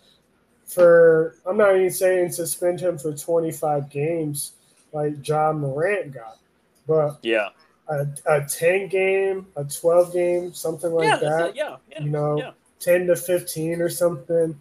[0.66, 1.36] for.
[1.46, 4.52] I'm not even saying suspend him for 25 games
[4.92, 6.38] like Ja Morant got.
[6.86, 7.50] But yeah,
[7.88, 11.56] a, a 10 game, a 12 game, something like yeah, that.
[11.56, 12.50] yeah, yeah, you know, yeah.
[12.80, 14.60] 10 to 15 or something.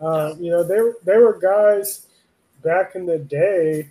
[0.00, 2.06] Uh, you know, there there were guys
[2.62, 3.90] back in the day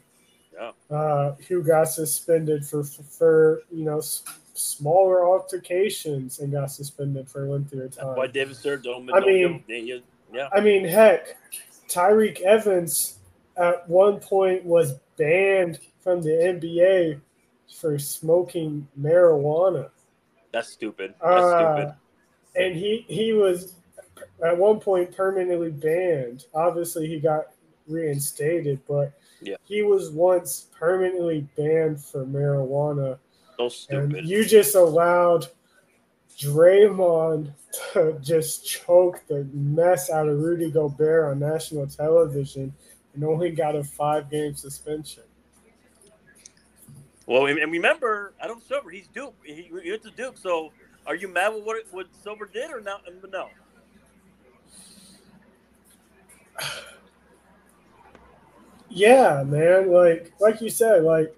[0.54, 0.96] yeah.
[0.96, 4.02] uh, who got suspended for for you know
[4.56, 8.16] smaller altercations and got suspended for a lengthier time.
[8.16, 8.84] Why David Stern
[9.14, 9.64] I mean,
[10.34, 10.50] yeah.
[10.52, 11.38] I mean, heck,
[11.88, 13.20] Tyreke Evans
[13.58, 17.22] at one point was banned from the NBA
[17.80, 19.90] for smoking marijuana.
[20.52, 21.14] That's stupid.
[21.22, 21.96] That's uh, stupid
[22.56, 23.74] and he he was
[24.44, 26.46] at one point permanently banned.
[26.54, 27.48] Obviously, he got
[27.88, 29.56] reinstated, but yeah.
[29.66, 33.18] he was once permanently banned for marijuana.
[33.58, 34.16] So stupid.
[34.16, 35.48] And you just allowed
[36.38, 37.52] Draymond
[37.94, 42.74] to just choke the mess out of Rudy Gobert on national television
[43.14, 45.24] and only got a five game suspension.
[47.28, 48.92] Well, and remember, I don't Silver.
[48.92, 49.34] He's Duke.
[49.44, 50.72] He, he went to Duke, so
[51.08, 53.04] are you mad with what what Silver did or not?
[53.32, 53.50] No.
[58.88, 59.92] Yeah, man.
[59.92, 61.36] Like like you said, like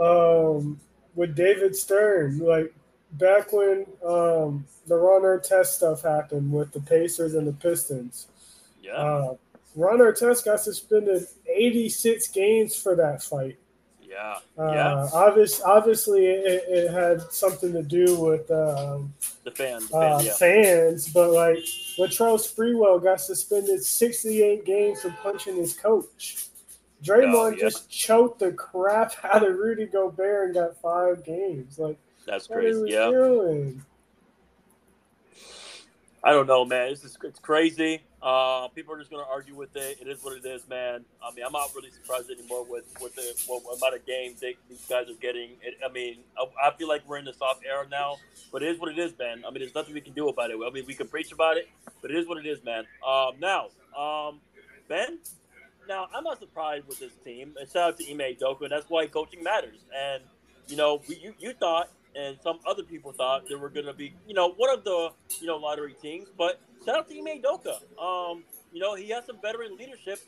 [0.00, 0.80] um
[1.14, 2.74] with David Stern, like
[3.12, 8.28] back when um the Ron Artest stuff happened with the Pacers and the Pistons.
[8.82, 8.92] Yeah.
[8.92, 9.34] Uh,
[9.76, 13.56] Ron Artest got suspended 86 games for that fight.
[14.02, 14.38] Yeah.
[14.58, 15.08] Uh, yeah.
[15.12, 19.14] Obvious, obviously, it, it, had something to do with um,
[19.44, 20.32] the fans, the uh, fans, yeah.
[20.34, 21.58] fans, but like
[21.96, 26.49] Latrell Sprewell got suspended 68 games for punching his coach.
[27.04, 27.56] Draymond oh, yeah.
[27.60, 31.78] just choked the crap out of Rudy Gobert and got five games.
[31.78, 32.84] Like that's crazy.
[32.88, 33.10] yeah.
[33.10, 33.82] Doing?
[36.22, 36.90] I don't know, man.
[36.92, 38.02] It's just, it's crazy.
[38.22, 39.96] Uh, people are just going to argue with it.
[40.02, 41.02] It is what it is, man.
[41.24, 44.40] I mean, I'm not really surprised anymore with with the what, what amount of games
[44.40, 45.52] they, these guys are getting.
[45.62, 48.16] It, I mean, I, I, feel like we're in the soft era now,
[48.52, 49.42] but it is what it is, man.
[49.46, 50.58] I mean, there's nothing we can do about it.
[50.62, 51.70] I mean, we can preach about it,
[52.02, 52.84] but it is what it is, man.
[53.06, 53.68] Um, now,
[53.98, 54.40] um,
[54.86, 55.18] Ben,
[55.90, 57.54] now I'm not surprised with this team.
[57.60, 59.80] And shout out to Ime and that's why coaching matters.
[59.94, 60.22] And
[60.68, 63.92] you know, we, you you thought and some other people thought they were going to
[63.92, 65.10] be, you know, one of the,
[65.40, 66.28] you know, lottery teams.
[66.36, 67.76] But shout out to Ime Udoka.
[68.00, 70.18] Um, you know, he has some veteran leadership.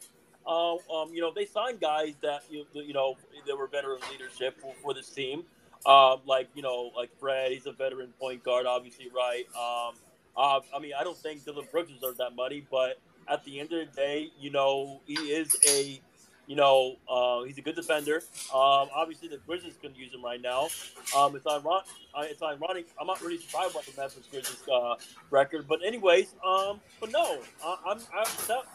[0.46, 3.16] Uh, um, you know, they signed guys that, you, you know,
[3.46, 5.44] that were veteran leadership for, for this team.
[5.86, 9.44] Um, like, you know, like Fred, he's a veteran point guard, obviously, right?
[9.56, 9.94] Um,
[10.36, 12.98] uh, I mean, I don't think Dillon Brooks deserves that money, but
[13.28, 16.00] at the end of the day, you know, he is a
[16.46, 18.16] you know, uh, he's a good defender.
[18.52, 20.68] Um, obviously, the Grizzlies can use him right now.
[21.16, 21.86] Um, it's ironic.
[22.14, 22.88] Uh, it's ironic.
[23.00, 24.96] I'm not really surprised about the Memphis Grizzlies uh,
[25.30, 28.66] record, but anyways, um, but no, uh, I'm, I'm shout,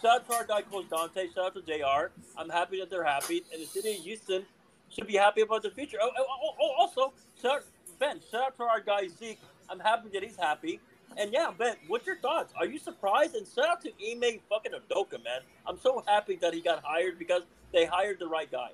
[0.00, 1.28] shout out to our guy Coach Dante.
[1.34, 2.12] Shout out to Jr.
[2.36, 4.44] I'm happy that they're happy, and the city of Houston
[4.90, 5.96] should be happy about the future.
[6.00, 7.64] Oh, oh, oh also, shout
[7.98, 8.20] Ben.
[8.30, 9.40] Shout out to our guy Zeke.
[9.70, 10.78] I'm happy that he's happy.
[11.16, 12.52] And yeah, Ben, what's your thoughts?
[12.56, 13.34] Are you surprised?
[13.34, 15.40] And shout out to Ime fucking Udoka, man.
[15.66, 18.70] I'm so happy that he got hired because they hired the right guy.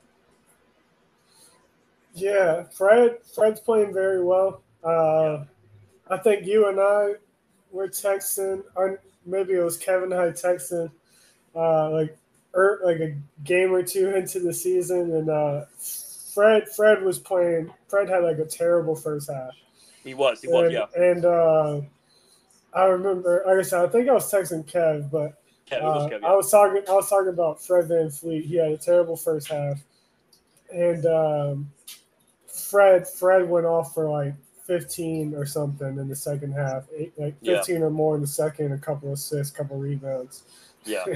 [2.15, 3.19] Yeah, Fred.
[3.35, 4.62] Fred's playing very well.
[4.82, 5.44] Uh,
[6.10, 7.15] I think you and I
[7.70, 10.90] were texting, or maybe it was Kevin and I texting,
[11.55, 12.16] uh, like
[12.55, 15.65] er, like a game or two into the season, and uh,
[16.35, 17.73] Fred Fred was playing.
[17.89, 19.52] Fred had like a terrible first half.
[20.02, 20.40] He was.
[20.40, 20.73] He was.
[20.73, 20.86] Yeah.
[20.97, 21.81] And uh,
[22.74, 25.40] I remember, like I said, I think I was texting Kev, but
[25.70, 26.27] Kev, it was uh, Kev, yeah.
[26.28, 26.82] I was talking.
[26.89, 28.45] I was talking about Fred VanVleet.
[28.45, 29.78] He had a terrible first half,
[30.73, 31.73] and um,
[32.47, 34.35] Fred Fred went off for like
[34.66, 37.57] 15 or something in the second half, eight, like Yeah.
[37.57, 40.43] 15 or more in the second, a couple assists, couple rebounds.
[40.85, 41.05] Yeah.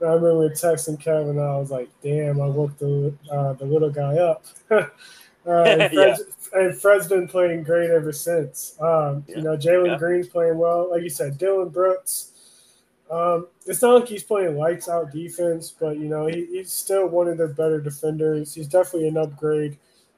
[0.00, 1.38] And I remember texting Kevin.
[1.38, 4.44] And I was like, "Damn, I woke the uh, the little guy up."
[5.46, 6.22] uh, and, Fred's,
[6.52, 8.76] and Fred's been playing great ever since.
[8.80, 9.36] Um, Yeah.
[9.36, 9.98] You know, Jalen Yeah.
[9.98, 11.38] Green's playing well, like you said.
[11.38, 12.30] Dillon Brooks.
[13.10, 17.06] Um, it's not like he's playing lights out defense, but you know he, he's still
[17.06, 18.54] one of their better defenders.
[18.54, 19.76] He's definitely an upgrade,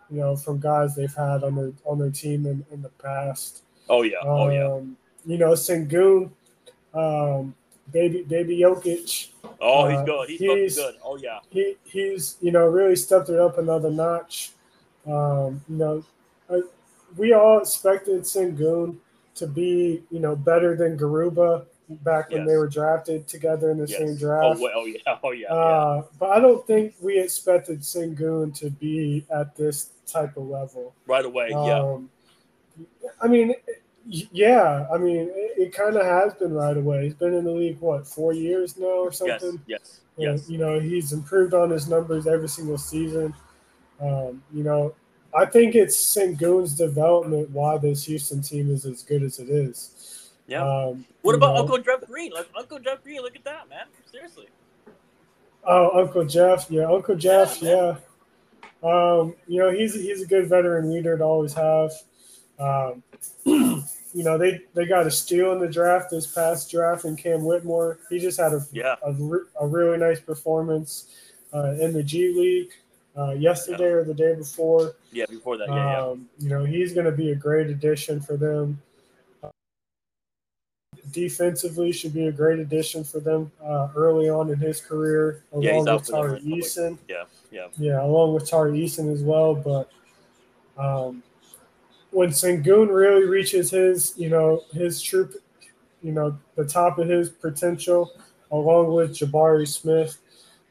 [0.09, 3.65] you know, from guys they've had on their on their team in, in the past.
[3.90, 4.19] Oh yeah.
[4.23, 4.66] Oh yeah.
[4.73, 4.97] Um,
[5.27, 6.31] You know, Sengun,
[6.94, 7.55] um,
[7.93, 9.31] baby baby Jokic.
[9.61, 10.28] Oh, he's uh, good.
[10.31, 10.94] He's, he's- good.
[11.05, 11.40] Oh yeah.
[11.51, 14.53] He he's you know really stepped it up another notch.
[15.07, 16.05] Um, you know,
[16.51, 16.62] I,
[17.16, 18.97] we all expected Sengun
[19.37, 21.65] to be you know better than Garuba
[22.03, 23.99] back when they were drafted together in the Yes.
[23.99, 24.45] same draft.
[24.45, 24.99] Oh, well, oh yeah.
[25.23, 25.47] Oh yeah.
[25.49, 25.55] yeah.
[25.55, 30.95] Uh, but I don't think we expected Sengun to be at this type of level.
[31.07, 31.49] Right away.
[31.51, 31.78] yeah.
[31.81, 32.11] Um,
[33.23, 33.55] I mean,
[34.07, 34.87] yeah.
[34.93, 37.05] I mean, it, it kind of has been right away.
[37.05, 39.19] He's been in the league what four years now or Yes.
[39.19, 39.61] something.
[39.66, 40.01] Yes.
[40.16, 40.49] And, Yes.
[40.51, 43.33] you know, he's improved on his numbers every single season.
[44.01, 44.94] Um, you know,
[45.35, 50.31] I think it's Sengun's development why this Houston team is as good as it is.
[50.47, 50.62] Yeah.
[50.62, 52.32] Um, What about know, Uncle Jeff Green?
[52.32, 53.86] Like Uncle Jeff Green, look at that, man.
[54.10, 54.47] Seriously.
[55.64, 56.70] Oh, Uncle Jeff.
[56.70, 57.60] Yeah, Uncle Jeff.
[57.60, 57.97] Yeah,
[58.82, 58.89] Yeah.
[58.89, 61.90] Um, you know, he's he's a good veteran leader to always have.
[62.60, 63.02] Um,
[63.44, 67.44] you know, they they got a steal in the draft this past draft in Cam
[67.44, 67.98] Whitmore.
[68.10, 68.97] He just had a Yeah.
[69.02, 69.12] a,
[69.60, 71.06] a really nice performance
[71.52, 72.70] uh, in the G League
[73.16, 74.94] uh, yesterday or the day before.
[75.12, 75.26] Yeah.
[75.28, 75.68] Before that.
[75.68, 75.74] Yeah.
[75.74, 76.01] Yeah.
[76.02, 78.80] Um, you know, he's going to be a great addition for them.
[81.12, 85.88] Defensively, should be a great addition for them uh, early on in his career, along
[85.88, 86.98] out with Tari Eason.
[87.09, 87.24] Yeah.
[87.51, 87.68] Yeah.
[87.78, 89.55] Yeah, along with Tari Eason as well.
[89.55, 89.88] But
[90.76, 91.22] um,
[92.10, 95.30] when Sengun really reaches his, you know, his true,
[96.02, 98.12] you know, the top of his potential,
[98.51, 100.18] along with Jabari Smith,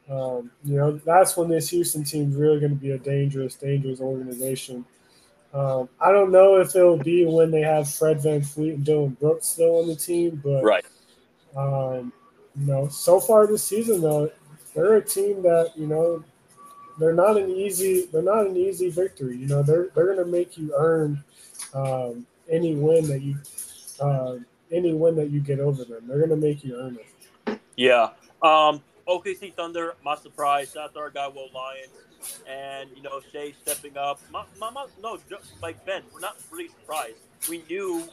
[0.09, 3.99] um, you know, that's when this Houston team's really going to be a dangerous, dangerous
[3.99, 4.85] organization.
[5.53, 9.47] Um, I don't know if it'll be when they have Fred VanVleet and Dillon Brooks
[9.47, 10.85] still on the team, but Right.
[11.55, 12.11] um,
[12.55, 14.31] you know, so far this season though,
[14.75, 16.23] they're a team that you know
[16.99, 19.37] they're not an easy they're not an easy victory.
[19.37, 21.23] You know, they're they're going to make you earn
[21.73, 23.37] um, any win that you
[24.01, 24.35] uh,
[24.71, 26.05] any win that you get over them.
[26.07, 27.59] They're going to make you earn it.
[27.77, 28.09] Yeah.
[28.41, 30.73] Um, OKC Thunder, my surprise.
[30.73, 31.91] Shout out to our guy Will Lyons.
[32.49, 34.19] And, you know, Shai stepping up.
[34.31, 35.19] My, my, my, no,
[35.61, 37.17] like Ben, we're not really surprised.
[37.47, 38.03] We knew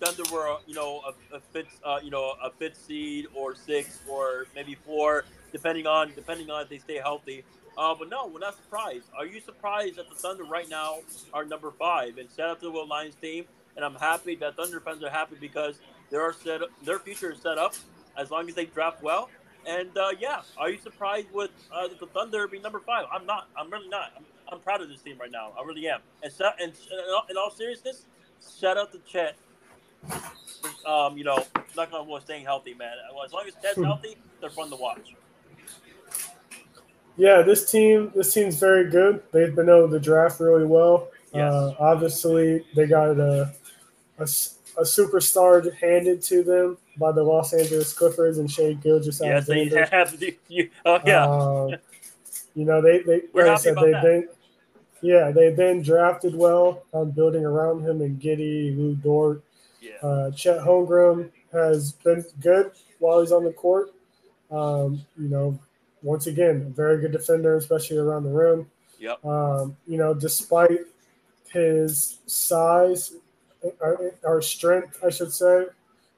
[0.00, 1.02] Thunder were, you know,
[1.32, 5.86] a, a fifth, uh, you know, a fifth seed or six or maybe four, depending
[5.86, 7.44] on depending on if they stay healthy.
[7.76, 9.04] Uh, but no, we're not surprised.
[9.16, 10.98] Are you surprised that the Thunder right now
[11.34, 12.18] are number five?
[12.18, 13.44] And shout out to the Will Lions team.
[13.74, 15.78] And I'm happy that Thunder fans are happy because
[16.10, 17.74] they are set their future is set up
[18.16, 19.28] as long as they draft well.
[19.66, 23.06] And uh, yeah, are you surprised with uh, the Thunder being number five?
[23.12, 23.48] I'm not.
[23.58, 24.12] I'm really not.
[24.16, 25.52] I'm, I'm proud of this team right now.
[25.58, 26.00] I really am.
[26.22, 28.04] And so, and in all, in all seriousness,
[28.58, 29.36] shout out to Chet.
[30.86, 31.44] Um, you know,
[31.76, 32.92] not gonna was staying healthy, man.
[33.24, 35.14] As long as Chet's healthy, they're fun to watch.
[37.16, 39.22] Yeah, this team this team's very good.
[39.32, 41.08] They've been able to draft really well.
[41.34, 41.52] Yes.
[41.52, 43.52] Uh, obviously, they got a,
[44.18, 44.26] a
[44.78, 49.68] a superstar handed to them by the Los Angeles Clippers and Shai Gilgeous Yes, they
[49.68, 50.18] have.
[50.18, 51.74] The, you, oh yeah, Um,
[52.54, 54.02] you know, they, they We're like I said, about they've that.
[54.02, 54.28] been
[55.02, 59.42] yeah, they've been drafted well, um, building around him and Giddey, Lu Dort.
[59.80, 63.92] yeah, Uh, Chet Holmgren has been good while he's on the court.
[64.50, 65.58] Um, you know,
[66.02, 68.70] once again, a very good defender, especially around the rim.
[68.98, 70.80] yep, Um, you know, despite
[71.50, 73.12] his size
[73.80, 75.66] or, or strength, I should say,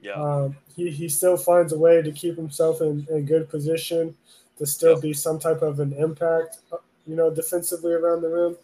[0.01, 0.13] Yeah.
[0.13, 4.15] Um, he, he still finds a way to keep himself in, in good position
[4.57, 5.01] to still Yep.
[5.01, 6.77] be some type of an impact, uh,
[7.07, 8.57] you know, defensively around the rim.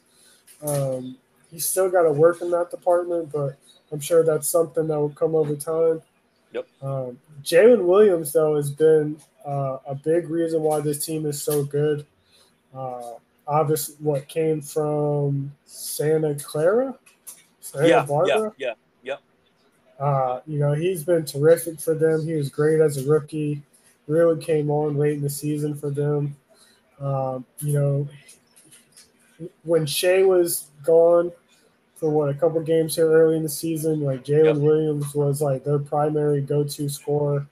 [0.70, 1.18] Um,
[1.52, 3.58] he's still got to work in that department, but
[3.92, 6.02] I'm sure that's something that will come over time.
[6.54, 6.68] Yep.
[6.82, 11.64] Um, Jalen Williams, though, has been uh, a big reason why this team is so
[11.64, 12.06] good.
[12.74, 13.14] Uh,
[13.48, 16.98] obviously, what came from Santa Clara,
[17.76, 18.54] Santa yeah, Barbara.
[18.58, 18.74] yeah,
[19.04, 19.18] yeah,
[20.00, 22.26] Uh, you know, he's been terrific for them.
[22.26, 23.62] He was great as a rookie.
[24.08, 26.36] Really came on late in the season for them.
[27.00, 28.08] Um, you know,
[29.64, 31.32] when Shai was gone
[31.96, 34.58] for what a couple games here early in the season, like Jalen Yep.
[34.58, 37.48] Williams was like their primary go-to scorer.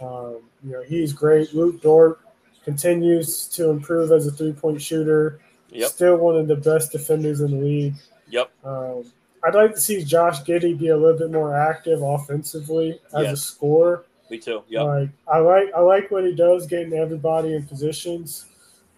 [0.00, 1.52] Um, you know, he's great.
[1.54, 2.20] Luke Dort
[2.64, 5.40] continues to improve as a three-point shooter.
[5.70, 5.90] Yep.
[5.90, 7.94] Still one of the best defenders in the league.
[8.28, 8.50] yep.
[8.64, 9.04] Um,
[9.42, 13.36] I'd like to see Josh Giddey be a little bit more active offensively as a
[13.36, 14.04] scorer.
[14.30, 14.62] Me too.
[14.68, 14.82] Yeah.
[14.82, 18.46] Like I like I like what he does, getting everybody in positions,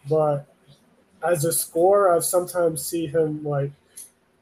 [0.08, 0.46] but
[1.26, 3.70] as a scorer, I sometimes see him like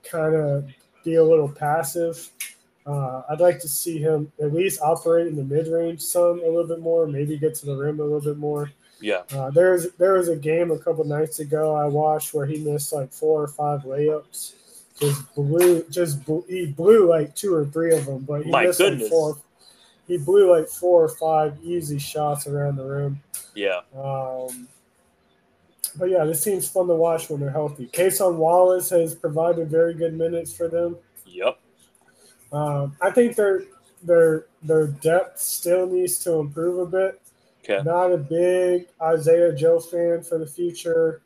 [0.02, 0.68] kind of
[1.04, 2.30] be a little passive.
[2.86, 6.46] Uh, I'd like to see him at least operate in the mid range some a
[6.46, 8.72] little bit more, maybe get to the rim a little bit more.
[9.00, 9.22] yeah.
[9.32, 12.92] Uh, there's there was a game a couple nights ago I watched where he missed
[12.92, 14.54] like four or five layups.
[15.00, 18.66] Just blew, just blew, he blew like two or three of them, but he My
[18.66, 19.08] missed like goodness.
[19.08, 19.36] four.
[20.06, 23.20] He blew like four or five easy shots around the rim.
[23.54, 23.80] Yeah.
[23.96, 24.68] Um,
[25.96, 27.88] but yeah, this team's fun to watch when they're healthy.
[27.92, 30.96] Cason Wallace has provided very good minutes for them.
[31.26, 31.58] Yep.
[32.52, 33.62] Um, I think their
[34.02, 37.20] their their depth still needs to improve a bit.
[37.64, 37.82] Okay.
[37.84, 41.22] Not a big Isaiah Joe fan for the future.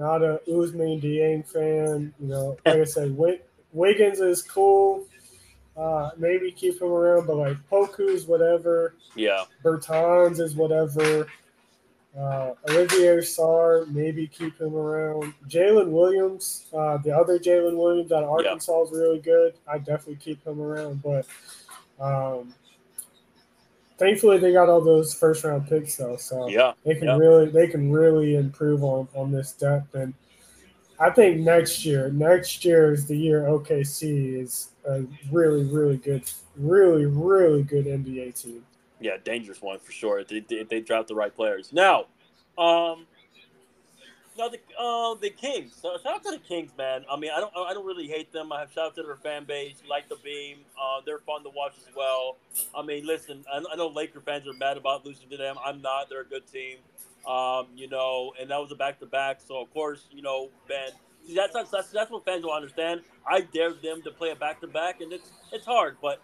[0.00, 2.14] Not a Ousmane Dieng fan.
[2.18, 3.42] You know, like I said, Wig-
[3.74, 5.06] Wiggins is cool.
[5.76, 8.94] Uh, maybe keep him around, but like Poku's whatever.
[9.14, 9.44] Yeah.
[9.62, 11.26] Bertans is whatever.
[12.18, 15.34] Uh, Olivier Sarr, maybe keep him around.
[15.48, 18.48] Jalen Williams, uh, the other Jalen Williams out of Yeah.
[18.48, 19.52] Arkansas is really good.
[19.68, 21.26] I definitely keep him around, but
[22.00, 22.54] um,
[24.00, 26.72] thankfully they got all those first round picks though, so Yeah.
[26.84, 27.16] they can yeah.
[27.16, 30.14] really they can really improve on on this depth and.
[31.02, 35.02] I think next year, next year is the year OKC is a
[35.32, 38.62] really, really good, really, really good NBA team.
[39.00, 40.18] Yeah, dangerous one for sure.
[40.20, 41.72] If they, if they draft the right players.
[41.72, 42.00] Now,
[42.58, 43.06] um, now
[44.48, 45.76] the uh, the Kings.
[45.80, 47.04] So shout out to the Kings, man.
[47.10, 48.52] I mean, I don't I don't really hate them.
[48.52, 49.82] I have shout out to their fan base.
[49.88, 50.58] Like the beam.
[50.80, 52.36] Uh, they're fun to watch as well.
[52.74, 55.56] I mean, listen, I, I know Laker fans are mad about losing to them.
[55.64, 56.08] I'm not.
[56.08, 56.78] They're a good team.
[57.28, 59.40] Um, you know, and that was a back to back.
[59.46, 60.90] So of course, you know, Ben.
[61.26, 63.02] see, That's, that's that's that's what fans will understand.
[63.26, 66.22] I dare them to play a back to back, and it's it's hard, but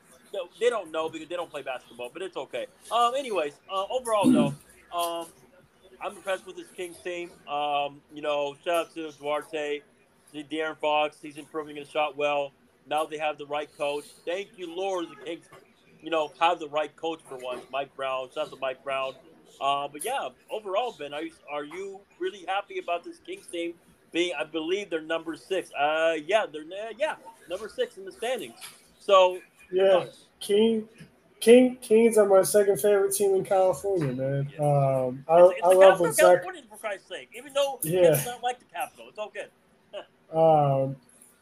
[0.60, 2.10] they don't know because they don't play basketball.
[2.12, 2.66] But it's okay.
[2.90, 4.55] Um, anyways, uh, overall though,
[4.98, 5.26] um,
[6.02, 7.31] I'm impressed with this Kings team.
[7.48, 9.81] Um, you know, shout out to Duarte,
[10.32, 11.18] to De'Aaron Fox.
[11.20, 12.52] He's improving his shot well.
[12.89, 14.05] Now they have the right coach.
[14.24, 15.06] Thank you, Lord.
[15.10, 15.47] The Kings,
[16.02, 17.64] you know, have the right coach for once.
[17.73, 18.28] Mike Brown.
[18.35, 19.14] Shout out to Mike Brown.
[19.60, 23.74] Uh, but yeah, overall, Ben, are you, are you really happy about this Kings team
[24.12, 24.32] being?
[24.39, 25.70] I believe they're number six.
[25.73, 27.14] Uh, yeah, they're uh, yeah
[27.48, 28.59] number six in the standings.
[28.98, 29.40] So
[29.73, 30.06] Yeah,
[30.40, 30.89] King,
[31.41, 34.51] King, Kings are my second favorite team in California, man.
[34.59, 36.25] Um, I, it's, it's I love when Zach.
[36.25, 37.29] California, for Christ's sake.
[37.37, 38.15] Even though Yeah.
[38.15, 39.51] it's not like the capital, it's all good.
[40.37, 40.97] Um,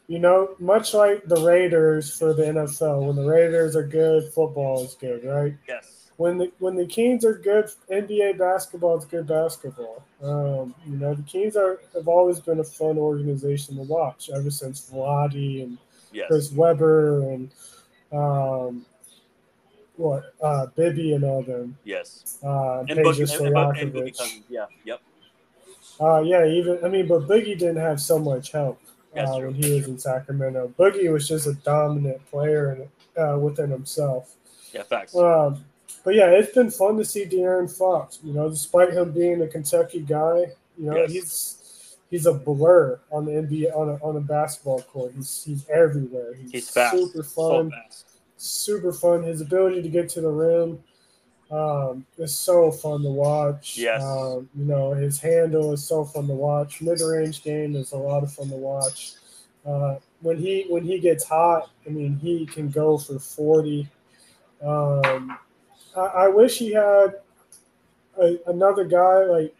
[0.07, 4.83] you know, much like the Raiders for the NFL, when the Raiders are good, football
[4.83, 5.55] is good, right?
[5.67, 6.11] Yes.
[6.17, 10.03] When the when the Kings are good, NBA basketball is good basketball.
[10.21, 14.49] Um, you know, the Kings are have always been a fun organization to watch ever
[14.51, 15.77] since Vlade and
[16.13, 16.27] Yes.
[16.27, 17.51] Chris Webber and
[18.13, 18.85] um,
[19.97, 21.77] what uh, Bibby and all them.
[21.83, 22.37] Yes.
[22.43, 24.43] Uh, And Boogie, and, and, and Cousins.
[24.49, 24.65] Yeah.
[24.83, 25.01] Yep.
[25.99, 28.79] Uh, yeah, even I mean, but Boogie didn't have so much help
[29.15, 30.73] uh, when he was in Sacramento.
[30.77, 32.73] Boogie was just a dominant player
[33.15, 34.35] in, uh, within himself.
[34.73, 34.83] Yeah.
[34.83, 35.15] Facts.
[35.15, 35.63] Um,
[36.03, 38.19] but yeah, it's been fun to see De'Aaron Fox.
[38.23, 41.11] You know, despite him being a Kentucky guy, you know, Yes.
[41.11, 45.13] he's he's a blur on the NBA on a, on a basketball court.
[45.15, 46.33] He's he's everywhere.
[46.33, 46.95] He's, He's fast.
[46.97, 48.04] super So fun, fast.
[48.47, 49.23] Super fun.
[49.23, 50.79] His ability to get to the rim
[51.51, 53.77] um, is so fun to watch.
[53.77, 54.01] Yes.
[54.03, 56.81] Um, you know, his handle is so fun to watch.
[56.81, 59.13] Mid range game is a lot of fun to watch.
[59.65, 63.87] Uh, when he when he gets hot, I mean, he can go for forty.
[64.63, 65.37] Um,
[65.95, 67.15] I, I wish he had
[68.19, 69.55] a, another guy like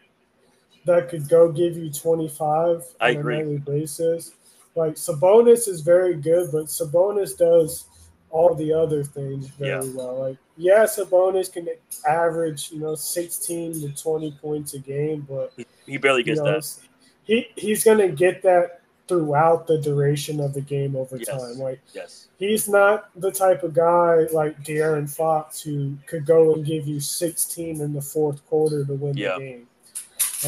[0.86, 3.34] that could go give you twenty five I on agree.
[3.34, 4.32] a nightly basis.
[4.74, 7.86] Like Sabonis is very good, but Sabonis does
[8.30, 9.92] all the other things very Yeah.
[9.94, 10.18] well.
[10.20, 11.68] Like, yeah, Sabonis can
[12.06, 15.52] average, you know, 16 to 20 points a game, but
[15.86, 16.76] He barely you gets know, that.
[17.24, 21.28] he he's going to get that throughout the duration of the game over Yes.
[21.28, 21.58] time.
[21.58, 22.26] Like, Yes.
[22.38, 26.98] he's not the type of guy like De'Aaron Fox who could go and give you
[26.98, 29.34] 16 in the fourth quarter to win Yeah.
[29.38, 29.68] the game.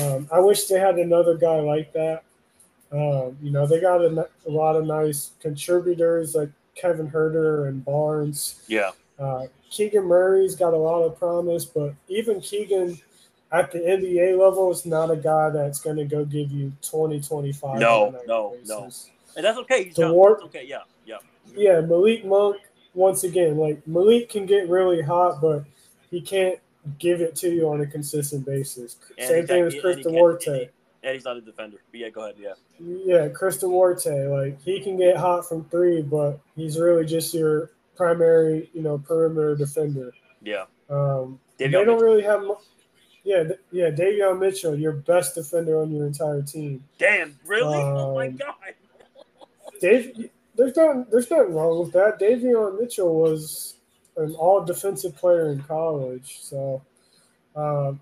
[0.00, 2.24] Um, I wish they had another guy like that.
[2.90, 6.50] Um, you know, they got a lot of nice contributors like
[6.80, 8.62] Kevin Huerter and Barnes.
[8.68, 8.90] Yeah.
[9.18, 12.98] Uh, Keegan Murray's got a lot of promise, but even Keegan
[13.52, 17.20] at the NBA level is not a guy that's going to go give you 20,
[17.20, 17.80] 25.
[17.80, 18.68] No, on a night no, basis.
[18.68, 19.32] no.
[19.36, 19.84] And that's okay.
[19.84, 20.12] He's The young.
[20.12, 20.66] war- That's okay.
[20.66, 20.82] Yeah.
[21.06, 21.16] Yeah.
[21.54, 22.58] Yeah, Malik Monk,
[22.94, 25.64] once again, like Malik can get really hot, but
[26.10, 26.58] he can't
[26.98, 28.96] give it to you on a consistent basis.
[29.18, 30.68] And Same thing as Chris Duarte.
[31.02, 31.78] And he's not a defender.
[31.90, 32.36] But yeah, go ahead.
[32.38, 32.54] Yeah.
[32.80, 37.70] Yeah, Chris Duarte, like he can get hot from three, but he's really just your
[37.96, 40.12] primary, you know, perimeter defender.
[40.42, 40.64] Yeah.
[40.90, 42.00] Um, they don't Mitchell.
[42.00, 42.44] really have,
[43.24, 46.84] yeah, th- yeah, Davion Mitchell, your best defender on your entire team.
[46.98, 47.38] Damn.
[47.46, 47.76] Really?
[47.78, 48.54] oh my Um, god.
[49.80, 52.18] Dave, there's not, there's nothing wrong with that.
[52.20, 53.74] Davion Mitchell was
[54.16, 56.82] an all defensive player in college, so
[57.54, 57.92] uh,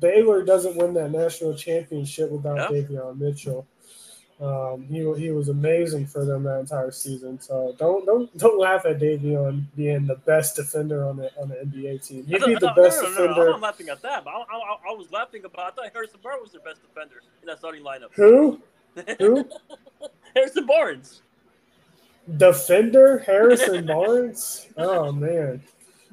[0.00, 2.82] Baylor doesn't win that national championship without Yeah.
[2.82, 3.66] Davion Mitchell.
[4.40, 7.40] Um, he he was amazing for them that entire season.
[7.40, 11.56] So don't don't don't laugh at Davion being the best defender on the on the
[11.56, 12.24] NBA team.
[12.24, 13.40] He'd be the best no, no, no, defender.
[13.46, 14.24] I'm not laughing at that.
[14.24, 15.72] But I, I, I was laughing about.
[15.72, 18.12] I thought Harrison Barnes was their best defender in that starting lineup.
[18.12, 18.60] Who
[19.18, 19.44] who
[20.36, 21.22] Harrison Barnes.
[22.36, 24.66] defender Harrison Barnes?
[24.76, 25.62] Oh man.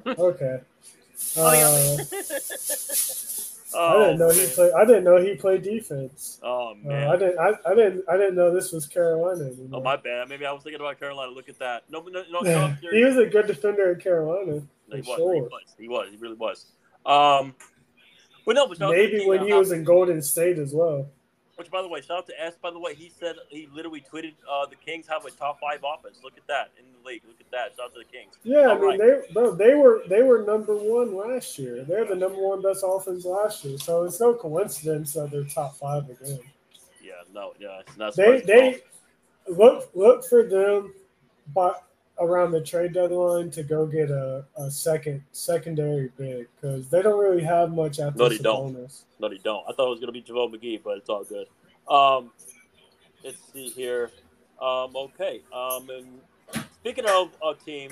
[0.04, 0.60] Okay.
[3.76, 3.80] Oh.
[3.80, 4.48] Uh, I Oh, didn't know he man.
[4.48, 4.72] played.
[4.72, 6.40] I didn't know he played defense.
[6.42, 7.08] Oh Uh, man.
[7.08, 7.38] I didn't.
[7.38, 8.04] I, I didn't.
[8.08, 9.50] I didn't know this was Carolina.
[9.72, 10.28] Oh my bad.
[10.28, 11.32] Maybe I was thinking about Carolina.
[11.32, 11.84] Look at that.
[11.90, 12.40] No, no, no.
[12.40, 14.62] no he was a good defender in Carolina.
[14.90, 15.34] he, for was, sure.
[15.34, 15.74] he was.
[15.78, 16.08] He was.
[16.10, 16.66] He really was.
[17.04, 17.54] Um,
[18.44, 21.08] but no, but to Maybe when uh, he was in Golden State as well.
[21.56, 22.54] Which, by the way, shout out to S.
[22.60, 25.80] By the way, he said he literally tweeted, uh, "The Kings have a top five
[25.82, 26.20] offense.
[26.22, 27.22] Look at that the league.
[27.26, 27.76] Look at that.
[27.76, 30.42] Shout out to the Kings." Yeah, I All mean they bro, they were they were
[30.42, 31.84] number one last year.
[31.84, 33.78] They're the number one best offense last year.
[33.78, 36.40] So it's no coincidence that they're top five again.
[37.02, 38.16] Yeah, no, yeah, it's not.
[38.16, 38.80] They they
[39.48, 40.92] look look for them,
[41.54, 41.82] but
[42.18, 47.18] around the trade deadline to go get a, a second secondary big because they don't
[47.18, 48.72] really have much after No, they don't.
[49.20, 49.64] No, they don't.
[49.68, 51.46] I thought it was gonna be JaVale McGee, but it's all good.
[51.88, 52.30] Um,
[53.24, 54.10] let's see here.
[54.60, 55.42] Um, okay.
[55.52, 56.06] Um, and
[56.86, 57.90] speaking of a team,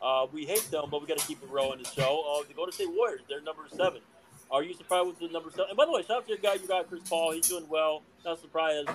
[0.00, 2.22] uh, we hate them, but we got to keep it rolling the show.
[2.38, 4.00] Uh, the Golden State Warriors, they're number seven.
[4.48, 5.66] Are you surprised with the number seven?
[5.70, 6.54] And by the way, shout out to your guy.
[6.54, 7.32] You got Chris Paul.
[7.32, 8.02] He's doing well.
[8.24, 8.88] Not surprised.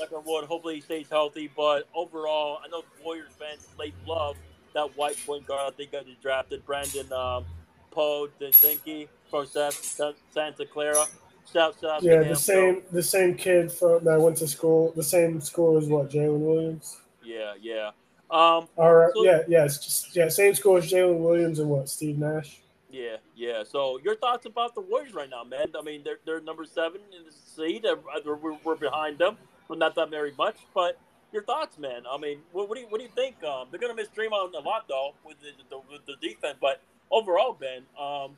[0.00, 0.46] Like on wood.
[0.46, 1.50] Hopefully he stays healthy.
[1.54, 4.36] But overall, I know Warriors fans late love
[4.72, 5.74] that white point guard.
[5.74, 7.44] I think I just drafted Brandin um,
[7.90, 11.04] Poe Zinke from Sa- Sa- Santa Clara.
[11.52, 14.94] Shout, shout out Yeah, to the same the same kid from that went to school.
[14.96, 16.96] The same school as what Jalen Williams.
[17.22, 17.90] Yeah, yeah.
[18.32, 21.68] Um, All right, So- yeah, yeah, it's just yeah, same school as Jalen Williams and
[21.68, 22.60] what Steve Nash.
[22.90, 23.62] yeah, yeah.
[23.62, 25.66] So your thoughts about the Warriors right now, man?
[25.78, 27.82] I mean, they're they're number seven in the seed.
[27.82, 29.36] They're- we're, we're behind them,
[29.68, 30.56] but not that very much.
[30.74, 30.98] But
[31.30, 32.04] your thoughts, man?
[32.10, 33.36] I mean, what, what do you what do you think?
[33.44, 36.80] Um, they're gonna miss Draymond a lot though with the, the with the defense, but
[37.10, 38.36] overall, Ben, um,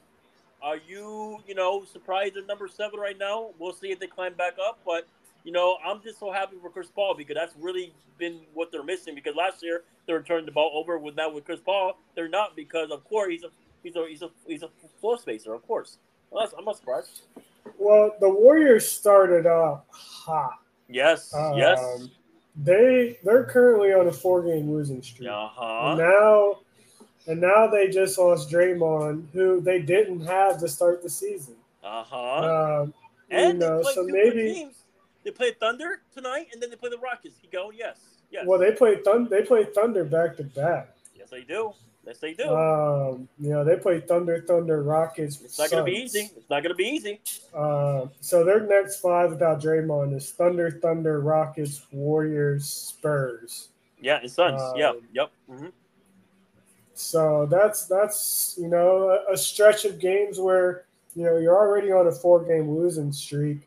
[0.61, 3.51] are you you know surprised they're number seven right now?
[3.61, 5.07] We'll see if they climb back up, but.
[5.45, 8.83] You know, I'm just so happy for Chris Paul because that's really been what they're
[8.83, 9.15] missing.
[9.15, 12.29] Because last year they were turning the ball over with now with Chris Paul, they're
[12.29, 13.51] not because of course he's a
[13.83, 15.99] he's a he's a he's a floor spacer, of course.
[16.31, 17.23] Well, I'm not surprised.
[17.79, 20.59] Well, the Warriors started off hot.
[20.89, 21.79] Yes, yes.
[21.79, 22.11] Um,
[22.57, 25.29] They they're currently on a four game losing streak.
[25.29, 25.95] Uh And huh.
[25.97, 26.59] now
[27.27, 31.57] and now they just lost Draymond, who they didn't have to start the season.
[31.83, 32.81] Uh huh.
[32.83, 32.95] Um,
[33.31, 34.75] you And they know, so maybe teams.
[35.24, 37.36] They play Thunder tonight, and then they play the Rockets.
[37.42, 37.98] You go, yes,
[38.30, 40.94] yes, well they play Thunder they play Thunder back to back.
[41.16, 41.72] yes, they do.
[42.06, 42.55] Yes, they do.
[42.55, 45.40] Um, you know, they play Thunder, Thunder, Rockets.
[45.40, 46.30] it's not gonna be easy.
[46.36, 47.18] It's not gonna be easy.
[47.55, 53.68] Uh, so their next five without Draymond is Thunder, Thunder, Rockets, Warriors, Spurs.
[53.98, 54.60] Yeah, and Suns.
[54.76, 55.30] yeah, Um, yep.
[55.48, 55.68] hmm
[56.92, 60.84] So that's that's you know a, a stretch of games where
[61.16, 63.66] you know you're already on a four game losing streak.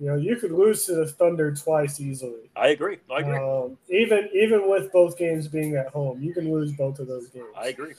[0.00, 2.50] You know you could lose to the Thunder twice easily.
[2.54, 2.98] I agree.
[3.10, 3.36] I agree.
[3.36, 7.28] Um, even even with both games being at home, you can lose both of those
[7.28, 7.46] games.
[7.56, 7.94] I agree.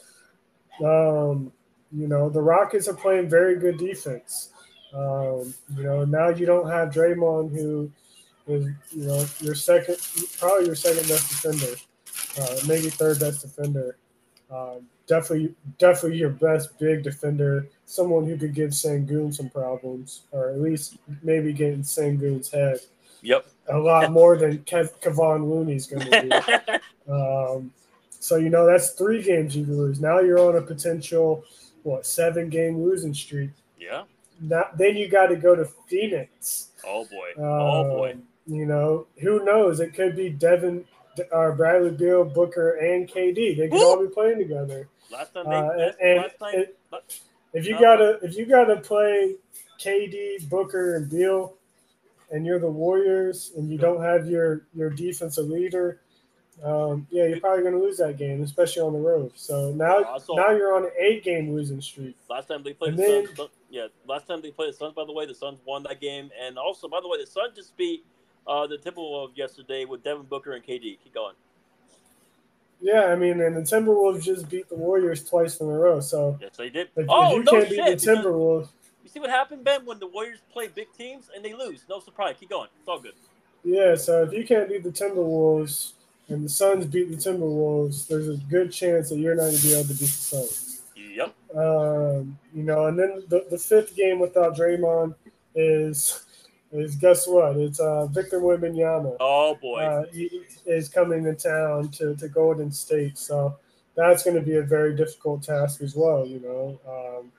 [0.84, 1.52] Um,
[1.92, 4.50] you know, the Rockets are playing very good defense.
[4.94, 7.92] Um, you know, now you don't have Draymond, who
[8.48, 9.98] is, you know, your second,
[10.40, 11.76] probably your second best defender,
[12.40, 13.98] uh, maybe third best defender.
[14.52, 20.52] Um, definitely, definitely your best big defender, someone who could give Sengun some problems, or
[20.52, 22.80] at least maybe get in Sengun's head.
[23.24, 23.48] Yep.
[23.70, 27.12] A lot more than Kev- Kevon Looney's going to do.
[27.14, 27.72] um,
[28.20, 30.00] so you know that's three games you lose.
[30.00, 31.44] Now you're on a potential
[31.84, 33.50] what seven game losing streak.
[33.80, 34.04] Yeah.
[34.40, 36.70] Now, then you got to go to Phoenix.
[36.86, 37.32] Oh boy.
[37.42, 38.12] oh boy.
[38.14, 39.80] Um, You know who knows?
[39.80, 40.86] It could be Devin,
[41.34, 43.58] uh, Bradley Beal, Booker, and KD.
[43.58, 43.84] They could Woo!
[43.84, 44.88] all be playing together.
[45.12, 46.78] Last time they Uh, and last time it-
[47.54, 49.36] If you gotta if you gotta play
[49.80, 51.56] KD, Booker, and Beal,
[52.32, 56.02] and you're the Warriors, and you don't have your your defensive leader,
[56.64, 59.32] um, yeah, you're probably gonna lose that game, especially on the road.
[59.36, 62.16] So now now you're on an eight game losing streak.
[62.30, 64.94] last time they played And the then- Suns, yeah, last time they played the Suns,
[64.94, 66.30] by the way, the Suns won that game.
[66.40, 68.06] And also, by the way, the Suns just beat
[68.48, 70.98] uh, the Timberwolves yesterday with Devin Booker and KD.
[71.04, 71.36] Keep going.
[72.82, 76.00] Yeah, I mean, and the Timberwolves just beat the Warriors twice in a row.
[76.00, 76.90] So Yes, they did.
[76.96, 77.86] if, oh, if you no can't shit.
[77.86, 78.70] beat the Timberwolves,
[79.04, 81.84] You see what happened, Ben, when the Warriors play big teams and they lose?
[81.90, 82.36] No surprise.
[82.40, 82.70] Keep going.
[82.80, 83.14] It's all good.
[83.64, 83.96] yeah.
[83.96, 85.92] So if you can't beat the Timberwolves
[86.30, 89.74] and the Suns beat the Timberwolves, there's a good chance that you're not gonna be
[89.74, 90.82] able to beat the Suns.
[90.96, 91.36] Yep.
[91.56, 95.16] Um, you know, and then the, the fifth game without Draymond
[95.56, 96.24] is
[96.72, 97.58] is guess what?
[97.58, 99.18] It's uh, Victor Wembanyama.
[99.20, 99.80] Oh boy.
[99.80, 103.58] Uh, he is coming to town to, to Golden State, so
[103.96, 106.26] that's going to be a very difficult task as well.
[106.26, 107.32] You know, um,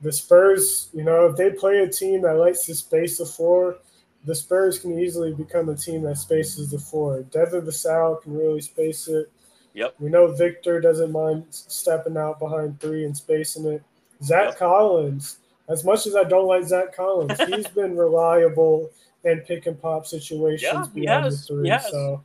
[0.00, 0.88] the Spurs.
[0.92, 3.78] You know, if they play a team that likes to space the floor,
[4.24, 7.22] the Spurs can easily become a team that spaces the floor.
[7.30, 9.30] Devin Vassell can really space it.
[9.74, 9.96] Yep.
[9.98, 13.82] We know Victor doesn't mind stepping out behind three and spacing it.
[14.22, 14.58] Zach Yep.
[14.58, 15.38] Collins,
[15.68, 18.90] as much as I don't like Zach Collins, he's been reliable
[19.24, 21.68] in pick and pop situations Yeah, beyond the three.
[21.68, 21.90] has.
[21.90, 22.24] So,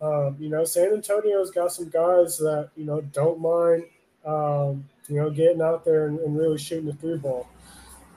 [0.00, 3.84] um, you know, San Antonio's got some guys that you know don't mind,
[4.24, 7.48] um, you know, getting out there and, and really shooting the three ball.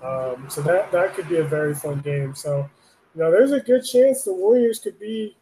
[0.04, 2.36] Um, so that that could be a very fun game.
[2.36, 2.70] So,
[3.16, 5.36] you know, there's a good chance the Warriors could be,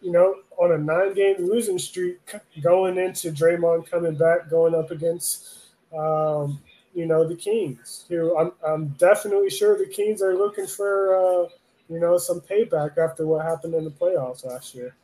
[0.00, 2.18] you know, on a nine-game losing streak
[2.62, 6.60] going into Draymond coming back, going up against, um,
[6.94, 8.04] you know, the Kings.
[8.08, 11.48] Who I'm I'm definitely sure the Kings are looking for, uh,
[11.88, 14.94] you know, some payback after what happened in the playoffs last year.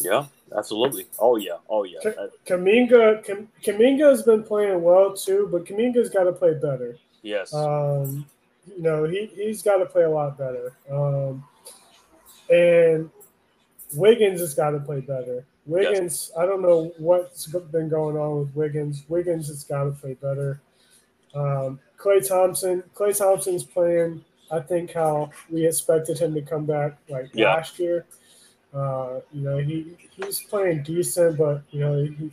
[0.00, 0.26] Yeah,
[0.56, 1.06] absolutely.
[1.18, 1.58] Oh yeah.
[1.68, 2.00] Oh yeah.
[2.46, 6.96] Kuminga, Kam- Kuminga has been playing well too, but Kuminga's got to play better.
[7.22, 7.54] yes.
[7.54, 8.26] Um,
[8.66, 10.72] you know, he, he's got to play a lot better.
[10.90, 11.44] Um,
[12.50, 13.10] and
[13.94, 15.44] Wiggins has got to play better.
[15.66, 19.04] Wiggins, I don't know what's been going on with Wiggins.
[19.08, 20.60] Wiggins has got to play better.
[21.34, 26.96] Um, Klay Thompson, Klay Thompson's playing, I think, how we expected him to come back
[27.08, 27.54] like Yeah.
[27.54, 28.04] last year.
[28.72, 32.30] Uh, you know, he he's playing decent, but you know, he,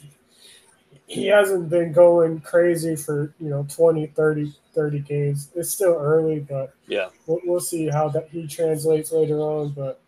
[1.07, 6.40] he hasn't been going crazy for you know 20 30 30 games it's still early
[6.40, 7.10] but yeah.
[7.28, 9.99] we'll, we'll see how that he translates later on but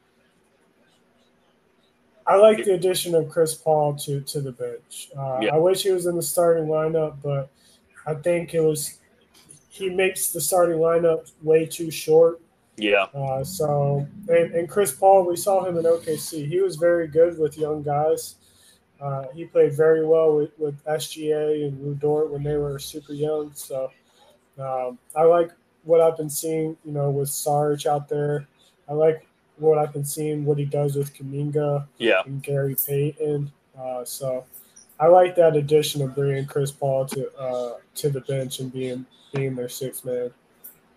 [2.25, 5.53] i like the addition of chris paul to to the bench uh, Yeah.
[5.53, 7.49] i wish he was in the starting lineup but
[8.07, 8.99] i think it was
[9.69, 12.39] he makes the starting lineup way too short
[12.77, 13.07] Yeah.
[13.13, 16.47] uh, so, and, and Chris Paul, we saw him in OKC.
[16.47, 18.35] He was very good with young guys.
[18.99, 23.13] Uh, he played very well with, with SGA and Lu Dort when they were super
[23.13, 23.51] young.
[23.53, 23.91] So,
[24.59, 25.51] um, I like
[25.83, 28.47] what I've been seeing, you know, with Sarge out there.
[28.89, 29.25] I like
[29.57, 32.21] what I've been seeing, what he does with Kuminga Yeah.
[32.25, 33.51] and Gary Payton.
[33.79, 34.45] Uh, so,
[34.99, 39.05] I like that addition of bringing Chris Paul to uh, to the bench and being
[39.33, 40.31] being their sixth man.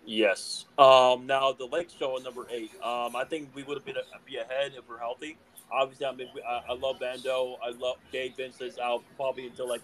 [0.05, 0.65] Yes.
[0.77, 2.71] Um, now the Lake Show at number eight.
[2.81, 3.95] Um, I think we would have been
[4.25, 5.37] be ahead if we're healthy.
[5.69, 7.57] Obviously, I mean, I, I love Vando.
[7.61, 9.81] I love Gabe Vince is out probably until like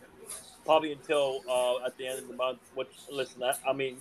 [0.66, 2.60] probably until uh, at the end of the month.
[2.76, 3.98] Which listen, I, I mean,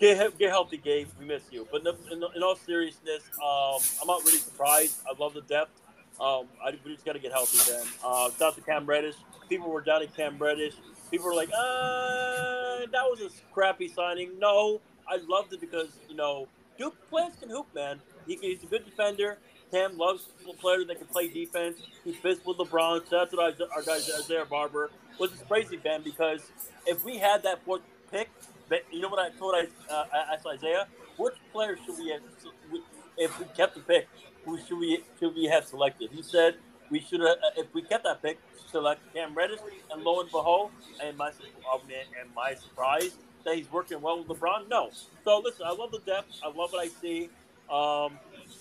[0.00, 1.08] get get healthy, Gabe.
[1.20, 1.68] We miss you.
[1.70, 5.02] But in, in, in all seriousness, um, I'm not really surprised.
[5.08, 5.81] I love the depth.
[6.22, 7.84] Um, I we just got to get healthy then.
[8.04, 9.16] Uh, out to Cam Reddish.
[9.48, 10.74] People were at Cam Reddish.
[11.10, 14.38] People were like, uh, that was a crappy signing.
[14.38, 16.46] No, I loved it because you know
[16.78, 18.00] Duke players can hoop, man.
[18.26, 19.38] He, he's a good defender.
[19.72, 20.28] Cam loves
[20.60, 21.78] players that can play defense.
[22.04, 23.08] He fits with LeBron.
[23.08, 26.02] So that's what I, our guy Isaiah Barber, was crazy, Ben.
[26.02, 26.52] Because
[26.86, 27.82] if we had that fourth
[28.12, 28.30] pick,
[28.68, 30.86] but you know what I told I uh, I asked Isaiah,
[31.16, 32.22] which player should we have?
[33.18, 34.08] If we kept the pick,
[34.44, 36.10] who should we should we have selected?
[36.12, 36.56] He said
[36.90, 37.36] we should have.
[37.56, 38.38] If we kept that pick,
[38.70, 39.60] select Cam Reddish,
[39.92, 40.70] and lo and behold,
[41.02, 41.30] and my
[41.66, 43.12] oh, and my surprise
[43.44, 44.68] that he's working well with LeBron.
[44.68, 44.90] No.
[45.24, 46.40] So listen, I love the depth.
[46.42, 47.28] I love what I see.
[47.70, 48.18] Um,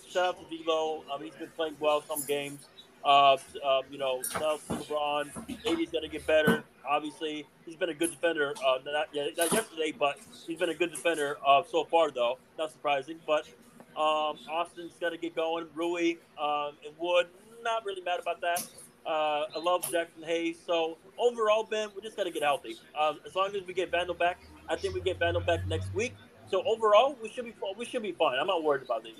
[0.09, 1.03] shout out to D'Lo.
[1.13, 2.67] Um, he's been playing well some games.
[3.03, 6.63] Uh, uh, you know, now LeBron, AD's got to get better.
[6.87, 8.53] Obviously, he's been a good defender.
[8.65, 12.37] Uh, not, not yesterday, but he's been a good defender uh, so far, though.
[12.57, 13.17] Not surprising.
[13.25, 13.47] But
[13.97, 15.67] um, Austin's got to get going.
[15.75, 17.27] Rui um, and Wood,
[17.63, 18.65] not really mad about that.
[19.05, 20.57] Uh, I love Jaxson Hayes.
[20.65, 22.77] So overall, Ben, we just got to get healthy.
[22.99, 24.39] Um, as long as we get Vando back,
[24.69, 26.13] I think we get Vando back next week.
[26.49, 28.37] So overall, we should be we should be fine.
[28.39, 29.13] I'm not worried about it.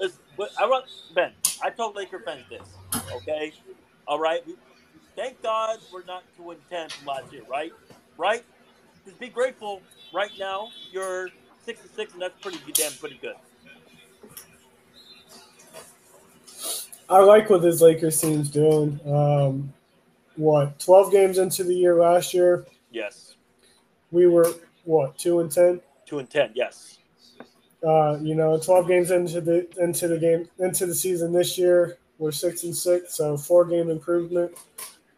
[0.00, 0.18] It's,
[0.58, 1.32] I want Ben.
[1.62, 2.66] I told Laker fans this.
[3.16, 3.52] Okay,
[4.06, 4.42] all right.
[5.16, 7.72] Thank God we're not two and ten from last year, right?
[8.16, 8.44] Right.
[9.04, 9.82] Just be grateful.
[10.14, 11.28] Right now, you're
[11.64, 13.34] six and six, and that's pretty damn pretty good.
[17.08, 19.00] I like what this Lakers team's doing.
[19.06, 19.72] Um,
[20.36, 22.66] what, 12 games into the year last year?
[22.90, 23.36] Yes.
[24.10, 24.52] We were,
[24.84, 25.80] what, 2 and 10?
[26.06, 26.98] 2 and 10, yes.
[27.86, 31.98] Uh, you know, 12 games into the into the game into the season this year,
[32.18, 34.50] we're 6 and 6, so four game improvement.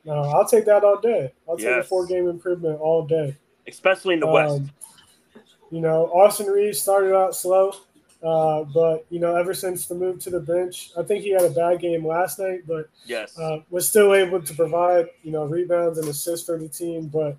[0.07, 1.33] Uh, I'll take that all day.
[1.49, 3.35] I'll take a four game improvement all day.
[3.67, 4.63] Especially in the um, West.
[5.71, 7.73] You know, Austin Reaves started out slow.
[8.23, 11.43] Uh, but you know, ever since the move to the bench, I think he had
[11.43, 15.45] a bad game last night, but yes, uh, was still able to provide you know
[15.45, 17.07] rebounds and assists for the team.
[17.07, 17.37] But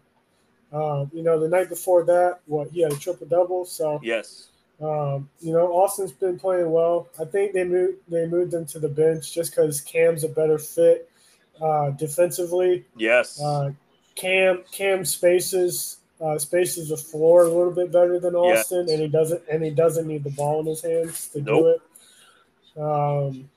[0.73, 3.65] uh, you know, the night before that, what he had a triple double.
[3.65, 4.47] So yes,
[4.81, 7.07] um, you know, Austin's been playing well.
[7.19, 10.57] I think they moved they moved him to the bench just because Cam's a better
[10.57, 11.07] fit
[11.61, 12.85] uh, defensively.
[12.95, 13.71] Yes, uh,
[14.15, 19.07] Cam Cam spaces uh, spaces the floor a little bit better than Austin, and he
[19.07, 21.59] doesn't and he doesn't need the ball in his hands to nope.
[21.63, 22.81] do it.
[22.81, 23.49] Um,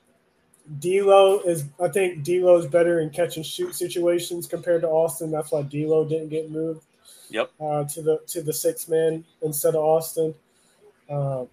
[0.79, 5.29] D'Lo is, I think D'Lo is better in catch and shoot situations compared to Austin.
[5.29, 6.83] That's why D'Lo didn't get moved.
[7.29, 7.51] Yep.
[7.59, 10.33] Uh, to the to the six man instead of Austin.
[11.09, 11.45] Uh,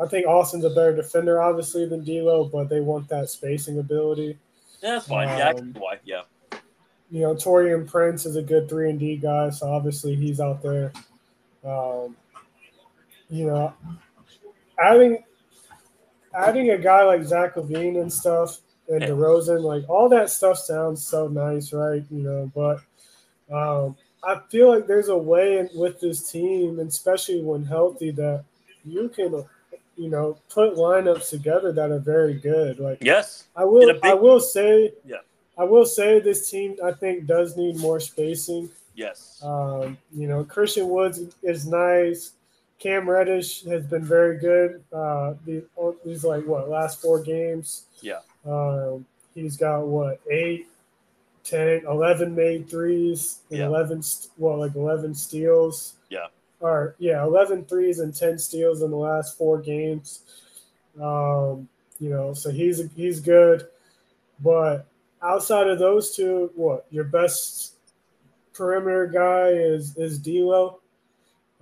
[0.00, 4.38] I think Austin's a better defender, obviously, than D'Lo, but they want that spacing ability.
[4.82, 5.28] Yeah, that's fine.
[5.28, 6.22] Um, yeah, yeah
[7.10, 10.62] you know, Taurean Prince is a good three and D guy, so obviously he's out
[10.62, 10.92] there.
[11.64, 12.16] Um,
[13.28, 13.74] you know,
[14.78, 15.22] adding
[16.34, 21.04] adding a guy like Zach LaVine and stuff and DeRozan, like all that stuff sounds
[21.06, 22.04] so nice, right?
[22.10, 22.80] You know, but
[23.52, 28.44] um, I feel like there's a way in, with this team, especially when healthy, that
[28.84, 29.44] you can,
[29.96, 32.78] you know, put lineups together that are very good.
[32.78, 33.94] Like, yes, I will.
[33.94, 35.18] Big, I will say, yeah
[35.60, 38.70] I will say this team, I think, does need more spacing.
[38.94, 39.38] Yes.
[39.44, 42.32] Um, you know, Christian Woods is nice.
[42.78, 44.82] Cam Reddish has been very good.
[44.90, 47.84] Uh, these like what last four games.
[48.00, 48.20] Yeah.
[48.46, 49.04] Um,
[49.34, 50.66] he's got what eight,
[51.44, 53.66] 10, 11 made threes, and yeah.
[53.66, 54.02] 11
[54.38, 55.96] well like 11 steals.
[56.08, 56.28] Yeah.
[56.60, 60.22] Or yeah, 11 threes and 10 steals in the last four games.
[60.98, 61.68] Um,
[61.98, 63.66] you know, so he's he's good,
[64.42, 64.86] but
[65.22, 67.74] outside of those two, what your best
[68.52, 70.80] perimeter guy is is D'Lo.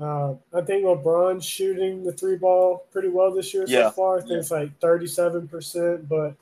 [0.00, 3.88] Uh, I think LeBron's shooting the three ball pretty well this year yeah.
[3.88, 4.16] so far.
[4.18, 4.38] I think yeah.
[4.38, 6.34] it's like thirty seven percent, but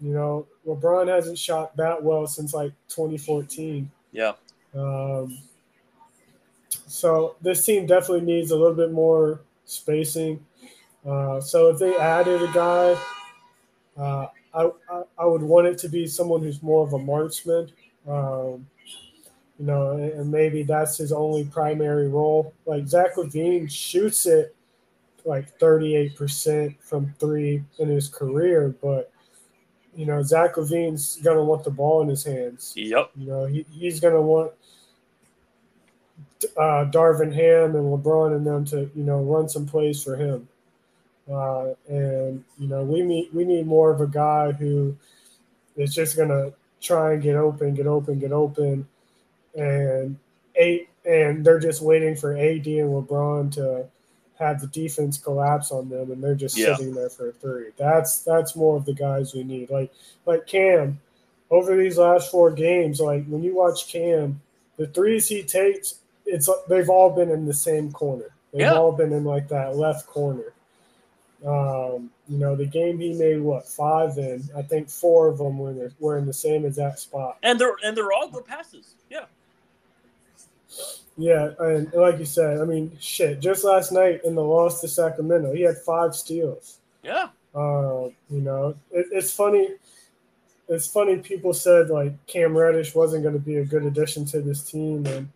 [0.00, 3.90] you know LeBron hasn't shot that well since like twenty fourteen.
[4.12, 4.32] Yeah.
[4.74, 5.38] Um,
[6.68, 10.44] so this team definitely needs a little bit more spacing.
[11.06, 12.96] Uh, so if they added a guy,
[13.96, 17.70] uh, I, I, I would want it to be someone who's more of a marksman.
[18.08, 18.66] Um,
[19.58, 22.54] you know, and maybe that's his only primary role.
[22.64, 24.56] Like Zach LaVine shoots it
[25.26, 29.12] like 38% from three in his career, but
[29.94, 32.72] you know, Zach LaVine's gonna want the ball in his hands.
[32.76, 33.10] Yep.
[33.16, 34.52] You know, he, he's gonna want
[36.56, 40.48] uh, Darvin Ham and LeBron and them to, you know, run some plays for him.
[41.30, 44.96] Uh, and you know, we need we need more of a guy who
[45.76, 48.86] is just gonna try and get open, get open, get open,
[49.54, 50.18] and
[50.56, 53.86] eight, and they're just waiting for AD and LeBron to
[54.40, 56.74] have the defense collapse on them, and they're just yeah.
[56.74, 57.70] sitting there for a three.
[57.76, 59.70] That's that's more of the guys we need.
[59.70, 59.92] Like
[60.26, 61.00] like Cam,
[61.50, 64.40] over these last four games, like when you watch Cam,
[64.78, 68.30] the threes he takes, it's they've all been in the same corner.
[68.52, 68.74] They've yeah.
[68.74, 70.54] all been in like that left corner.
[71.46, 75.58] Um, you know, the game he made what five and I think four of them
[75.58, 77.38] were in the, were in the same exact spot.
[77.42, 78.94] And they're and they're all good passes.
[79.08, 79.24] Yeah.
[81.16, 83.40] Yeah, and like you said, I mean, shit.
[83.40, 86.78] Just last night in the loss to Sacramento, he had five steals.
[87.02, 87.28] Yeah.
[87.54, 89.68] Uh, you know, it, it's funny.
[90.68, 91.16] It's funny.
[91.16, 95.04] People said like Cam Reddish wasn't going to be a good addition to this team,
[95.06, 95.28] and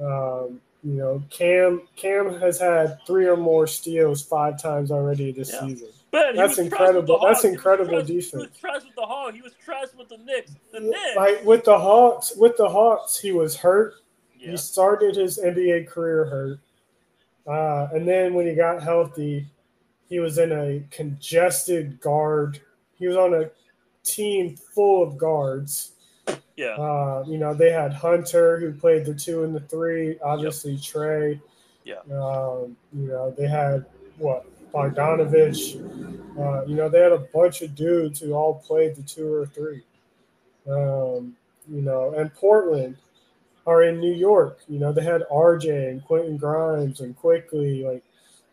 [0.00, 5.52] um, you know, Cam Cam has had three or more steals five times already this
[5.52, 5.60] yeah.
[5.60, 5.88] season.
[6.10, 7.18] Ben, he That's was trash with the incredible.
[7.20, 7.42] That's Hawks.
[7.42, 8.32] He was incredible trash- He defense.
[8.32, 9.34] was trash with the Hawks.
[9.34, 10.52] He was trash with the Knicks.
[10.72, 11.16] The Knicks.
[11.16, 13.94] Like with the Hawks, with the Hawks, he was hurt.
[14.38, 14.52] yeah.
[14.52, 16.60] He started his NBA career hurt,
[17.46, 19.46] uh, and then when he got healthy,
[20.08, 22.60] he was in a congested guard.
[22.98, 23.50] He was on a
[24.04, 25.92] team full of guards.
[26.56, 26.74] Yeah.
[26.74, 30.18] Uh, you know, they had Hunter who played the two and the three.
[30.20, 31.40] Obviously, Trae.
[31.84, 32.00] Yeah.
[32.10, 33.86] Um, you know, they had
[34.18, 35.76] what Bogdanovich.
[36.38, 39.46] Uh, you know, they had a bunch of dudes who all played the two or
[39.46, 39.82] three.
[40.68, 41.36] Um,
[41.68, 42.96] you know, and Portland
[43.66, 44.60] are in New York.
[44.68, 48.02] You know, they had RJ and Quentin Grimes and Quickley, like,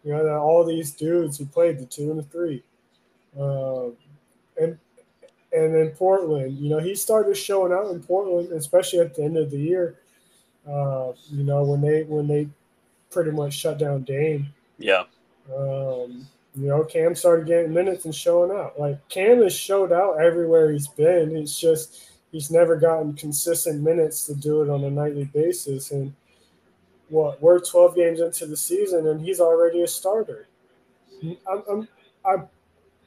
[0.04, 2.64] you know, all these dudes who played the two and the three.
[3.40, 3.94] Um,
[4.62, 4.78] and
[5.56, 9.38] and in Portland, you know, he started showing out in Portland, especially at the end
[9.38, 9.96] of the year.
[10.68, 12.50] Uh, you know, when they when they
[13.12, 14.48] pretty much shut down Dame.
[14.78, 15.04] Yeah.
[15.56, 18.80] Um, you know, Cam started getting minutes and showing out.
[18.80, 21.36] Like Cam has showed out everywhere he's been.
[21.36, 25.92] It's just he's never gotten consistent minutes to do it on a nightly basis.
[25.92, 26.14] And
[27.10, 30.48] what we're 12 games into the season, and he's already a starter.
[31.24, 31.88] I'm I'm
[32.26, 32.48] I'm,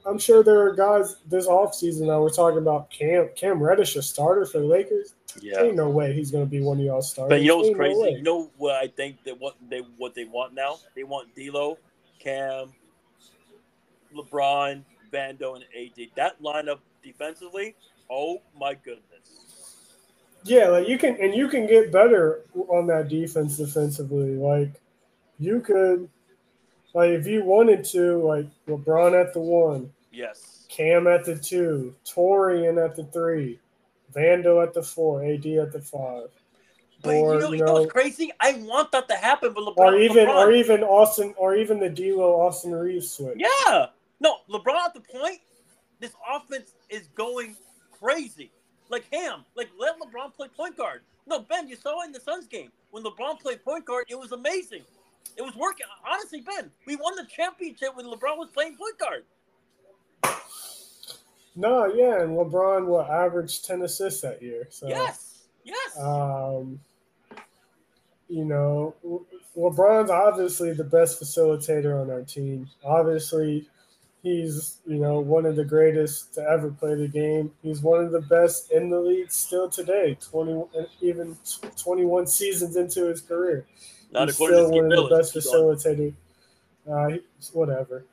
[0.08, 4.02] I'm sure there are guys this offseason that we're talking about Cam Cam Reddish a
[4.02, 5.14] starter for the Lakers.
[5.40, 5.62] Yeah.
[5.62, 7.30] Ain't no way he's going to be one of y'all starters.
[7.30, 8.00] But you know what's Ain't no crazy?
[8.00, 8.10] way.
[8.12, 10.78] you know what I think that what they what they want now?
[10.96, 11.76] They want D'Lo,
[12.18, 12.72] Cam,
[14.14, 14.82] LeBron,
[15.12, 16.08] Vando, and AD.
[16.16, 17.74] That lineup defensively,
[18.10, 19.04] oh my goodness.
[20.44, 24.36] Yeah, like you can and you can get better on that defense defensively.
[24.36, 24.80] Like
[25.38, 26.08] you could
[26.94, 30.66] like if you wanted to, like LeBron at the one, Yes.
[30.68, 33.58] Cam at the two, Taurean at the three,
[34.14, 36.28] Vando at the four, AD at the five.
[37.02, 38.32] But or you know, you know crazy?
[38.40, 41.78] I want that to happen, but LeBron, or even LeBron, or even Austin or even
[41.78, 43.38] the D'Lo Austin Reaves switch.
[43.38, 43.86] yeah,
[44.20, 45.40] no, LeBron at the point.
[46.00, 47.56] This offense is going
[47.92, 48.50] crazy.
[48.88, 51.02] Like Ham, like let LeBron play point guard.
[51.26, 54.06] No, Ben, you saw it in the Suns game when LeBron played point guard.
[54.08, 54.82] It was amazing.
[55.36, 55.86] It was working.
[56.08, 59.24] Honestly, Ben, we won the championship when LeBron was playing point guard.
[61.58, 64.68] No, yeah, and LeBron will average ten assists that year.
[64.70, 65.98] So Yes, yes.
[65.98, 66.78] Um,
[68.28, 68.94] you know,
[69.56, 72.68] LeBron's obviously the best facilitator on our team.
[72.84, 73.68] Obviously,
[74.22, 77.50] he's you know one of the greatest to ever play the game.
[77.62, 80.16] He's one of the best in the league still today.
[80.20, 80.62] Twenty
[81.00, 81.36] even
[81.76, 83.66] twenty one seasons into his career,
[84.12, 86.14] Not he's according to still one of the best Keep facilitator.
[86.88, 87.18] Uh,
[87.52, 88.04] whatever.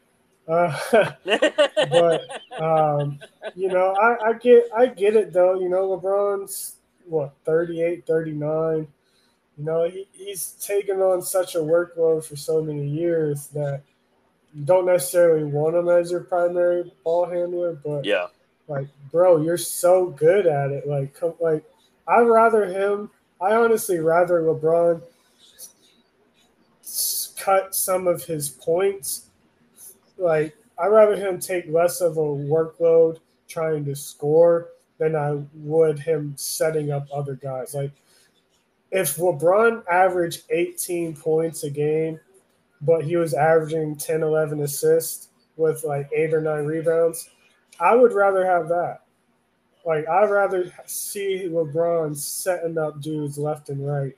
[0.48, 0.78] Uh,
[1.26, 3.20] but um,
[3.56, 5.60] you know, I, I get I get it though.
[5.60, 8.88] You know, LeBron's what 38, 39.
[9.58, 13.82] You know, he, he's taken on such a workload for so many years that
[14.54, 18.28] you don't necessarily want him as your primary ball handler, but yeah,
[18.68, 20.88] like, bro, you're so good at it.
[20.88, 21.64] Like, come, like,
[22.08, 23.10] I'd rather him.
[23.40, 25.02] I honestly rather LeBron
[27.38, 29.25] cut some of his points.
[30.18, 36.00] Like, I'd rather him take less of a workload trying to score than I would
[36.00, 37.74] him setting up other guys.
[37.74, 37.92] Like,
[38.92, 42.20] if LeBron averaged 18 points a game,
[42.82, 47.30] but he was averaging 10, 11 assists with like eight or nine rebounds,
[47.80, 49.02] I would rather have that.
[49.86, 54.18] Like I'd rather see LeBron setting up dudes left and right.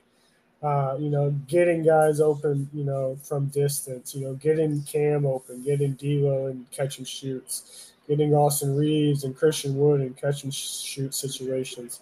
[0.62, 5.62] Uh, you know, getting guys open, you know, from distance, you know, getting Cam open,
[5.62, 10.52] getting D'Lo and catch and shoots, getting Austin Reaves and Christian Wood and catch and
[10.52, 12.00] shoot situations.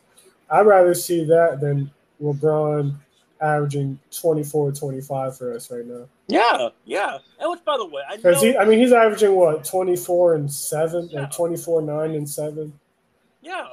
[0.50, 1.90] I'd rather see that than
[2.22, 2.94] LeBron
[3.42, 6.06] averaging 24 25 for us right now.
[6.28, 7.18] yeah, yeah.
[7.38, 8.40] And which, by the way, I know.
[8.40, 11.24] he, I mean, he's averaging what 24 and seven, Yeah.
[11.24, 12.72] or 24 nine and seven.
[13.42, 13.66] Yeah.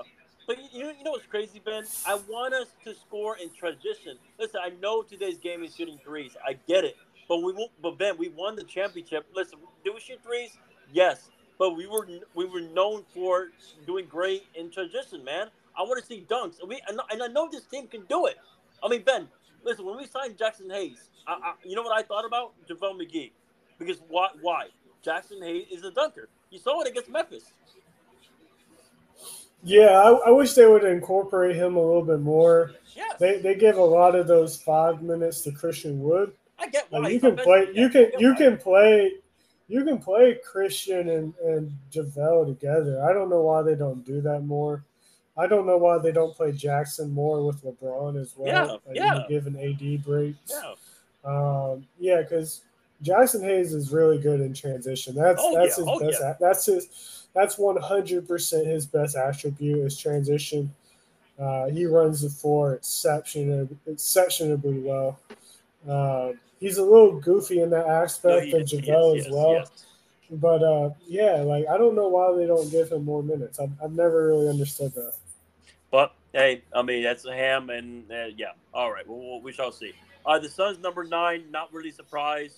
[0.46, 1.86] But you, you know, what's crazy, Ben?
[2.06, 4.18] I want us to score in transition.
[4.40, 6.36] Listen, I know today's game is shooting threes.
[6.46, 6.98] I get it.
[7.30, 9.26] But we but Ben, we won the championship.
[9.34, 10.58] Listen, do we shoot threes?
[10.92, 11.30] Yes.
[11.58, 13.50] But we were we were known for
[13.86, 15.48] doing great in transition, man.
[15.78, 16.60] I want to see dunks.
[16.60, 18.36] And, we, and I know this team can do it.
[18.84, 19.28] I mean, Ben,
[19.64, 22.54] listen, when we signed Jaxson Hayes, I, I, you know what I thought about?
[22.70, 23.32] JaVale McGee.
[23.80, 24.30] Because why?
[24.42, 24.68] Why?
[25.06, 26.30] Jaxson Hayes is a dunker.
[26.50, 27.54] You saw it against Memphis.
[29.64, 32.72] Yeah, I, I wish they would incorporate him a little bit more.
[32.96, 33.16] Yes.
[33.20, 36.34] They they give a lot of those five minutes to Christian Wood.
[36.60, 37.00] I get why.
[37.00, 39.14] Like you can play, you can you can play,
[39.68, 43.04] you can play Christian and and Javale together.
[43.04, 44.84] I don't know why they don't do that more.
[45.38, 48.48] I don't know why they don't play Jackson more with LeBron as well.
[48.48, 49.24] Yeah, like, yeah.
[49.28, 50.38] Give an AD breaks.
[50.52, 50.74] Yeah.
[51.26, 52.62] Um, yeah, because
[53.04, 55.16] Jaxson Hayes is really good in transition.
[55.16, 55.86] That's Oh, that's yeah.
[55.86, 56.18] his Oh, best.
[56.22, 56.34] yeah.
[56.40, 57.23] That's his.
[57.34, 60.74] That's one hundred percent his best attribute is transition.
[61.40, 65.20] Uh, he runs the floor exceptionally exceptionally well.
[65.90, 69.54] Uh, he's a little goofy in that aspect of is, JaVale yes, as well.
[69.54, 69.86] yes.
[70.30, 73.60] But uh, yeah, like I don't know why they don't give him more minutes.
[73.60, 75.14] I've, I've never really understood that.
[75.92, 78.54] But hey, I mean that's a ham, and uh, yeah.
[78.74, 79.94] All right, well, well, we shall see.
[80.26, 82.58] Uh, the Suns number nine, not really surprised.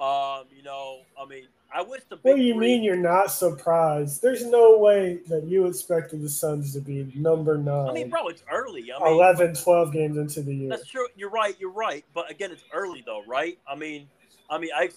[0.00, 1.44] Um, you know, I mean,
[1.74, 4.20] I wish the big What do you three- mean you're not surprised?
[4.22, 7.88] There's no way that you expected the Suns to be number nine.
[7.88, 8.92] I mean, bro, it's early.
[8.92, 10.68] I mean, 11, 12 games into the year.
[10.68, 11.06] That's true.
[11.16, 11.56] You're right.
[11.58, 12.04] You're right.
[12.14, 13.58] But again, it's early though, right?
[13.66, 14.08] I mean,
[14.50, 14.90] I mean, I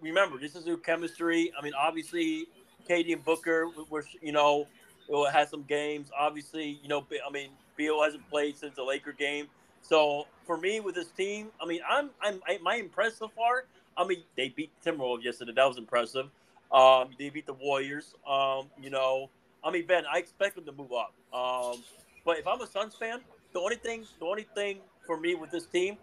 [0.00, 1.52] remember this is new chemistry.
[1.58, 2.46] I mean, obviously,
[2.88, 4.66] KD and Booker were, you know,
[5.08, 6.10] will had some games.
[6.16, 9.48] Obviously, you know, I mean, Beal hasn't played since the Laker game.
[9.82, 13.64] So for me, with this team, I mean, I'm, I'm, I impressed so far?
[13.96, 15.52] I mean, they beat Timberwolves yesterday.
[15.54, 16.26] That was impressive.
[16.72, 18.14] Um, they beat the Warriors.
[18.28, 19.28] Um, you know,
[19.64, 21.12] I mean, Ben, I expect them to move up.
[21.32, 21.82] Um,
[22.24, 23.20] but if I'm a Suns fan,
[23.52, 25.96] the only thing, the only thing for me with this team,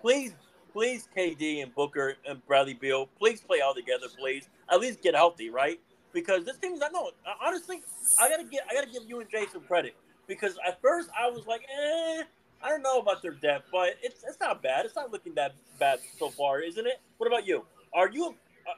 [0.00, 0.34] please,
[0.72, 4.48] please, KD and Booker and Bradley Beal, please play all together, please.
[4.70, 5.80] At least get healthy, right?
[6.12, 7.10] Because this team, I know,
[7.42, 7.82] honestly,
[8.20, 9.94] I gotta get, I gotta give you and Jay some credit
[10.26, 12.22] because at first I was like, eh,
[12.62, 14.84] I don't know about their depth, but it's it's not bad.
[14.84, 17.00] It's not looking that bad so far, isn't it?
[17.18, 17.64] What about you?
[17.94, 18.34] Are you?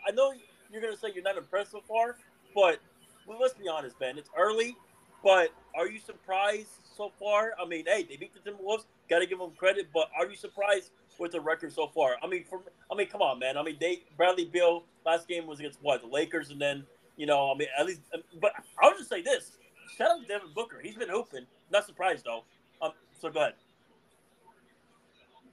[0.09, 0.33] I- know
[0.71, 2.17] you're gonna say you're not impressed so far,
[2.55, 2.79] but
[3.27, 4.19] well, let's be honest, Ben.
[4.19, 4.77] It's early,
[5.23, 7.53] but are you surprised so far?
[7.61, 8.85] I mean, hey, they beat the Timberwolves.
[9.09, 12.17] Got to give them credit, but are you surprised with the record so far?
[12.23, 12.61] I mean, for
[12.91, 13.57] I mean, come on, man.
[13.57, 16.85] I mean, they Bradley Beal last game was against what the Lakers, and then
[17.17, 18.01] you know, I mean, at least.
[18.41, 19.53] But I'll just say this:
[19.97, 20.81] shout out to Devin Booker.
[20.83, 21.47] He's been hooping.
[21.71, 22.45] Not surprised though.
[22.81, 23.55] Um, so go ahead.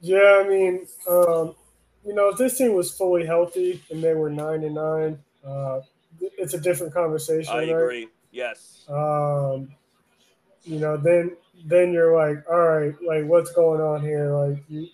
[0.02, 1.56] Yeah, I mean, um,
[2.06, 5.82] you know, if this team was fully healthy and they were nine and nine, uh,
[6.22, 7.52] it's a different conversation.
[7.54, 7.70] I right?
[7.70, 8.08] agree.
[8.32, 8.86] Yes.
[8.90, 9.70] Um,
[10.64, 11.36] you know, then
[11.66, 14.32] then you're like, all right, like what's going on here?
[14.32, 14.88] Like, you,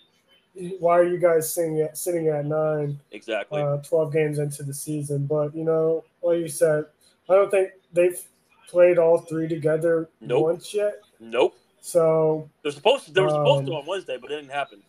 [0.80, 3.60] why are you guys sitting at sitting at nine, Exactly.
[3.62, 5.26] uh, 12 games into the season?
[5.26, 6.84] But you know, like you said,
[7.28, 8.20] I don't think they've
[8.68, 10.42] played all three together Nope.
[10.42, 10.94] once yet.
[11.20, 11.56] nope.
[11.80, 13.12] So They're supposed to.
[13.12, 14.82] They were supposed to Um, on Wednesday, but it didn't happen.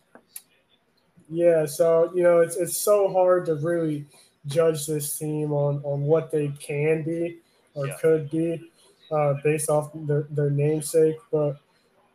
[1.30, 4.06] Yeah, so you know it's it's so hard to really
[4.46, 7.38] judge this team on on what they can be
[7.74, 7.96] or Yeah.
[8.00, 8.70] could be
[9.10, 11.56] uh, based off their their namesake, but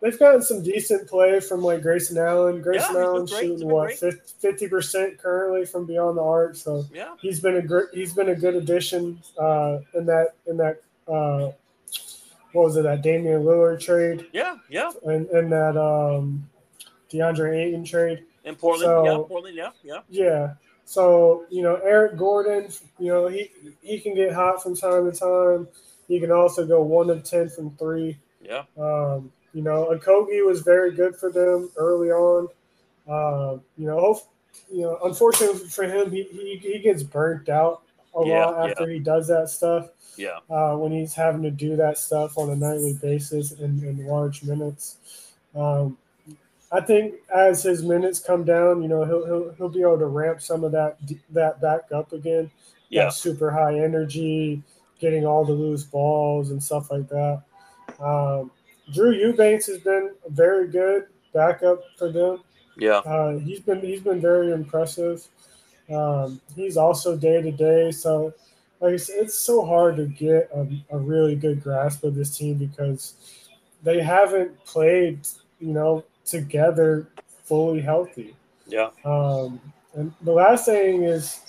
[0.02, 2.62] they've gotten some decent play from like Grayson Allen.
[2.62, 3.94] Grayson he's Allen shooting what
[4.40, 7.16] fifty percent currently from beyond the arc, so Yeah.
[7.22, 11.52] he's been a great he's been a good addition uh, in that in that uh,
[12.54, 14.58] what was it that Damian Lillard trade Yeah.
[14.70, 14.92] Yeah.
[15.04, 16.48] and and that um,
[17.12, 18.24] DeAndre Ayton trade.
[18.44, 18.88] In Portland.
[18.90, 19.28] So- yeah.
[19.28, 19.56] Portland.
[19.56, 19.70] Yeah.
[19.84, 20.00] Yeah.
[20.10, 20.54] Yeah.
[20.86, 22.68] So, you know, Eric Gordon,
[23.00, 23.50] you know, he
[23.82, 25.68] he can get hot from time to time.
[26.10, 28.18] He can also go one of ten from three.
[28.42, 28.64] Yeah.
[28.78, 32.48] Um, you know, Okogie was very good for them early on.
[33.08, 34.18] Um, you know, hope,
[34.70, 37.84] you know, unfortunately for him, he, he, he gets burnt out
[38.16, 39.90] a Yeah, lot after he does that stuff.
[40.18, 40.40] Yeah.
[40.50, 44.44] Uh, when he's having to do that stuff on a nightly basis in, in large
[44.44, 44.98] minutes.
[45.56, 45.98] Um,
[46.74, 50.08] I think as his minutes come down, you know, he'll he'll, he'll be able to
[50.08, 50.98] ramp some of that
[51.30, 52.50] that back up again.
[52.90, 53.06] Yeah.
[53.06, 54.62] That super high energy,
[55.00, 57.44] getting all the loose balls and stuff like that.
[58.00, 58.52] Um,
[58.92, 62.44] Drew Eubanks has been very good backup for them.
[62.78, 62.98] Yeah.
[62.98, 65.26] Uh, he's been he's been very impressive.
[65.94, 68.34] Um, he's also day to day, so
[68.80, 72.56] like it's, it's so hard to get a, a really good grasp of this team
[72.56, 73.14] because
[73.84, 75.20] they haven't played,
[75.60, 77.08] you know, together
[77.44, 78.36] fully healthy.
[78.68, 78.90] Yeah.
[79.04, 79.60] Um,
[79.94, 81.40] and the last thing is,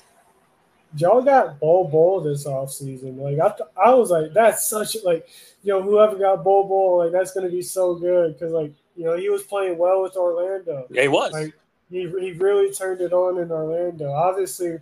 [0.96, 3.18] y'all got Bol Bol this offseason.
[3.18, 5.26] Like I, th- I was like, that's such like,
[5.62, 9.04] you know, whoever got Bol Bol, like that's gonna be so good because like, you
[9.04, 10.86] know, he was playing well with Orlando.
[10.90, 11.02] Yeah.
[11.02, 11.32] He was.
[11.32, 11.54] Like
[11.90, 14.12] he, he really turned it on in Orlando.
[14.12, 14.78] Obviously,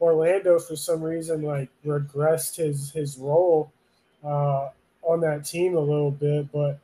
[0.00, 3.72] Orlando for some reason like regressed his his role
[4.24, 4.68] uh,
[5.02, 6.78] on that team a little bit, but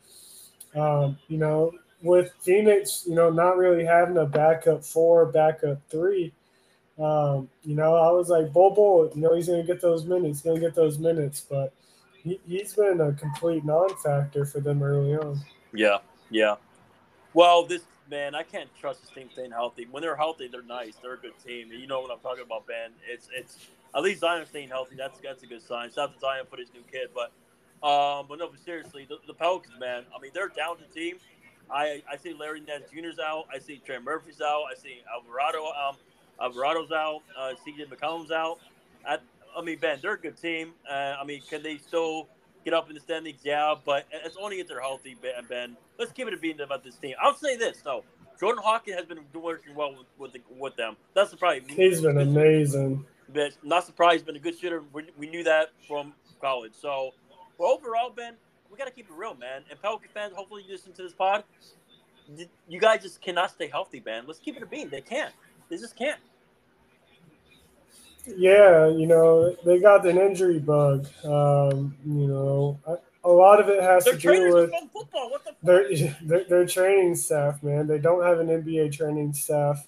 [0.74, 1.72] um, you know,
[2.02, 6.32] with Phoenix, you know, not really having a backup four, backup three,
[7.00, 10.42] um, you know, I was like, Bobo, you know, he's gonna get those minutes, he's
[10.42, 11.72] gonna get those minutes, but
[12.22, 15.40] he, he's been a complete non-factor for them early on.
[15.72, 15.98] Yeah,
[16.30, 16.56] yeah.
[17.32, 19.86] Well, this man, I can't trust this team staying healthy.
[19.90, 20.96] When they're healthy, they're nice.
[21.00, 21.70] They're a good team.
[21.72, 22.90] You know what I'm talking about, Ben.
[23.08, 24.96] It's it's at least Zion staying healthy.
[24.96, 25.90] That's that's a good sign.
[25.90, 27.32] Shout out to Zion for his new kid, but
[27.86, 30.04] um, but no, but seriously, the, the Pelicans, man.
[30.14, 31.16] I mean, they're a talented team.
[31.72, 33.46] I I see Larry Nance Jr.'s out.
[33.52, 34.64] I see Trey Murphy's out.
[34.70, 35.64] I see Alvarado.
[35.66, 35.96] Um,
[36.40, 37.22] Alvarado's out.
[37.38, 38.58] Uh, CJ McCollum's out.
[39.06, 39.18] I,
[39.56, 40.72] I mean, Ben, they're a good team.
[40.90, 42.28] Uh, I mean, can they still
[42.64, 43.40] get up in the standings?
[43.44, 45.44] Yeah, but it's only if they're healthy, Ben.
[45.48, 45.76] ben.
[45.98, 47.14] Let's give it a beat about this team.
[47.20, 48.04] I'll say this, though.
[48.38, 50.96] Jordan Hawkins has been working well with with, the, with them.
[51.14, 51.68] That's the surprising.
[51.68, 53.04] He's been amazing.
[53.32, 54.24] But not surprised.
[54.24, 54.82] Been a good shooter.
[54.92, 56.72] We, we knew that from college.
[56.80, 57.10] So,
[57.58, 58.34] overall, Ben,
[58.70, 59.62] we got to keep it real, man.
[59.70, 61.44] And Pelican fans, hopefully you listen to this pod.
[62.68, 64.24] You guys just cannot stay healthy, man.
[64.26, 64.88] Let's keep it a bean.
[64.88, 65.34] They can't.
[65.68, 66.20] They just can't.
[68.26, 71.06] Yeah, you know they got an injury bug.
[71.24, 72.78] Um, you know,
[73.24, 75.30] a lot of it has Their to do with football.
[75.30, 77.62] What the their, their their training staff.
[77.62, 79.86] Man, they don't have an NBA training staff.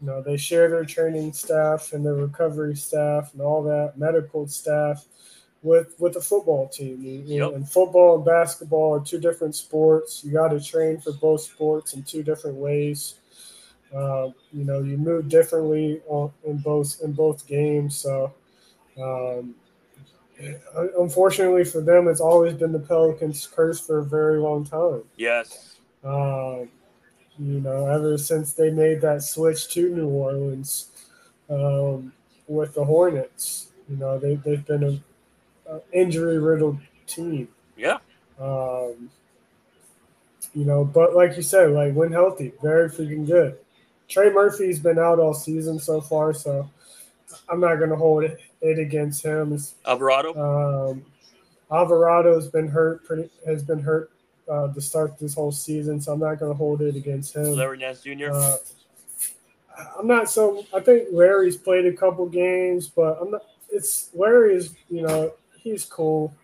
[0.00, 4.46] You know, they share their training staff and their recovery staff and all that medical
[4.46, 5.06] staff
[5.62, 7.02] with with the football team.
[7.02, 10.22] You, you know, and football and basketball are two different sports.
[10.24, 13.14] You got to train for both sports in two different ways.
[13.94, 17.96] Uh, you know, you move differently on, in both in both games.
[17.96, 18.32] So,
[19.00, 19.54] um,
[20.98, 25.02] unfortunately for them, it's always been the Pelicans' curse for a very long time.
[25.16, 25.76] Yes.
[26.04, 26.68] Um,
[27.38, 30.88] you know, ever since they made that switch to New Orleans
[31.48, 32.12] um,
[32.46, 35.00] with the Hornets, you know, they, they've been a,
[35.70, 37.48] a injury riddled team.
[37.76, 37.98] Yeah.
[38.40, 39.10] Um,
[40.54, 43.58] you know, but like you said, like when healthy, very freaking good.
[44.08, 46.68] Trey Murphy's been out all season so far, so
[47.48, 49.52] I'm not going to hold it, it, against him.
[49.52, 50.34] It's, Alvarado.
[50.34, 51.04] Um,
[51.70, 53.04] Alvarado's been hurt.
[53.04, 54.10] Pretty has been hurt
[54.50, 57.54] uh, to start this whole season, so I'm not going to hold it against him.
[57.54, 58.30] Larry Nance Jr.
[58.32, 58.56] Uh,
[59.98, 60.64] I'm not so.
[60.74, 63.42] I think Larry's played a couple games, but I'm not.
[63.70, 65.32] It's Larry is you know
[65.70, 66.34] he's cool.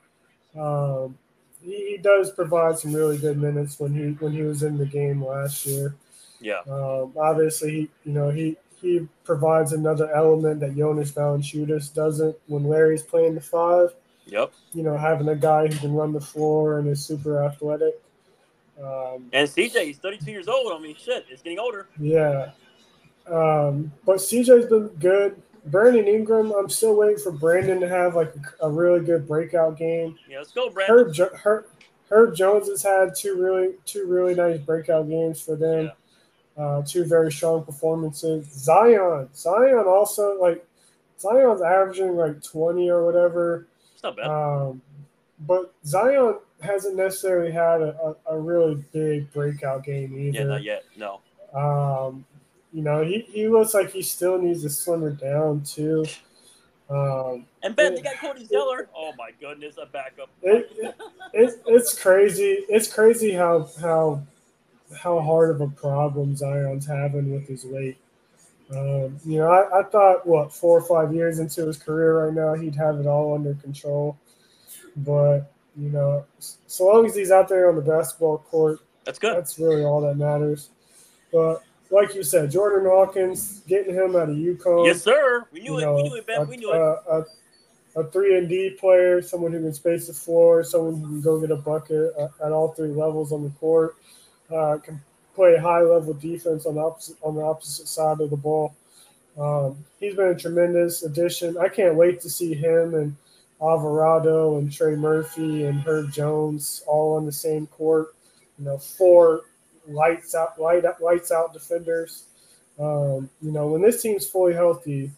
[0.58, 1.18] Um,
[1.62, 4.86] he, he does provide some really good minutes when he when he was in the
[4.86, 5.94] game last year.
[6.40, 6.60] Yeah.
[6.70, 12.64] Um, obviously, he, you know, he he provides another element that Jonas Valanciunas doesn't when
[12.64, 13.94] Larry's playing the five.
[14.26, 14.52] Yep.
[14.72, 18.00] You know, having a guy who can run the floor and is super athletic.
[18.78, 20.72] Um, and CJ, he's 32 years old.
[20.72, 21.88] I mean, shit, it's getting older.
[21.98, 22.50] Yeah.
[23.26, 25.40] Um, but CJ's been good.
[25.67, 29.78] Brandon Ingram, I'm still waiting for Brandon to have like a, a really good breakout
[29.78, 30.18] game.
[30.28, 31.07] Yeah, let's go, Brandon.
[31.07, 31.67] Herb, jo- Herb,
[32.10, 35.91] Herb Jones has had two really two really nice breakout games for them.
[36.57, 36.62] Yeah.
[36.62, 38.47] Uh, two very strong performances.
[38.52, 40.65] Zion, Zion also like
[41.18, 43.67] Zion's averaging like 20 or whatever.
[43.94, 44.26] It's not bad.
[44.26, 44.83] Um,
[45.41, 50.39] but Zion hasn't necessarily had a, a, a, really big breakout game either.
[50.39, 50.84] Yeah, not yet.
[50.97, 51.20] No.
[51.52, 52.25] Um,
[52.74, 56.04] you know, he, he looks like he still needs to slimmer down too.
[56.90, 58.88] Um, and Ben, it, they got Cody Zeller.
[58.94, 60.28] Oh my goodness, a backup.
[60.42, 60.96] It, it,
[61.32, 62.64] it, it's crazy.
[62.68, 64.22] It's crazy how how
[64.98, 67.96] how hard of a problem Zion's having with his weight.
[68.70, 72.34] Um, you know, I, I, thought what four or five years into his career right
[72.34, 74.18] now he'd have it all under control,
[74.96, 79.36] but you know, so long as he's out there on the basketball court, that's good.
[79.36, 80.70] That's really all that matters.
[81.30, 84.86] But like you said, Jordan Hawkins getting him out of UConn.
[84.86, 85.46] Yes, sir.
[85.52, 85.82] We knew it.
[85.82, 86.40] Know, we knew it, Ben.
[86.40, 86.76] A, we knew it.
[86.76, 87.24] A,
[87.96, 91.40] a three and D player, someone who can space the floor, someone who can go
[91.40, 93.96] get a bucket at, at all three levels on the court
[94.52, 95.00] uh, can
[95.34, 98.74] play high level defense on the opposite on the opposite side of the ball.
[99.38, 101.56] Um, he's been a tremendous addition.
[101.58, 103.16] I can't wait to see him and
[103.60, 108.14] Alvarado and Trey Murphy and Herb Jones all on the same court.
[108.58, 109.42] You know, four
[109.88, 112.24] lights out, light up, lights out defenders.
[112.78, 115.10] Um, you know, when this team's fully healthy,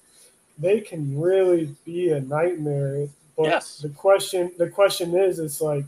[0.58, 3.08] they can really be a nightmare.
[3.36, 3.78] But yes.
[3.78, 5.84] the question, the question is, it's like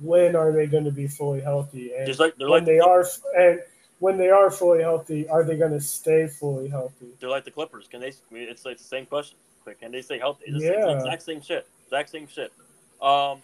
[0.00, 1.92] when are they going to be fully healthy?
[1.94, 3.60] And like, when like they the are, and
[3.98, 7.08] when they are fully healthy, are they going to stay fully healthy?
[7.20, 7.88] They're like the Clippers.
[7.88, 8.12] Can they?
[8.32, 9.36] It's like the same question.
[9.80, 10.44] Can they stay healthy?
[10.46, 10.86] It's yeah.
[10.86, 11.66] the exact same shit.
[11.86, 12.52] Exact same shit.
[13.00, 13.38] Um,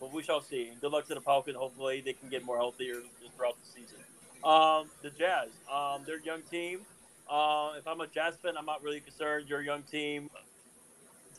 [0.00, 0.72] but we shall see.
[0.80, 1.56] Good luck to the Falcons.
[1.56, 2.96] Hopefully, they can get more healthier
[3.36, 3.98] throughout the season.
[4.46, 5.48] Um, the Jazz.
[5.72, 6.80] Um, they're a young team.
[7.28, 9.46] Uh, if I'm a Jazz fan, I'm not really concerned.
[9.48, 10.30] You're a young team.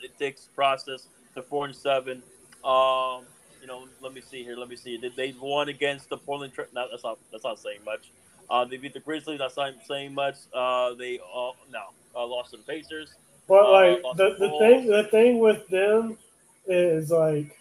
[0.04, 1.08] It takes process.
[1.34, 2.22] They're four and seven.
[2.66, 3.24] Um,
[3.62, 4.58] you know, let me see here.
[4.58, 4.98] Let me see.
[4.98, 6.54] They, they won against the Portland.
[6.54, 8.12] Tra- no, that's not that's not saying much.
[8.50, 9.40] Uh, they beat the Grizzlies.
[9.40, 10.36] That's not saying much.
[10.54, 11.84] Uh, they uh, no
[12.16, 13.16] uh, lost to the Pacers.
[13.48, 16.18] But uh, like the, the thing the thing with them
[16.66, 17.58] is like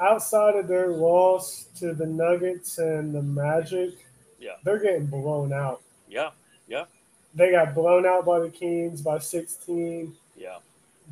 [0.00, 4.07] outside of their loss to the Nuggets and the Magic,
[4.38, 5.82] yeah, they're getting blown out.
[6.08, 6.30] Yeah,
[6.66, 6.84] yeah.
[7.34, 10.14] They got blown out by the Kings by 16.
[10.36, 10.58] Yeah.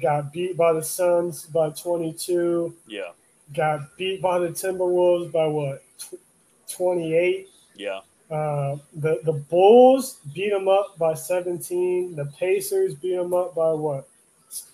[0.01, 2.75] Got beat by the Suns by 22.
[2.87, 3.11] Yeah
[3.55, 5.83] got beat by the Timberwolves by what,
[6.71, 7.49] 28?
[7.75, 8.01] Yeah.
[8.31, 12.17] Uh, the the Bulls beat them up by 17.
[12.17, 14.09] The Pacers beat them up by what?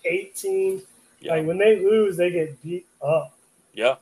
[0.05, 0.81] 18.
[1.19, 1.35] Yeah.
[1.35, 3.37] Like when they lose, they get beat up.
[3.73, 3.95] Yeah, yeah.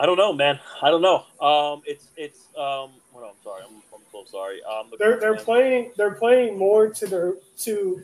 [0.00, 0.58] I don't know, man.
[0.82, 1.24] I don't know.
[1.46, 2.90] Um, it's it's um.
[3.12, 3.62] Well, no, I'm sorry.
[3.68, 4.62] I'm, I'm so sorry.
[4.64, 8.02] Um, the They're they're man- playing they're playing more to their to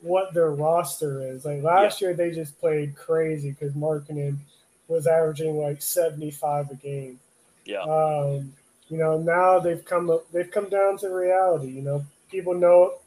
[0.00, 1.44] what their roster is.
[1.44, 4.36] Like last year, they just played crazy because Markkanen
[4.88, 7.18] was averaging like 75 a game.
[7.64, 8.52] Yeah, Um,
[8.88, 11.68] you know, now they've come up, they've come down to reality.
[11.68, 12.98] You know, people know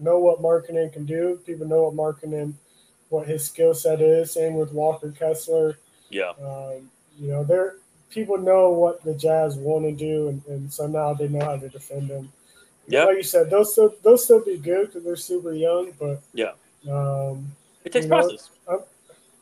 [0.00, 1.40] know what Markkanen can do.
[1.46, 2.54] People know what Markkanen,
[3.10, 4.32] what his skill set is.
[4.32, 5.78] Same with Walker Kessler.
[6.10, 7.76] yeah, Um, you know, they're
[8.12, 11.56] people know what the Jazz want to do, and, and so now they know how
[11.56, 12.32] to defend them.
[12.86, 13.04] yeah.
[13.04, 16.52] Like you said, they'll still they'll still be good because they're super young, but Yeah.
[16.90, 17.46] um,
[17.84, 18.50] It takes you know, process.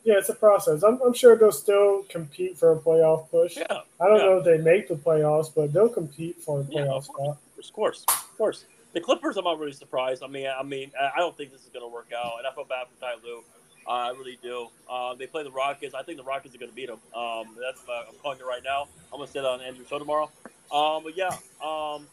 [0.03, 0.83] yeah, it's a process.
[0.83, 3.57] I'm, I'm sure they'll still compete for a playoff push.
[3.57, 4.25] Yeah, I don't yeah.
[4.25, 7.37] know if they make the playoffs, but they'll compete for a Yeah, playoff of spot.
[7.59, 8.65] of course, of course.
[8.93, 10.21] The Clippers, I'm not really surprised.
[10.21, 12.47] I mean, I mean, I I don't think this is going to work out, and
[12.47, 13.41] I feel bad for Ty Lue.
[13.87, 14.67] Uh, I really do.
[14.89, 15.93] Uh, they play the Rockets.
[15.93, 16.99] I think the Rockets are going to beat them.
[17.15, 18.87] Um, that's uh, I'm calling it right now.
[19.11, 20.29] I'm going to that on Andrew show tomorrow.
[20.71, 22.07] Um, but yeah, um,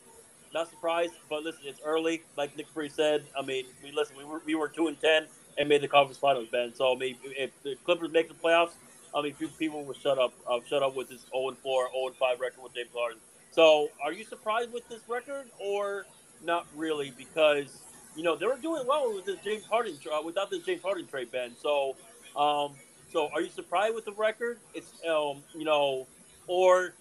[0.54, 1.12] not surprised.
[1.28, 2.22] But listen, it's early.
[2.36, 3.24] Like Nick Free said.
[3.38, 4.16] I mean, we listen.
[4.16, 5.26] We were we were two and ten
[5.58, 6.74] and made the conference finals, Ben.
[6.74, 8.72] So I mean, if the Clippers make the playoffs,
[9.14, 10.32] I mean, few people will shut up.
[10.48, 13.18] Uh, shut up with this 0 and 4, 0 and 5 record with James Harden.
[13.50, 16.06] So, are you surprised with this record or
[16.44, 17.12] not really?
[17.16, 17.78] Because
[18.18, 21.06] you know they were doing well with this James Harden uh, without this James Harden
[21.06, 21.52] trade, Ben.
[21.62, 21.94] So,
[22.36, 22.72] um,
[23.12, 24.58] so are you surprised with the record?
[24.74, 26.08] It's um, you know,
[26.48, 26.94] or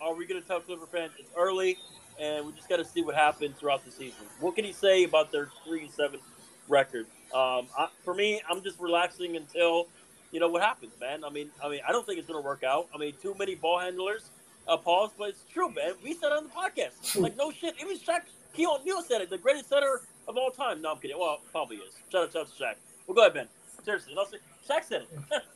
[0.00, 1.76] are we going to tell Clipper fans it's early
[2.18, 4.24] and we just got to see what happens throughout the season?
[4.40, 6.20] What can he say about their three and seven
[6.68, 7.04] record?
[7.34, 9.88] Um, I, for me, I'm just relaxing until
[10.32, 11.22] you know what happens, man.
[11.22, 12.88] I mean, I mean, I don't think it's going to work out.
[12.94, 14.30] I mean, too many ball handlers.
[14.66, 15.92] Uh, pause, but it's true, man.
[16.02, 17.20] We said it on the podcast.
[17.20, 17.74] Like, no shit.
[17.78, 18.22] Even Shaq
[18.54, 19.28] Keon Neal said it.
[19.30, 20.82] The greatest center of all time.
[20.82, 21.18] No, I'm kidding.
[21.18, 21.94] Well, probably is.
[22.10, 22.74] Shout out, shout out to Shaq.
[23.06, 23.48] Well, go ahead, Ben.
[23.84, 25.42] Seriously, no, Shaq said it.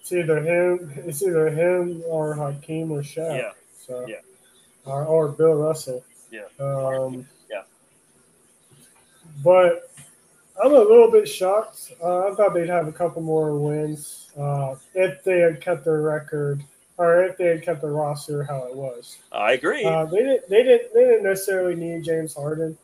[0.00, 3.38] It's either him, it's either him or Hakeem or Shaq.
[3.38, 3.52] yeah,
[3.86, 4.16] So, Yeah.
[4.84, 6.04] Or, or Bill Russell.
[6.30, 6.42] Yeah.
[6.60, 7.62] Um, Yeah.
[9.42, 9.90] But
[10.62, 11.92] I'm a little bit shocked.
[12.02, 16.02] Uh, I thought they'd have a couple more wins uh, if they had kept their
[16.02, 16.62] record
[16.98, 19.16] or if they had kept the roster how it was.
[19.32, 19.84] I agree.
[19.84, 20.48] Uh, they didn't.
[20.50, 20.92] They didn't.
[20.94, 22.76] They didn't necessarily need James Harden.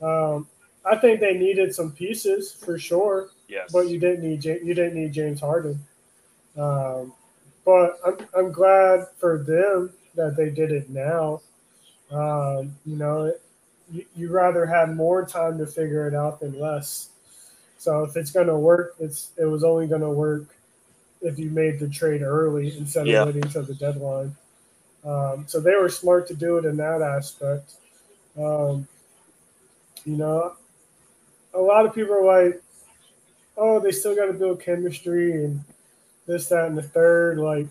[0.00, 0.46] Um,
[0.84, 3.70] I think they needed some pieces for sure, yes.
[3.72, 4.44] but you didn't need.
[4.44, 5.78] You didn't need James Harden.
[6.56, 7.12] Um,
[7.64, 11.40] but I'm, I'm glad for them that they did it now.
[12.10, 13.32] Um, you know,
[13.92, 17.10] you, you rather have more time to figure it out than less.
[17.78, 20.46] So if it's going to work, it's it was only going to work
[21.20, 23.24] if you made the trade early instead of Yeah.
[23.24, 24.34] waiting till the deadline.
[25.04, 27.74] Um, so they were smart to do it in that aspect.
[28.36, 28.86] Um,
[30.04, 30.54] you know,
[31.54, 32.62] a lot of people are like,
[33.56, 35.64] "Oh, they still got to build chemistry and
[36.26, 37.38] this, that, and the third.
[37.38, 37.66] Like,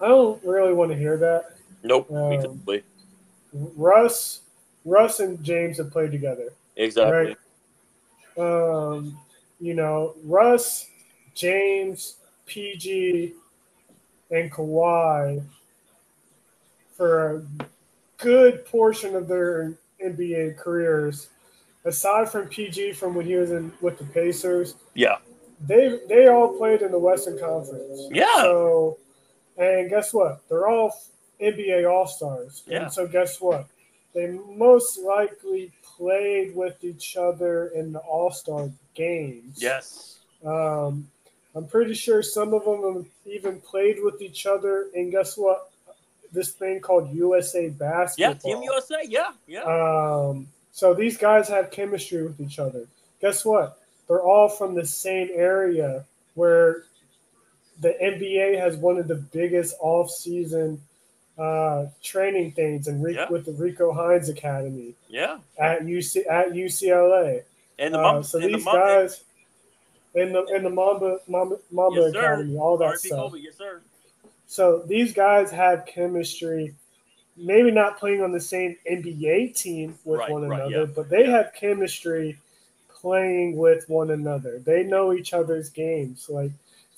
[0.00, 1.56] I don't really want to hear that.
[1.82, 2.10] nope.
[2.12, 2.62] um.
[3.52, 4.42] Russ,
[4.84, 6.52] Russ and James have played together.
[6.76, 7.34] Exactly.
[8.38, 9.18] Um,
[9.58, 10.86] you know, Russ,
[11.34, 13.32] James, PG,
[14.30, 15.42] and Kawhi
[16.96, 17.42] for a
[18.18, 21.28] good portion of their NBA careers,
[21.88, 25.16] aside from PG from when he was in with the Pacers, Yeah.
[25.66, 28.08] they they all played in the Western Conference.
[28.12, 28.36] Yeah.
[28.42, 28.98] So,
[29.56, 30.40] and guess what?
[30.48, 30.94] They're all
[31.40, 32.62] NBA All Stars.
[32.66, 32.84] Yeah.
[32.84, 33.66] And so guess what?
[34.14, 34.26] They
[34.56, 39.58] most likely played with each other in the All Star games.
[39.60, 40.18] Yes.
[40.44, 41.08] Um,
[41.54, 44.86] I'm pretty sure some of them even played with each other.
[44.94, 45.70] And guess what?
[46.30, 48.34] This thing called USA Basketball.
[48.34, 48.54] Yeah.
[48.54, 48.96] Team USA.
[49.08, 49.32] Yeah.
[49.46, 49.62] Yeah.
[49.62, 50.46] Um,
[50.78, 52.86] so these guys have chemistry with each other.
[53.20, 53.80] Guess what?
[54.06, 56.84] They're all from the same area where
[57.80, 60.80] the NBA has one of the biggest off-season
[61.36, 63.28] uh, training things, and Yeah.
[63.28, 65.38] with the Rico Hines Academy yeah.
[65.58, 67.42] at UC at UCLA.
[67.80, 69.24] And the Uh, so and the these guys
[70.14, 72.14] in the in the Mamba Mamba, Mamba Yes.
[72.14, 73.08] Academy, all that R.I.P.
[73.08, 73.30] stuff.
[73.32, 73.40] Kobe.
[73.40, 73.80] Yes, sir.
[74.46, 76.74] So these guys have chemistry.
[77.40, 80.92] Maybe not playing on the same NBA team with Right, one right, another, yeah.
[80.94, 81.30] but they Yeah.
[81.30, 82.38] have chemistry
[82.88, 84.58] playing with one another.
[84.58, 86.28] They know each other's games.
[86.28, 86.50] Like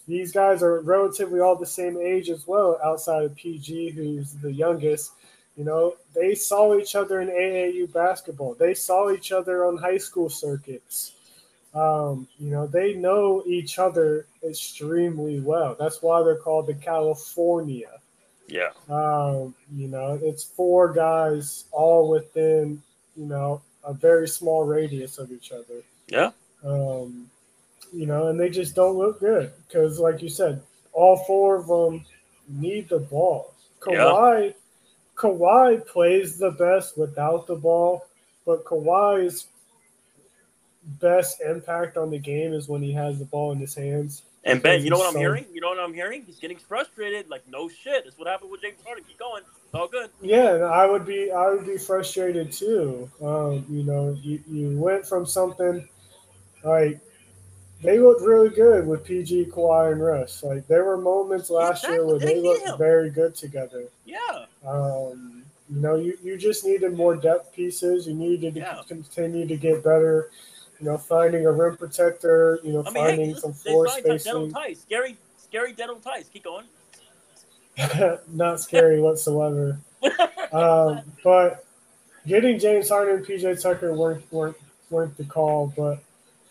[0.09, 4.53] these guys are relatively all the same age as well, outside of PG, who's the
[4.53, 5.13] youngest.
[5.57, 8.55] You know, they saw each other in AAU basketball.
[8.55, 11.13] They saw each other on high school circuits.
[11.75, 15.77] Um, you know, they know each other extremely well.
[15.79, 18.00] That's why they're called the California.
[18.51, 18.71] Yeah.
[18.89, 22.83] Um, you know, it's four guys all within,
[23.17, 25.83] you know, a very small radius of each other.
[26.09, 26.31] Yeah.
[26.65, 27.31] Um,
[27.93, 30.63] you know, and they just don't look good because, like you said,
[30.93, 32.05] all four of them
[32.49, 33.55] need the ball.
[33.81, 34.53] Kawhi, yeah.
[35.17, 38.07] Kawhi plays the best without the ball,
[38.45, 39.47] but Kawhi's
[41.01, 44.23] best impact on the game is when he has the ball in his hands.
[44.45, 45.45] And Ben, you know what I'm so, hearing?
[45.53, 46.23] You know what I'm hearing?
[46.25, 47.29] He's getting frustrated.
[47.29, 48.05] Like, no shit.
[48.05, 49.05] That's what happened with James Harden.
[49.05, 49.43] Keep going.
[49.43, 50.11] It's all good.
[50.23, 53.11] Yeah, and I would be, I would be frustrated too.
[53.23, 55.87] Um, you know, you, you went from something
[56.65, 57.01] like
[57.83, 60.43] they looked really good with PG, Kawhi, and Russ.
[60.43, 61.97] Like there were moments last exactly.
[61.97, 63.85] year where they, looked very good together.
[64.05, 64.47] Yeah.
[64.67, 68.07] Um, you know, you, you just needed more depth pieces.
[68.07, 68.81] You needed to yeah.
[68.89, 70.31] continue to get better
[70.81, 74.51] you know, finding a rim protector, you know, I mean, finding hey, some floor spacing.
[74.53, 74.81] Ties.
[74.81, 76.29] Scary, scary dental ties.
[76.33, 76.65] Keep going.
[78.33, 79.79] Not scary whatsoever.
[80.53, 81.65] um, but
[82.27, 84.57] getting James Harden and PJ Tucker weren't weren't
[84.89, 85.73] weren't the call.
[85.77, 86.03] But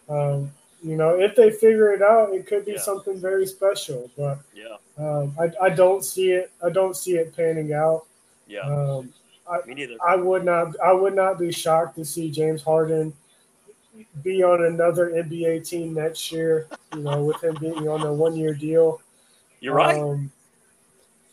[0.07, 0.51] um,
[0.83, 2.79] you know, if they figure it out, it could be yeah.
[2.79, 4.11] something very special.
[4.15, 6.51] But yeah, um, I, I don't see it.
[6.63, 8.05] I don't see it panning out.
[8.47, 8.61] Yeah.
[8.61, 9.11] Um,
[9.49, 9.95] I, Me neither.
[10.07, 10.75] I would not.
[10.83, 13.13] I would not be shocked to see James Harden
[14.23, 16.67] be on another NBA team next year.
[16.93, 19.01] You know, with him being on a one-year deal.
[19.59, 19.99] You're right.
[19.99, 20.31] Um,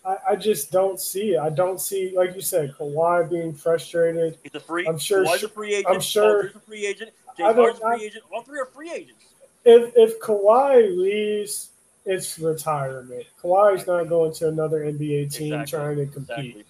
[0.04, 1.40] I, I, just don't see it.
[1.40, 4.38] I don't see, like you said, Kawhi being frustrated.
[4.42, 4.86] He's a free.
[4.86, 5.24] I'm sure.
[5.24, 5.94] Kawhi's a free agent.
[5.94, 6.46] I'm sure.
[6.46, 7.10] a free agent.
[7.36, 8.24] James Harden's a free agent.
[8.32, 9.24] All three are free agents.
[9.64, 11.70] If if Kawhi leaves,
[12.04, 13.24] it's retirement.
[13.42, 15.78] Kawhi's not going to another NBA team exactly.
[15.78, 16.56] trying to compete.
[16.56, 16.64] Exactly.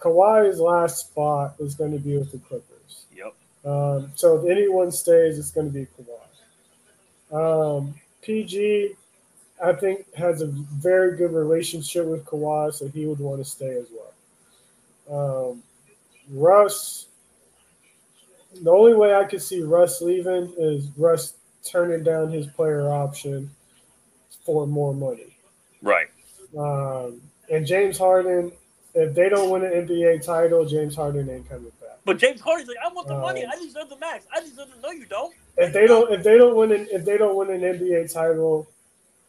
[0.00, 2.69] Kawhi's last spot is going to be with the Clippers.
[3.64, 7.78] Um, so if anyone stays, it's going to be Kawhi.
[7.78, 8.92] Um, PG,
[9.62, 13.78] I think, has a very good relationship with Kawhi, so he would want to stay
[13.78, 13.86] as
[15.06, 15.50] well.
[15.50, 15.62] Um,
[16.30, 17.06] Russ,
[18.62, 23.50] the only way I could see Russ leaving is Russ turning down his player option
[24.44, 25.36] for more money.
[25.82, 26.08] Right.
[26.56, 28.52] Um, and James Harden,
[28.94, 31.72] if they don't win an NBA title, James Harden ain't coming
[32.10, 33.46] but James Harden's like, I want the money.
[33.46, 34.26] I deserve the max.
[34.34, 35.32] I deserve the no, you don't.
[35.56, 38.68] If they don't, if they don't win an, if they don't win an NBA title,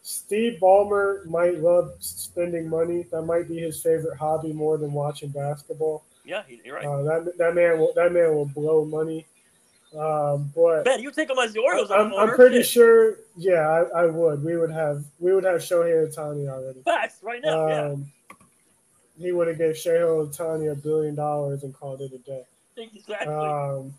[0.02, 3.06] Steve Ballmer might love spending money.
[3.12, 6.02] That might be his favorite hobby more than watching basketball.
[6.24, 6.84] Yeah, you're right.
[6.84, 9.26] Uh, that that man will that man will blow money.
[9.96, 11.92] Um, but Ben, you take him as the Orioles.
[11.92, 12.66] I'm, I'm pretty shit.
[12.66, 13.16] sure.
[13.36, 13.60] Yeah,
[13.94, 14.42] I, I, would.
[14.42, 16.80] We would have we would have Shohei Ohtani already.
[16.80, 17.68] Facts right now.
[17.70, 18.36] Um, yeah.
[19.20, 22.42] He would have gave Shohei Ohtani a billion dollars and called it a day.
[22.76, 23.34] Exactly.
[23.34, 23.94] Um,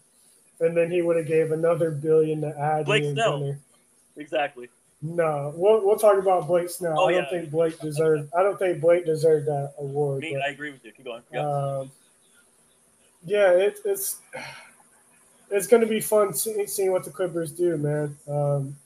[0.59, 3.55] and then he would have gave another billion to add Blake Snell.
[4.15, 4.69] Exactly.
[5.01, 6.97] No, we'll, we'll talk about Blake Snell.
[6.97, 7.29] Oh, I don't yeah.
[7.29, 8.31] think Blake deserved.
[8.37, 10.21] I don't think Blake deserved that award.
[10.21, 10.93] Me, but, I agree with you.
[10.93, 11.23] Keep going.
[11.31, 11.91] Yeah, um,
[13.25, 14.21] yeah it, it's
[15.51, 18.17] it's going to be fun see, seeing what the Clippers do, man.
[18.29, 18.77] Um,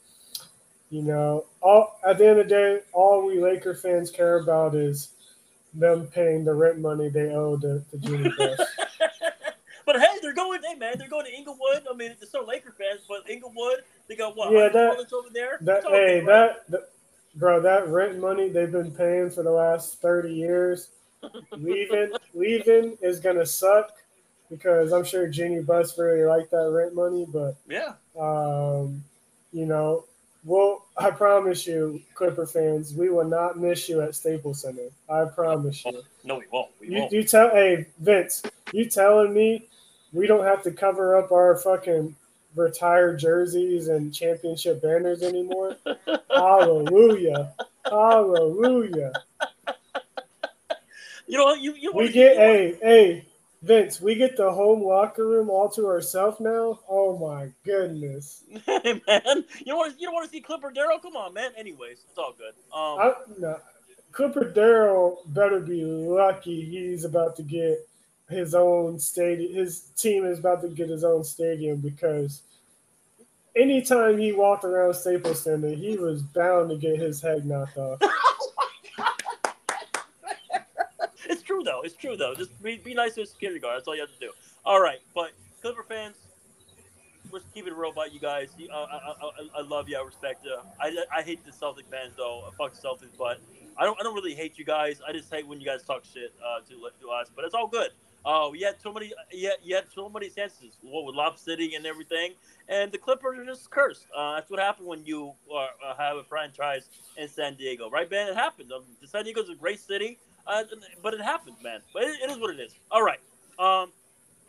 [0.90, 4.74] you know, all at the end of the day, all we Laker fans care about
[4.74, 5.10] is
[5.74, 8.60] them paying the rent money they owe to, to Jeanie Buss.
[9.88, 10.60] But hey, they're going.
[10.62, 11.88] Hey man, they're going to Inglewood.
[11.90, 13.84] I mean, they're still Laker fans, but Inglewood.
[14.10, 14.52] They got what?
[14.52, 15.60] Yeah, that over there.
[15.62, 16.90] That hey, that, that
[17.36, 20.90] bro, that rent money they've been paying for the last thirty years.
[21.52, 23.94] leaving, leaving is gonna suck
[24.50, 27.26] because I'm sure Jeanie Buss really liked that rent money.
[27.26, 29.02] But yeah, um,
[29.54, 30.04] you know,
[30.44, 34.90] well, I promise you, Clipper fans, we will not miss you at Staples Center.
[35.10, 36.04] I promise you.
[36.26, 36.72] No, we won't.
[36.82, 37.14] We you, won't.
[37.14, 38.44] you tell, hey Vince,
[38.74, 39.70] you telling me
[40.14, 42.16] we don't have to cover up our fucking
[42.56, 45.76] retired jerseys and championship banners anymore.
[46.30, 47.54] Hallelujah.
[47.86, 49.14] Hallelujah.
[51.28, 53.26] You know, you, you we get a hey
[53.64, 56.80] Vince, we get the home locker room all to ourselves now.
[56.88, 59.44] Oh my goodness, hey, man!
[59.60, 61.00] You don't want to, you don't want to see Clipper Darrell?
[61.00, 61.52] Come on, man.
[61.58, 62.54] Anyways, it's all good.
[62.74, 63.60] Um, I, no,
[64.12, 67.88] Clipper Darrell better be lucky he's about to get
[68.30, 69.54] his own stadium.
[69.54, 72.42] His team is about to get his own stadium because
[73.56, 78.00] anytime he walked around Staples Center, he was bound to get his head knocked off.
[81.30, 81.82] it's true though.
[81.82, 82.36] It's true though.
[82.36, 83.78] Just be, be nice to a security guard.
[83.78, 84.32] That's all you have to do.
[84.66, 85.32] All right, but
[85.62, 86.16] Clipper fans,
[87.32, 88.50] let's keep it real about you guys.
[88.60, 89.98] Uh, I, I, I, love you.
[89.98, 90.58] I respect you.
[90.80, 92.44] I, I hate the Celtic fans though.
[92.48, 93.40] I fuck the Celtics, but
[93.78, 95.00] I don't I don't really hate you guys.
[95.08, 97.30] I just hate when you guys talk shit uh, to to us.
[97.34, 97.92] But it's all good.
[98.26, 100.78] Oh, you had so many, you had, so many chances.
[100.82, 102.34] What with Lob City and everything,
[102.68, 104.06] and the Clippers are just cursed.
[104.16, 108.10] Uh, that's what happened when you uh, uh have a franchise in San Diego, right,
[108.10, 108.28] Ben?
[108.28, 108.72] It happened.
[108.72, 110.20] Um, San Diego's a great city.
[110.48, 110.64] Uh,
[111.04, 111.82] but it happens, man.
[111.94, 112.74] But it, it is what it is.
[112.90, 113.20] All right.
[113.60, 113.92] Um,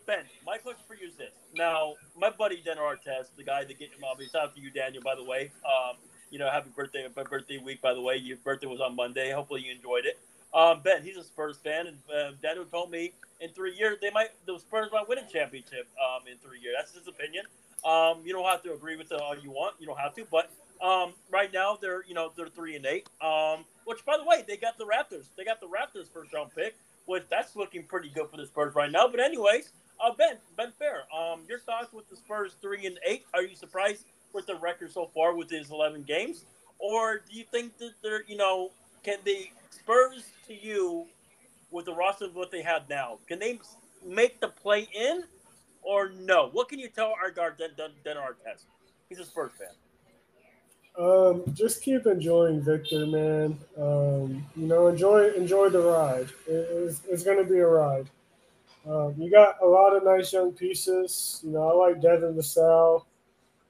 [0.05, 1.31] Ben, my question for you is this.
[1.53, 4.71] Now, my buddy Dan Artest, the guy that get him off, shout out to you,
[4.71, 5.51] Daniel, by the way.
[5.65, 5.97] Um,
[6.31, 8.15] you know, happy birthday, birthday week, by the way.
[8.15, 9.31] Your birthday was on Monday.
[9.31, 10.17] Hopefully you enjoyed it.
[10.53, 14.09] Um, ben, he's a Spurs fan, and uh, Daniel told me in three years they
[14.11, 16.75] might the Spurs might win a championship um, in three years.
[16.77, 17.45] That's his opinion.
[17.85, 19.75] Um, you don't have to agree with it all you want.
[19.79, 20.49] You don't have to, but
[20.81, 23.07] um, right now they're you know they're three and eight.
[23.21, 25.25] Um, which by the way, they got the Raptors.
[25.37, 28.75] They got the Raptors first round pick, which that's looking pretty good for the Spurs
[28.75, 29.07] right now.
[29.07, 33.25] But anyways, uh, Ben Ben Fair, um, your thoughts with the Spurs three and eight?
[33.33, 36.45] Are you surprised with the record so far with his eleven games,
[36.79, 38.71] or do you think that they're you know
[39.03, 41.05] can the Spurs to you
[41.71, 43.19] with the roster of what they have now?
[43.27, 43.59] Can they
[44.05, 45.23] make the play in?
[45.81, 46.49] Or no?
[46.51, 48.65] What can you tell our guard Den, Den, Den Artest?
[49.07, 49.69] He's a Spurs fan.
[50.99, 53.57] Um, just keep enjoying Victor, man.
[53.77, 56.27] Um, you know, enjoy enjoy the ride.
[56.45, 58.09] It, it's, it's going to be a ride.
[58.85, 61.41] Um, you got a lot of nice young pieces.
[61.45, 63.05] You know, I like Devin Vassell,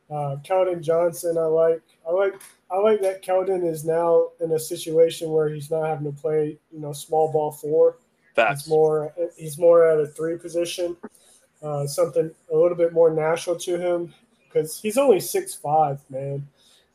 [0.09, 1.38] uh, Keldon Johnson.
[1.38, 1.82] I like.
[2.08, 2.41] I like.
[2.72, 6.57] I like that Keldon is now in a situation where he's not having to play.
[6.72, 7.98] You know, small ball four.
[8.35, 9.14] He's more.
[9.38, 10.95] He's more at a three position.
[11.61, 14.14] Uh, something a little bit more natural to him
[14.45, 16.48] because he's only six five, man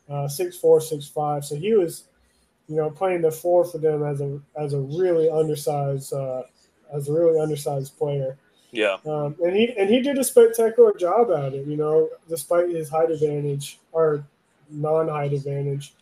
[0.09, 1.45] uh, six four, six five.
[1.45, 2.05] So he was,
[2.67, 6.43] you know, playing the four for them as a as a really undersized uh,
[6.93, 8.37] as a really undersized player.
[8.71, 8.97] Yeah.
[9.05, 11.65] Um, and he and he did a spectacular job at it.
[11.65, 14.25] You know, despite his height advantage or
[14.69, 15.93] non-height advantage.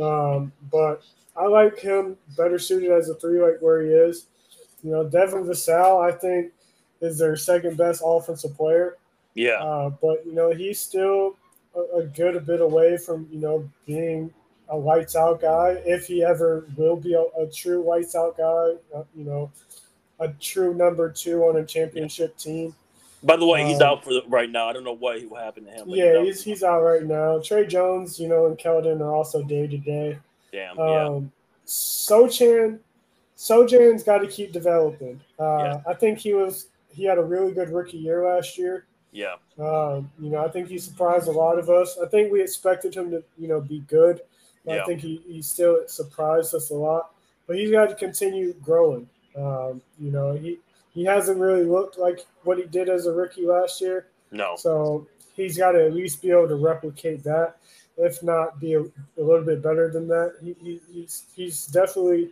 [0.00, 1.02] Um, but
[1.36, 4.26] I like him better suited as a three, like where he is.
[4.82, 6.52] You know, Devin Vassell, I think,
[7.00, 8.96] is their second best offensive player.
[9.34, 9.62] Yeah.
[9.62, 11.36] Uh, but you know, he's still
[11.74, 14.32] a, a good bit away from you know being
[14.68, 18.74] a lights out guy if he ever will be a, a true lights out guy.
[18.94, 19.50] Uh, you know,
[20.20, 22.74] a true number two on a championship team.
[23.22, 24.68] By the way, he's Um, out for the, right now.
[24.68, 25.84] I don't know what what happened to him.
[25.88, 27.38] Yeah, he's he's out right now.
[27.40, 30.18] Tre Jones, you know, and Keldon are also day to day.
[30.52, 30.76] damn.
[30.78, 31.06] yeah.
[31.06, 31.32] Um,
[31.66, 32.78] Sochan,
[33.36, 35.20] Sochan's got to keep developing.
[35.38, 35.80] Uh, Yeah.
[35.86, 38.86] I think he was he had a really good rookie year last year.
[39.12, 39.34] Yeah.
[39.58, 41.98] Um, you know, I think he surprised a lot of us.
[42.02, 44.20] I think we expected him to, you know, be good.
[44.64, 44.82] Yeah.
[44.82, 47.12] I think he, he still surprised us a lot.
[47.46, 49.08] But he's got to continue growing.
[49.36, 50.58] Um, you know, he
[50.92, 54.06] he hasn't really looked like what he did as a rookie last year.
[54.30, 54.56] No.
[54.56, 57.56] So he's got to at least be able to replicate that,
[57.96, 60.34] if not be a, a little bit better than that.
[60.42, 62.30] He, he, he's he's definitely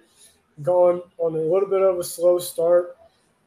[0.62, 2.97] gone on a little bit of a slow start.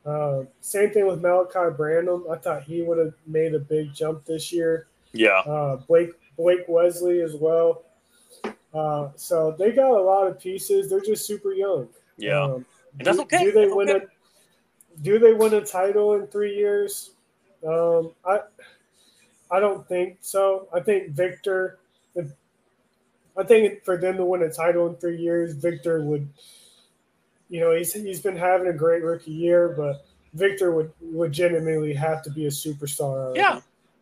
[0.05, 2.25] Uh, same thing with Malaki Branham.
[2.31, 4.87] I thought he would have made a big jump this year.
[5.13, 5.39] Yeah.
[5.39, 7.83] Uh, Blake Blake Wesley as well.
[8.73, 10.89] Uh, so they got a lot of pieces.
[10.89, 11.89] They're just super young.
[12.17, 12.41] Yeah.
[12.41, 12.65] Um,
[12.97, 13.43] And that's do- okay.
[13.43, 14.05] Do they That's win okay.
[14.05, 14.07] a
[15.01, 17.11] Do they win a title in three years?
[17.67, 18.39] Um, I
[19.51, 20.67] I don't think so.
[20.73, 21.79] I think Victor.
[22.15, 22.31] If,
[23.37, 26.27] I think for them to win a title in three years, Victor would.
[27.49, 32.21] You know, he's he's been having a great rookie year, but Victor would legitimately have
[32.23, 33.01] to be a superstar.
[33.01, 33.39] already.
[33.39, 33.59] Yeah.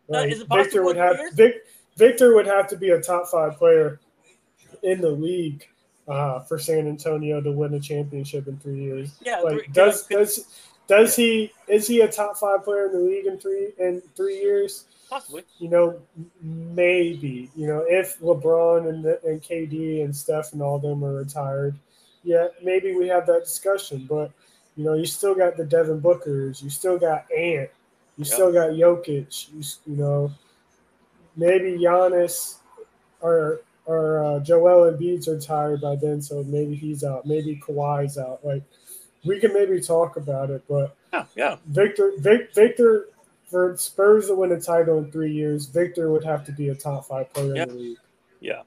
[0.08, 1.18] Like, is it possible Victor would have?
[1.34, 1.54] Vic,
[1.96, 4.00] Victor would have to be a top five player
[4.82, 5.66] in the league
[6.08, 9.18] uh, for San Antonio to win a championship in three years.
[9.24, 9.40] Yeah.
[9.40, 10.46] Like does does
[10.90, 14.40] does he is he a top five player in the league in three in three
[14.40, 14.86] years?
[15.08, 15.44] possibly.
[15.58, 16.00] You know,
[16.42, 17.48] maybe.
[17.54, 21.76] You know, if LeBron and and KD and Steph and all them are retired,
[22.24, 24.06] yeah, maybe we have that discussion.
[24.08, 24.32] But
[24.76, 27.70] you know, you still got the Devin Bookers, you still got Ant,
[28.16, 28.34] you Yeah.
[28.34, 29.48] still got Jokic.
[29.54, 30.32] You, you know,
[31.36, 32.56] maybe Giannis
[33.20, 37.26] or or uh, Joel Embiid's retired by then, so maybe he's out.
[37.26, 38.44] Maybe Kawhi's out.
[38.44, 38.62] Like
[39.24, 41.26] we can maybe talk about it, but Yeah.
[41.36, 41.56] Yeah.
[41.66, 43.08] Victor, Vic, Victor,
[43.46, 46.74] for Spurs to win a title in three years, Victor would have to be a
[46.74, 47.62] top five player Yeah.
[47.64, 47.98] in the league.
[48.40, 48.62] Yeah.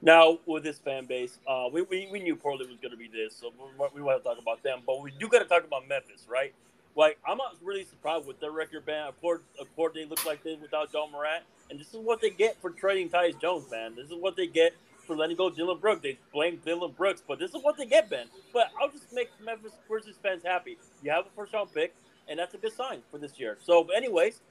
[0.00, 3.08] Now with this fan base, uh, we, we, we knew Portland was going to be
[3.08, 4.80] this, so we, we want to talk about them.
[4.86, 6.54] But we do got to talk about Memphis, right?
[6.94, 9.08] Like I'm not really surprised with their record, man.
[9.08, 12.20] Of course, of course, they look like this without Ja Morant, and this is what
[12.20, 13.94] they get for trading Tyus Jones, man.
[13.96, 14.72] This is what they get
[15.08, 16.02] for letting go Dillon Brooks.
[16.02, 18.26] They blame Dillon Brooks, but this is what they get, Ben.
[18.52, 20.78] But I'll just make Memphis Grizzlies fans happy.
[21.02, 21.94] You have a first round pick,
[22.28, 23.56] and that's a good sign for this year.
[23.64, 24.42] So, anyways,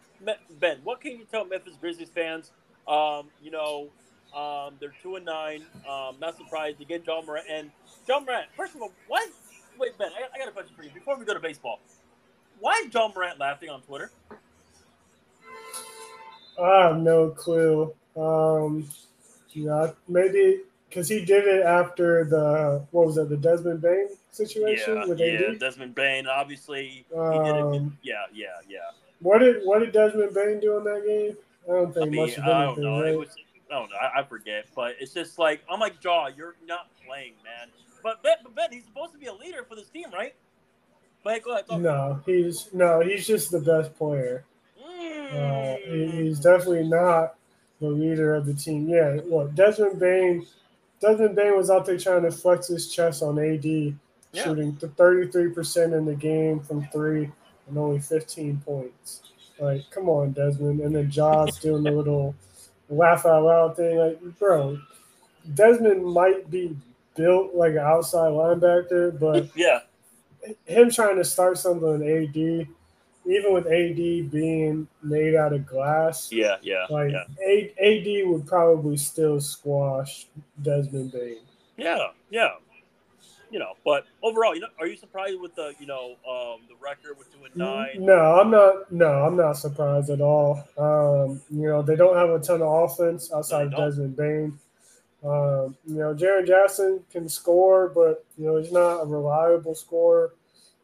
[0.60, 2.52] Ben, what can you tell Memphis Grizzlies fans?
[2.88, 3.90] Um, you know,
[4.36, 5.64] um, they're two and nine.
[5.88, 7.72] Um, not surprised to get Ja Morant and
[8.08, 8.48] Ja Morant.
[8.58, 9.30] First of all, what?
[9.80, 11.80] Wait, Ben, I, I got a question for you before we go to baseball.
[12.60, 14.12] Why is Ja Morant laughing on Twitter?
[16.60, 17.94] I have no clue.
[18.16, 18.90] Um,
[19.58, 24.10] you know, maybe because he did it after the what was it the Desmond Bane
[24.32, 25.54] situation Yeah, with yeah.
[25.60, 27.62] Desmond Bane, obviously, he did it.
[27.64, 28.78] Um, Yeah, yeah, yeah.
[29.20, 31.36] What did what did Desmond Bane do in that game?
[31.66, 33.02] I don't I think mean, much of I don't know.
[33.02, 33.14] right?
[33.14, 33.30] It was,
[33.70, 33.96] I don't know.
[33.98, 36.28] I, I forget, but it's just like I'm like Ja.
[36.28, 37.70] You're not playing, man.
[38.04, 40.36] But Ben, but Ben, he's supposed to be a leader for this team, right?
[41.24, 41.66] But go ahead.
[41.82, 44.46] No, he's no, he's just the best player.
[44.80, 46.12] Uh, he, Mm.
[46.14, 47.36] he's definitely not
[47.80, 48.88] the leader of the team.
[48.90, 50.46] Yeah, what Desmond Bane?
[51.00, 54.44] Desmond Bane was out there trying to flex his chest on AD, Yeah.
[54.44, 57.32] shooting to 33% in the game from three
[57.68, 59.22] and only 15 points.
[59.60, 60.82] Like, come on, Desmond.
[60.82, 62.36] And then Ja's doing the little
[62.90, 63.98] laugh out loud thing.
[63.98, 64.78] Like, bro,
[65.54, 66.76] Desmond might be
[67.16, 69.80] built like an outside linebacker, but yeah,
[70.66, 72.68] him trying to start something with AD,
[73.28, 77.74] even with AD being made out of glass, yeah, yeah, like yeah, A-
[78.24, 80.28] AD would probably still squash
[80.62, 81.38] Desmond Bane.
[81.78, 82.50] yeah, yeah.
[83.50, 86.76] You know, but overall, you know, are you surprised with the, you know, um, the
[86.82, 87.92] record with two and nine?
[87.96, 88.92] No, I'm not.
[88.92, 90.62] No, I'm not surprised at all.
[90.78, 94.60] Um, you know, they don't have a ton of offense outside of Desmond Bane.
[95.24, 100.34] Um, you know, Jaren Jackson can score, but you know he's not a reliable scorer.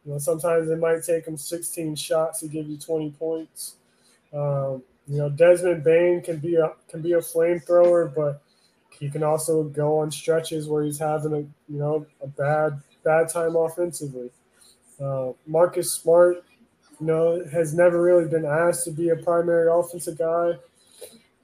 [0.04, 3.76] You know, sometimes it might take him 16 shots to give you 20 points.
[4.32, 8.42] Um, you know, Desmond Bane can be a can be a flamethrower, but
[8.98, 13.28] he can also go on stretches where he's having a you know a bad bad
[13.28, 14.30] time offensively.
[15.00, 16.44] Uh, Marcus Smart,
[17.00, 20.52] you know, has never really been asked to be a primary offensive guy.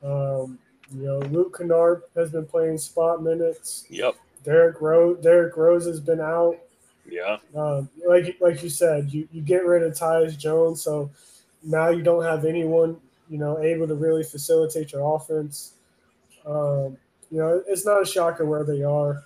[0.03, 0.59] Um,
[0.93, 3.85] you know, Luke Kennard has been playing spot minutes.
[3.91, 4.17] Yep.
[4.43, 6.57] Derrick Rose, Derrick Rose has been out.
[7.11, 7.39] Yeah.
[7.55, 11.11] Um, like like you said, you, you get rid of Tyus Jones, so
[11.63, 12.97] now you don't have anyone
[13.29, 15.75] you know able to really facilitate your offense.
[16.47, 16.97] Um,
[17.31, 19.25] you know, it's not a shocker where they are.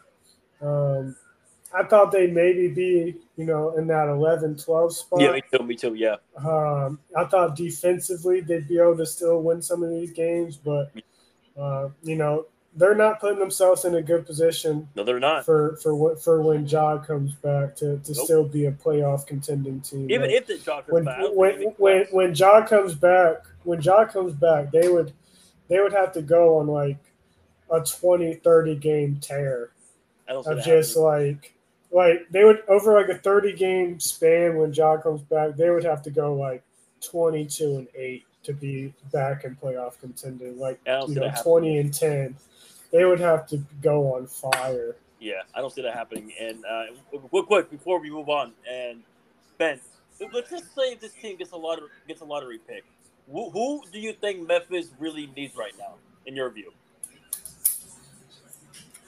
[0.60, 1.16] Um,
[1.74, 5.20] I thought they'd maybe be you know in that 11, 12 spot.
[5.20, 5.64] Yeah, me too.
[5.64, 5.94] Me too.
[5.94, 6.16] Yeah.
[6.36, 10.92] Um, I thought defensively they'd be able to still win some of these games, but
[11.58, 12.46] uh, you know
[12.76, 15.44] they're not putting themselves in a good position No, they're not.
[15.44, 18.24] for for what for when Ja comes back to, to Nope.
[18.24, 20.10] still be a playoff contending team.
[20.10, 24.04] Even Like, if the Jockers when back, when when when Ja comes back, when Ja
[24.06, 25.12] comes back, they would
[25.68, 26.98] they would have to go on like
[27.70, 29.70] a 20, 30 game tear.
[30.28, 31.54] I don't see of just like
[31.92, 35.84] like they would over like a 30 game span when Ja comes back, they would
[35.84, 36.62] have to go like
[37.02, 40.58] 22 and 8 to be back in playoff contending.
[40.58, 41.32] Like you know.
[41.42, 42.36] 20 and 10.
[42.94, 44.94] They would have to go on fire.
[45.18, 46.32] Yeah, I don't see that happening.
[46.40, 46.84] And uh,
[47.28, 49.02] quick, quick before we move on, and
[49.58, 49.80] Ben,
[50.32, 52.84] let's just say if this team gets a lot of gets a lottery pick.
[53.32, 55.94] Who, who do you think Memphis really needs right now,
[56.26, 56.72] in your view?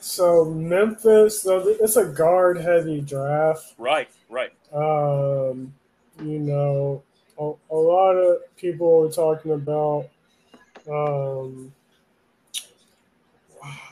[0.01, 3.75] So Memphis, so it's a guard heavy draft.
[3.79, 4.53] Right, right.
[4.73, 5.73] Um,
[6.21, 7.05] you know,
[7.39, 10.09] a, a lot of people are talking about.
[10.91, 11.73] Um,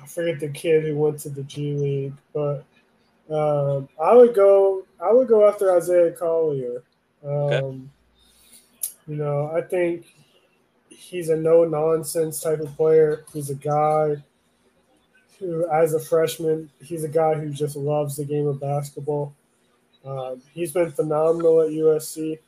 [0.02, 2.64] I forget the kid who went to the G League, but
[3.30, 4.84] um, I would go.
[5.02, 6.82] I would go after Isaiah Collier.
[7.24, 7.90] Um,
[9.06, 10.06] You know, I think
[10.88, 13.24] he's a no nonsense type of player.
[13.32, 14.16] He's a guy
[15.38, 19.34] who, as a freshman, he's a guy who just loves the game of basketball.
[20.04, 22.38] Um, he's been phenomenal at USC.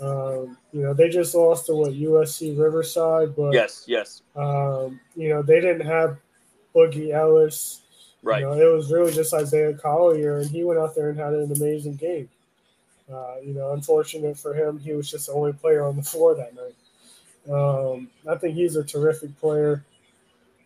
[0.00, 4.22] Um, you know, they just lost to what USC Riverside, but Yes, yes.
[4.34, 6.18] um, you know they didn't have
[6.74, 7.80] Boogie Ellis.
[8.22, 8.40] Right.
[8.40, 11.32] You know, it was really just Isaiah Collier, and he went out there and had
[11.32, 12.28] an amazing game.
[13.12, 16.34] Uh, you know, unfortunate for him, he was just the only player on the floor
[16.34, 16.74] that night.
[17.52, 19.84] Um, I think he's a terrific player.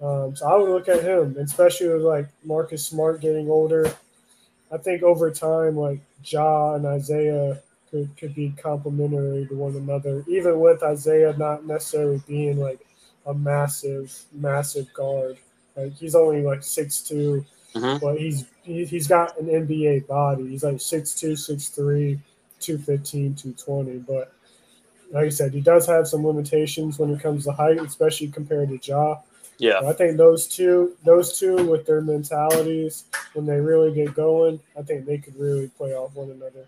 [0.01, 3.91] Um, so I would look at him, especially with like Marcus Smart getting older.
[4.71, 10.25] I think over time, like Ja and Isaiah could, could be complementary to one another,
[10.29, 12.81] even with Isaiah not necessarily being like
[13.27, 15.39] a massive, massive guard.
[15.77, 18.01] Like he's only like six two, Mhm.
[18.01, 20.49] but he's he, he's got an NBA body.
[20.49, 22.19] He's like 6'2", 6'3",
[22.59, 23.99] 215, 220.
[23.99, 24.33] But
[25.13, 28.71] like I said, he does have some limitations when it comes to height, especially compared
[28.71, 29.19] to Ja.
[29.59, 29.81] Yeah.
[29.87, 34.83] I think those two, those two with their mentalities, when they really get going, I
[34.83, 36.67] think they could really play off one another.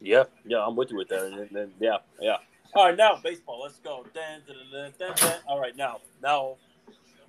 [0.00, 1.70] Yeah, yeah, I'm with you with that.
[1.80, 2.36] Yeah, yeah.
[2.74, 3.60] All right, now baseball.
[3.62, 4.04] Let's go.
[5.46, 6.56] All right, now, now.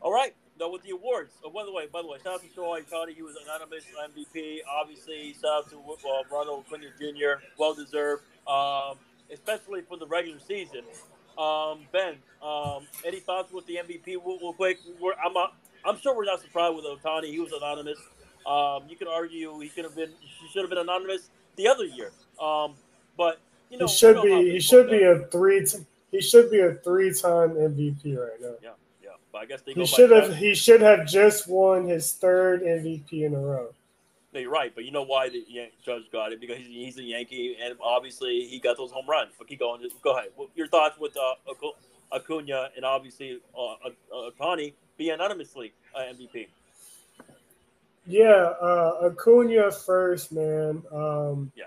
[0.02, 1.32] All right, now with the awards.
[1.44, 3.16] Oh, by the way, by the way, shout out to Troy Cotty.
[3.16, 4.60] He was anonymous MVP.
[4.70, 7.44] Obviously, shout out to uh, Ronald Acuna Jr.
[7.58, 8.98] Well deserved, um,
[9.32, 10.82] especially for the regular season.
[11.38, 14.08] Um, ben, um, any thoughts with the MVP?
[14.08, 15.52] Real, real quick, We're, I'm a,
[15.86, 17.32] I'm sure we're not surprised with Ohtani.
[17.32, 18.00] He was anonymous.
[18.46, 21.86] Um, you could argue he could have been, he should have been anonymous the other
[21.86, 22.12] year.
[22.42, 22.74] Um,
[23.18, 23.40] but
[23.70, 24.52] you know, he should you know be.
[24.52, 25.66] He should be a three.
[25.66, 28.56] T- he should be a three-time MVP right now.
[28.64, 28.70] Yeah.
[29.32, 30.36] But I guess they he should have.
[30.36, 33.70] He should have just won his third MVP in a row.
[34.34, 36.98] No, you're right, but you know why the Yan- judge got it because he's, he's
[37.00, 39.32] a Yankee, and obviously he got those home runs.
[39.38, 39.82] But keep going.
[39.82, 40.30] Just go ahead.
[40.56, 41.34] Your thoughts with uh,
[42.12, 46.48] Acuna and obviously uh, Ohtani being anonymously uh, MVP.
[48.06, 50.84] Yeah, uh, Acuna first, man.
[50.92, 51.66] Um, yeah.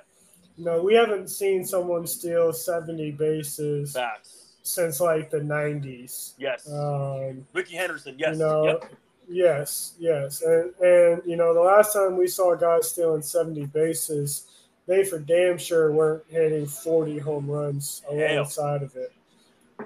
[0.56, 4.41] You know, we haven't seen someone steal 70 bases Facts.
[4.62, 6.34] Since like the 90s.
[6.38, 6.70] Yes.
[6.70, 8.36] Um, Rickey Henderson, yes.
[8.36, 8.92] You know, yep.
[9.28, 10.42] Yes, yes.
[10.42, 14.46] And, and, you know, the last time we saw guys stealing 70 bases,
[14.86, 19.12] they for damn sure weren't hitting 40 home runs alongside of it.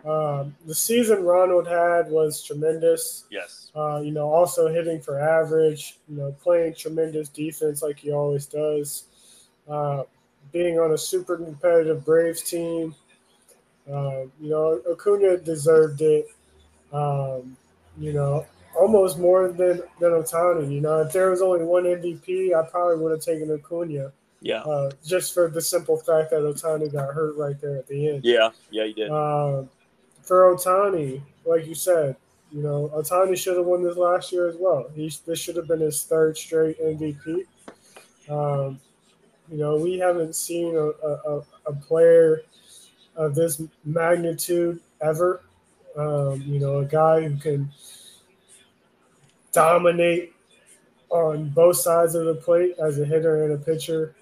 [0.05, 3.25] Um, the season Ronald had was tremendous.
[3.31, 3.71] Yes.
[3.75, 8.47] Uh, you know, also hitting for average, you know, playing tremendous defense like he always
[8.47, 9.05] does.
[9.69, 10.03] Uh,
[10.53, 12.95] being on a super competitive Braves team.
[13.90, 16.26] Uh, you know, Acuna deserved it.
[16.92, 17.56] Um,
[17.98, 18.47] you know,
[18.78, 20.73] almost more than than Ohtani.
[20.73, 24.12] You know, if there was only one MVP, I probably would have taken Acuna.
[24.40, 24.62] Yeah.
[24.62, 28.24] Uh, just for the simple fact that Ohtani got hurt right there at the end.
[28.24, 29.10] Yeah, yeah, he did.
[29.10, 29.68] Um,
[30.23, 32.16] for Ohtani, like you said,
[32.52, 34.86] you know, Ohtani should have won this last year as well.
[34.94, 37.44] He this should have been his third straight MVP.
[38.28, 38.81] Um,
[39.50, 42.42] you know, we haven't seen a, a, a player
[43.17, 45.43] of this magnitude ever.
[45.97, 47.70] Um, you know, a guy who can
[49.53, 50.35] dominate
[51.09, 54.15] on both sides of the plate as a hitter and a pitcher.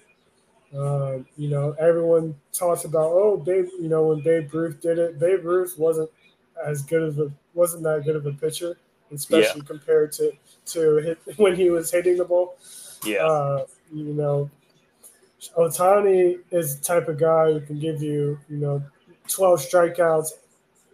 [0.75, 5.19] Um, you know, everyone talks about, oh, Babe, you know, when Babe Ruth did it,
[5.19, 6.09] Babe Ruth wasn't
[6.65, 8.77] as good of a wasn't that good of a pitcher,
[9.11, 9.67] especially yeah.
[9.67, 10.31] compared to
[10.67, 12.57] to hit, when he was hitting the ball.
[13.05, 13.25] Yeah.
[13.25, 14.49] Uh, you know,
[15.57, 18.83] Ohtani is the type of guy who can give you, you know,
[19.27, 20.29] 12 strikeouts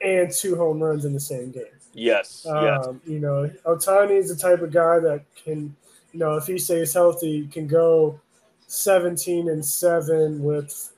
[0.01, 1.63] and two home runs in the same game.
[1.93, 2.45] Yes.
[2.45, 2.87] Um, yes.
[3.05, 5.75] You know, Ohtani is the type of guy that can,
[6.11, 8.19] you know, if he stays healthy, can go
[8.67, 10.93] 17 and 7 with,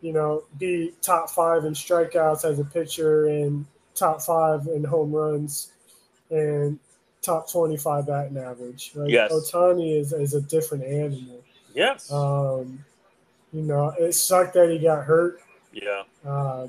[0.00, 5.12] you know, be top five in strikeouts as a pitcher and top five in home
[5.12, 5.72] runs
[6.30, 6.78] and
[7.20, 8.92] top 25 batting average.
[9.06, 9.32] Yes.
[9.32, 11.42] Ohtani is, is a different animal.
[11.78, 12.10] Yes.
[12.10, 12.84] Um,
[13.52, 15.40] you know, it sucked that he got hurt.
[15.72, 16.02] Yeah.
[16.26, 16.66] Uh,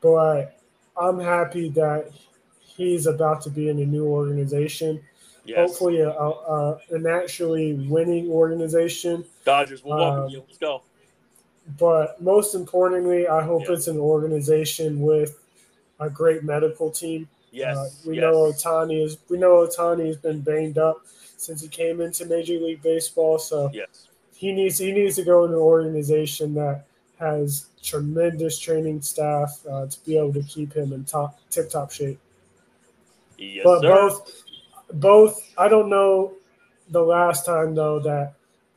[0.00, 0.60] but
[0.96, 2.12] I'm happy that
[2.60, 5.02] he's about to be in a new organization.
[5.44, 5.58] Yes.
[5.58, 9.24] Hopefully, a, a, an actually winning organization.
[9.44, 10.44] Dodgers will welcome Um, you.
[10.46, 10.82] Let's go.
[11.76, 13.72] But most importantly, I hope Yeah.
[13.74, 15.40] it's an organization with
[15.98, 17.28] a great medical team.
[17.50, 17.76] Yes.
[17.76, 18.22] Uh, we yes.
[18.22, 19.18] know Ohtani is.
[19.28, 21.04] We know Ohtani has been banged up
[21.36, 23.38] since he came into Major League Baseball.
[23.40, 24.08] So Yes.
[24.36, 26.84] He needs he needs to go in an organization that
[27.18, 31.90] has tremendous training staff uh, to be able to keep him in top tip top
[31.90, 32.18] shape.
[33.38, 33.88] Yes, but sir.
[33.88, 34.42] both
[34.92, 36.34] both I don't know
[36.90, 38.34] the last time though that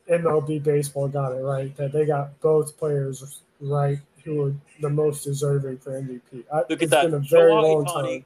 [0.10, 5.24] MLB baseball got it right that they got both players right who were the most
[5.24, 6.44] deserving for MVP.
[6.54, 7.06] I, Look at it's that.
[7.06, 8.26] been a very Shohei long time.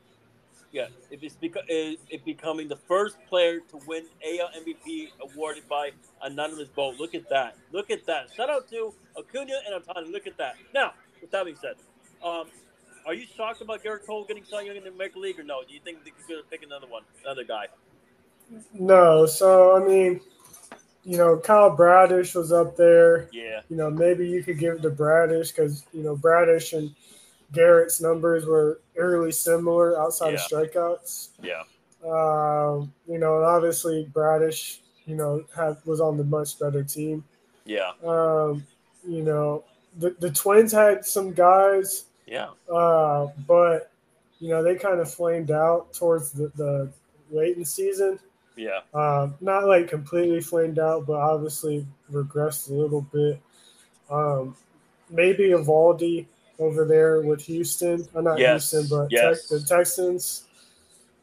[0.73, 5.69] Yeah, if it's beca- is it becoming the first player to win AL MVP awarded
[5.69, 5.91] by
[6.23, 6.95] anonymous vote.
[6.99, 7.55] Look at that.
[7.71, 8.33] Look at that.
[8.35, 10.11] Shout out to Acuna and Ohtani.
[10.11, 10.55] Look at that.
[10.73, 11.75] Now, with that being said,
[12.23, 12.47] um,
[13.05, 15.61] are you shocked about Gerrit Cole getting Cy Young in the American League or no?
[15.67, 17.67] Do you think they could pick another one, another guy?
[18.73, 20.21] No, so I mean,
[21.03, 23.29] you know, Kyle Bradish was up there.
[23.31, 23.61] Yeah.
[23.69, 26.95] You know, maybe you could give it to Bradish because you know Bradish and
[27.53, 31.29] Gerrit's numbers were eerily similar outside of strikeouts.
[31.41, 31.63] Yeah.
[32.03, 37.23] Um, you know, and obviously Bradish, you know, had was on the much better team.
[37.65, 37.91] Yeah.
[38.05, 38.65] Um,
[39.07, 39.63] you know,
[39.97, 42.49] the the Twins had some guys, Yeah.
[42.71, 43.91] uh, but
[44.39, 46.89] you know they kind of flamed out towards the, the
[47.31, 48.19] late in season.
[48.55, 48.79] Yeah.
[48.93, 53.39] Um, not like completely flamed out, but obviously regressed a little bit.
[54.09, 54.55] Um,
[55.09, 56.25] maybe Eovaldi
[56.59, 58.07] over there with Houston.
[58.15, 59.47] Uh, not Yes, Houston, but yes.
[59.47, 60.43] Tex- the Texans,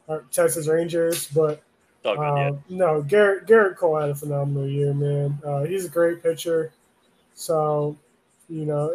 [0.07, 1.28] or Texas Rangers.
[1.28, 1.62] But
[2.05, 2.18] It's good.
[2.18, 2.49] yeah.
[2.49, 5.39] um, no, Gerrit Gerrit Cole had a phenomenal year, man.
[5.44, 6.73] Uh, he's a great pitcher.
[7.34, 7.97] So,
[8.49, 8.94] you know,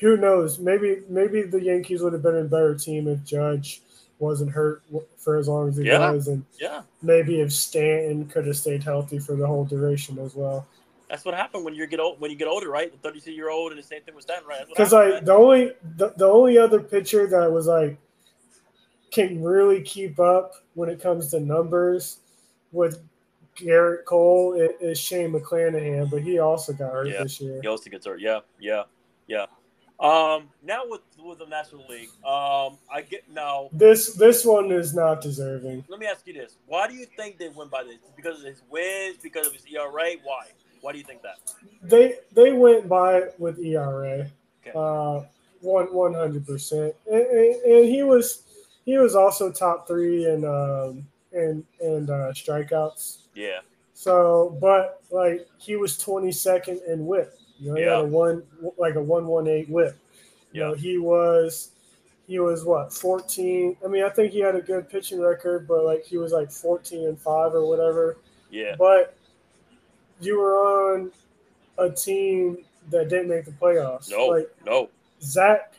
[0.00, 0.58] who knows?
[0.58, 3.82] Maybe maybe the Yankees would have been a better team if Judge
[4.18, 4.82] wasn't hurt
[5.16, 6.10] for as long as he Yeah.
[6.10, 6.82] was, and Yeah.
[7.02, 10.66] maybe if Stanton could have stayed healthy for the whole duration as well.
[11.10, 12.20] That's what happened when you get old.
[12.20, 12.92] When you get older, right?
[12.92, 14.66] The 32 year old, and the same thing with Stanton, right?
[14.68, 17.98] Because like the only the, the only other pitcher that was like
[19.10, 22.18] can really keep up when it comes to numbers
[22.70, 23.02] with
[23.56, 27.24] Gerrit Cole is Shane McClanahan, but he also got hurt Yeah.
[27.24, 27.60] this year.
[27.60, 28.20] He also gets hurt.
[28.20, 28.84] Yeah, yeah,
[29.26, 29.46] yeah.
[29.98, 33.68] Um, now with with the National League, um, I get now.
[33.72, 35.84] This this one is not deserving.
[35.88, 37.96] Let me ask you this: Why do you think they win by this?
[38.14, 39.16] Because of his wins?
[39.20, 40.12] Because of his ERA?
[40.22, 40.46] Why?
[40.80, 41.36] Why do you think that?
[41.82, 44.30] They they went by with ERA,
[44.66, 44.72] Okay.
[44.74, 45.24] uh,
[45.60, 48.42] one one hundred percent, and and he was
[48.84, 53.18] he was also top three in um in and uh, strikeouts.
[53.34, 53.60] Yeah,
[53.94, 57.38] So, but like he was twenty second in whip.
[57.58, 58.00] You know, he had Yeah.
[58.00, 58.42] a one
[58.78, 59.96] like a one one eight whip.
[60.52, 60.80] You know, Yeah.
[60.80, 61.70] he was
[62.26, 63.76] he was what fourteen.
[63.84, 66.50] I mean, I think he had a good pitching record, but like he was like
[66.50, 68.16] fourteen and five or whatever.
[68.50, 69.14] yeah, But
[70.20, 71.12] you were on
[71.78, 72.58] a team
[72.90, 74.10] that didn't make the playoffs.
[74.10, 74.88] no, Like no,
[75.22, 75.74] Zach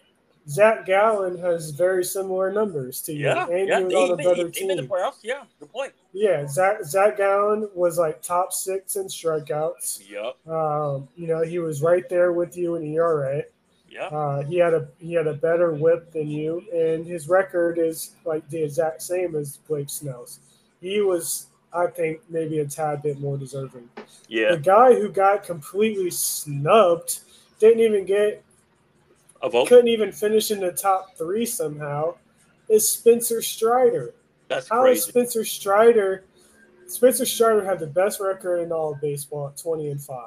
[0.48, 3.80] Zach Gallen has very similar numbers to you, yeah, and yeah.
[3.88, 4.90] he on a better he, he made the team.
[4.90, 5.20] playoffs.
[5.24, 5.94] Yeah, good point.
[6.14, 10.02] Yeah, Zach Zach Gallen was like top six in strikeouts.
[10.10, 13.44] Yep, Um, you know, he was right there with you in ERA.
[13.90, 17.78] yeah, Uh, he had a he had a better whip than you, and his record
[17.78, 20.40] is like the exact same as Blake Snell's.
[20.82, 23.90] He was, I think, maybe a tad bit more deserving.
[24.28, 24.52] yeah.
[24.52, 27.20] The guy who got completely snubbed
[27.60, 28.44] didn't even get,
[29.42, 29.68] A vote.
[29.70, 32.16] couldn't even finish in the top three somehow.
[32.70, 34.14] Is Spencer Strider?
[34.48, 35.12] That's How is crazy.
[35.12, 36.24] Spencer Strider?
[36.88, 40.18] Spencer Strider had the best record in all of baseball at 20 and 5.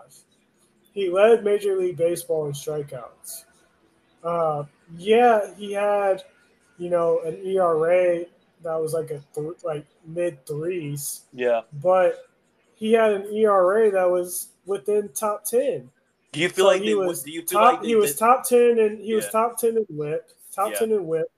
[0.94, 3.44] He led Major League Baseball in strikeouts.
[4.23, 4.64] Uh,
[4.97, 6.23] yeah, he had,
[6.78, 8.24] you know, an ERA
[8.62, 11.62] that was like a th- like mid threes, Yeah.
[11.83, 12.26] but
[12.74, 15.91] he had an ERA that was within top 10.
[16.33, 17.23] Do you feel So like he they was?
[17.23, 19.84] Do you feel top, like he was top 10 and he was top 10 in
[19.89, 20.78] whip, top Yeah.
[20.81, 21.31] 10 in whip,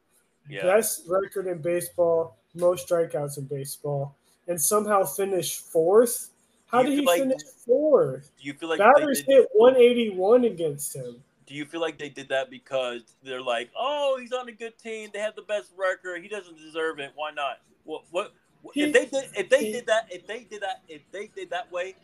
[0.49, 0.63] Yeah.
[0.63, 4.17] best record in baseball, most strikeouts in baseball,
[4.49, 6.31] and somehow finished fourth.
[6.67, 8.31] How did he like- finish fourth?
[8.39, 11.23] Do you feel like Batters did, hit 181 against him.
[11.47, 14.77] Do you feel like they did that because they're like, oh, he's on a good
[14.79, 17.13] team, they have the best record, he doesn't deserve it.
[17.15, 17.61] Why not?
[17.85, 18.03] What?
[18.11, 18.33] What?
[18.75, 21.71] If they did, if they did that, if they did that, if they did that
[21.71, 21.95] way,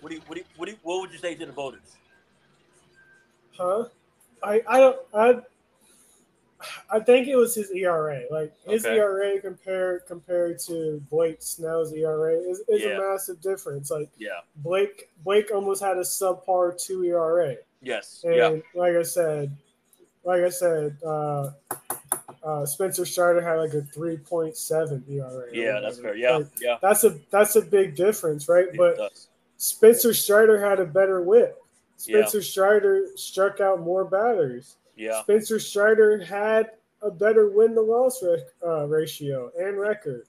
[0.00, 1.52] what do you, what do you, what, do you, what would you say to the
[1.52, 1.96] voters?
[3.56, 3.86] Huh?
[4.42, 5.40] I I don't I
[6.90, 8.22] I think it was his ERA.
[8.30, 8.96] Like his Okay.
[8.96, 12.98] ERA compared compared to Blake Snell's ERA is, is Yeah.
[12.98, 13.90] a massive difference.
[13.90, 14.40] Like Yeah.
[14.56, 17.56] Blake Blake almost had a subpar two ERA.
[17.82, 18.22] Yes.
[18.24, 18.56] And yeah.
[18.74, 19.56] like I said,
[20.24, 21.50] like I said, uh,
[22.42, 25.44] uh, Spencer Strider had like a three point seven ERA.
[25.52, 25.80] Yeah.
[25.80, 26.16] That's fair.
[26.16, 26.36] Yeah.
[26.38, 26.78] Like, yeah.
[26.80, 28.66] that's a that's a big difference, right?
[28.66, 29.28] It But does.
[29.56, 31.62] Spencer Strider had a better whip.
[31.98, 32.20] Yeah.
[32.20, 34.76] Spencer Strider struck out more batters.
[34.96, 35.22] Yeah.
[35.22, 36.70] Spencer Strider had
[37.02, 40.26] a better win to loss rec- uh, ratio and record.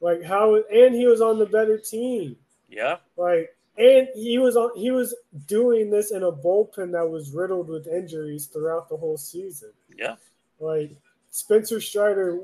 [0.00, 2.36] Like how and he was on the better team.
[2.68, 2.96] Yeah.
[3.16, 5.14] Like and he was on he was
[5.46, 9.70] doing this in a bullpen that was riddled with injuries throughout the whole season.
[9.96, 10.16] Yeah.
[10.60, 10.96] Like
[11.36, 12.40] Spencer Strider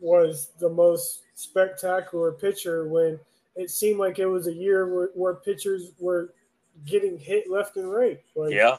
[0.00, 3.20] was the most spectacular pitcher when
[3.56, 6.32] it seemed like it was a year where, where pitchers were
[6.86, 8.22] getting hit left and right.
[8.34, 8.78] Like Yeah.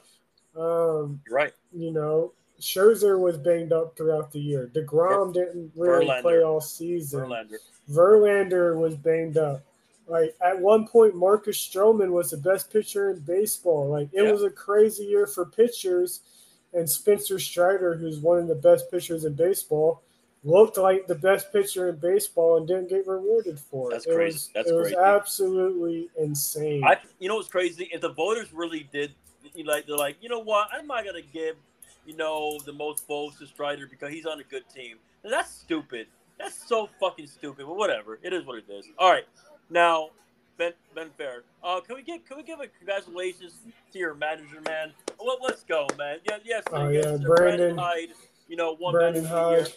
[0.57, 1.53] um, right.
[1.71, 4.71] you know, Scherzer was banged up throughout the year.
[4.73, 6.21] DeGrom didn't really Verlander.
[6.23, 7.19] play all season.
[7.21, 7.57] Verlander.
[7.91, 9.61] Verlander was banged up.
[10.07, 13.87] Like at one point, Marcus Stroman was the best pitcher in baseball.
[13.89, 14.31] Like it Yeah.
[14.31, 16.21] was a crazy year for pitchers,
[16.73, 20.01] and Spencer Strider, who's one of the best pitchers in baseball,
[20.43, 23.93] looked like the best pitcher in baseball and didn't get rewarded for it.
[23.93, 24.35] That's it crazy.
[24.35, 24.97] Was, That's it was crazy.
[24.97, 26.83] absolutely insane.
[26.83, 27.89] I, you know what's crazy?
[27.91, 29.13] If the voters really did,
[29.55, 30.67] you like they're like, you know what?
[30.73, 31.55] I'm not gonna give,
[32.05, 34.97] you know, the most votes to Strider because he's on a good team.
[35.23, 36.07] That's stupid.
[36.37, 37.65] That's so fucking stupid.
[37.65, 38.19] But whatever.
[38.21, 38.87] It is what it is.
[38.97, 39.25] All right.
[39.69, 40.09] Now,
[40.63, 41.43] Ben Ben Fair.
[41.63, 43.53] Uh, can we get can we give a congratulations
[43.91, 44.91] to your manager, man?
[45.19, 46.19] Well, let's go, man.
[46.29, 47.35] Yeah, yes, Oh, yes, yeah, sir.
[47.35, 48.09] Brandon- Hyde.
[48.47, 49.63] You know, one Brandon manager of the year.
[49.63, 49.73] Hyde.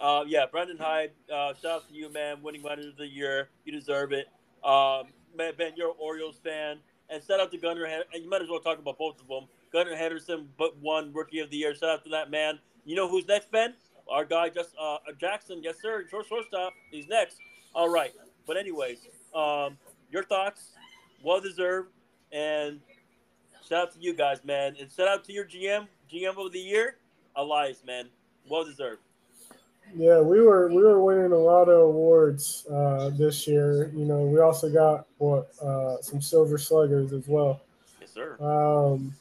[0.00, 1.10] Uh, yeah, Brandon Hyde.
[1.32, 2.42] Uh, shout out to you, man.
[2.42, 3.48] Winning manager of the year.
[3.64, 4.28] You deserve it.
[4.64, 5.04] Um,
[5.36, 6.78] man, Ben, you're an Orioles fan.
[7.10, 7.84] And shout out to Gunnar.
[7.84, 9.44] And you might as well talk about both of them.
[9.72, 11.74] Gunnar Henderson, but one rookie of the year.
[11.74, 12.58] Shout out to that man.
[12.84, 13.74] You know who's next, Ben?
[14.10, 15.62] Our guy, just uh, Jackson.
[15.62, 16.06] Yes, sir.
[16.10, 16.72] Short shortstop.
[16.90, 17.36] He's next.
[17.74, 18.12] All right.
[18.46, 18.98] But anyways,
[19.34, 19.76] um,
[20.10, 20.72] your thoughts,
[21.22, 21.90] well deserved,
[22.32, 22.80] and
[23.68, 24.76] shout out to you guys, man.
[24.78, 26.96] And shout out to your GM, GM of the year,
[27.36, 28.08] Elias, man.
[28.48, 29.00] Well deserved.
[29.94, 33.90] Yeah, we were we were winning a lot of awards uh, this year.
[33.94, 37.60] You know, we also got what uh, some silver sluggers as well.
[38.00, 38.36] Yes, sir.
[38.40, 39.14] Um,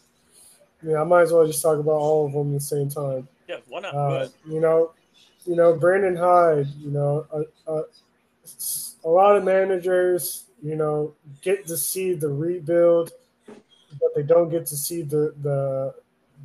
[0.81, 3.27] yeah, I might as well just talk about all of them at the same time.
[3.47, 3.93] Yeah, why not?
[3.93, 4.93] Uh, you know,
[5.45, 7.83] you know, Brandon Hyde, you know, a, a,
[9.03, 13.11] a lot of managers, you know, get to see the rebuild,
[13.47, 15.93] but they don't get to see the the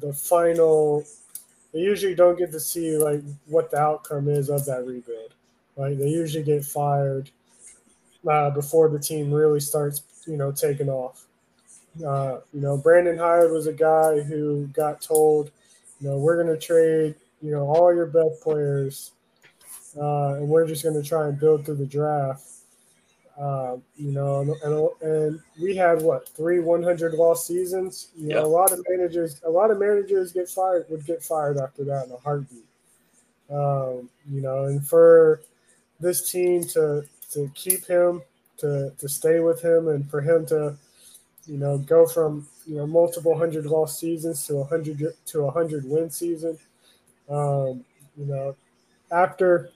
[0.01, 1.05] the final.
[1.73, 5.35] They usually don't get to see like what the outcome is of that rebuild.
[5.77, 7.31] Like they usually get fired
[8.29, 11.25] uh, before the team really starts, you know, taking off.
[12.07, 15.51] Uh, you know, Brandon Hyde was a guy who got told,
[16.01, 19.13] you know, we're going to trade, you know, all your best players,
[19.97, 22.45] uh, and we're just going to try and build through the draft.
[23.39, 28.09] Uh, you know, and, and, we had what three 100 lost seasons.
[28.17, 31.59] You know, a lot of managers, a lot of managers get fired would get fired
[31.59, 32.65] after that in a heartbeat.
[33.51, 35.43] Um, you know, and for
[36.01, 38.23] this team to to keep him,
[38.59, 40.77] to to stay with him, and for him to,
[41.47, 45.51] you know, go from you know multiple hundred lost seasons to a hundred to a
[45.51, 46.59] hundred win season.
[47.29, 47.85] Um,
[48.17, 48.57] you know,
[49.11, 49.71] after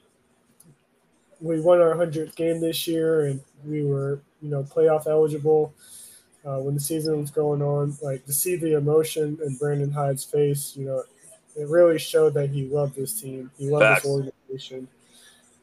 [1.41, 5.75] we won our hundredth game this year, and we were you know playoff eligible.
[6.45, 10.25] Uh, when the season was going on, like to see the emotion in Brandon Hyde's
[10.25, 11.03] face, you know,
[11.55, 13.51] it really showed that he loved this team.
[13.59, 14.03] He loved Facts.
[14.03, 14.89] this organization.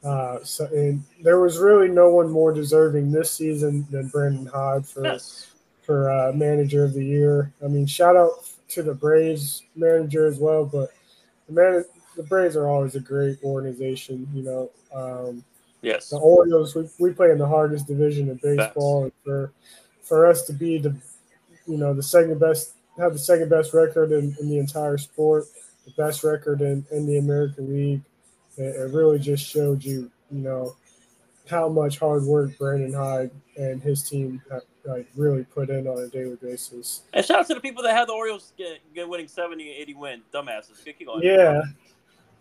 [0.04, 4.86] Uh, so, and there was really no one more deserving this season than Brandon Hyde
[4.86, 5.48] for yes.
[5.82, 7.52] for uh, manager of the year.
[7.64, 8.30] I mean, shout out
[8.68, 10.90] to the Braves manager as well, but
[11.48, 11.84] the man,
[12.16, 14.28] the Braves are always a great organization.
[14.32, 15.44] You know, um,
[15.82, 16.74] yes, the Orioles.
[16.74, 19.52] We, we play in the hardest division in baseball, and for
[20.02, 20.96] for us to be the
[21.66, 25.44] you know the second best have the second best record in, in the entire sport,
[25.84, 28.02] the best record in, in the American League
[28.58, 30.76] it, it really just showed you, you know,
[31.48, 35.98] how much hard work Brandon Hyde and his team have, like really put in on
[35.98, 37.02] a daily basis.
[37.14, 39.94] And shout out to the people that had the Orioles get, get winning 70, 80
[39.94, 40.22] win.
[40.32, 40.84] Dumbasses.
[41.22, 41.62] Yeah.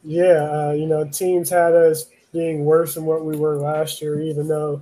[0.03, 0.23] Yeah.
[0.25, 2.07] Uh, you know, teams had us
[2.37, 4.81] being worse than what we were last year, even though,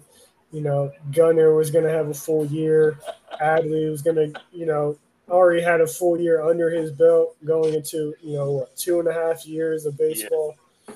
[0.51, 2.99] you know, Gunnar was going to have a full year.
[3.41, 4.97] Adley was going to, you know,
[5.29, 9.07] already had a full year under his belt going into, you know, what, two and
[9.07, 10.55] a half years of baseball.
[10.87, 10.95] Yeah.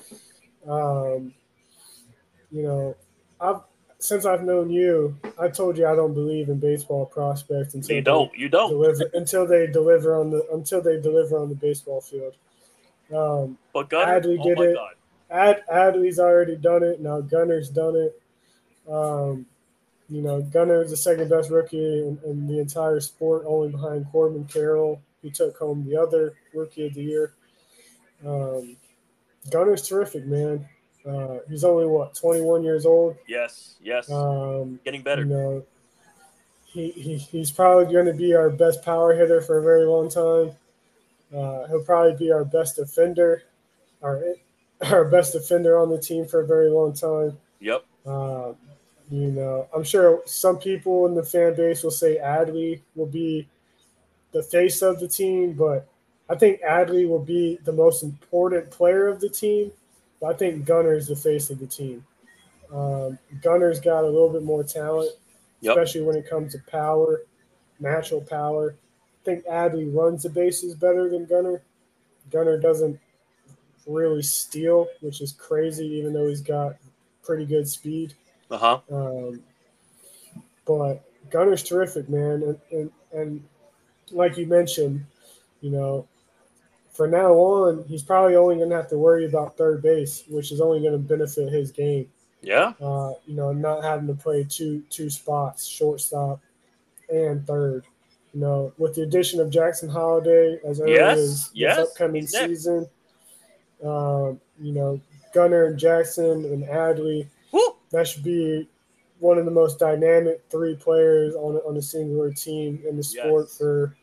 [0.68, 1.32] Um,
[2.52, 2.96] you know,
[3.40, 3.62] I've
[3.98, 8.02] since I've known you, I told you I don't believe in baseball prospects until you
[8.02, 8.34] don't.
[8.34, 12.34] You don't deliver, until they deliver on the until they deliver on the baseball field.
[13.14, 14.74] Um, but Gunnar, Adley oh did it.
[14.74, 14.94] God.
[15.30, 17.00] Ad, Adley's already done it.
[17.00, 18.20] Now Gunnar's done it.
[18.90, 19.46] Um,
[20.08, 24.06] you know, Gunnar is the second best rookie in, in, the entire sport, only behind
[24.10, 27.34] Corbin Carroll, who took home the other rookie of the year.
[28.26, 28.76] Um,
[29.50, 30.68] Gunnar's terrific, man.
[31.06, 33.16] Uh, he's only what 21 years old.
[33.28, 34.10] Yes, yes.
[34.10, 35.22] Um, Getting better.
[35.22, 35.64] You know,
[36.64, 40.10] he, he he's probably going to be our best power hitter for a very long
[40.10, 40.52] time.
[41.34, 43.44] Uh, he'll probably be our best defender,
[44.02, 44.22] our
[44.82, 47.36] our best defender on the team for a very long time.
[47.60, 47.84] Yep.
[48.06, 48.52] Uh,
[49.10, 53.48] you know, I'm sure some people in the fan base will say Adley will be
[54.32, 55.88] the face of the team, but
[56.28, 59.72] I think Adley will be the most important player of the team,
[60.20, 62.06] but I think Gunnar is the face of the team.
[62.72, 65.10] Um, Gunnar's got a little bit more talent,
[65.60, 65.76] yep.
[65.76, 67.22] especially when it comes to power,
[67.80, 68.76] natural power.
[69.22, 71.62] I think Adley runs the bases better than Gunnar.
[72.30, 73.00] Gunnar doesn't
[73.86, 76.76] really steal, which is crazy, even though he's got
[77.22, 78.14] pretty good speed.
[78.50, 78.80] Uh huh.
[78.90, 79.42] Um,
[80.66, 83.44] but Gunnar's terrific, man, and, and and
[84.10, 85.04] like you mentioned,
[85.60, 86.06] you know,
[86.92, 90.52] for now on, he's probably only going to have to worry about third base, which
[90.52, 92.08] is only going to benefit his game.
[92.42, 92.72] Yeah.
[92.80, 96.40] Uh, you know, not having to play two two spots, shortstop
[97.08, 97.84] and third.
[98.32, 102.26] You know, with the addition of Jackson Holliday as early yes, as yes, this upcoming
[102.26, 102.88] season,
[103.84, 105.00] uh, you know,
[105.32, 107.76] Gunnar and Jackson and Adley, Woo!
[107.92, 108.68] that should be
[109.18, 113.46] one of the most dynamic three players on on a singular team in the sport
[113.48, 113.58] yes.
[113.58, 113.96] for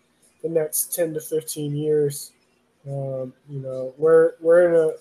[0.43, 2.31] the next ten to fifteen years.
[2.88, 4.93] Um, you know, we're we're in a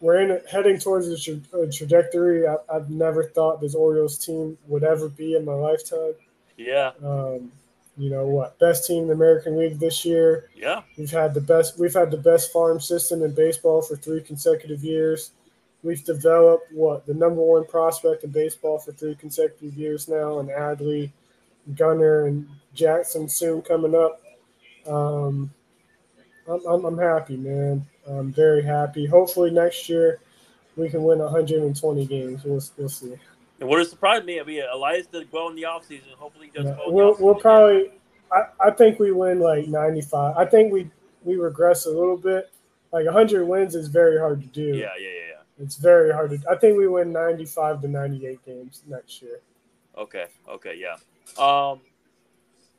[0.00, 4.18] we're in a, heading towards a, tra- a trajectory I, have never thought this Orioles
[4.18, 6.14] team would ever be in my lifetime.
[6.56, 6.90] Yeah.
[7.02, 7.52] Um,
[7.96, 8.58] you know what?
[8.58, 10.48] Best team in the American League this year.
[10.54, 10.82] Yeah.
[10.96, 11.78] We've had the best.
[11.78, 15.32] We've had the best farm system in baseball for three consecutive years.
[15.82, 20.48] We've developed what the number one prospect in baseball for three consecutive years now, and
[20.48, 21.10] Adley,
[21.74, 24.20] Gunnar, and Jackson soon coming up.
[24.86, 25.52] Um,
[26.48, 27.86] I'm, I'm, I'm happy, man.
[28.06, 29.06] I'm very happy.
[29.06, 30.20] Hopefully next year
[30.76, 32.44] we can win 120 games.
[32.44, 33.14] We'll, we'll see.
[33.62, 36.12] And what has surprised me, I mean, Elias did well in the offseason.
[36.18, 36.92] Hopefully he does yeah, well.
[36.92, 37.92] We'll, we'll probably.
[38.32, 40.36] I, I think we win like 95.
[40.36, 40.90] I think we
[41.22, 42.50] we regress a little bit.
[42.92, 44.76] Like 100 wins is very hard to do.
[44.76, 45.62] Yeah, yeah, yeah.
[45.62, 46.40] It's very hard to.
[46.50, 49.38] I think we win 95 to 98 games next year.
[49.96, 50.26] Okay.
[50.48, 50.76] Okay.
[50.76, 50.96] Yeah.
[51.38, 51.82] Um,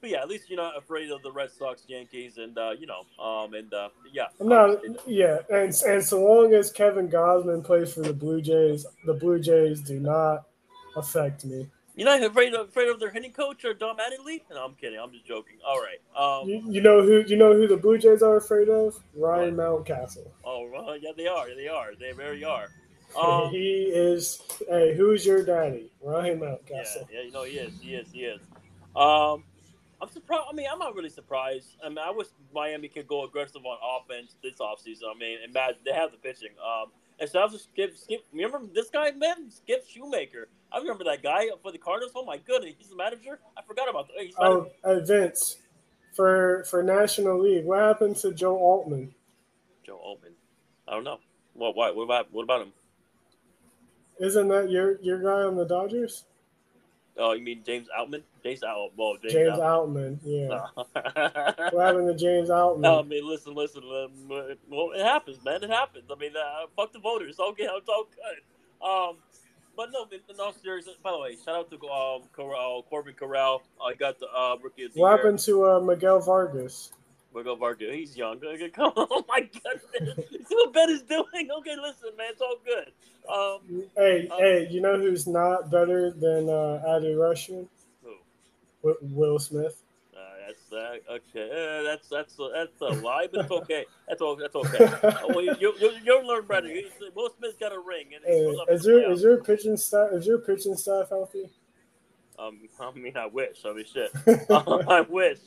[0.01, 2.87] but yeah, at least you're not afraid of the Red Sox, Yankees, and uh, you
[2.87, 4.25] know, um, and uh, yeah.
[4.41, 4.97] I'm.
[5.07, 9.39] Yeah, and and so long as Kevin Gausman plays for the Blue Jays, the Blue
[9.39, 10.43] Jays do not
[10.95, 11.67] affect me.
[11.95, 14.41] You're not afraid of, afraid of their hitting coach or Don Mattingly?
[14.49, 14.99] No, I'm kidding.
[14.99, 15.57] I'm just joking.
[15.65, 15.99] All right.
[16.17, 18.99] Um, you, you, know who you know who the Blue Jays are afraid of?
[19.15, 20.27] Ryan Mountcastle.
[20.43, 21.53] Oh, well, yeah, they are.
[21.55, 21.91] They are.
[21.99, 22.67] They very are.
[23.15, 24.41] Um, he is.
[24.67, 25.91] Hey, who's your daddy?
[26.01, 27.05] Ryan Mountcastle.
[27.11, 27.79] Yeah, yeah, you know he is.
[27.79, 28.07] He is.
[28.11, 28.41] He is.
[28.95, 29.43] Um,
[30.01, 30.45] I'm surprised.
[30.51, 31.77] I mean, I'm not really surprised.
[31.85, 35.03] I mean, I wish Miami could go aggressive on offense this offseason.
[35.15, 36.49] I mean, and Matt, they have the pitching.
[36.57, 38.25] Um, and so I was just skip, skip.
[38.31, 40.45] Remember this guy, man, Skip Schumaker.
[40.71, 42.13] I remember that guy for the Cardinals.
[42.15, 43.39] Oh my goodness, he's the manager.
[43.57, 44.25] I forgot about that.
[44.25, 45.57] He's oh, uh, Vince,
[46.15, 49.13] for for National League, what happened to Joe Altman?
[49.85, 50.33] Joe Altman,
[50.87, 51.19] I don't know.
[51.53, 51.75] What?
[51.75, 51.95] What?
[51.95, 52.33] What about?
[52.33, 52.73] What about him?
[54.19, 56.25] Isn't that your your guy on the Dodgers?
[57.17, 58.23] Oh, you mean James Outman?
[58.43, 58.89] James Outman.
[58.97, 60.19] Well, James, James Outman.
[60.23, 60.65] Yeah.
[61.71, 62.99] what happened to James Outman?
[63.05, 63.83] I mean, listen, listen.
[63.83, 65.63] Um, well, it happens, man.
[65.63, 66.05] It happens.
[66.11, 67.31] I mean, uh, fuck the voters.
[67.31, 67.67] It's okay.
[67.69, 68.87] It's all good.
[68.87, 69.17] Um,
[69.75, 70.95] but no, in all seriousness.
[71.03, 73.63] By the way, shout out to um, Corral, uh, Corbin Carroll.
[73.83, 75.17] I got the uh, rookie of the What year.
[75.17, 76.91] happened to uh, Miguel Vargas?
[77.33, 78.39] Miguel Vargas, he's young.
[78.73, 80.27] Come on, oh my goodness.
[80.47, 81.49] See what Ben is doing?
[81.59, 82.91] Okay, listen, man, it's all good.
[83.29, 87.67] Um, hey, um, hey, you know who's not better than uh, Adley Rutschman?
[88.03, 88.95] Who?
[89.01, 89.81] Will Smith.
[90.15, 91.49] Uh, that's uh, okay.
[91.49, 93.85] Uh, that's that's uh, that's a lie, but it's okay.
[94.07, 94.35] That's all.
[94.35, 94.89] That's okay.
[95.29, 96.69] well, you, you, you'll learn better.
[97.15, 98.07] Will Smith's got a ring.
[98.13, 101.49] And hey, is your is your pitching staff is your pitching staff healthy?
[102.37, 103.59] Um, I mean, I wish.
[103.65, 104.11] I mean, shit.
[104.49, 105.37] I wish.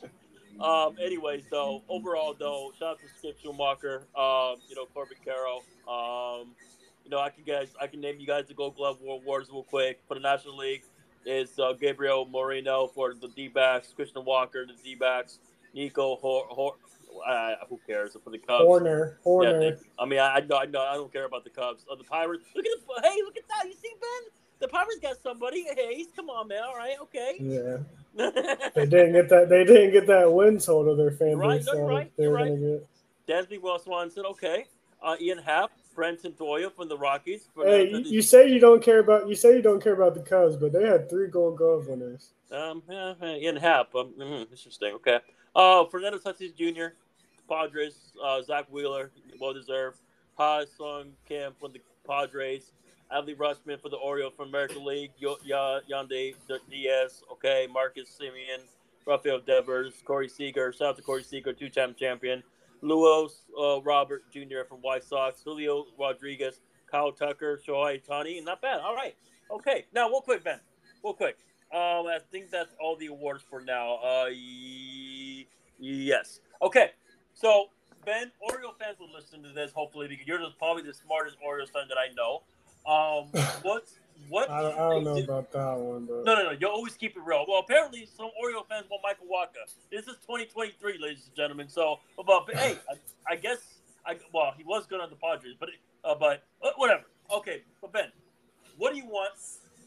[0.61, 5.63] Um, anyways, though, overall, though, shout out to Skip Schumaker, um, you know, Corbin Carroll.
[5.87, 6.55] Um,
[7.03, 9.63] you know, I can guys, I can name you guys the Gold Glove Awards real
[9.63, 10.83] quick for the National League.
[11.25, 15.39] Is uh, Gabriel Moreno for the D-backs, Christian Walker the D-backs,
[15.73, 16.75] Nico Hor, Hor
[17.25, 18.63] uh, who cares for the Cubs?
[18.63, 19.71] Hoerner, Hoerner.
[19.71, 21.85] Yeah, I mean, I, I know, I know, I don't care about the Cubs.
[21.91, 22.45] Uh, the Pirates.
[22.55, 23.67] Look at the hey, look at that.
[23.67, 24.31] You see Ben?
[24.59, 25.63] The Pirates got somebody.
[25.63, 26.63] Hey, come on, man.
[26.65, 27.35] All right, okay.
[27.39, 27.77] Yeah.
[28.17, 29.47] They didn't get that.
[29.49, 30.91] They didn't get that win total.
[30.93, 31.67] Of their fan right, base.
[31.67, 32.59] No, so right, they're right.
[32.59, 32.87] get.
[33.27, 34.65] Dansby Wells Swanson, okay.
[35.01, 37.49] Uh, Ian Happ, Brenton Doyle from the Rockies.
[37.55, 40.21] Hey, you, you, say you don't care about you say you don't care about the
[40.21, 42.29] Cubs, but they had three Gold Glove winners.
[42.51, 43.93] Um, yeah, Ian Happ.
[43.93, 44.93] Um, mm, interesting.
[44.95, 45.19] Okay.
[45.55, 46.95] Uh, Fernando Tatis Jr.,
[47.47, 47.95] Padres.
[48.23, 49.99] Uh, Zack Wheeler, well deserved.
[50.37, 52.71] Ha Sung Kim from the Padres.
[53.15, 55.11] Adley Rutschman for the Orioles from American League.
[55.21, 55.35] Y-
[55.89, 56.35] Yandy
[56.69, 57.67] Diaz, okay.
[57.71, 58.63] Marcus Semien,
[59.05, 60.73] Rafael Devers, Corey Seager.
[60.73, 62.43] Shout out to Corey Seager, two-time champion.
[62.81, 64.63] Luis uh, Robert Jr.
[64.67, 65.41] from White Sox.
[65.43, 66.59] Julio Rodriguez,
[66.91, 68.43] Kyle Tucker, Shohei Ohtani.
[68.43, 68.81] Not bad.
[68.81, 69.15] All right.
[69.49, 69.85] Okay.
[69.93, 70.59] Now, real quick, Ben.
[71.03, 71.37] Real quick.
[71.73, 73.95] Um, I think that's all the awards for now.
[73.95, 75.45] Uh, y-
[75.79, 76.39] yes.
[76.61, 76.91] Okay.
[77.33, 77.65] So,
[78.05, 81.83] Ben, Oriole fans will listen to this, hopefully, because you're probably the smartest Orioles fan
[81.89, 82.43] that I know.
[82.87, 83.25] Um,
[83.61, 83.83] what?
[84.29, 84.49] What?
[84.49, 86.51] I, I don't know did, about that one, but no, no, no.
[86.51, 87.45] You always keep it real.
[87.47, 89.71] Well, apparently, some Oriole fans want Michael Wacha.
[89.91, 91.69] This is 2023, ladies and gentlemen.
[91.69, 93.59] So, but, but hey, I, I, guess
[94.05, 95.69] I well, he was good on the Padres, but
[96.03, 97.03] uh, but uh, whatever.
[97.33, 98.11] Okay, but Ben,
[98.77, 99.33] what do you want?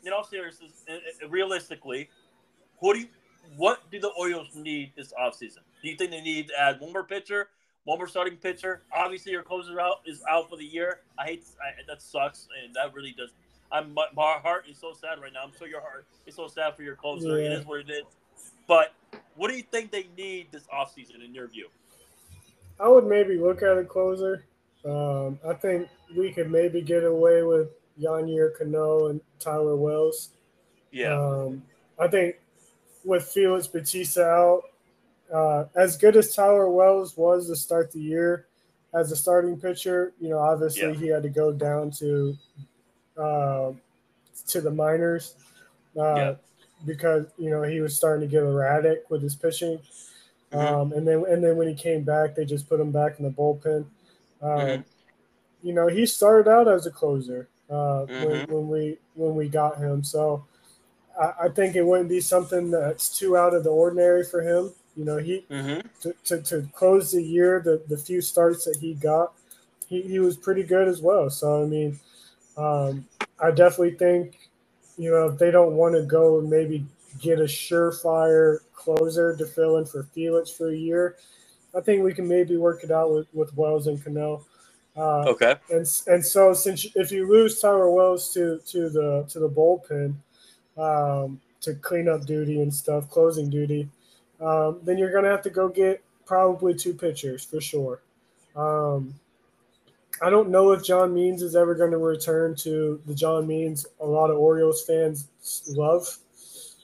[0.02, 0.84] In all seriousness,
[1.28, 2.08] realistically,
[2.78, 3.08] what do you,
[3.58, 5.58] what do the Orioles need this offseason?
[5.82, 7.48] Do you think they need to add one more pitcher?
[7.84, 8.82] One more starting pitcher.
[8.94, 11.00] Obviously, your closer out is out for the year.
[11.18, 13.30] I hate I, that sucks, and that really does.
[13.72, 15.40] I'm my, my, heart is so sad right now.
[15.44, 17.40] I'm sure your heart is so sad for your closer.
[17.40, 17.50] Yeah.
[17.50, 18.04] It is what it is.
[18.66, 18.94] But
[19.36, 21.68] what do you think they need this offseason in your view?
[22.78, 24.44] I would maybe look at a closer.
[24.84, 27.68] Um, I think we could maybe get away with
[28.00, 30.30] Yennier Cano and Tyler Wells.
[30.90, 31.18] Yeah.
[31.18, 31.62] Um,
[31.98, 32.36] I think
[33.04, 34.62] with Felix Bautista out,
[35.32, 38.46] uh, as good as Tyler Wells was to start the year
[38.94, 40.94] as a starting pitcher, you know, obviously yeah.
[40.94, 42.36] he had to go down to
[43.16, 43.72] uh,
[44.48, 45.34] to the minors
[45.96, 46.34] uh, yeah.
[46.86, 49.78] because you know he was starting to get erratic with his pitching.
[50.52, 50.74] Mm-hmm.
[50.74, 53.24] Um, and then and then when he came back, they just put him back in
[53.24, 53.84] the bullpen.
[54.42, 54.82] Um, mm-hmm.
[55.62, 58.24] You know, he started out as a closer uh, mm-hmm.
[58.24, 60.02] when, when we when we got him.
[60.02, 60.44] So
[61.20, 64.72] I, I think it wouldn't be something that's too out of the ordinary for him.
[64.96, 65.86] You know, he mm-hmm.
[66.02, 69.32] to, to, to, close the year, the, the few starts that he got,
[69.88, 71.30] he, he was pretty good as well.
[71.30, 71.98] So I mean,
[72.56, 73.06] um,
[73.42, 74.50] I definitely think,
[74.98, 76.84] you know, if they don't want to go and maybe
[77.20, 81.16] get a surefire closer to fill in for Felix for a year,
[81.74, 84.44] I think we can maybe work it out with, with Wells and Cano.
[84.96, 85.54] Uh, Okay.
[85.70, 90.14] and and so since if you lose Tyler Wells to to the to the bullpen
[90.76, 93.88] um, to cleanup duty and stuff, closing duty,
[94.40, 98.02] um, then you're gonna have to go get probably two pitchers for sure.
[98.56, 99.14] Um,
[100.22, 103.86] I don't know if John Means is ever going to return to the John Means
[104.00, 105.28] a lot of Orioles fans
[105.68, 106.18] love.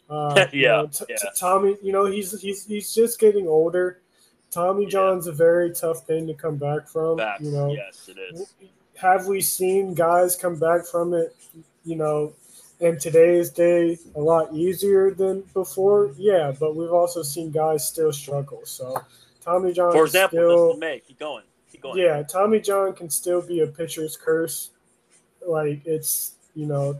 [0.09, 1.17] Uh, you Yeah, know, t- yeah.
[1.17, 4.01] t- Tommy, you know he's he's he's just getting older.
[4.51, 4.91] Tommy Yeah.
[4.91, 7.19] John's a very tough thing to come back from.
[7.19, 7.43] Facts.
[7.43, 8.55] You know, yes, it is.
[8.97, 11.35] have we seen guys come back from it,
[11.85, 12.33] you know,
[12.81, 16.13] in today's day a lot easier than before?
[16.17, 18.61] Yeah, but we've also seen guys still struggle.
[18.65, 19.03] So
[19.45, 21.01] Tommy John For example, still May.
[21.01, 21.45] Keep going.
[21.73, 21.99] Keep going.
[21.99, 24.71] yeah, Tommy John can still be a pitcher's curse.
[25.47, 26.99] Like it's you know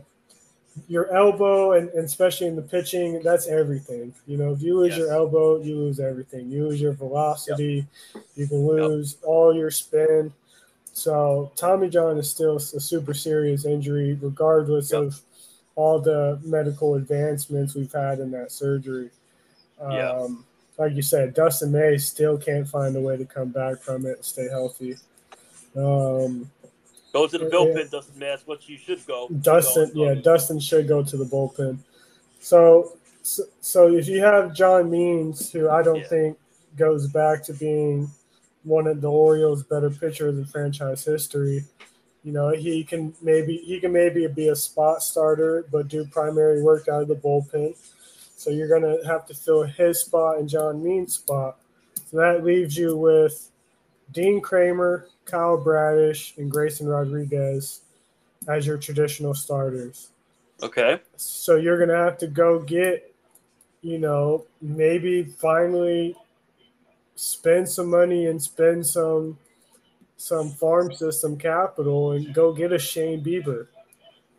[0.87, 4.13] your elbow and, and especially in the pitching, that's everything.
[4.27, 4.99] You know, if you lose Yes.
[4.99, 6.49] your elbow, you lose everything.
[6.51, 7.85] You lose your velocity,
[8.35, 10.31] you can lose all your spin.
[10.93, 15.01] So Tommy John is still a super serious injury, regardless Yep.
[15.01, 15.21] of
[15.77, 19.11] all the medical advancements we've had in that surgery.
[19.79, 20.27] Um, Yeah.
[20.79, 24.17] Like you said, Dustin May still can't find a way to come back from it
[24.17, 24.95] and stay healthy.
[25.75, 26.51] Um,
[27.13, 28.19] Go to the bullpen, Dustin.
[28.19, 29.27] Man, that's what you should go.
[29.41, 30.21] Dustin, Go, yeah, go.
[30.21, 31.79] Dustin should go to the bullpen.
[32.39, 36.07] So, so, so if you have John Means, who I don't Yeah.
[36.07, 36.37] think
[36.75, 38.09] goes back to being
[38.63, 41.65] one of the Orioles' better pitchers in franchise history,
[42.27, 46.61] you know, he can maybe he can maybe be a spot starter, but do primary
[46.61, 47.73] work out of the bullpen.
[48.35, 51.57] So you're gonna have to fill his spot and John Means' spot.
[52.03, 53.49] So that leaves you with
[54.11, 57.79] Dean Kremer, Kyle Bradish, and Grayson Rodriguez
[58.45, 60.09] as your traditional starters.
[60.61, 60.99] Okay.
[61.15, 63.15] So you're gonna have to go get,
[63.81, 66.13] you know, maybe finally
[67.15, 69.37] spend some money and spend some
[70.17, 73.67] some farm system capital and go get a Shane Bieber.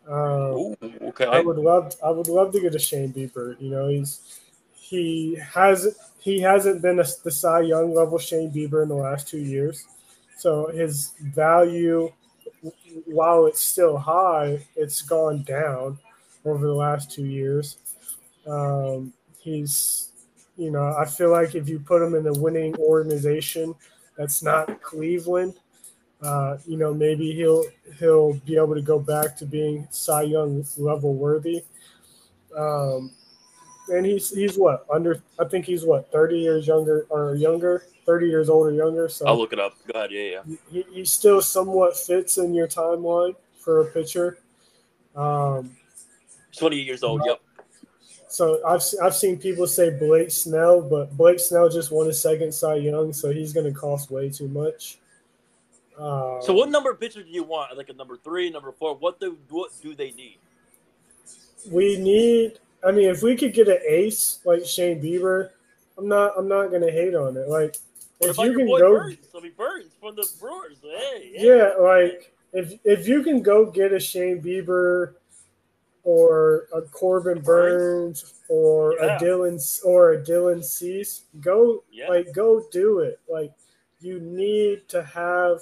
[0.06, 1.26] Um, Ooh, okay.
[1.26, 3.60] I would love I would love to get a Shane Bieber.
[3.60, 4.40] You know, he's
[4.74, 9.28] he has he hasn't been a, the Cy Young level Shane Bieber in the last
[9.28, 9.86] two years,
[10.36, 12.10] so his value,
[13.06, 15.98] while it's still high, it's gone down
[16.44, 17.76] over the last two years.
[18.46, 20.10] Um, he's,
[20.56, 23.74] you know, I feel like if you put him in a winning organization,
[24.16, 25.54] that's not Cleveland.
[26.22, 27.64] Uh, you know, maybe he'll
[27.98, 31.62] he'll be able to go back to being Cy Young level worthy.
[32.56, 33.12] Um,
[33.88, 35.22] and he's he's what under?
[35.38, 39.08] I think he's what thirty years younger or younger, thirty years older, younger.
[39.08, 39.74] So I'll look it up.
[39.92, 40.10] Go ahead.
[40.10, 40.56] Yeah, yeah.
[40.70, 44.38] he, he still somewhat fits in your timeline for a pitcher.
[45.14, 45.76] Um,
[46.56, 47.22] 28 years old.
[47.26, 47.40] Yep.
[48.28, 52.52] so I've I've seen people say Blake Snell, but Blake Snell just won his second
[52.52, 54.98] Cy Young, so he's going to cost way too much.
[55.98, 57.76] Um, So, what number of pitcher do you want?
[57.76, 58.94] Like a number three, number four?
[58.94, 60.38] What do what do they need?
[61.70, 62.58] we need?
[62.86, 65.50] I mean, if we could get an ace like Shane Bieber,
[65.96, 67.48] I'm not I'm not going to hate on it.
[67.48, 67.76] Like
[68.18, 69.18] What if you can go, Burnes?
[69.36, 70.78] I mean, Burnes from the Brewers.
[70.82, 71.46] Hey, hey.
[71.46, 75.14] yeah, like if if you can go get a Shane Bieber
[76.04, 79.16] or a Corbin Burnes or Yeah.
[79.16, 82.08] a Dylan or a Dylan Cease, go Yeah.
[82.08, 83.18] like go do it.
[83.28, 83.52] Like
[84.00, 85.60] you need to have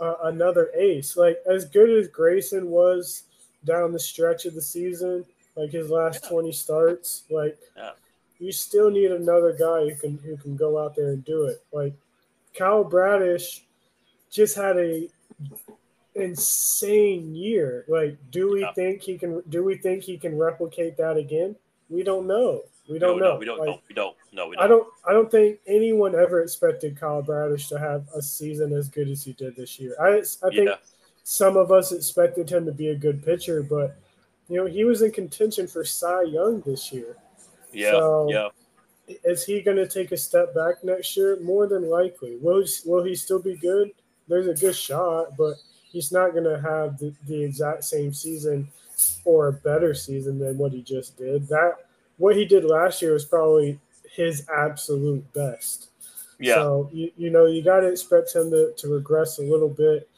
[0.00, 1.16] uh, another ace.
[1.16, 3.24] Like as good as Grayson was
[3.64, 5.24] down the stretch of the season,
[5.56, 6.28] like his last Yeah.
[6.30, 7.92] twenty starts, like Yeah.
[8.38, 11.62] you still need another guy who can who can go out there and do it.
[11.72, 11.94] Like
[12.54, 13.64] Kyle Bradish
[14.30, 15.08] just had a
[16.14, 17.84] insane year.
[17.88, 18.72] Like, do we Yeah.
[18.72, 19.40] think he can?
[19.48, 21.56] Do we think he can replicate that again?
[21.88, 22.64] We don't know.
[22.88, 23.36] We don't no, know.
[23.38, 23.58] we don't.
[23.58, 24.16] Like, no, we don't.
[24.32, 24.64] No, we don't.
[24.64, 24.86] I don't.
[25.08, 29.24] I don't think anyone ever expected Kyle Bradish to have a season as good as
[29.24, 29.96] he did this year.
[30.00, 30.76] I, I think Yeah.
[31.24, 33.96] some of us expected him to be a good pitcher, but
[34.48, 37.16] you know he was in contention for Cy Young this year.
[37.72, 37.92] Yeah.
[37.92, 38.48] So- yeah.
[39.22, 41.38] Is he going to take a step back next year?
[41.40, 42.38] More than likely.
[42.42, 43.92] Will he, will he still be good?
[44.26, 48.66] There's a good shot, but he's not going to have the, the exact same season
[49.24, 51.46] or a better season than what he just did.
[51.46, 51.85] That
[52.18, 53.78] what he did last year was probably
[54.14, 55.90] his absolute best.
[56.38, 56.54] Yeah.
[56.54, 60.08] So you, you know you got to expect him to, to regress a little bit.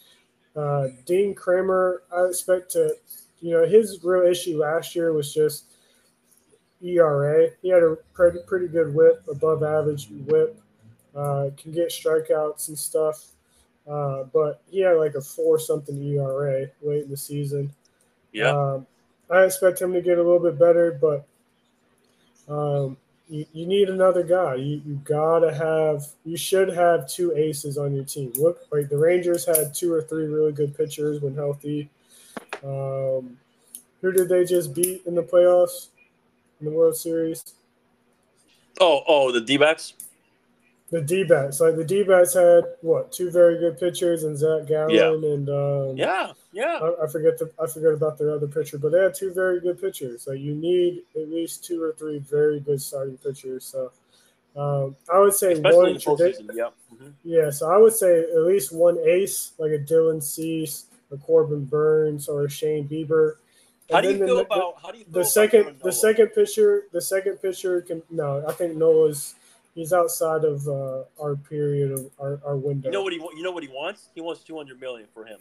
[0.56, 2.94] Uh, Dean Kremer, I expect to,
[3.40, 5.64] you know, his real issue last year was just
[6.82, 7.48] ERA.
[7.62, 10.60] He had a pretty pretty good whip, above average whip.
[11.14, 13.26] Uh, can get strikeouts and stuff,
[13.90, 17.72] uh, but he had like a four something ERA late in the season.
[18.32, 18.50] yeah.
[18.50, 18.86] Um,
[19.30, 21.26] I expect him to get a little bit better, but
[22.48, 22.96] um,
[23.28, 24.54] you, you need another guy.
[24.56, 28.32] You you gotta have you should have two aces on your team.
[28.36, 31.90] Look, like the Rangers had two or three really good pitchers when healthy.
[32.64, 33.38] Um,
[34.00, 35.88] who did they just beat in the playoffs
[36.60, 37.44] in the World Series?
[38.80, 39.94] Oh, oh, the D-backs.
[40.90, 45.10] The D-backs, like the D-backs had what two very good pitchers and Zach Gallen Yeah.
[45.10, 46.78] and um, Yeah, yeah.
[46.82, 49.60] I, I forget the I forget about their other pitcher, but they had two very
[49.60, 50.26] good pitchers.
[50.26, 53.66] Like you need at least two or three very good starting pitchers.
[53.66, 53.92] So
[54.56, 56.50] um, I would say Especially one tradi-.
[56.54, 56.70] Yeah.
[56.94, 57.12] Mhm.
[57.22, 57.50] yeah.
[57.50, 62.28] So I would say at least one ace, like a Dylan Cease, a Corbin Burnes,
[62.30, 63.34] or a Shane Bieber.
[63.90, 67.00] How do you feel the, about how do you the second the second pitcher the
[67.00, 69.34] second pitcher can no I think Noah's
[69.78, 72.88] he's outside of uh, our period of our, our window.
[72.88, 74.08] You know what he you know what he wants?
[74.14, 75.38] He wants 200 million for him.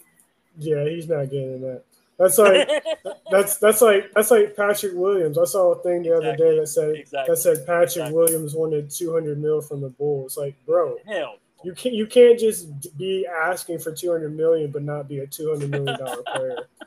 [0.59, 1.83] yeah, he's not getting that.
[2.19, 2.67] That's like
[3.31, 5.37] that's that's like that's like Patrick Williams.
[5.37, 7.33] I saw a thing the other day that said Exactly.
[7.33, 8.13] that said Patrick Exactly.
[8.15, 10.37] Williams wanted two hundred mil from the Bulls.
[10.37, 11.37] Like, bro, Hell.
[11.63, 15.27] you can't you can't just be asking for two hundred million but not be a
[15.27, 16.67] two hundred million dollar player.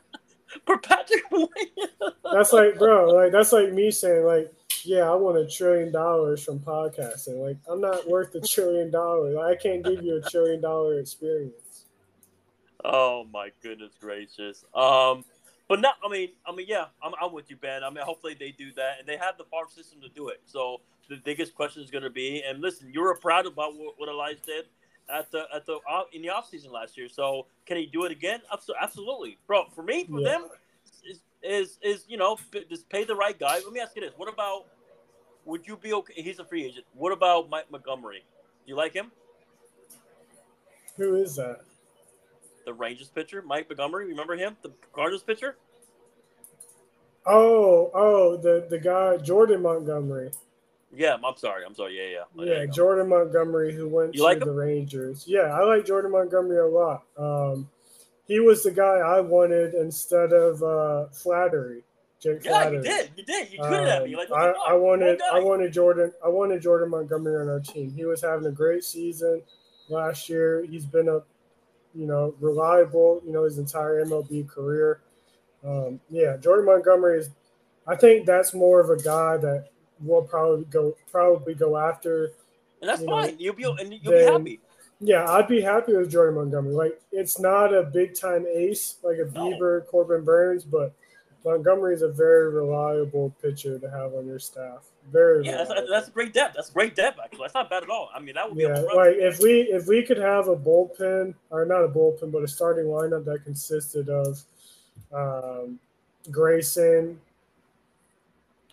[0.65, 1.49] For Patrick Williams.
[2.33, 4.53] That's like, bro, like that's like me saying like,
[4.85, 7.37] yeah, I want a trillion dollars from podcasting.
[7.37, 9.37] Like, I'm not worth a trillion dollars.
[9.37, 11.85] I can't give you a trillion dollar experience.
[12.83, 14.65] Oh my goodness gracious.
[14.73, 15.23] Um,
[15.67, 15.95] but not.
[16.03, 17.83] I mean, I mean, yeah, I'm, I'm with you, Ben.
[17.83, 20.41] I mean, hopefully they do that, and they have the farm system to do it.
[20.45, 23.93] So the biggest question is going to be, and listen, you were proud about what,
[23.97, 24.65] what Elias did
[25.09, 27.07] at the at the off- in the off season last year.
[27.07, 28.41] So can he do it again?
[28.81, 29.65] Absolutely, bro.
[29.75, 30.31] For me, for Yeah.
[30.31, 30.47] them,
[31.43, 32.37] is, is you know
[32.69, 33.55] just pay the right guy.
[33.59, 34.65] Let me ask you this: What about?
[35.45, 36.21] Would you be okay?
[36.21, 36.85] He's a free agent.
[36.93, 38.23] What about Mike Montgomery?
[38.65, 39.11] Do you like him?
[40.97, 41.61] Who is that?
[42.65, 44.05] The Rangers pitcher, Mike Montgomery.
[44.07, 45.57] Remember him, the Cardinals pitcher?
[47.25, 50.31] Oh, oh, the the guy Jordan Montgomery.
[50.93, 51.63] Yeah, I'm sorry.
[51.65, 51.97] I'm sorry.
[51.97, 52.23] Yeah, yeah.
[52.37, 52.65] Oh, Yeah.
[52.65, 54.51] Jordan Montgomery, who went You to like the?
[54.51, 55.23] Rangers.
[55.25, 57.03] Yeah, I like Jordan Montgomery a lot.
[57.17, 57.69] Um,
[58.31, 61.81] he was the guy I wanted instead of uh, Flaherty.
[62.21, 62.77] Jake Yeah, Flaherty.
[62.77, 63.11] you did.
[63.17, 63.51] You did.
[63.51, 64.13] You tweeted at me.
[64.15, 64.59] Um, Like, I, the?
[64.69, 67.91] I wanted I wanted Jordan I wanted Jordan Montgomery on our team.
[67.95, 69.41] He was having a great season
[69.89, 70.63] last year.
[70.69, 71.19] He's been a
[71.93, 75.01] you know reliable you know his entire MLB career.
[75.65, 77.29] Um, yeah, Jordan Montgomery is.
[77.87, 79.69] I think that's more of a guy that
[79.99, 82.31] we'll probably go probably go after.
[82.81, 83.35] and that's you know, fine.
[83.39, 84.59] You'll be and you'll then- be happy.
[85.03, 86.73] Yeah, I'd be happy with Jordan Montgomery.
[86.73, 89.49] Like it's not a big time ace like a No.
[89.49, 90.93] Bieber, Corbin Burnes, but
[91.43, 94.85] Montgomery is a very reliable pitcher to have on your staff.
[95.11, 96.55] Very Yeah, that's, that's great depth.
[96.55, 97.19] That's great depth.
[97.23, 98.11] Actually, that's not bad at all.
[98.13, 98.79] I mean, that would be yeah.
[98.79, 98.95] a.
[98.95, 102.47] Like if we if we could have a bullpen or not a bullpen, but a
[102.47, 104.43] starting lineup that consisted of
[105.11, 105.79] um,
[106.29, 107.19] Grayson,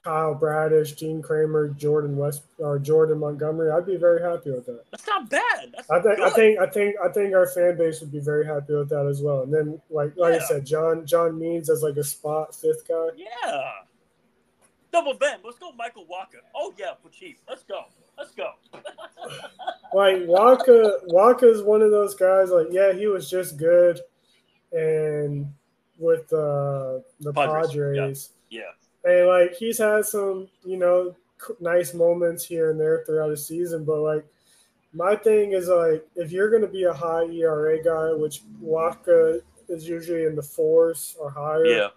[0.08, 4.84] Kyle Bradish, Gene Kremer, Jordan West or Jordan Montgomery, I'd be very happy with that.
[4.90, 5.74] That's not bad.
[5.76, 6.24] That's I think good.
[6.26, 9.06] I think I think I think our fan base would be very happy with that
[9.06, 9.42] as well.
[9.42, 13.08] And then like like I said, John John Means as like a spot fifth guy.
[13.18, 13.70] Yeah.
[14.92, 15.40] Double Ben.
[15.44, 16.40] Let's go, Michael Wacha.
[16.54, 17.38] Oh yeah, for cheap.
[17.46, 17.82] Let's go.
[18.16, 18.52] Let's go.
[19.94, 22.50] Like Wacha Wacha is one of those guys.
[22.50, 23.98] Like yeah, he was just good,
[24.70, 25.50] and
[25.98, 28.62] with uh, the Padres, Padres, Yeah.
[29.04, 31.14] And like he's had some you know
[31.60, 33.84] nice moments here and there throughout the season.
[33.84, 34.26] But like
[34.92, 39.40] my thing is like if you're going to be a high ERA guy, which Wacha
[39.68, 41.66] is usually in the fours or higher.
[41.66, 41.88] Yeah.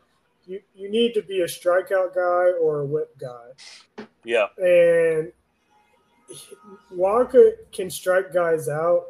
[0.45, 4.05] you, you need to be a strikeout guy or a whip guy.
[4.23, 4.47] Yeah.
[4.57, 5.31] And
[6.93, 9.05] Wacha can strike guys out,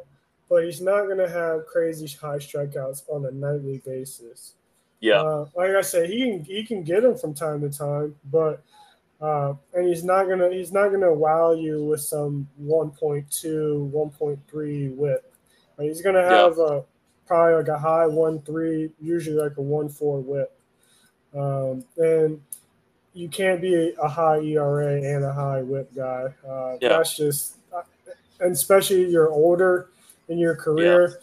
[0.48, 4.54] but he's not going to have crazy high strikeouts on a nightly basis.
[5.02, 5.20] Yeah.
[5.20, 8.62] Uh, like I said, he can he can get them from time to time, but
[9.20, 15.32] uh, and he's not gonna he's not gonna wow you with some 1.2, 1.3 whip.
[15.76, 16.44] Like, he's gonna Yeah.
[16.44, 16.84] have a
[17.26, 20.56] probably like a high one three, usually like a one four whip.
[21.34, 22.40] Um, and
[23.14, 26.32] you can't be a high ERA and a high whip guy.
[26.48, 26.90] Uh, Yeah.
[26.98, 27.56] That's just,
[28.40, 29.88] and especially you're older
[30.28, 31.20] in your career.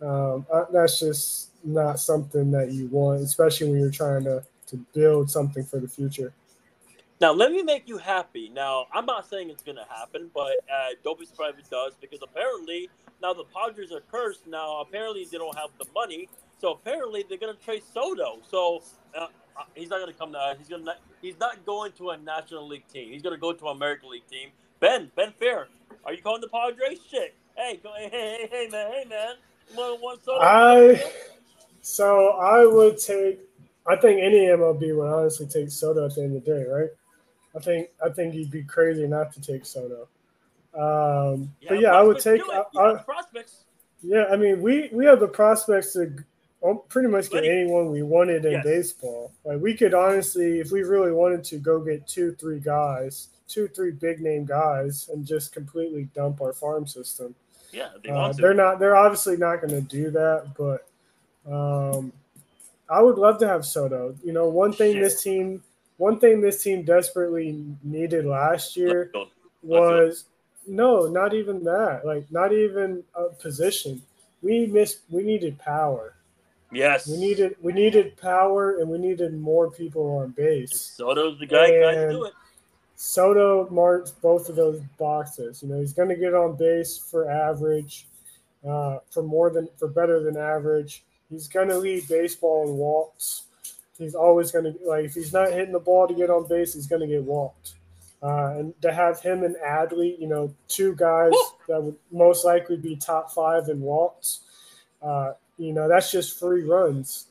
[0.00, 4.76] Um, uh, that's just not something that you want, especially when you're trying to to
[4.94, 6.32] build something for the future.
[7.20, 8.50] Now, let me make you happy.
[8.50, 11.70] Now, I'm not saying it's going to happen, but uh, don't be surprised if it
[11.70, 12.90] does, because apparently
[13.22, 14.46] now the Padres are cursed.
[14.46, 16.28] Now, apparently they don't have the money,
[16.60, 18.38] so apparently they're going to trade Soto.
[18.50, 18.82] So
[19.16, 19.28] uh,
[19.58, 20.56] uh, he's not going to come to.
[20.58, 20.94] He's going to.
[21.22, 23.10] He's not going to a National League team.
[23.12, 24.50] He's going to go to an American League team.
[24.80, 25.68] Ben, Ben Fair,
[26.04, 26.98] are you calling the Padres?
[27.08, 27.34] Shit.
[27.56, 29.34] Hey, go, hey, hey, hey, man, hey, man.
[29.74, 30.40] One, one Soto.
[30.40, 31.02] I
[31.86, 33.38] so I would take.
[33.86, 36.88] I think any MLB would honestly take Soto at the end of the day, right?
[37.54, 40.08] I think I think you'd be crazy not to take Soto.
[40.74, 42.42] Um, yeah, but yeah, I would take.
[42.52, 43.66] I, I, prospects.
[44.02, 46.12] Yeah, I mean, we we have the prospects to
[46.88, 48.64] pretty much get anyone we wanted in yes.
[48.64, 49.32] baseball.
[49.44, 53.68] Like we could honestly, if we really wanted to, go get two, three guys, two,
[53.68, 57.32] three big name guys, and just completely dump our farm system.
[57.70, 58.80] Yeah, they uh, they're not.
[58.80, 60.88] They're obviously not going to do that, but
[61.50, 62.12] um,
[62.88, 64.14] I would love to have Soto.
[64.24, 65.02] You know, one thing Shit.
[65.02, 65.62] this team,
[65.96, 69.12] one thing this team desperately needed last year
[69.62, 70.24] was
[70.66, 72.02] no, not even that.
[72.04, 74.02] Like, not even a position.
[74.42, 75.00] We missed.
[75.10, 76.14] We needed power.
[76.72, 77.08] Yes.
[77.08, 80.94] We needed we needed power and we needed more people on base.
[80.96, 82.32] Soto's the guy, guy to do it.
[82.96, 85.62] Soto marks both of those boxes.
[85.62, 88.06] You know, he's going to get on base for average,
[88.66, 91.04] uh, for more than for better than average.
[91.30, 93.42] He's going to lead baseball in walks.
[93.98, 96.74] He's always going to like if he's not hitting the ball to get on base,
[96.74, 97.74] he's going to get walked.
[98.22, 101.32] Uh, and to have him and Adley, you know, two guys
[101.68, 104.40] that would most likely be top five in walks,
[105.02, 107.26] uh, you know, that's just free runs.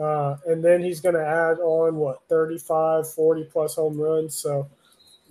[0.00, 4.34] Uh, and then he's going to add on what 35, 40 plus home runs.
[4.34, 4.68] So,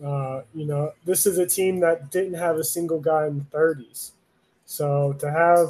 [0.03, 3.57] uh, you know, this is a team that didn't have a single guy in the
[3.57, 4.11] 30s.
[4.65, 5.69] So to have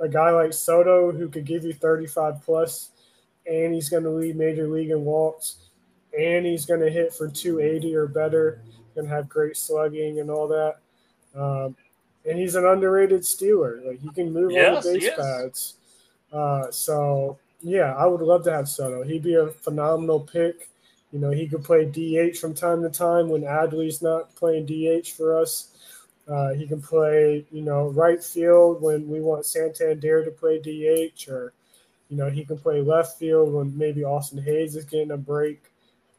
[0.00, 2.90] a guy like Soto who could give you 35 plus,
[3.50, 5.68] and he's going to lead major league in walks,
[6.18, 8.62] and he's going to hit for 280 or better,
[8.96, 10.76] and have great slugging and all that.
[11.34, 11.76] Um,
[12.28, 13.80] and he's an underrated stealer.
[13.84, 15.74] Like he can move yes, on the base pads.
[16.32, 19.02] Uh, so yeah, I would love to have Soto.
[19.02, 20.68] He'd be a phenomenal pick.
[21.12, 25.08] You know, he could play DH from time to time when Adley's not playing DH
[25.08, 25.70] for us.
[26.28, 31.28] Uh, he can play, you know, right field when we want Santander to play DH,
[31.28, 31.52] or
[32.10, 35.62] you know, he can play left field when maybe Austin Hays is getting a break.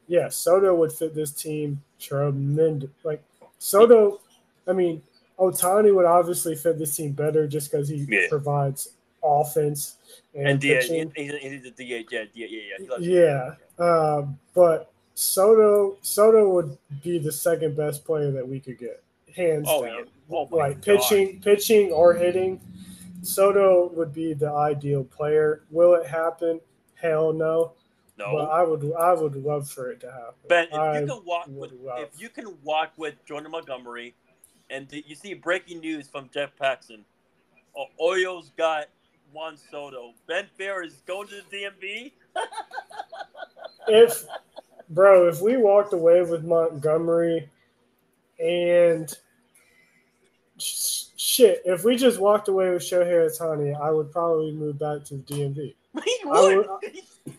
[0.08, 2.90] Yeah, Soto would fit this team tremendous.
[3.04, 3.24] Like
[3.60, 4.20] Soto,
[4.68, 5.02] I mean,
[5.38, 8.28] Ohtani would obviously fit this team better just because he yeah.
[8.30, 8.90] provides
[9.24, 9.98] offense
[10.34, 12.98] and, and DH, he's, he's a DH, yeah, yeah, yeah.
[13.00, 13.84] Yeah, yeah.
[13.84, 19.04] Uh, but Soto Soto would be the second best player that we could get,
[19.36, 20.06] hands oh, down.
[20.30, 20.36] Yeah.
[20.36, 22.62] Oh, like pitching, pitching or hitting,
[23.22, 25.64] Soto would be the ideal player.
[25.72, 26.60] Will it happen?
[26.96, 27.74] Hell no.
[28.18, 28.34] No.
[28.34, 30.34] But I would I would love for it to happen.
[30.50, 34.14] Ben, if I you can walk with if you can walk with Jordan Montgomery,
[34.70, 37.04] and you see breaking news from Jeff Passan.
[37.98, 38.88] Orioles got
[39.32, 40.14] Juan Soto.
[40.28, 42.12] Ben Fair is going to the DMV.
[43.88, 44.26] if,
[44.90, 47.50] bro, if we walked away with Montgomery
[48.40, 49.16] and
[50.58, 55.16] shit, if we just walked away with Shohei Ohtani, I would probably move back to
[55.16, 55.76] the DMV.
[55.96, 56.68] I would,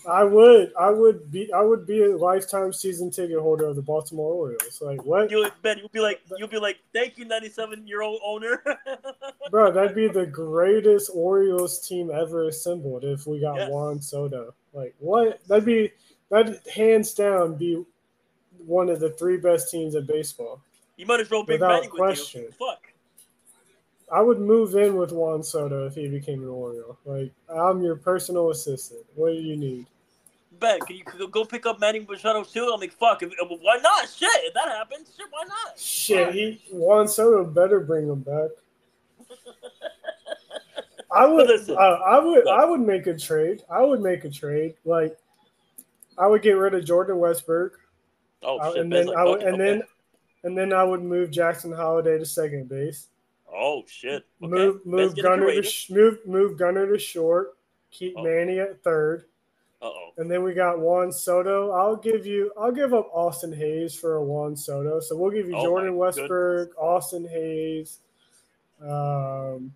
[0.08, 3.82] I would, I would be, I would be a lifetime season ticket holder of the
[3.82, 4.82] Baltimore Orioles.
[4.82, 5.30] Like what?
[5.30, 8.62] You Ben, you'll be like, you'll be like, thank you, ninety-seven year old owner.
[9.50, 13.70] Bro, that'd be the greatest Orioles team ever assembled if we got yes.
[13.70, 14.54] Juan Soto.
[14.72, 15.40] Like what?
[15.46, 15.92] That'd be
[16.30, 17.84] that hands down be
[18.66, 20.60] one of the three best teams in baseball.
[21.00, 22.44] You might as well bring Without question.
[22.58, 22.92] Fuck.
[24.12, 26.98] I would move in with Juan Soto if he became an Oriole.
[27.06, 29.00] Like I'm your personal assistant.
[29.14, 29.86] What do you need?
[30.58, 32.70] Ben, can you go pick up Manny Machado too?
[32.74, 33.22] I'm like, fuck.
[33.22, 34.10] If, why not?
[34.10, 35.78] Shit, if that happens, shit, why not?
[35.78, 38.50] Shit, he Juan Soto better bring him back.
[41.10, 43.62] I would, Listen, uh, I would, I would make a trade.
[43.70, 44.74] I would make a trade.
[44.84, 45.16] Like,
[46.18, 47.70] I would get rid of Jordan Westburg.
[48.42, 49.64] Oh, uh, shit, and then like, I would, okay, and okay.
[49.64, 49.82] then,
[50.44, 53.08] and then I would move Jackson Holliday to second base.
[53.52, 54.24] Oh shit!
[54.42, 54.50] Okay.
[54.52, 57.56] Move move Gunnar to move move Gunnar to short.
[57.90, 58.22] Keep oh.
[58.22, 59.24] Manny at third.
[59.82, 60.10] oh.
[60.16, 61.72] And then we got Juan Soto.
[61.72, 62.52] I'll give you.
[62.58, 65.00] I'll give up Austin Hays for a Juan Soto.
[65.00, 66.76] So we'll give you oh Jordan Westburg, goodness.
[66.78, 67.98] Austin Hays.
[68.80, 69.74] Um,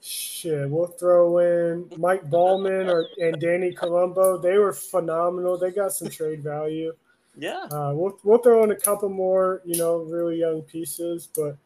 [0.00, 4.38] shit, we'll throw in Mike Ballman or and Danny Colombo.
[4.38, 5.58] They were phenomenal.
[5.58, 6.92] They got some trade value.
[7.38, 7.66] Yeah.
[7.70, 11.56] Uh, we'll we'll throw in a couple more, you know, really young pieces, but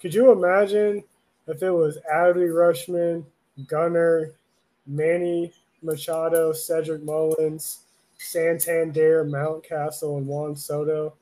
[0.00, 1.02] could you imagine
[1.46, 3.24] if it was Adley Rutschman,
[3.66, 4.32] Gunnar,
[4.86, 7.84] Manny Machado, Cedric Mullins,
[8.18, 11.14] Santander, Mountcastle, and Juan Soto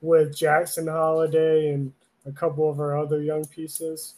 [0.00, 1.92] with Jackson Holliday and
[2.26, 4.14] a couple of our other young pieces?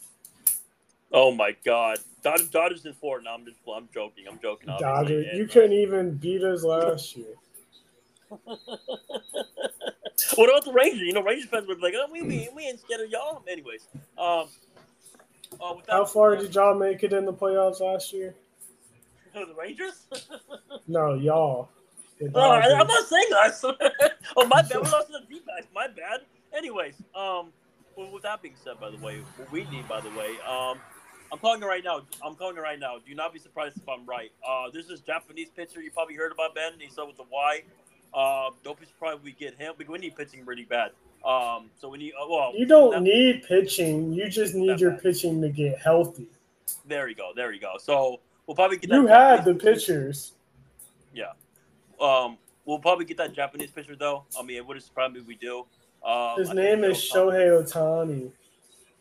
[1.11, 3.21] Oh my God, Dodgers, Dodgers in four.
[3.21, 4.25] No, I'm just, I'm joking.
[4.29, 4.69] I'm joking.
[4.79, 7.35] Dodgers, you couldn't even beat us last year.
[10.35, 11.01] What about the Rangers?
[11.01, 13.43] You know, Rangers fans would be like, "Oh, we we, we ain't scared of y'all."
[13.47, 14.47] Anyways, um,
[15.61, 18.35] uh, how far did y'all make it in the playoffs last year?
[19.33, 20.07] the Rangers?
[20.87, 21.69] no, y'all.
[22.33, 22.87] Oh, I, I'm Dodgers.
[22.87, 23.65] not saying us.
[24.37, 24.75] oh, my bad.
[24.75, 25.67] We lost to the D-backs.
[25.73, 26.21] My bad.
[26.55, 27.51] Anyways, um,
[27.97, 30.77] well, with that being said, by the way, what we need, by the way, um,
[31.31, 32.03] I'm calling it right now.
[32.23, 32.99] I'm calling it right now.
[33.05, 34.31] Do not be surprised if I'm right.
[34.47, 36.73] Uh, there's this Japanese pitcher you probably heard about, Ben.
[36.79, 37.63] He's up with the Y.
[38.13, 40.91] Uh, surprised if we get him because we need pitching really bad.
[41.25, 42.13] Um, so we need.
[42.13, 44.13] Uh, well, You don't that- need pitching.
[44.13, 45.01] You just need your bad.
[45.03, 46.27] pitching to get healthy.
[46.85, 47.31] There you go.
[47.35, 47.77] There you go.
[47.79, 48.95] So we'll probably get that.
[49.01, 50.33] You had the Japanese-
[51.13, 51.31] Yeah.
[51.99, 54.25] Um, we'll probably get that Japanese pitcher though.
[54.39, 55.65] I mean, it would surprise me if we do.
[56.03, 58.31] Um, His I name is he'll- Shohei Ohtani.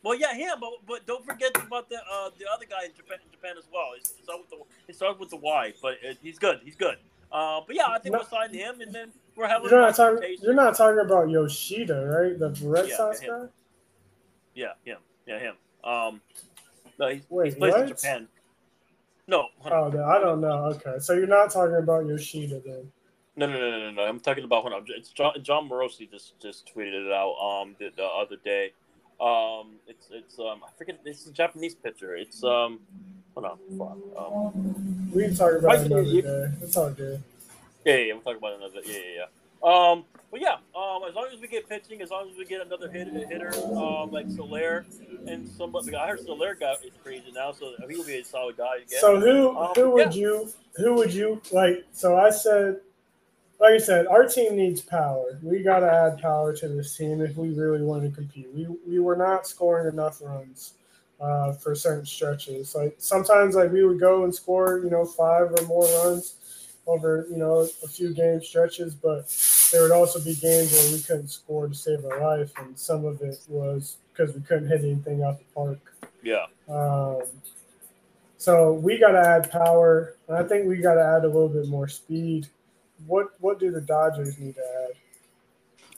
[0.02, 3.18] Well, yeah, him, but but don't forget about the uh, the other guy in Japan,
[3.24, 3.92] in Japan as well.
[3.96, 4.56] It starts with the
[4.88, 6.60] it starts with the Y, but it, he's good.
[6.62, 6.96] He's good.
[7.34, 8.20] Uh, but yeah, I think No.
[8.20, 9.68] we'll sign him, and then we're having.
[9.68, 10.36] You're not talking.
[10.40, 12.38] You're not talking about Yoshida, right?
[12.38, 13.30] The Red Yeah, Sox him.
[13.30, 13.46] guy.
[14.54, 14.98] Yeah, him.
[15.26, 15.56] Yeah, him.
[15.82, 16.20] Um,
[16.98, 17.88] no, he's, Wait, he plays in?
[17.88, 18.28] Japan.
[19.26, 19.48] No.
[19.64, 20.66] Oh, the- I don't know.
[20.76, 22.92] Okay, so you're not talking about Yoshida then.
[23.36, 24.02] no, no, no, no, no, no.
[24.02, 24.84] I'm talking about hold on.
[24.88, 28.72] It's John, Jon Morosi just just tweeted it out um the, the other day.
[29.20, 31.00] Um, it's it's um I forget.
[31.04, 32.14] It's a Japanese pitcher.
[32.14, 32.78] It's um
[33.34, 33.58] hold on.
[33.78, 34.18] Fuck.
[34.18, 36.46] Um, We can talk about it another you- day.
[36.62, 37.22] It's all good.
[37.84, 38.80] Yeah, yeah, we'll talk about another.
[38.84, 39.26] Yeah, yeah, yeah.
[39.62, 42.60] Um, but yeah, um, as long as we get pitching, as long as we get
[42.66, 44.84] another hit, hitter, um, like Soler
[45.26, 45.94] and somebody.
[45.94, 49.00] I heard Soler got is crazy now, so he will be a solid guy again.
[49.00, 50.20] So who Um, who would yeah.
[50.20, 51.84] you who would you like?
[51.92, 52.80] So I said,
[53.60, 55.38] like I said, our team needs power.
[55.42, 58.48] We got to add power to this team if we really want to compete.
[58.54, 60.74] We we were not scoring enough runs
[61.24, 62.74] uh, for certain stretches.
[62.74, 66.36] Like sometimes, like we would go and score, you know, five or more runs
[66.86, 69.26] over you know a few game stretches, but
[69.72, 73.04] there would also be games where we couldn't score to save our life, and some
[73.04, 75.78] of it was because we couldn't hit anything out the park.
[76.22, 77.22] yeah, Um,
[78.36, 81.48] so we got to add power, and I think we got to add a little
[81.48, 82.48] bit more speed.
[83.06, 84.96] What what do the Dodgers need to add?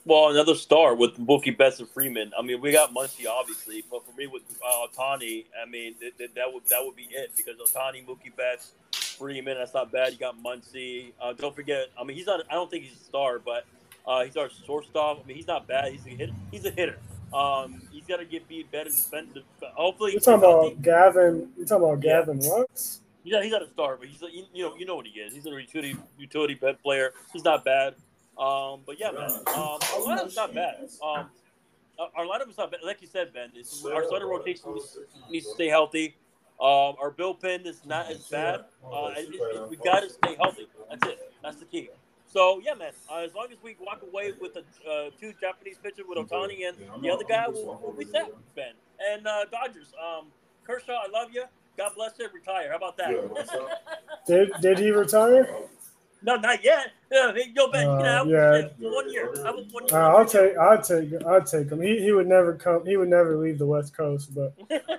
[0.07, 2.31] Well, another star with Mookie Betts and Freeman.
[2.39, 6.17] I mean, we got Muncy obviously, but for me with uh, Ohtani, I mean that,
[6.17, 9.57] that, that would that would be it because Ohtani, Mookie Betts, Freeman.
[9.57, 10.13] That's not bad.
[10.13, 11.11] You got Muncy.
[11.21, 11.87] Uh, don't forget.
[11.99, 12.41] I mean, he's not.
[12.49, 13.65] I don't think he's a star, but
[14.07, 15.21] uh, he's our shortstop.
[15.21, 15.91] I mean, he's not bad.
[15.91, 16.29] He's a hit.
[16.51, 16.97] He's a hitter.
[17.33, 19.37] Um, he's got to get be better defend.
[19.75, 21.49] Hopefully, You're talking about Gavin.
[21.57, 22.19] You're talking about Yeah.
[22.19, 22.97] Gavin what?
[23.25, 25.33] Yeah, he's not a star, but he's a, you, know you know what he is.
[25.33, 27.11] He's a utility utility player.
[27.33, 27.95] He's not bad.
[28.39, 30.75] Um, but yeah, man, um, our lineup's not bad.
[31.03, 31.29] Um,
[31.99, 32.81] our- our lineup is not bad.
[32.83, 33.51] Like you said, Ben,
[33.91, 34.97] our starting rotation needs,
[35.31, 36.15] needs to stay healthy.
[36.59, 38.65] Um, our bullpen is not as bad.
[38.85, 40.67] Uh, it, it, we got to stay healthy.
[40.89, 41.33] That's it.
[41.41, 41.89] That's the key.
[42.31, 42.91] So yeah, man.
[43.11, 46.67] Uh, as long as we walk away with the uh, two Japanese pitchers with Ohtani
[46.67, 48.73] and the other guy, we'll, we'll be set, Ben.
[49.11, 49.93] And uh, Dodgers.
[49.99, 50.27] Um,
[50.65, 51.45] Kershaw, I love you.
[51.77, 52.27] God bless you.
[52.33, 52.69] Retire.
[52.71, 53.11] How about that?
[54.27, 55.47] Did did he retire?
[56.21, 56.91] No, not yet.
[57.11, 58.67] Yeah, hey, yo, Ben, you can Uh, yeah.
[58.79, 59.31] one year.
[59.45, 59.95] Have him one Uh.
[59.97, 61.81] I'll take I'll take I'll take him.
[61.81, 62.85] He he would never come.
[62.85, 64.53] He would never leave the West Coast, but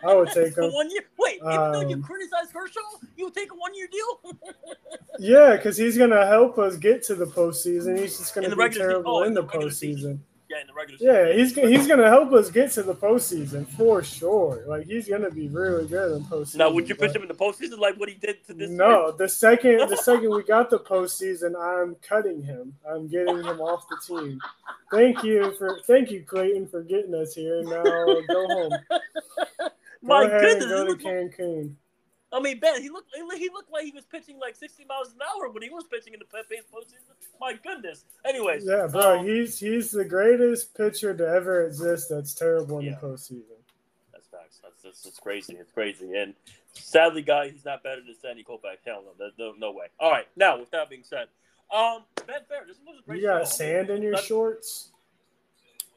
[0.04, 0.72] I would take him.
[0.72, 1.02] one year.
[1.18, 2.80] Wait, even though you Um, criticize Kershaw,
[3.16, 4.38] you would take a one year deal?
[5.18, 7.98] Yeah, because he's gonna help us get to the postseason.
[7.98, 9.60] He's just gonna In be season- terrible oh, in the season.
[9.60, 10.18] postseason.
[10.50, 14.02] Yeah, in the regular Yeah, he's he's gonna help us get to the postseason for
[14.02, 14.64] sure.
[14.66, 16.56] Like he's gonna be really good in postseason.
[16.56, 18.70] Now, would you but- pitch him in the postseason like what he did to this?
[18.70, 22.74] No, the second the second we got the postseason, I'm cutting him.
[22.88, 24.40] I'm getting him off the team.
[24.90, 27.62] Thank you for thank you, Clayton, for getting us here.
[27.64, 28.72] Now go home.
[30.00, 31.74] Go My ahead goodness, and go to Cancun.
[32.32, 35.20] I mean, Ben, he looked he looked like he was pitching like 60 miles an
[35.22, 37.14] hour when he was pitching in the base postseason.
[37.40, 38.04] My goodness.
[38.26, 42.08] Anyways, Yeah, bro, um, he's he's the greatest pitcher to ever exist.
[42.10, 42.98] That's terrible in Yeah.
[43.00, 43.44] the postseason.
[44.12, 44.60] That's facts.
[44.62, 45.54] That's, that's, that's crazy.
[45.58, 46.14] It's crazy.
[46.16, 46.34] And
[46.74, 48.78] sadly, guys, he's not better than Sandy Koufax.
[48.84, 49.86] Hell no, no, no way.
[49.98, 50.26] All right.
[50.36, 51.28] Now, with that being said,
[51.74, 53.50] um, Ben Fair, this was a great You got show.
[53.52, 54.90] sand in your That's- shorts.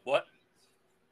[0.06, 0.26] What?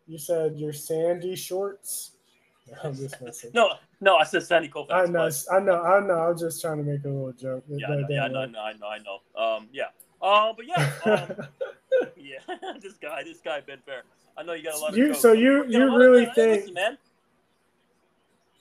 [0.08, 2.12] You said your sandy shorts.
[2.84, 3.52] I'm just messing.
[3.54, 4.92] No, no, I said Sandy Koufax.
[4.92, 6.20] I know, but- I know, I know.
[6.30, 7.64] I'm just trying to make a little joke.
[7.68, 9.42] Yeah, I know, yeah, I know, I know, I know, I know.
[9.58, 9.86] Um, yeah.
[10.22, 11.48] Um, but yeah, um,
[12.18, 12.40] yeah.
[12.82, 14.04] this guy, this guy, Ben Fair.
[14.38, 14.98] I know you got a lot of.
[14.98, 15.20] You- jokes.
[15.22, 16.98] so you- you really think- listen, man?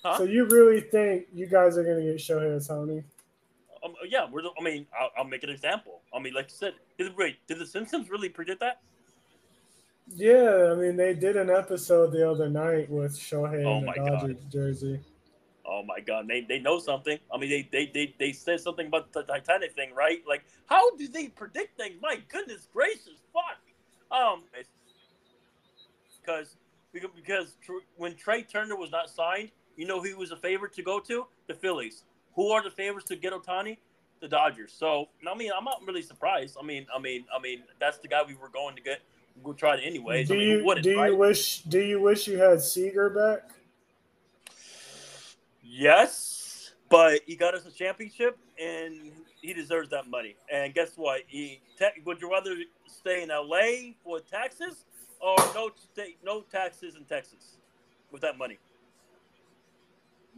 [0.04, 0.18] Huh?
[0.18, 3.02] So you really think you guys are gonna get Shohei Ohtani?
[3.84, 4.42] Um, yeah, we're.
[4.42, 6.00] the- I mean, I'll, I'll make an example.
[6.14, 8.80] I mean, like you said, did, wait, did the Simpsons really predict that?
[10.14, 13.86] Yeah, I mean they did an episode the other night with Shohei Oh in the
[13.86, 14.36] my God.
[14.50, 15.00] Jersey.
[15.68, 17.18] Oh my god, they, they know something.
[17.32, 20.22] I mean, they, they they they said something about the Titanic thing, right?
[20.26, 21.96] Like, how do they predict things?
[22.00, 23.58] My goodness gracious, fuck.
[24.10, 24.44] Um,
[26.20, 26.56] because
[26.94, 27.56] because
[27.96, 31.00] when Trea Turner was not signed, you know who he was a favorite to go
[31.00, 31.26] to?
[31.46, 32.04] The Phillies.
[32.34, 33.78] Who are the favorites to get Ohtani?
[34.20, 34.72] the Dodgers.
[34.72, 36.56] So I mean, I'm not really surprised.
[36.60, 39.00] I mean, I mean, I mean, that's the guy we were going to get.
[39.42, 40.28] We'll try it anyways.
[40.28, 41.16] Do I mean, you do you right?
[41.16, 43.50] wish do you wish you had Seager back?
[45.70, 50.36] Yes, but he got us a championship, and he deserves that money.
[50.52, 51.22] And guess what?
[51.26, 52.54] He te- would you rather
[52.86, 53.94] stay in L.A.
[54.02, 54.84] for taxes
[55.20, 57.58] or no state, no taxes in Texas
[58.10, 58.58] with that money?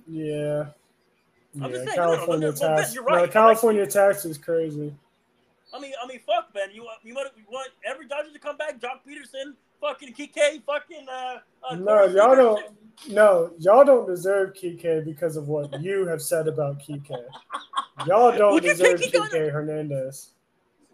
[0.09, 0.67] Yeah.
[1.57, 2.97] I'm yeah, just saying, no, no, California no, no, tax.
[2.99, 3.27] right.
[3.27, 4.95] No, California tax is crazy.
[5.73, 6.69] I mean, I mean, fuck, man.
[6.73, 8.81] You you want you want every Dodger to come back?
[8.81, 11.39] Joc Pederson, fucking Kike, fucking uh.
[11.69, 12.65] uh No, y'all don't.
[13.09, 17.17] No, y'all don't deserve Kike because of what you have said about Kike.
[18.07, 20.33] Y'all don't Would deserve Kike Kike Hernandez.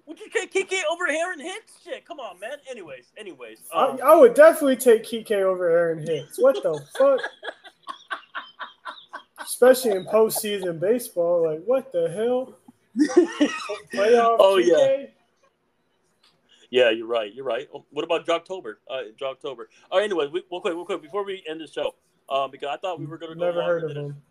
[0.06, 1.72] Would you take Kike over Aaron Hicks?
[1.82, 2.58] Shit, come on, man.
[2.70, 3.58] Anyways, anyways.
[3.74, 6.38] I, Um, I would definitely take Kike over Aaron Hicks.
[6.38, 7.18] What the fuck?
[9.40, 12.56] Especially in postseason baseball, like what the hell?
[13.92, 14.60] Playoff Oh.
[14.62, 14.66] Kike?
[14.68, 15.06] Yeah,
[16.70, 17.32] you're right.
[17.32, 17.68] You're right.
[17.74, 18.74] Oh, What about Joctober?
[18.90, 19.64] Uh, Joctober.
[19.90, 20.04] All right.
[20.04, 21.94] Anyway, we, real quick, real quick, before we end the show,
[22.28, 24.22] um, because I thought we were gonna go Never longer heard of than him.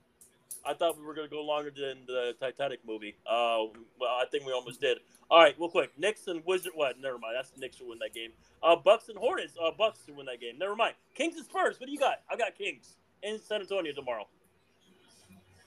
[0.67, 3.15] I thought we were gonna go longer than the Titanic movie.
[3.25, 3.65] Uh,
[3.99, 4.97] well, I think we almost did.
[5.30, 5.91] All right, real quick.
[5.97, 6.72] Knicks and Wizard.
[6.75, 6.99] What?
[6.99, 7.35] Never mind.
[7.38, 8.31] That's the Knicks who win that game.
[8.61, 9.53] Uh, Bucks and Hornets.
[9.64, 10.57] Uh, Bucks to win that game.
[10.57, 10.95] Never mind.
[11.14, 11.80] Kings and Spurs.
[11.80, 12.22] What do you got?
[12.30, 14.27] I got Kings in San Antonio tomorrow.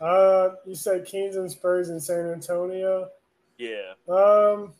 [0.00, 3.08] Uh, you said Kings and Spurs in San Antonio.
[3.56, 3.94] Yeah.
[4.08, 4.72] Um,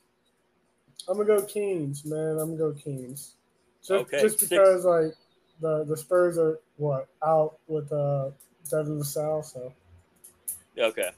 [1.09, 2.39] I'm gonna go Kings, man.
[2.39, 3.35] I'm gonna go Kings.
[3.81, 4.49] Just, Okay, just six.
[4.51, 5.15] because like
[5.61, 8.31] the the Spurs are what out with uh
[8.71, 9.73] Devin South, so
[10.77, 11.11] Yeah, Okay.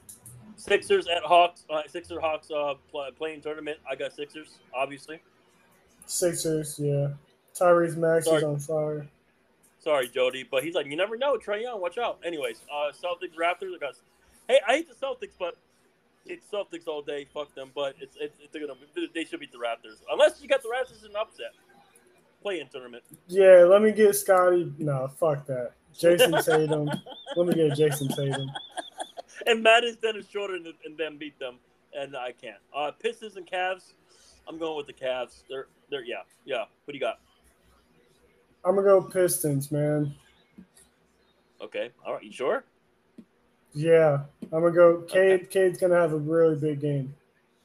[0.55, 1.65] Sixers at Hawks.
[1.69, 3.79] Uh, Sixers Hawks uh, play, playing tournament.
[3.89, 5.19] I got Sixers, obviously.
[6.05, 7.07] Sixers, yeah.
[7.59, 8.43] Tyrese Max is Sorry.
[8.43, 9.07] on fire.
[9.79, 11.35] Sorry, Jody, but he's like, you never know.
[11.37, 12.19] Trae Young, watch out.
[12.23, 13.73] Anyways, uh, Celtics Raptors.
[13.75, 13.95] I got.
[14.47, 15.57] Hey, I hate the Celtics, but
[16.25, 17.27] it's Celtics all day.
[17.33, 17.71] Fuck them.
[17.73, 18.79] But it's it's, it's they're gonna
[19.13, 21.53] they should beat the Raptors unless you got the Raptors in an upset.
[22.41, 23.03] Play in tournament.
[23.27, 24.73] Yeah, let me get Scottie.
[24.79, 25.73] No, fuck that.
[25.97, 26.89] Jayson Tatum.
[27.35, 28.49] let me get Jayson Tatum.
[29.45, 31.55] And Madden's Dennis Schroeder and, and them beat them,
[31.95, 32.57] and I can't.
[32.75, 33.93] Uh, Pistons and Cavs.
[34.47, 35.43] I'm going with the Cavs.
[35.49, 36.65] They're they're yeah yeah.
[36.85, 37.19] What do you got?
[38.65, 40.13] I'm gonna go Pistons, man.
[41.61, 42.23] Okay, all right.
[42.23, 42.63] You sure?
[43.73, 45.01] Yeah, I'm gonna go.
[45.01, 47.13] Cade, Cade's gonna have a really big game.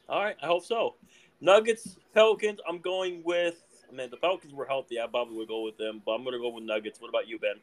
[0.09, 0.94] All right, I hope so.
[1.41, 2.60] Nuggets, Pelicans.
[2.68, 3.62] I'm going with.
[3.93, 5.01] Man, the Pelicans were healthy.
[5.01, 7.01] I probably would go with them, but I'm to go with Nuggets.
[7.01, 7.55] What about you, Ben?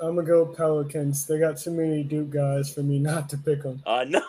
[0.00, 1.26] I'm gonna go Pelicans.
[1.26, 3.82] They got too many Duke guys for me not to pick them.
[3.86, 4.22] Uh, no.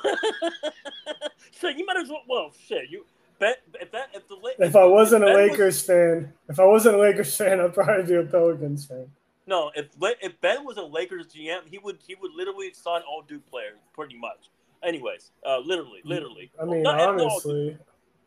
[1.59, 2.23] so you might as well.
[2.27, 2.89] Well, shit.
[2.89, 3.05] You
[3.39, 6.59] bet if that if the La- If I wasn't a Ben was- Lakers fan, if
[6.59, 9.07] I wasn't a Lakers fan, I'd probably be a Pelicans fan.
[9.51, 9.89] No, if
[10.21, 13.80] if Ben was a Lakers GM, he would he would literally sign all Duke players,
[13.93, 14.49] pretty much.
[14.81, 16.49] Anyways, uh, literally, literally.
[16.59, 17.21] I mean, Not- not all Duke.
[17.31, 17.77] honestly,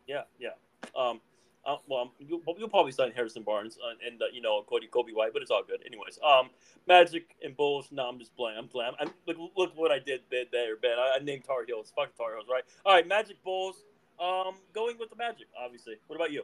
[0.07, 0.51] Yeah, yeah.
[0.95, 1.23] Um,
[1.65, 5.15] uh, well, you'll, you'll probably sign Harrison Barnes uh, and uh, you know Cody Coby
[5.15, 5.81] White, but it's all good.
[5.87, 6.51] Anyways, um,
[6.87, 7.89] Magic and Bulls.
[7.91, 8.59] No, I'm just playing.
[8.59, 8.93] I'm playing.
[9.01, 10.99] I'm, look, look what I did there, Ben.
[10.99, 11.91] I, I named Tar Heels.
[11.97, 12.65] Fuck Tar Heels, right?
[12.85, 13.83] All right, Magic Bulls.
[14.21, 15.95] Um, going with the Magic, obviously.
[16.07, 16.43] What about you?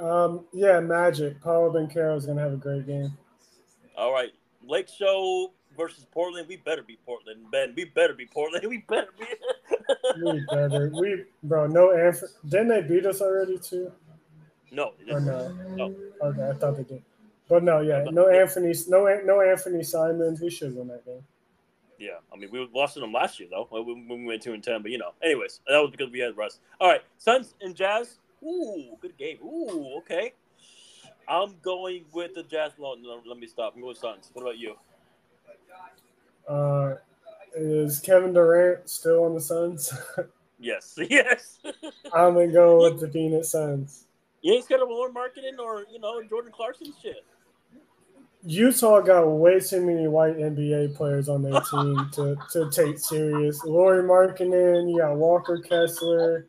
[0.00, 1.40] Um, yeah, Magic.
[1.40, 3.16] Paolo Banchero is gonna have a great game.
[3.96, 4.30] All right,
[4.66, 6.48] Lake Show versus Portland.
[6.48, 7.74] We better be Portland, Ben.
[7.76, 8.64] We better be Portland.
[8.68, 9.26] We better be.
[10.24, 10.90] We better.
[10.98, 12.32] We bro, no Anthony.
[12.48, 13.92] Didn't they beat us already too?
[14.70, 15.48] no, Or no?
[15.74, 15.94] No.
[16.22, 17.02] Okay, I thought they did.
[17.48, 20.40] But no, yeah, no Anthony, no no Anthony Simons.
[20.40, 21.24] We should win that game.
[21.98, 24.54] Yeah, I mean, we lost to them last year though when when we went two
[24.54, 24.80] and ten.
[24.82, 26.60] But you know, anyways, that was because we had Russ.
[26.80, 28.18] All right, Suns and Jazz.
[28.42, 29.38] Ooh, good game.
[29.42, 30.34] Ooh, okay.
[31.28, 32.72] I'm going with the Jazz.
[32.78, 33.74] No, no, let me stop.
[33.74, 34.30] I'm going with Suns.
[34.32, 34.74] What about you?
[36.48, 36.94] Uh,
[37.54, 39.92] is Kevin Durant still on the Suns?
[40.60, 41.58] Yes, yes.
[42.12, 44.04] I'm gonna go with the Phoenix Suns.
[44.42, 47.24] you ain't scared of Lord Marketing or you know Jordan Clarkson shit.
[48.44, 53.62] Utah got way too many white NBA players on their team to, to take serious.
[53.64, 56.46] Lauri Markkanen, you got Walker Kessler,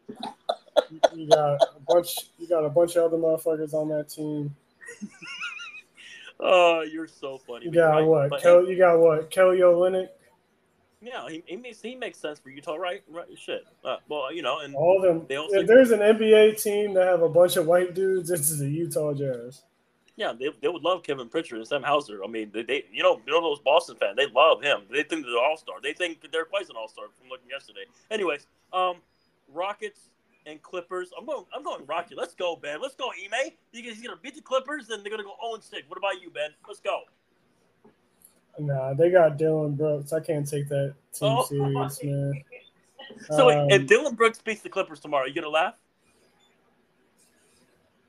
[1.14, 4.56] you got a bunch, you got a bunch of other motherfuckers on that team.
[6.44, 7.66] Oh, you're so funny.
[7.66, 8.06] You got right.
[8.06, 8.30] what?
[8.32, 9.30] But, Kel, you got what?
[9.30, 10.10] Kelly Olynyk.
[11.02, 13.04] yeah, he, he makes he makes sense for Utah, right?
[13.08, 13.64] Right, shit.
[13.86, 15.26] Uh, well, you know, and All them.
[15.30, 18.50] They also- If there's an NBA team that have a bunch of white dudes, this
[18.50, 19.64] is the Utah Jazz.
[20.16, 22.24] Yeah, they, they would love Kevin Pritchard and Sam Hauser.
[22.24, 24.82] I mean, they, they you know you know those Boston fans, they love him.
[24.92, 25.76] They think they're all star.
[25.82, 27.86] They think they're quite an all star from looking yesterday.
[28.10, 28.96] Anyways, um,
[29.54, 30.10] Rockets
[30.46, 31.12] and Clippers.
[31.18, 31.46] I'm going.
[31.56, 32.16] I'm going Rocky.
[32.16, 32.82] Let's go, Ben.
[32.82, 33.52] Let's go, Ime.
[33.72, 35.90] He's gonna beat the Clippers, and they're gonna go 0 6.
[35.90, 36.52] What about you, Ben?
[36.68, 37.02] Let's go.
[38.60, 40.12] Nah, they got Dillon Brooks.
[40.14, 42.44] I can't take that team Oh, serious, man.
[43.32, 45.76] So wait, if Um, Dillon Brooks beats the Clippers tomorrow, you gonna laugh?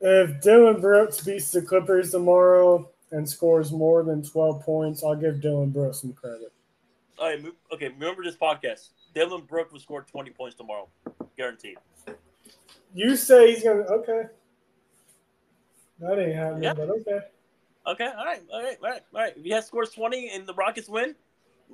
[0.01, 5.41] If Dillon Brooks beats the Clippers tomorrow and scores more than 12 points, I'll give
[5.41, 6.53] Dillon Brooks some credit.
[7.19, 7.89] All right, okay.
[7.89, 8.91] Remember this podcast.
[9.15, 10.89] Dillon Brooks will score 20 points tomorrow,
[11.37, 11.77] guaranteed.
[12.95, 14.23] You say he's gonna okay.
[16.01, 16.75] That ain't happening, Yeah.
[16.75, 17.21] but okay.
[17.87, 19.33] Okay, all right, all right, all right, all right.
[19.37, 21.15] If he has scores 20 and the Rockets win,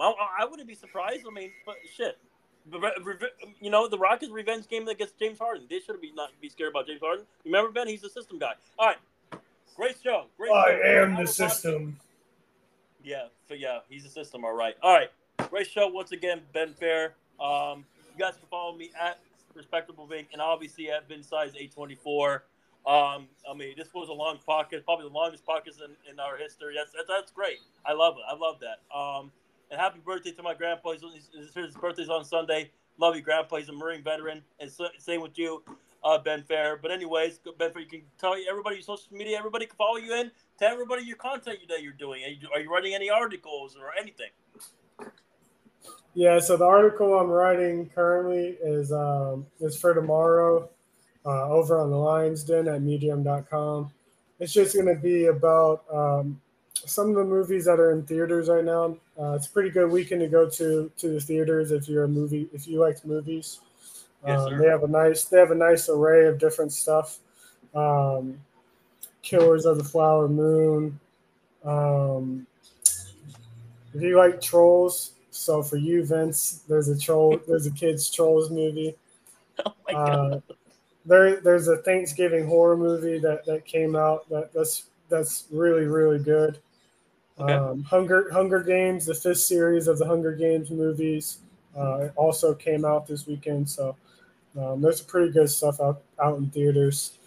[0.00, 1.24] I, I wouldn't be surprised.
[1.28, 2.18] I mean, but shit.
[2.70, 5.66] But re- re- You know, the Rockets' revenge game against James Harden.
[5.68, 7.24] They should be not be scared about James Harden.
[7.44, 7.88] Remember, Ben?
[7.88, 8.52] He's the system guy.
[8.78, 8.96] All right.
[9.76, 10.26] Great show.
[10.36, 11.02] Great I show.
[11.02, 11.98] am the system.
[13.02, 14.74] Yeah, so yeah, he's a system, all right.
[14.82, 15.08] All right,
[15.50, 17.14] great show once again, Ben Fair.
[17.40, 19.20] Um, you guys can follow me at
[19.54, 22.44] Respectable Vink and obviously at Vin Size 824.
[22.86, 26.36] Um, I mean, this was a long podcast, probably the longest podcast in, in our
[26.36, 26.74] history.
[26.76, 27.58] That's, that's that's great.
[27.84, 28.22] I love it.
[28.26, 28.96] I love that.
[28.96, 29.30] Um,
[29.70, 30.92] and happy birthday to my grandpa.
[30.92, 31.02] His,
[31.34, 32.70] his, his birthday's on Sunday.
[32.98, 33.56] Love you, grandpa.
[33.56, 34.42] He's a Marine veteran.
[34.58, 35.62] And so, same with you,
[36.02, 36.78] uh, Ben Fair.
[36.80, 39.38] But anyways, Ben Fair, you can tell everybody your social media.
[39.38, 40.30] Everybody can follow you in.
[40.58, 42.24] Tell everybody your content that you're doing.
[42.24, 44.30] Are you, are you writing any articles or anything?
[46.14, 50.68] Yeah, so the article I'm writing currently is um, is for tomorrow
[51.24, 53.90] uh, over on the Lions Den at medium.com.
[54.40, 56.40] It's just going to be about um,
[56.74, 58.96] some of the movies that are in theaters right now.
[59.20, 62.08] Uh, it's a pretty good weekend to go to to the theaters if you're a
[62.08, 63.60] movie if you like movies.
[64.26, 67.18] Yes, um, they have a nice they have a nice array of different stuff.
[67.74, 68.40] Um,
[69.22, 70.98] Killers of the Flower Moon.
[71.64, 72.46] Um,
[73.94, 77.38] if you like trolls, so for you, Vince, there's a troll.
[77.46, 78.96] There's a kids trolls movie.
[79.66, 80.32] Oh my god!
[80.34, 80.40] Uh,
[81.04, 86.20] there, there's a Thanksgiving horror movie that, that came out that that's that's really really
[86.20, 86.60] good.
[87.40, 87.52] Okay.
[87.52, 91.38] Um, Hunger Hunger Games, the fifth series of the Hunger Games movies,
[91.76, 93.68] uh, also came out this weekend.
[93.68, 93.96] So
[94.56, 97.18] um, there's some pretty good stuff out out in theaters.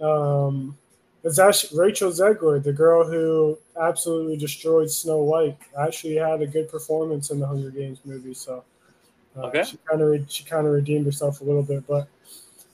[0.00, 0.78] Um,
[1.26, 6.68] it's actually Rachel Zegler, the girl who absolutely destroyed Snow White, actually had a good
[6.70, 8.34] performance in the Hunger Games movie.
[8.34, 8.64] So
[9.36, 9.64] uh, Okay.
[9.64, 11.86] she kind of re- she kind of redeemed herself a little bit.
[11.86, 12.08] But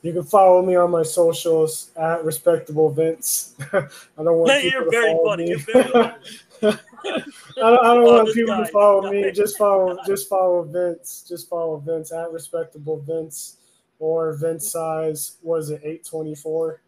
[0.02, 3.54] you can follow me on my socials at respectable Vince.
[3.72, 3.80] I
[4.16, 5.44] don't want people you're to very follow funny.
[5.44, 5.50] me.
[5.50, 6.14] You're very funny.
[6.62, 6.70] I
[7.58, 9.30] don't, I don't Oh, want people guy, to follow me.
[9.34, 11.24] Just follow, just follow Vince.
[11.28, 13.56] Just follow Vince at respectable Vince
[13.98, 15.38] or Vince size.
[15.42, 16.80] Was it eight twenty four?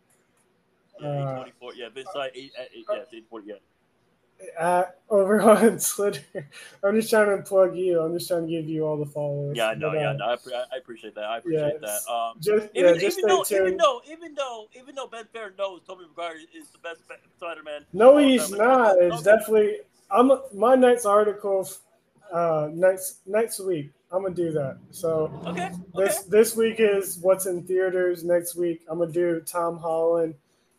[1.04, 1.74] Yeah, Uh, 824.
[1.74, 3.46] Yeah, side eight, yeah, it's 840.
[3.46, 3.54] Yeah.
[4.58, 6.48] At over on Twitter.
[6.82, 8.00] I'm just trying to plug you.
[8.00, 9.56] I'm just trying to give you all the followers.
[9.56, 9.92] Yeah, I know.
[9.92, 10.36] Yeah, uh, no, I,
[10.72, 11.24] I appreciate that.
[11.24, 12.12] I appreciate yeah, that.
[12.12, 15.82] Um, Just even, yeah, even though, even though, even though, even though Ben Fair knows
[15.86, 17.02] Tobey Maguire is the best
[17.36, 17.84] Spider-Man.
[17.92, 18.96] No, he's not.
[18.98, 19.36] It's Okay.
[19.36, 19.76] definitely.
[20.10, 21.68] I'm my night's article.
[22.32, 23.92] Uh, next next week.
[24.10, 24.78] I'm gonna do that.
[24.90, 25.66] So Okay.
[25.66, 25.76] Okay.
[25.94, 28.24] this this week is what's in theaters.
[28.24, 30.34] Next week I'm gonna do Tom Holland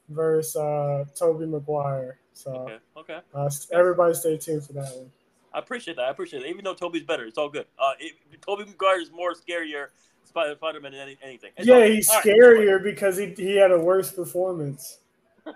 [0.09, 2.19] versus uh, Tobey Maguire.
[2.33, 2.77] So Okay.
[2.97, 3.19] Okay.
[3.33, 5.11] uh, everybody stay tuned for that one.
[5.53, 6.03] I appreciate that.
[6.05, 6.49] I appreciate it.
[6.49, 7.65] Even though Tobey's better, it's all good.
[7.79, 9.87] Uh, it, Tobey Maguire is more scarier
[10.25, 11.51] Spider- Spider-Man than any, anything.
[11.55, 12.25] It's yeah, he's All right.
[12.25, 14.99] scarier because he he had a worse performance.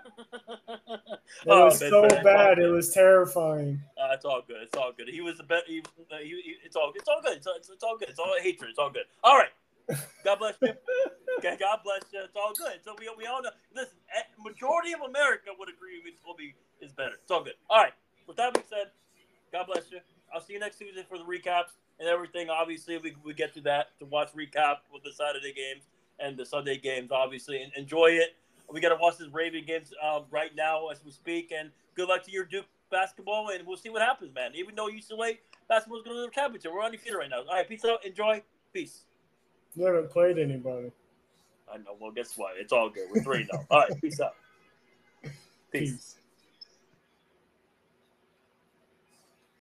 [1.42, 2.58] It Oh, was so Fair, bad.
[2.58, 3.80] It was terrifying.
[3.96, 4.58] Uh, it's all good.
[4.62, 5.08] It's all good.
[5.08, 5.64] He was the best.
[5.68, 5.80] He,
[6.12, 6.92] uh, he, he, it's all.
[6.94, 7.36] It's all good.
[7.38, 8.08] It's, it's, it's all good.
[8.08, 8.70] It's all hatred.
[8.70, 9.04] It's all good.
[9.24, 9.48] All right.
[10.24, 10.72] God bless you.
[11.38, 11.56] Okay.
[11.58, 12.20] God bless you.
[12.24, 12.80] It's all good.
[12.84, 13.50] So we, we all know.
[13.74, 17.14] Listen, eh, majority of America would agree with Tobey is better.
[17.22, 17.54] It's all good.
[17.68, 17.92] All right.
[18.26, 18.90] With that being said,
[19.52, 20.00] God bless you.
[20.32, 22.50] I'll see you next Tuesday for the recaps and everything.
[22.50, 25.84] Obviously, we, we get to that to watch recap with the Saturday games
[26.18, 27.10] and the Sunday games.
[27.10, 28.36] Obviously, and enjoy it.
[28.72, 31.52] We got to watch this Raven games uh, right now as we speak.
[31.56, 34.52] And good luck to your Duke basketball, and we'll see what happens, man.
[34.54, 37.40] Even though UCLA basketball is going to the championship, we're undefeated right now.
[37.40, 38.04] All right, peace out.
[38.04, 38.42] Enjoy.
[38.72, 39.02] Peace.
[39.76, 40.92] You haven't played anybody.
[41.72, 41.96] I know.
[42.00, 42.52] Well, guess what?
[42.58, 43.08] It's all good.
[43.12, 43.60] We're three now.
[43.70, 43.76] Oh.
[43.76, 44.34] All right, peace out.
[45.72, 45.92] Peace.
[45.92, 46.16] Peace.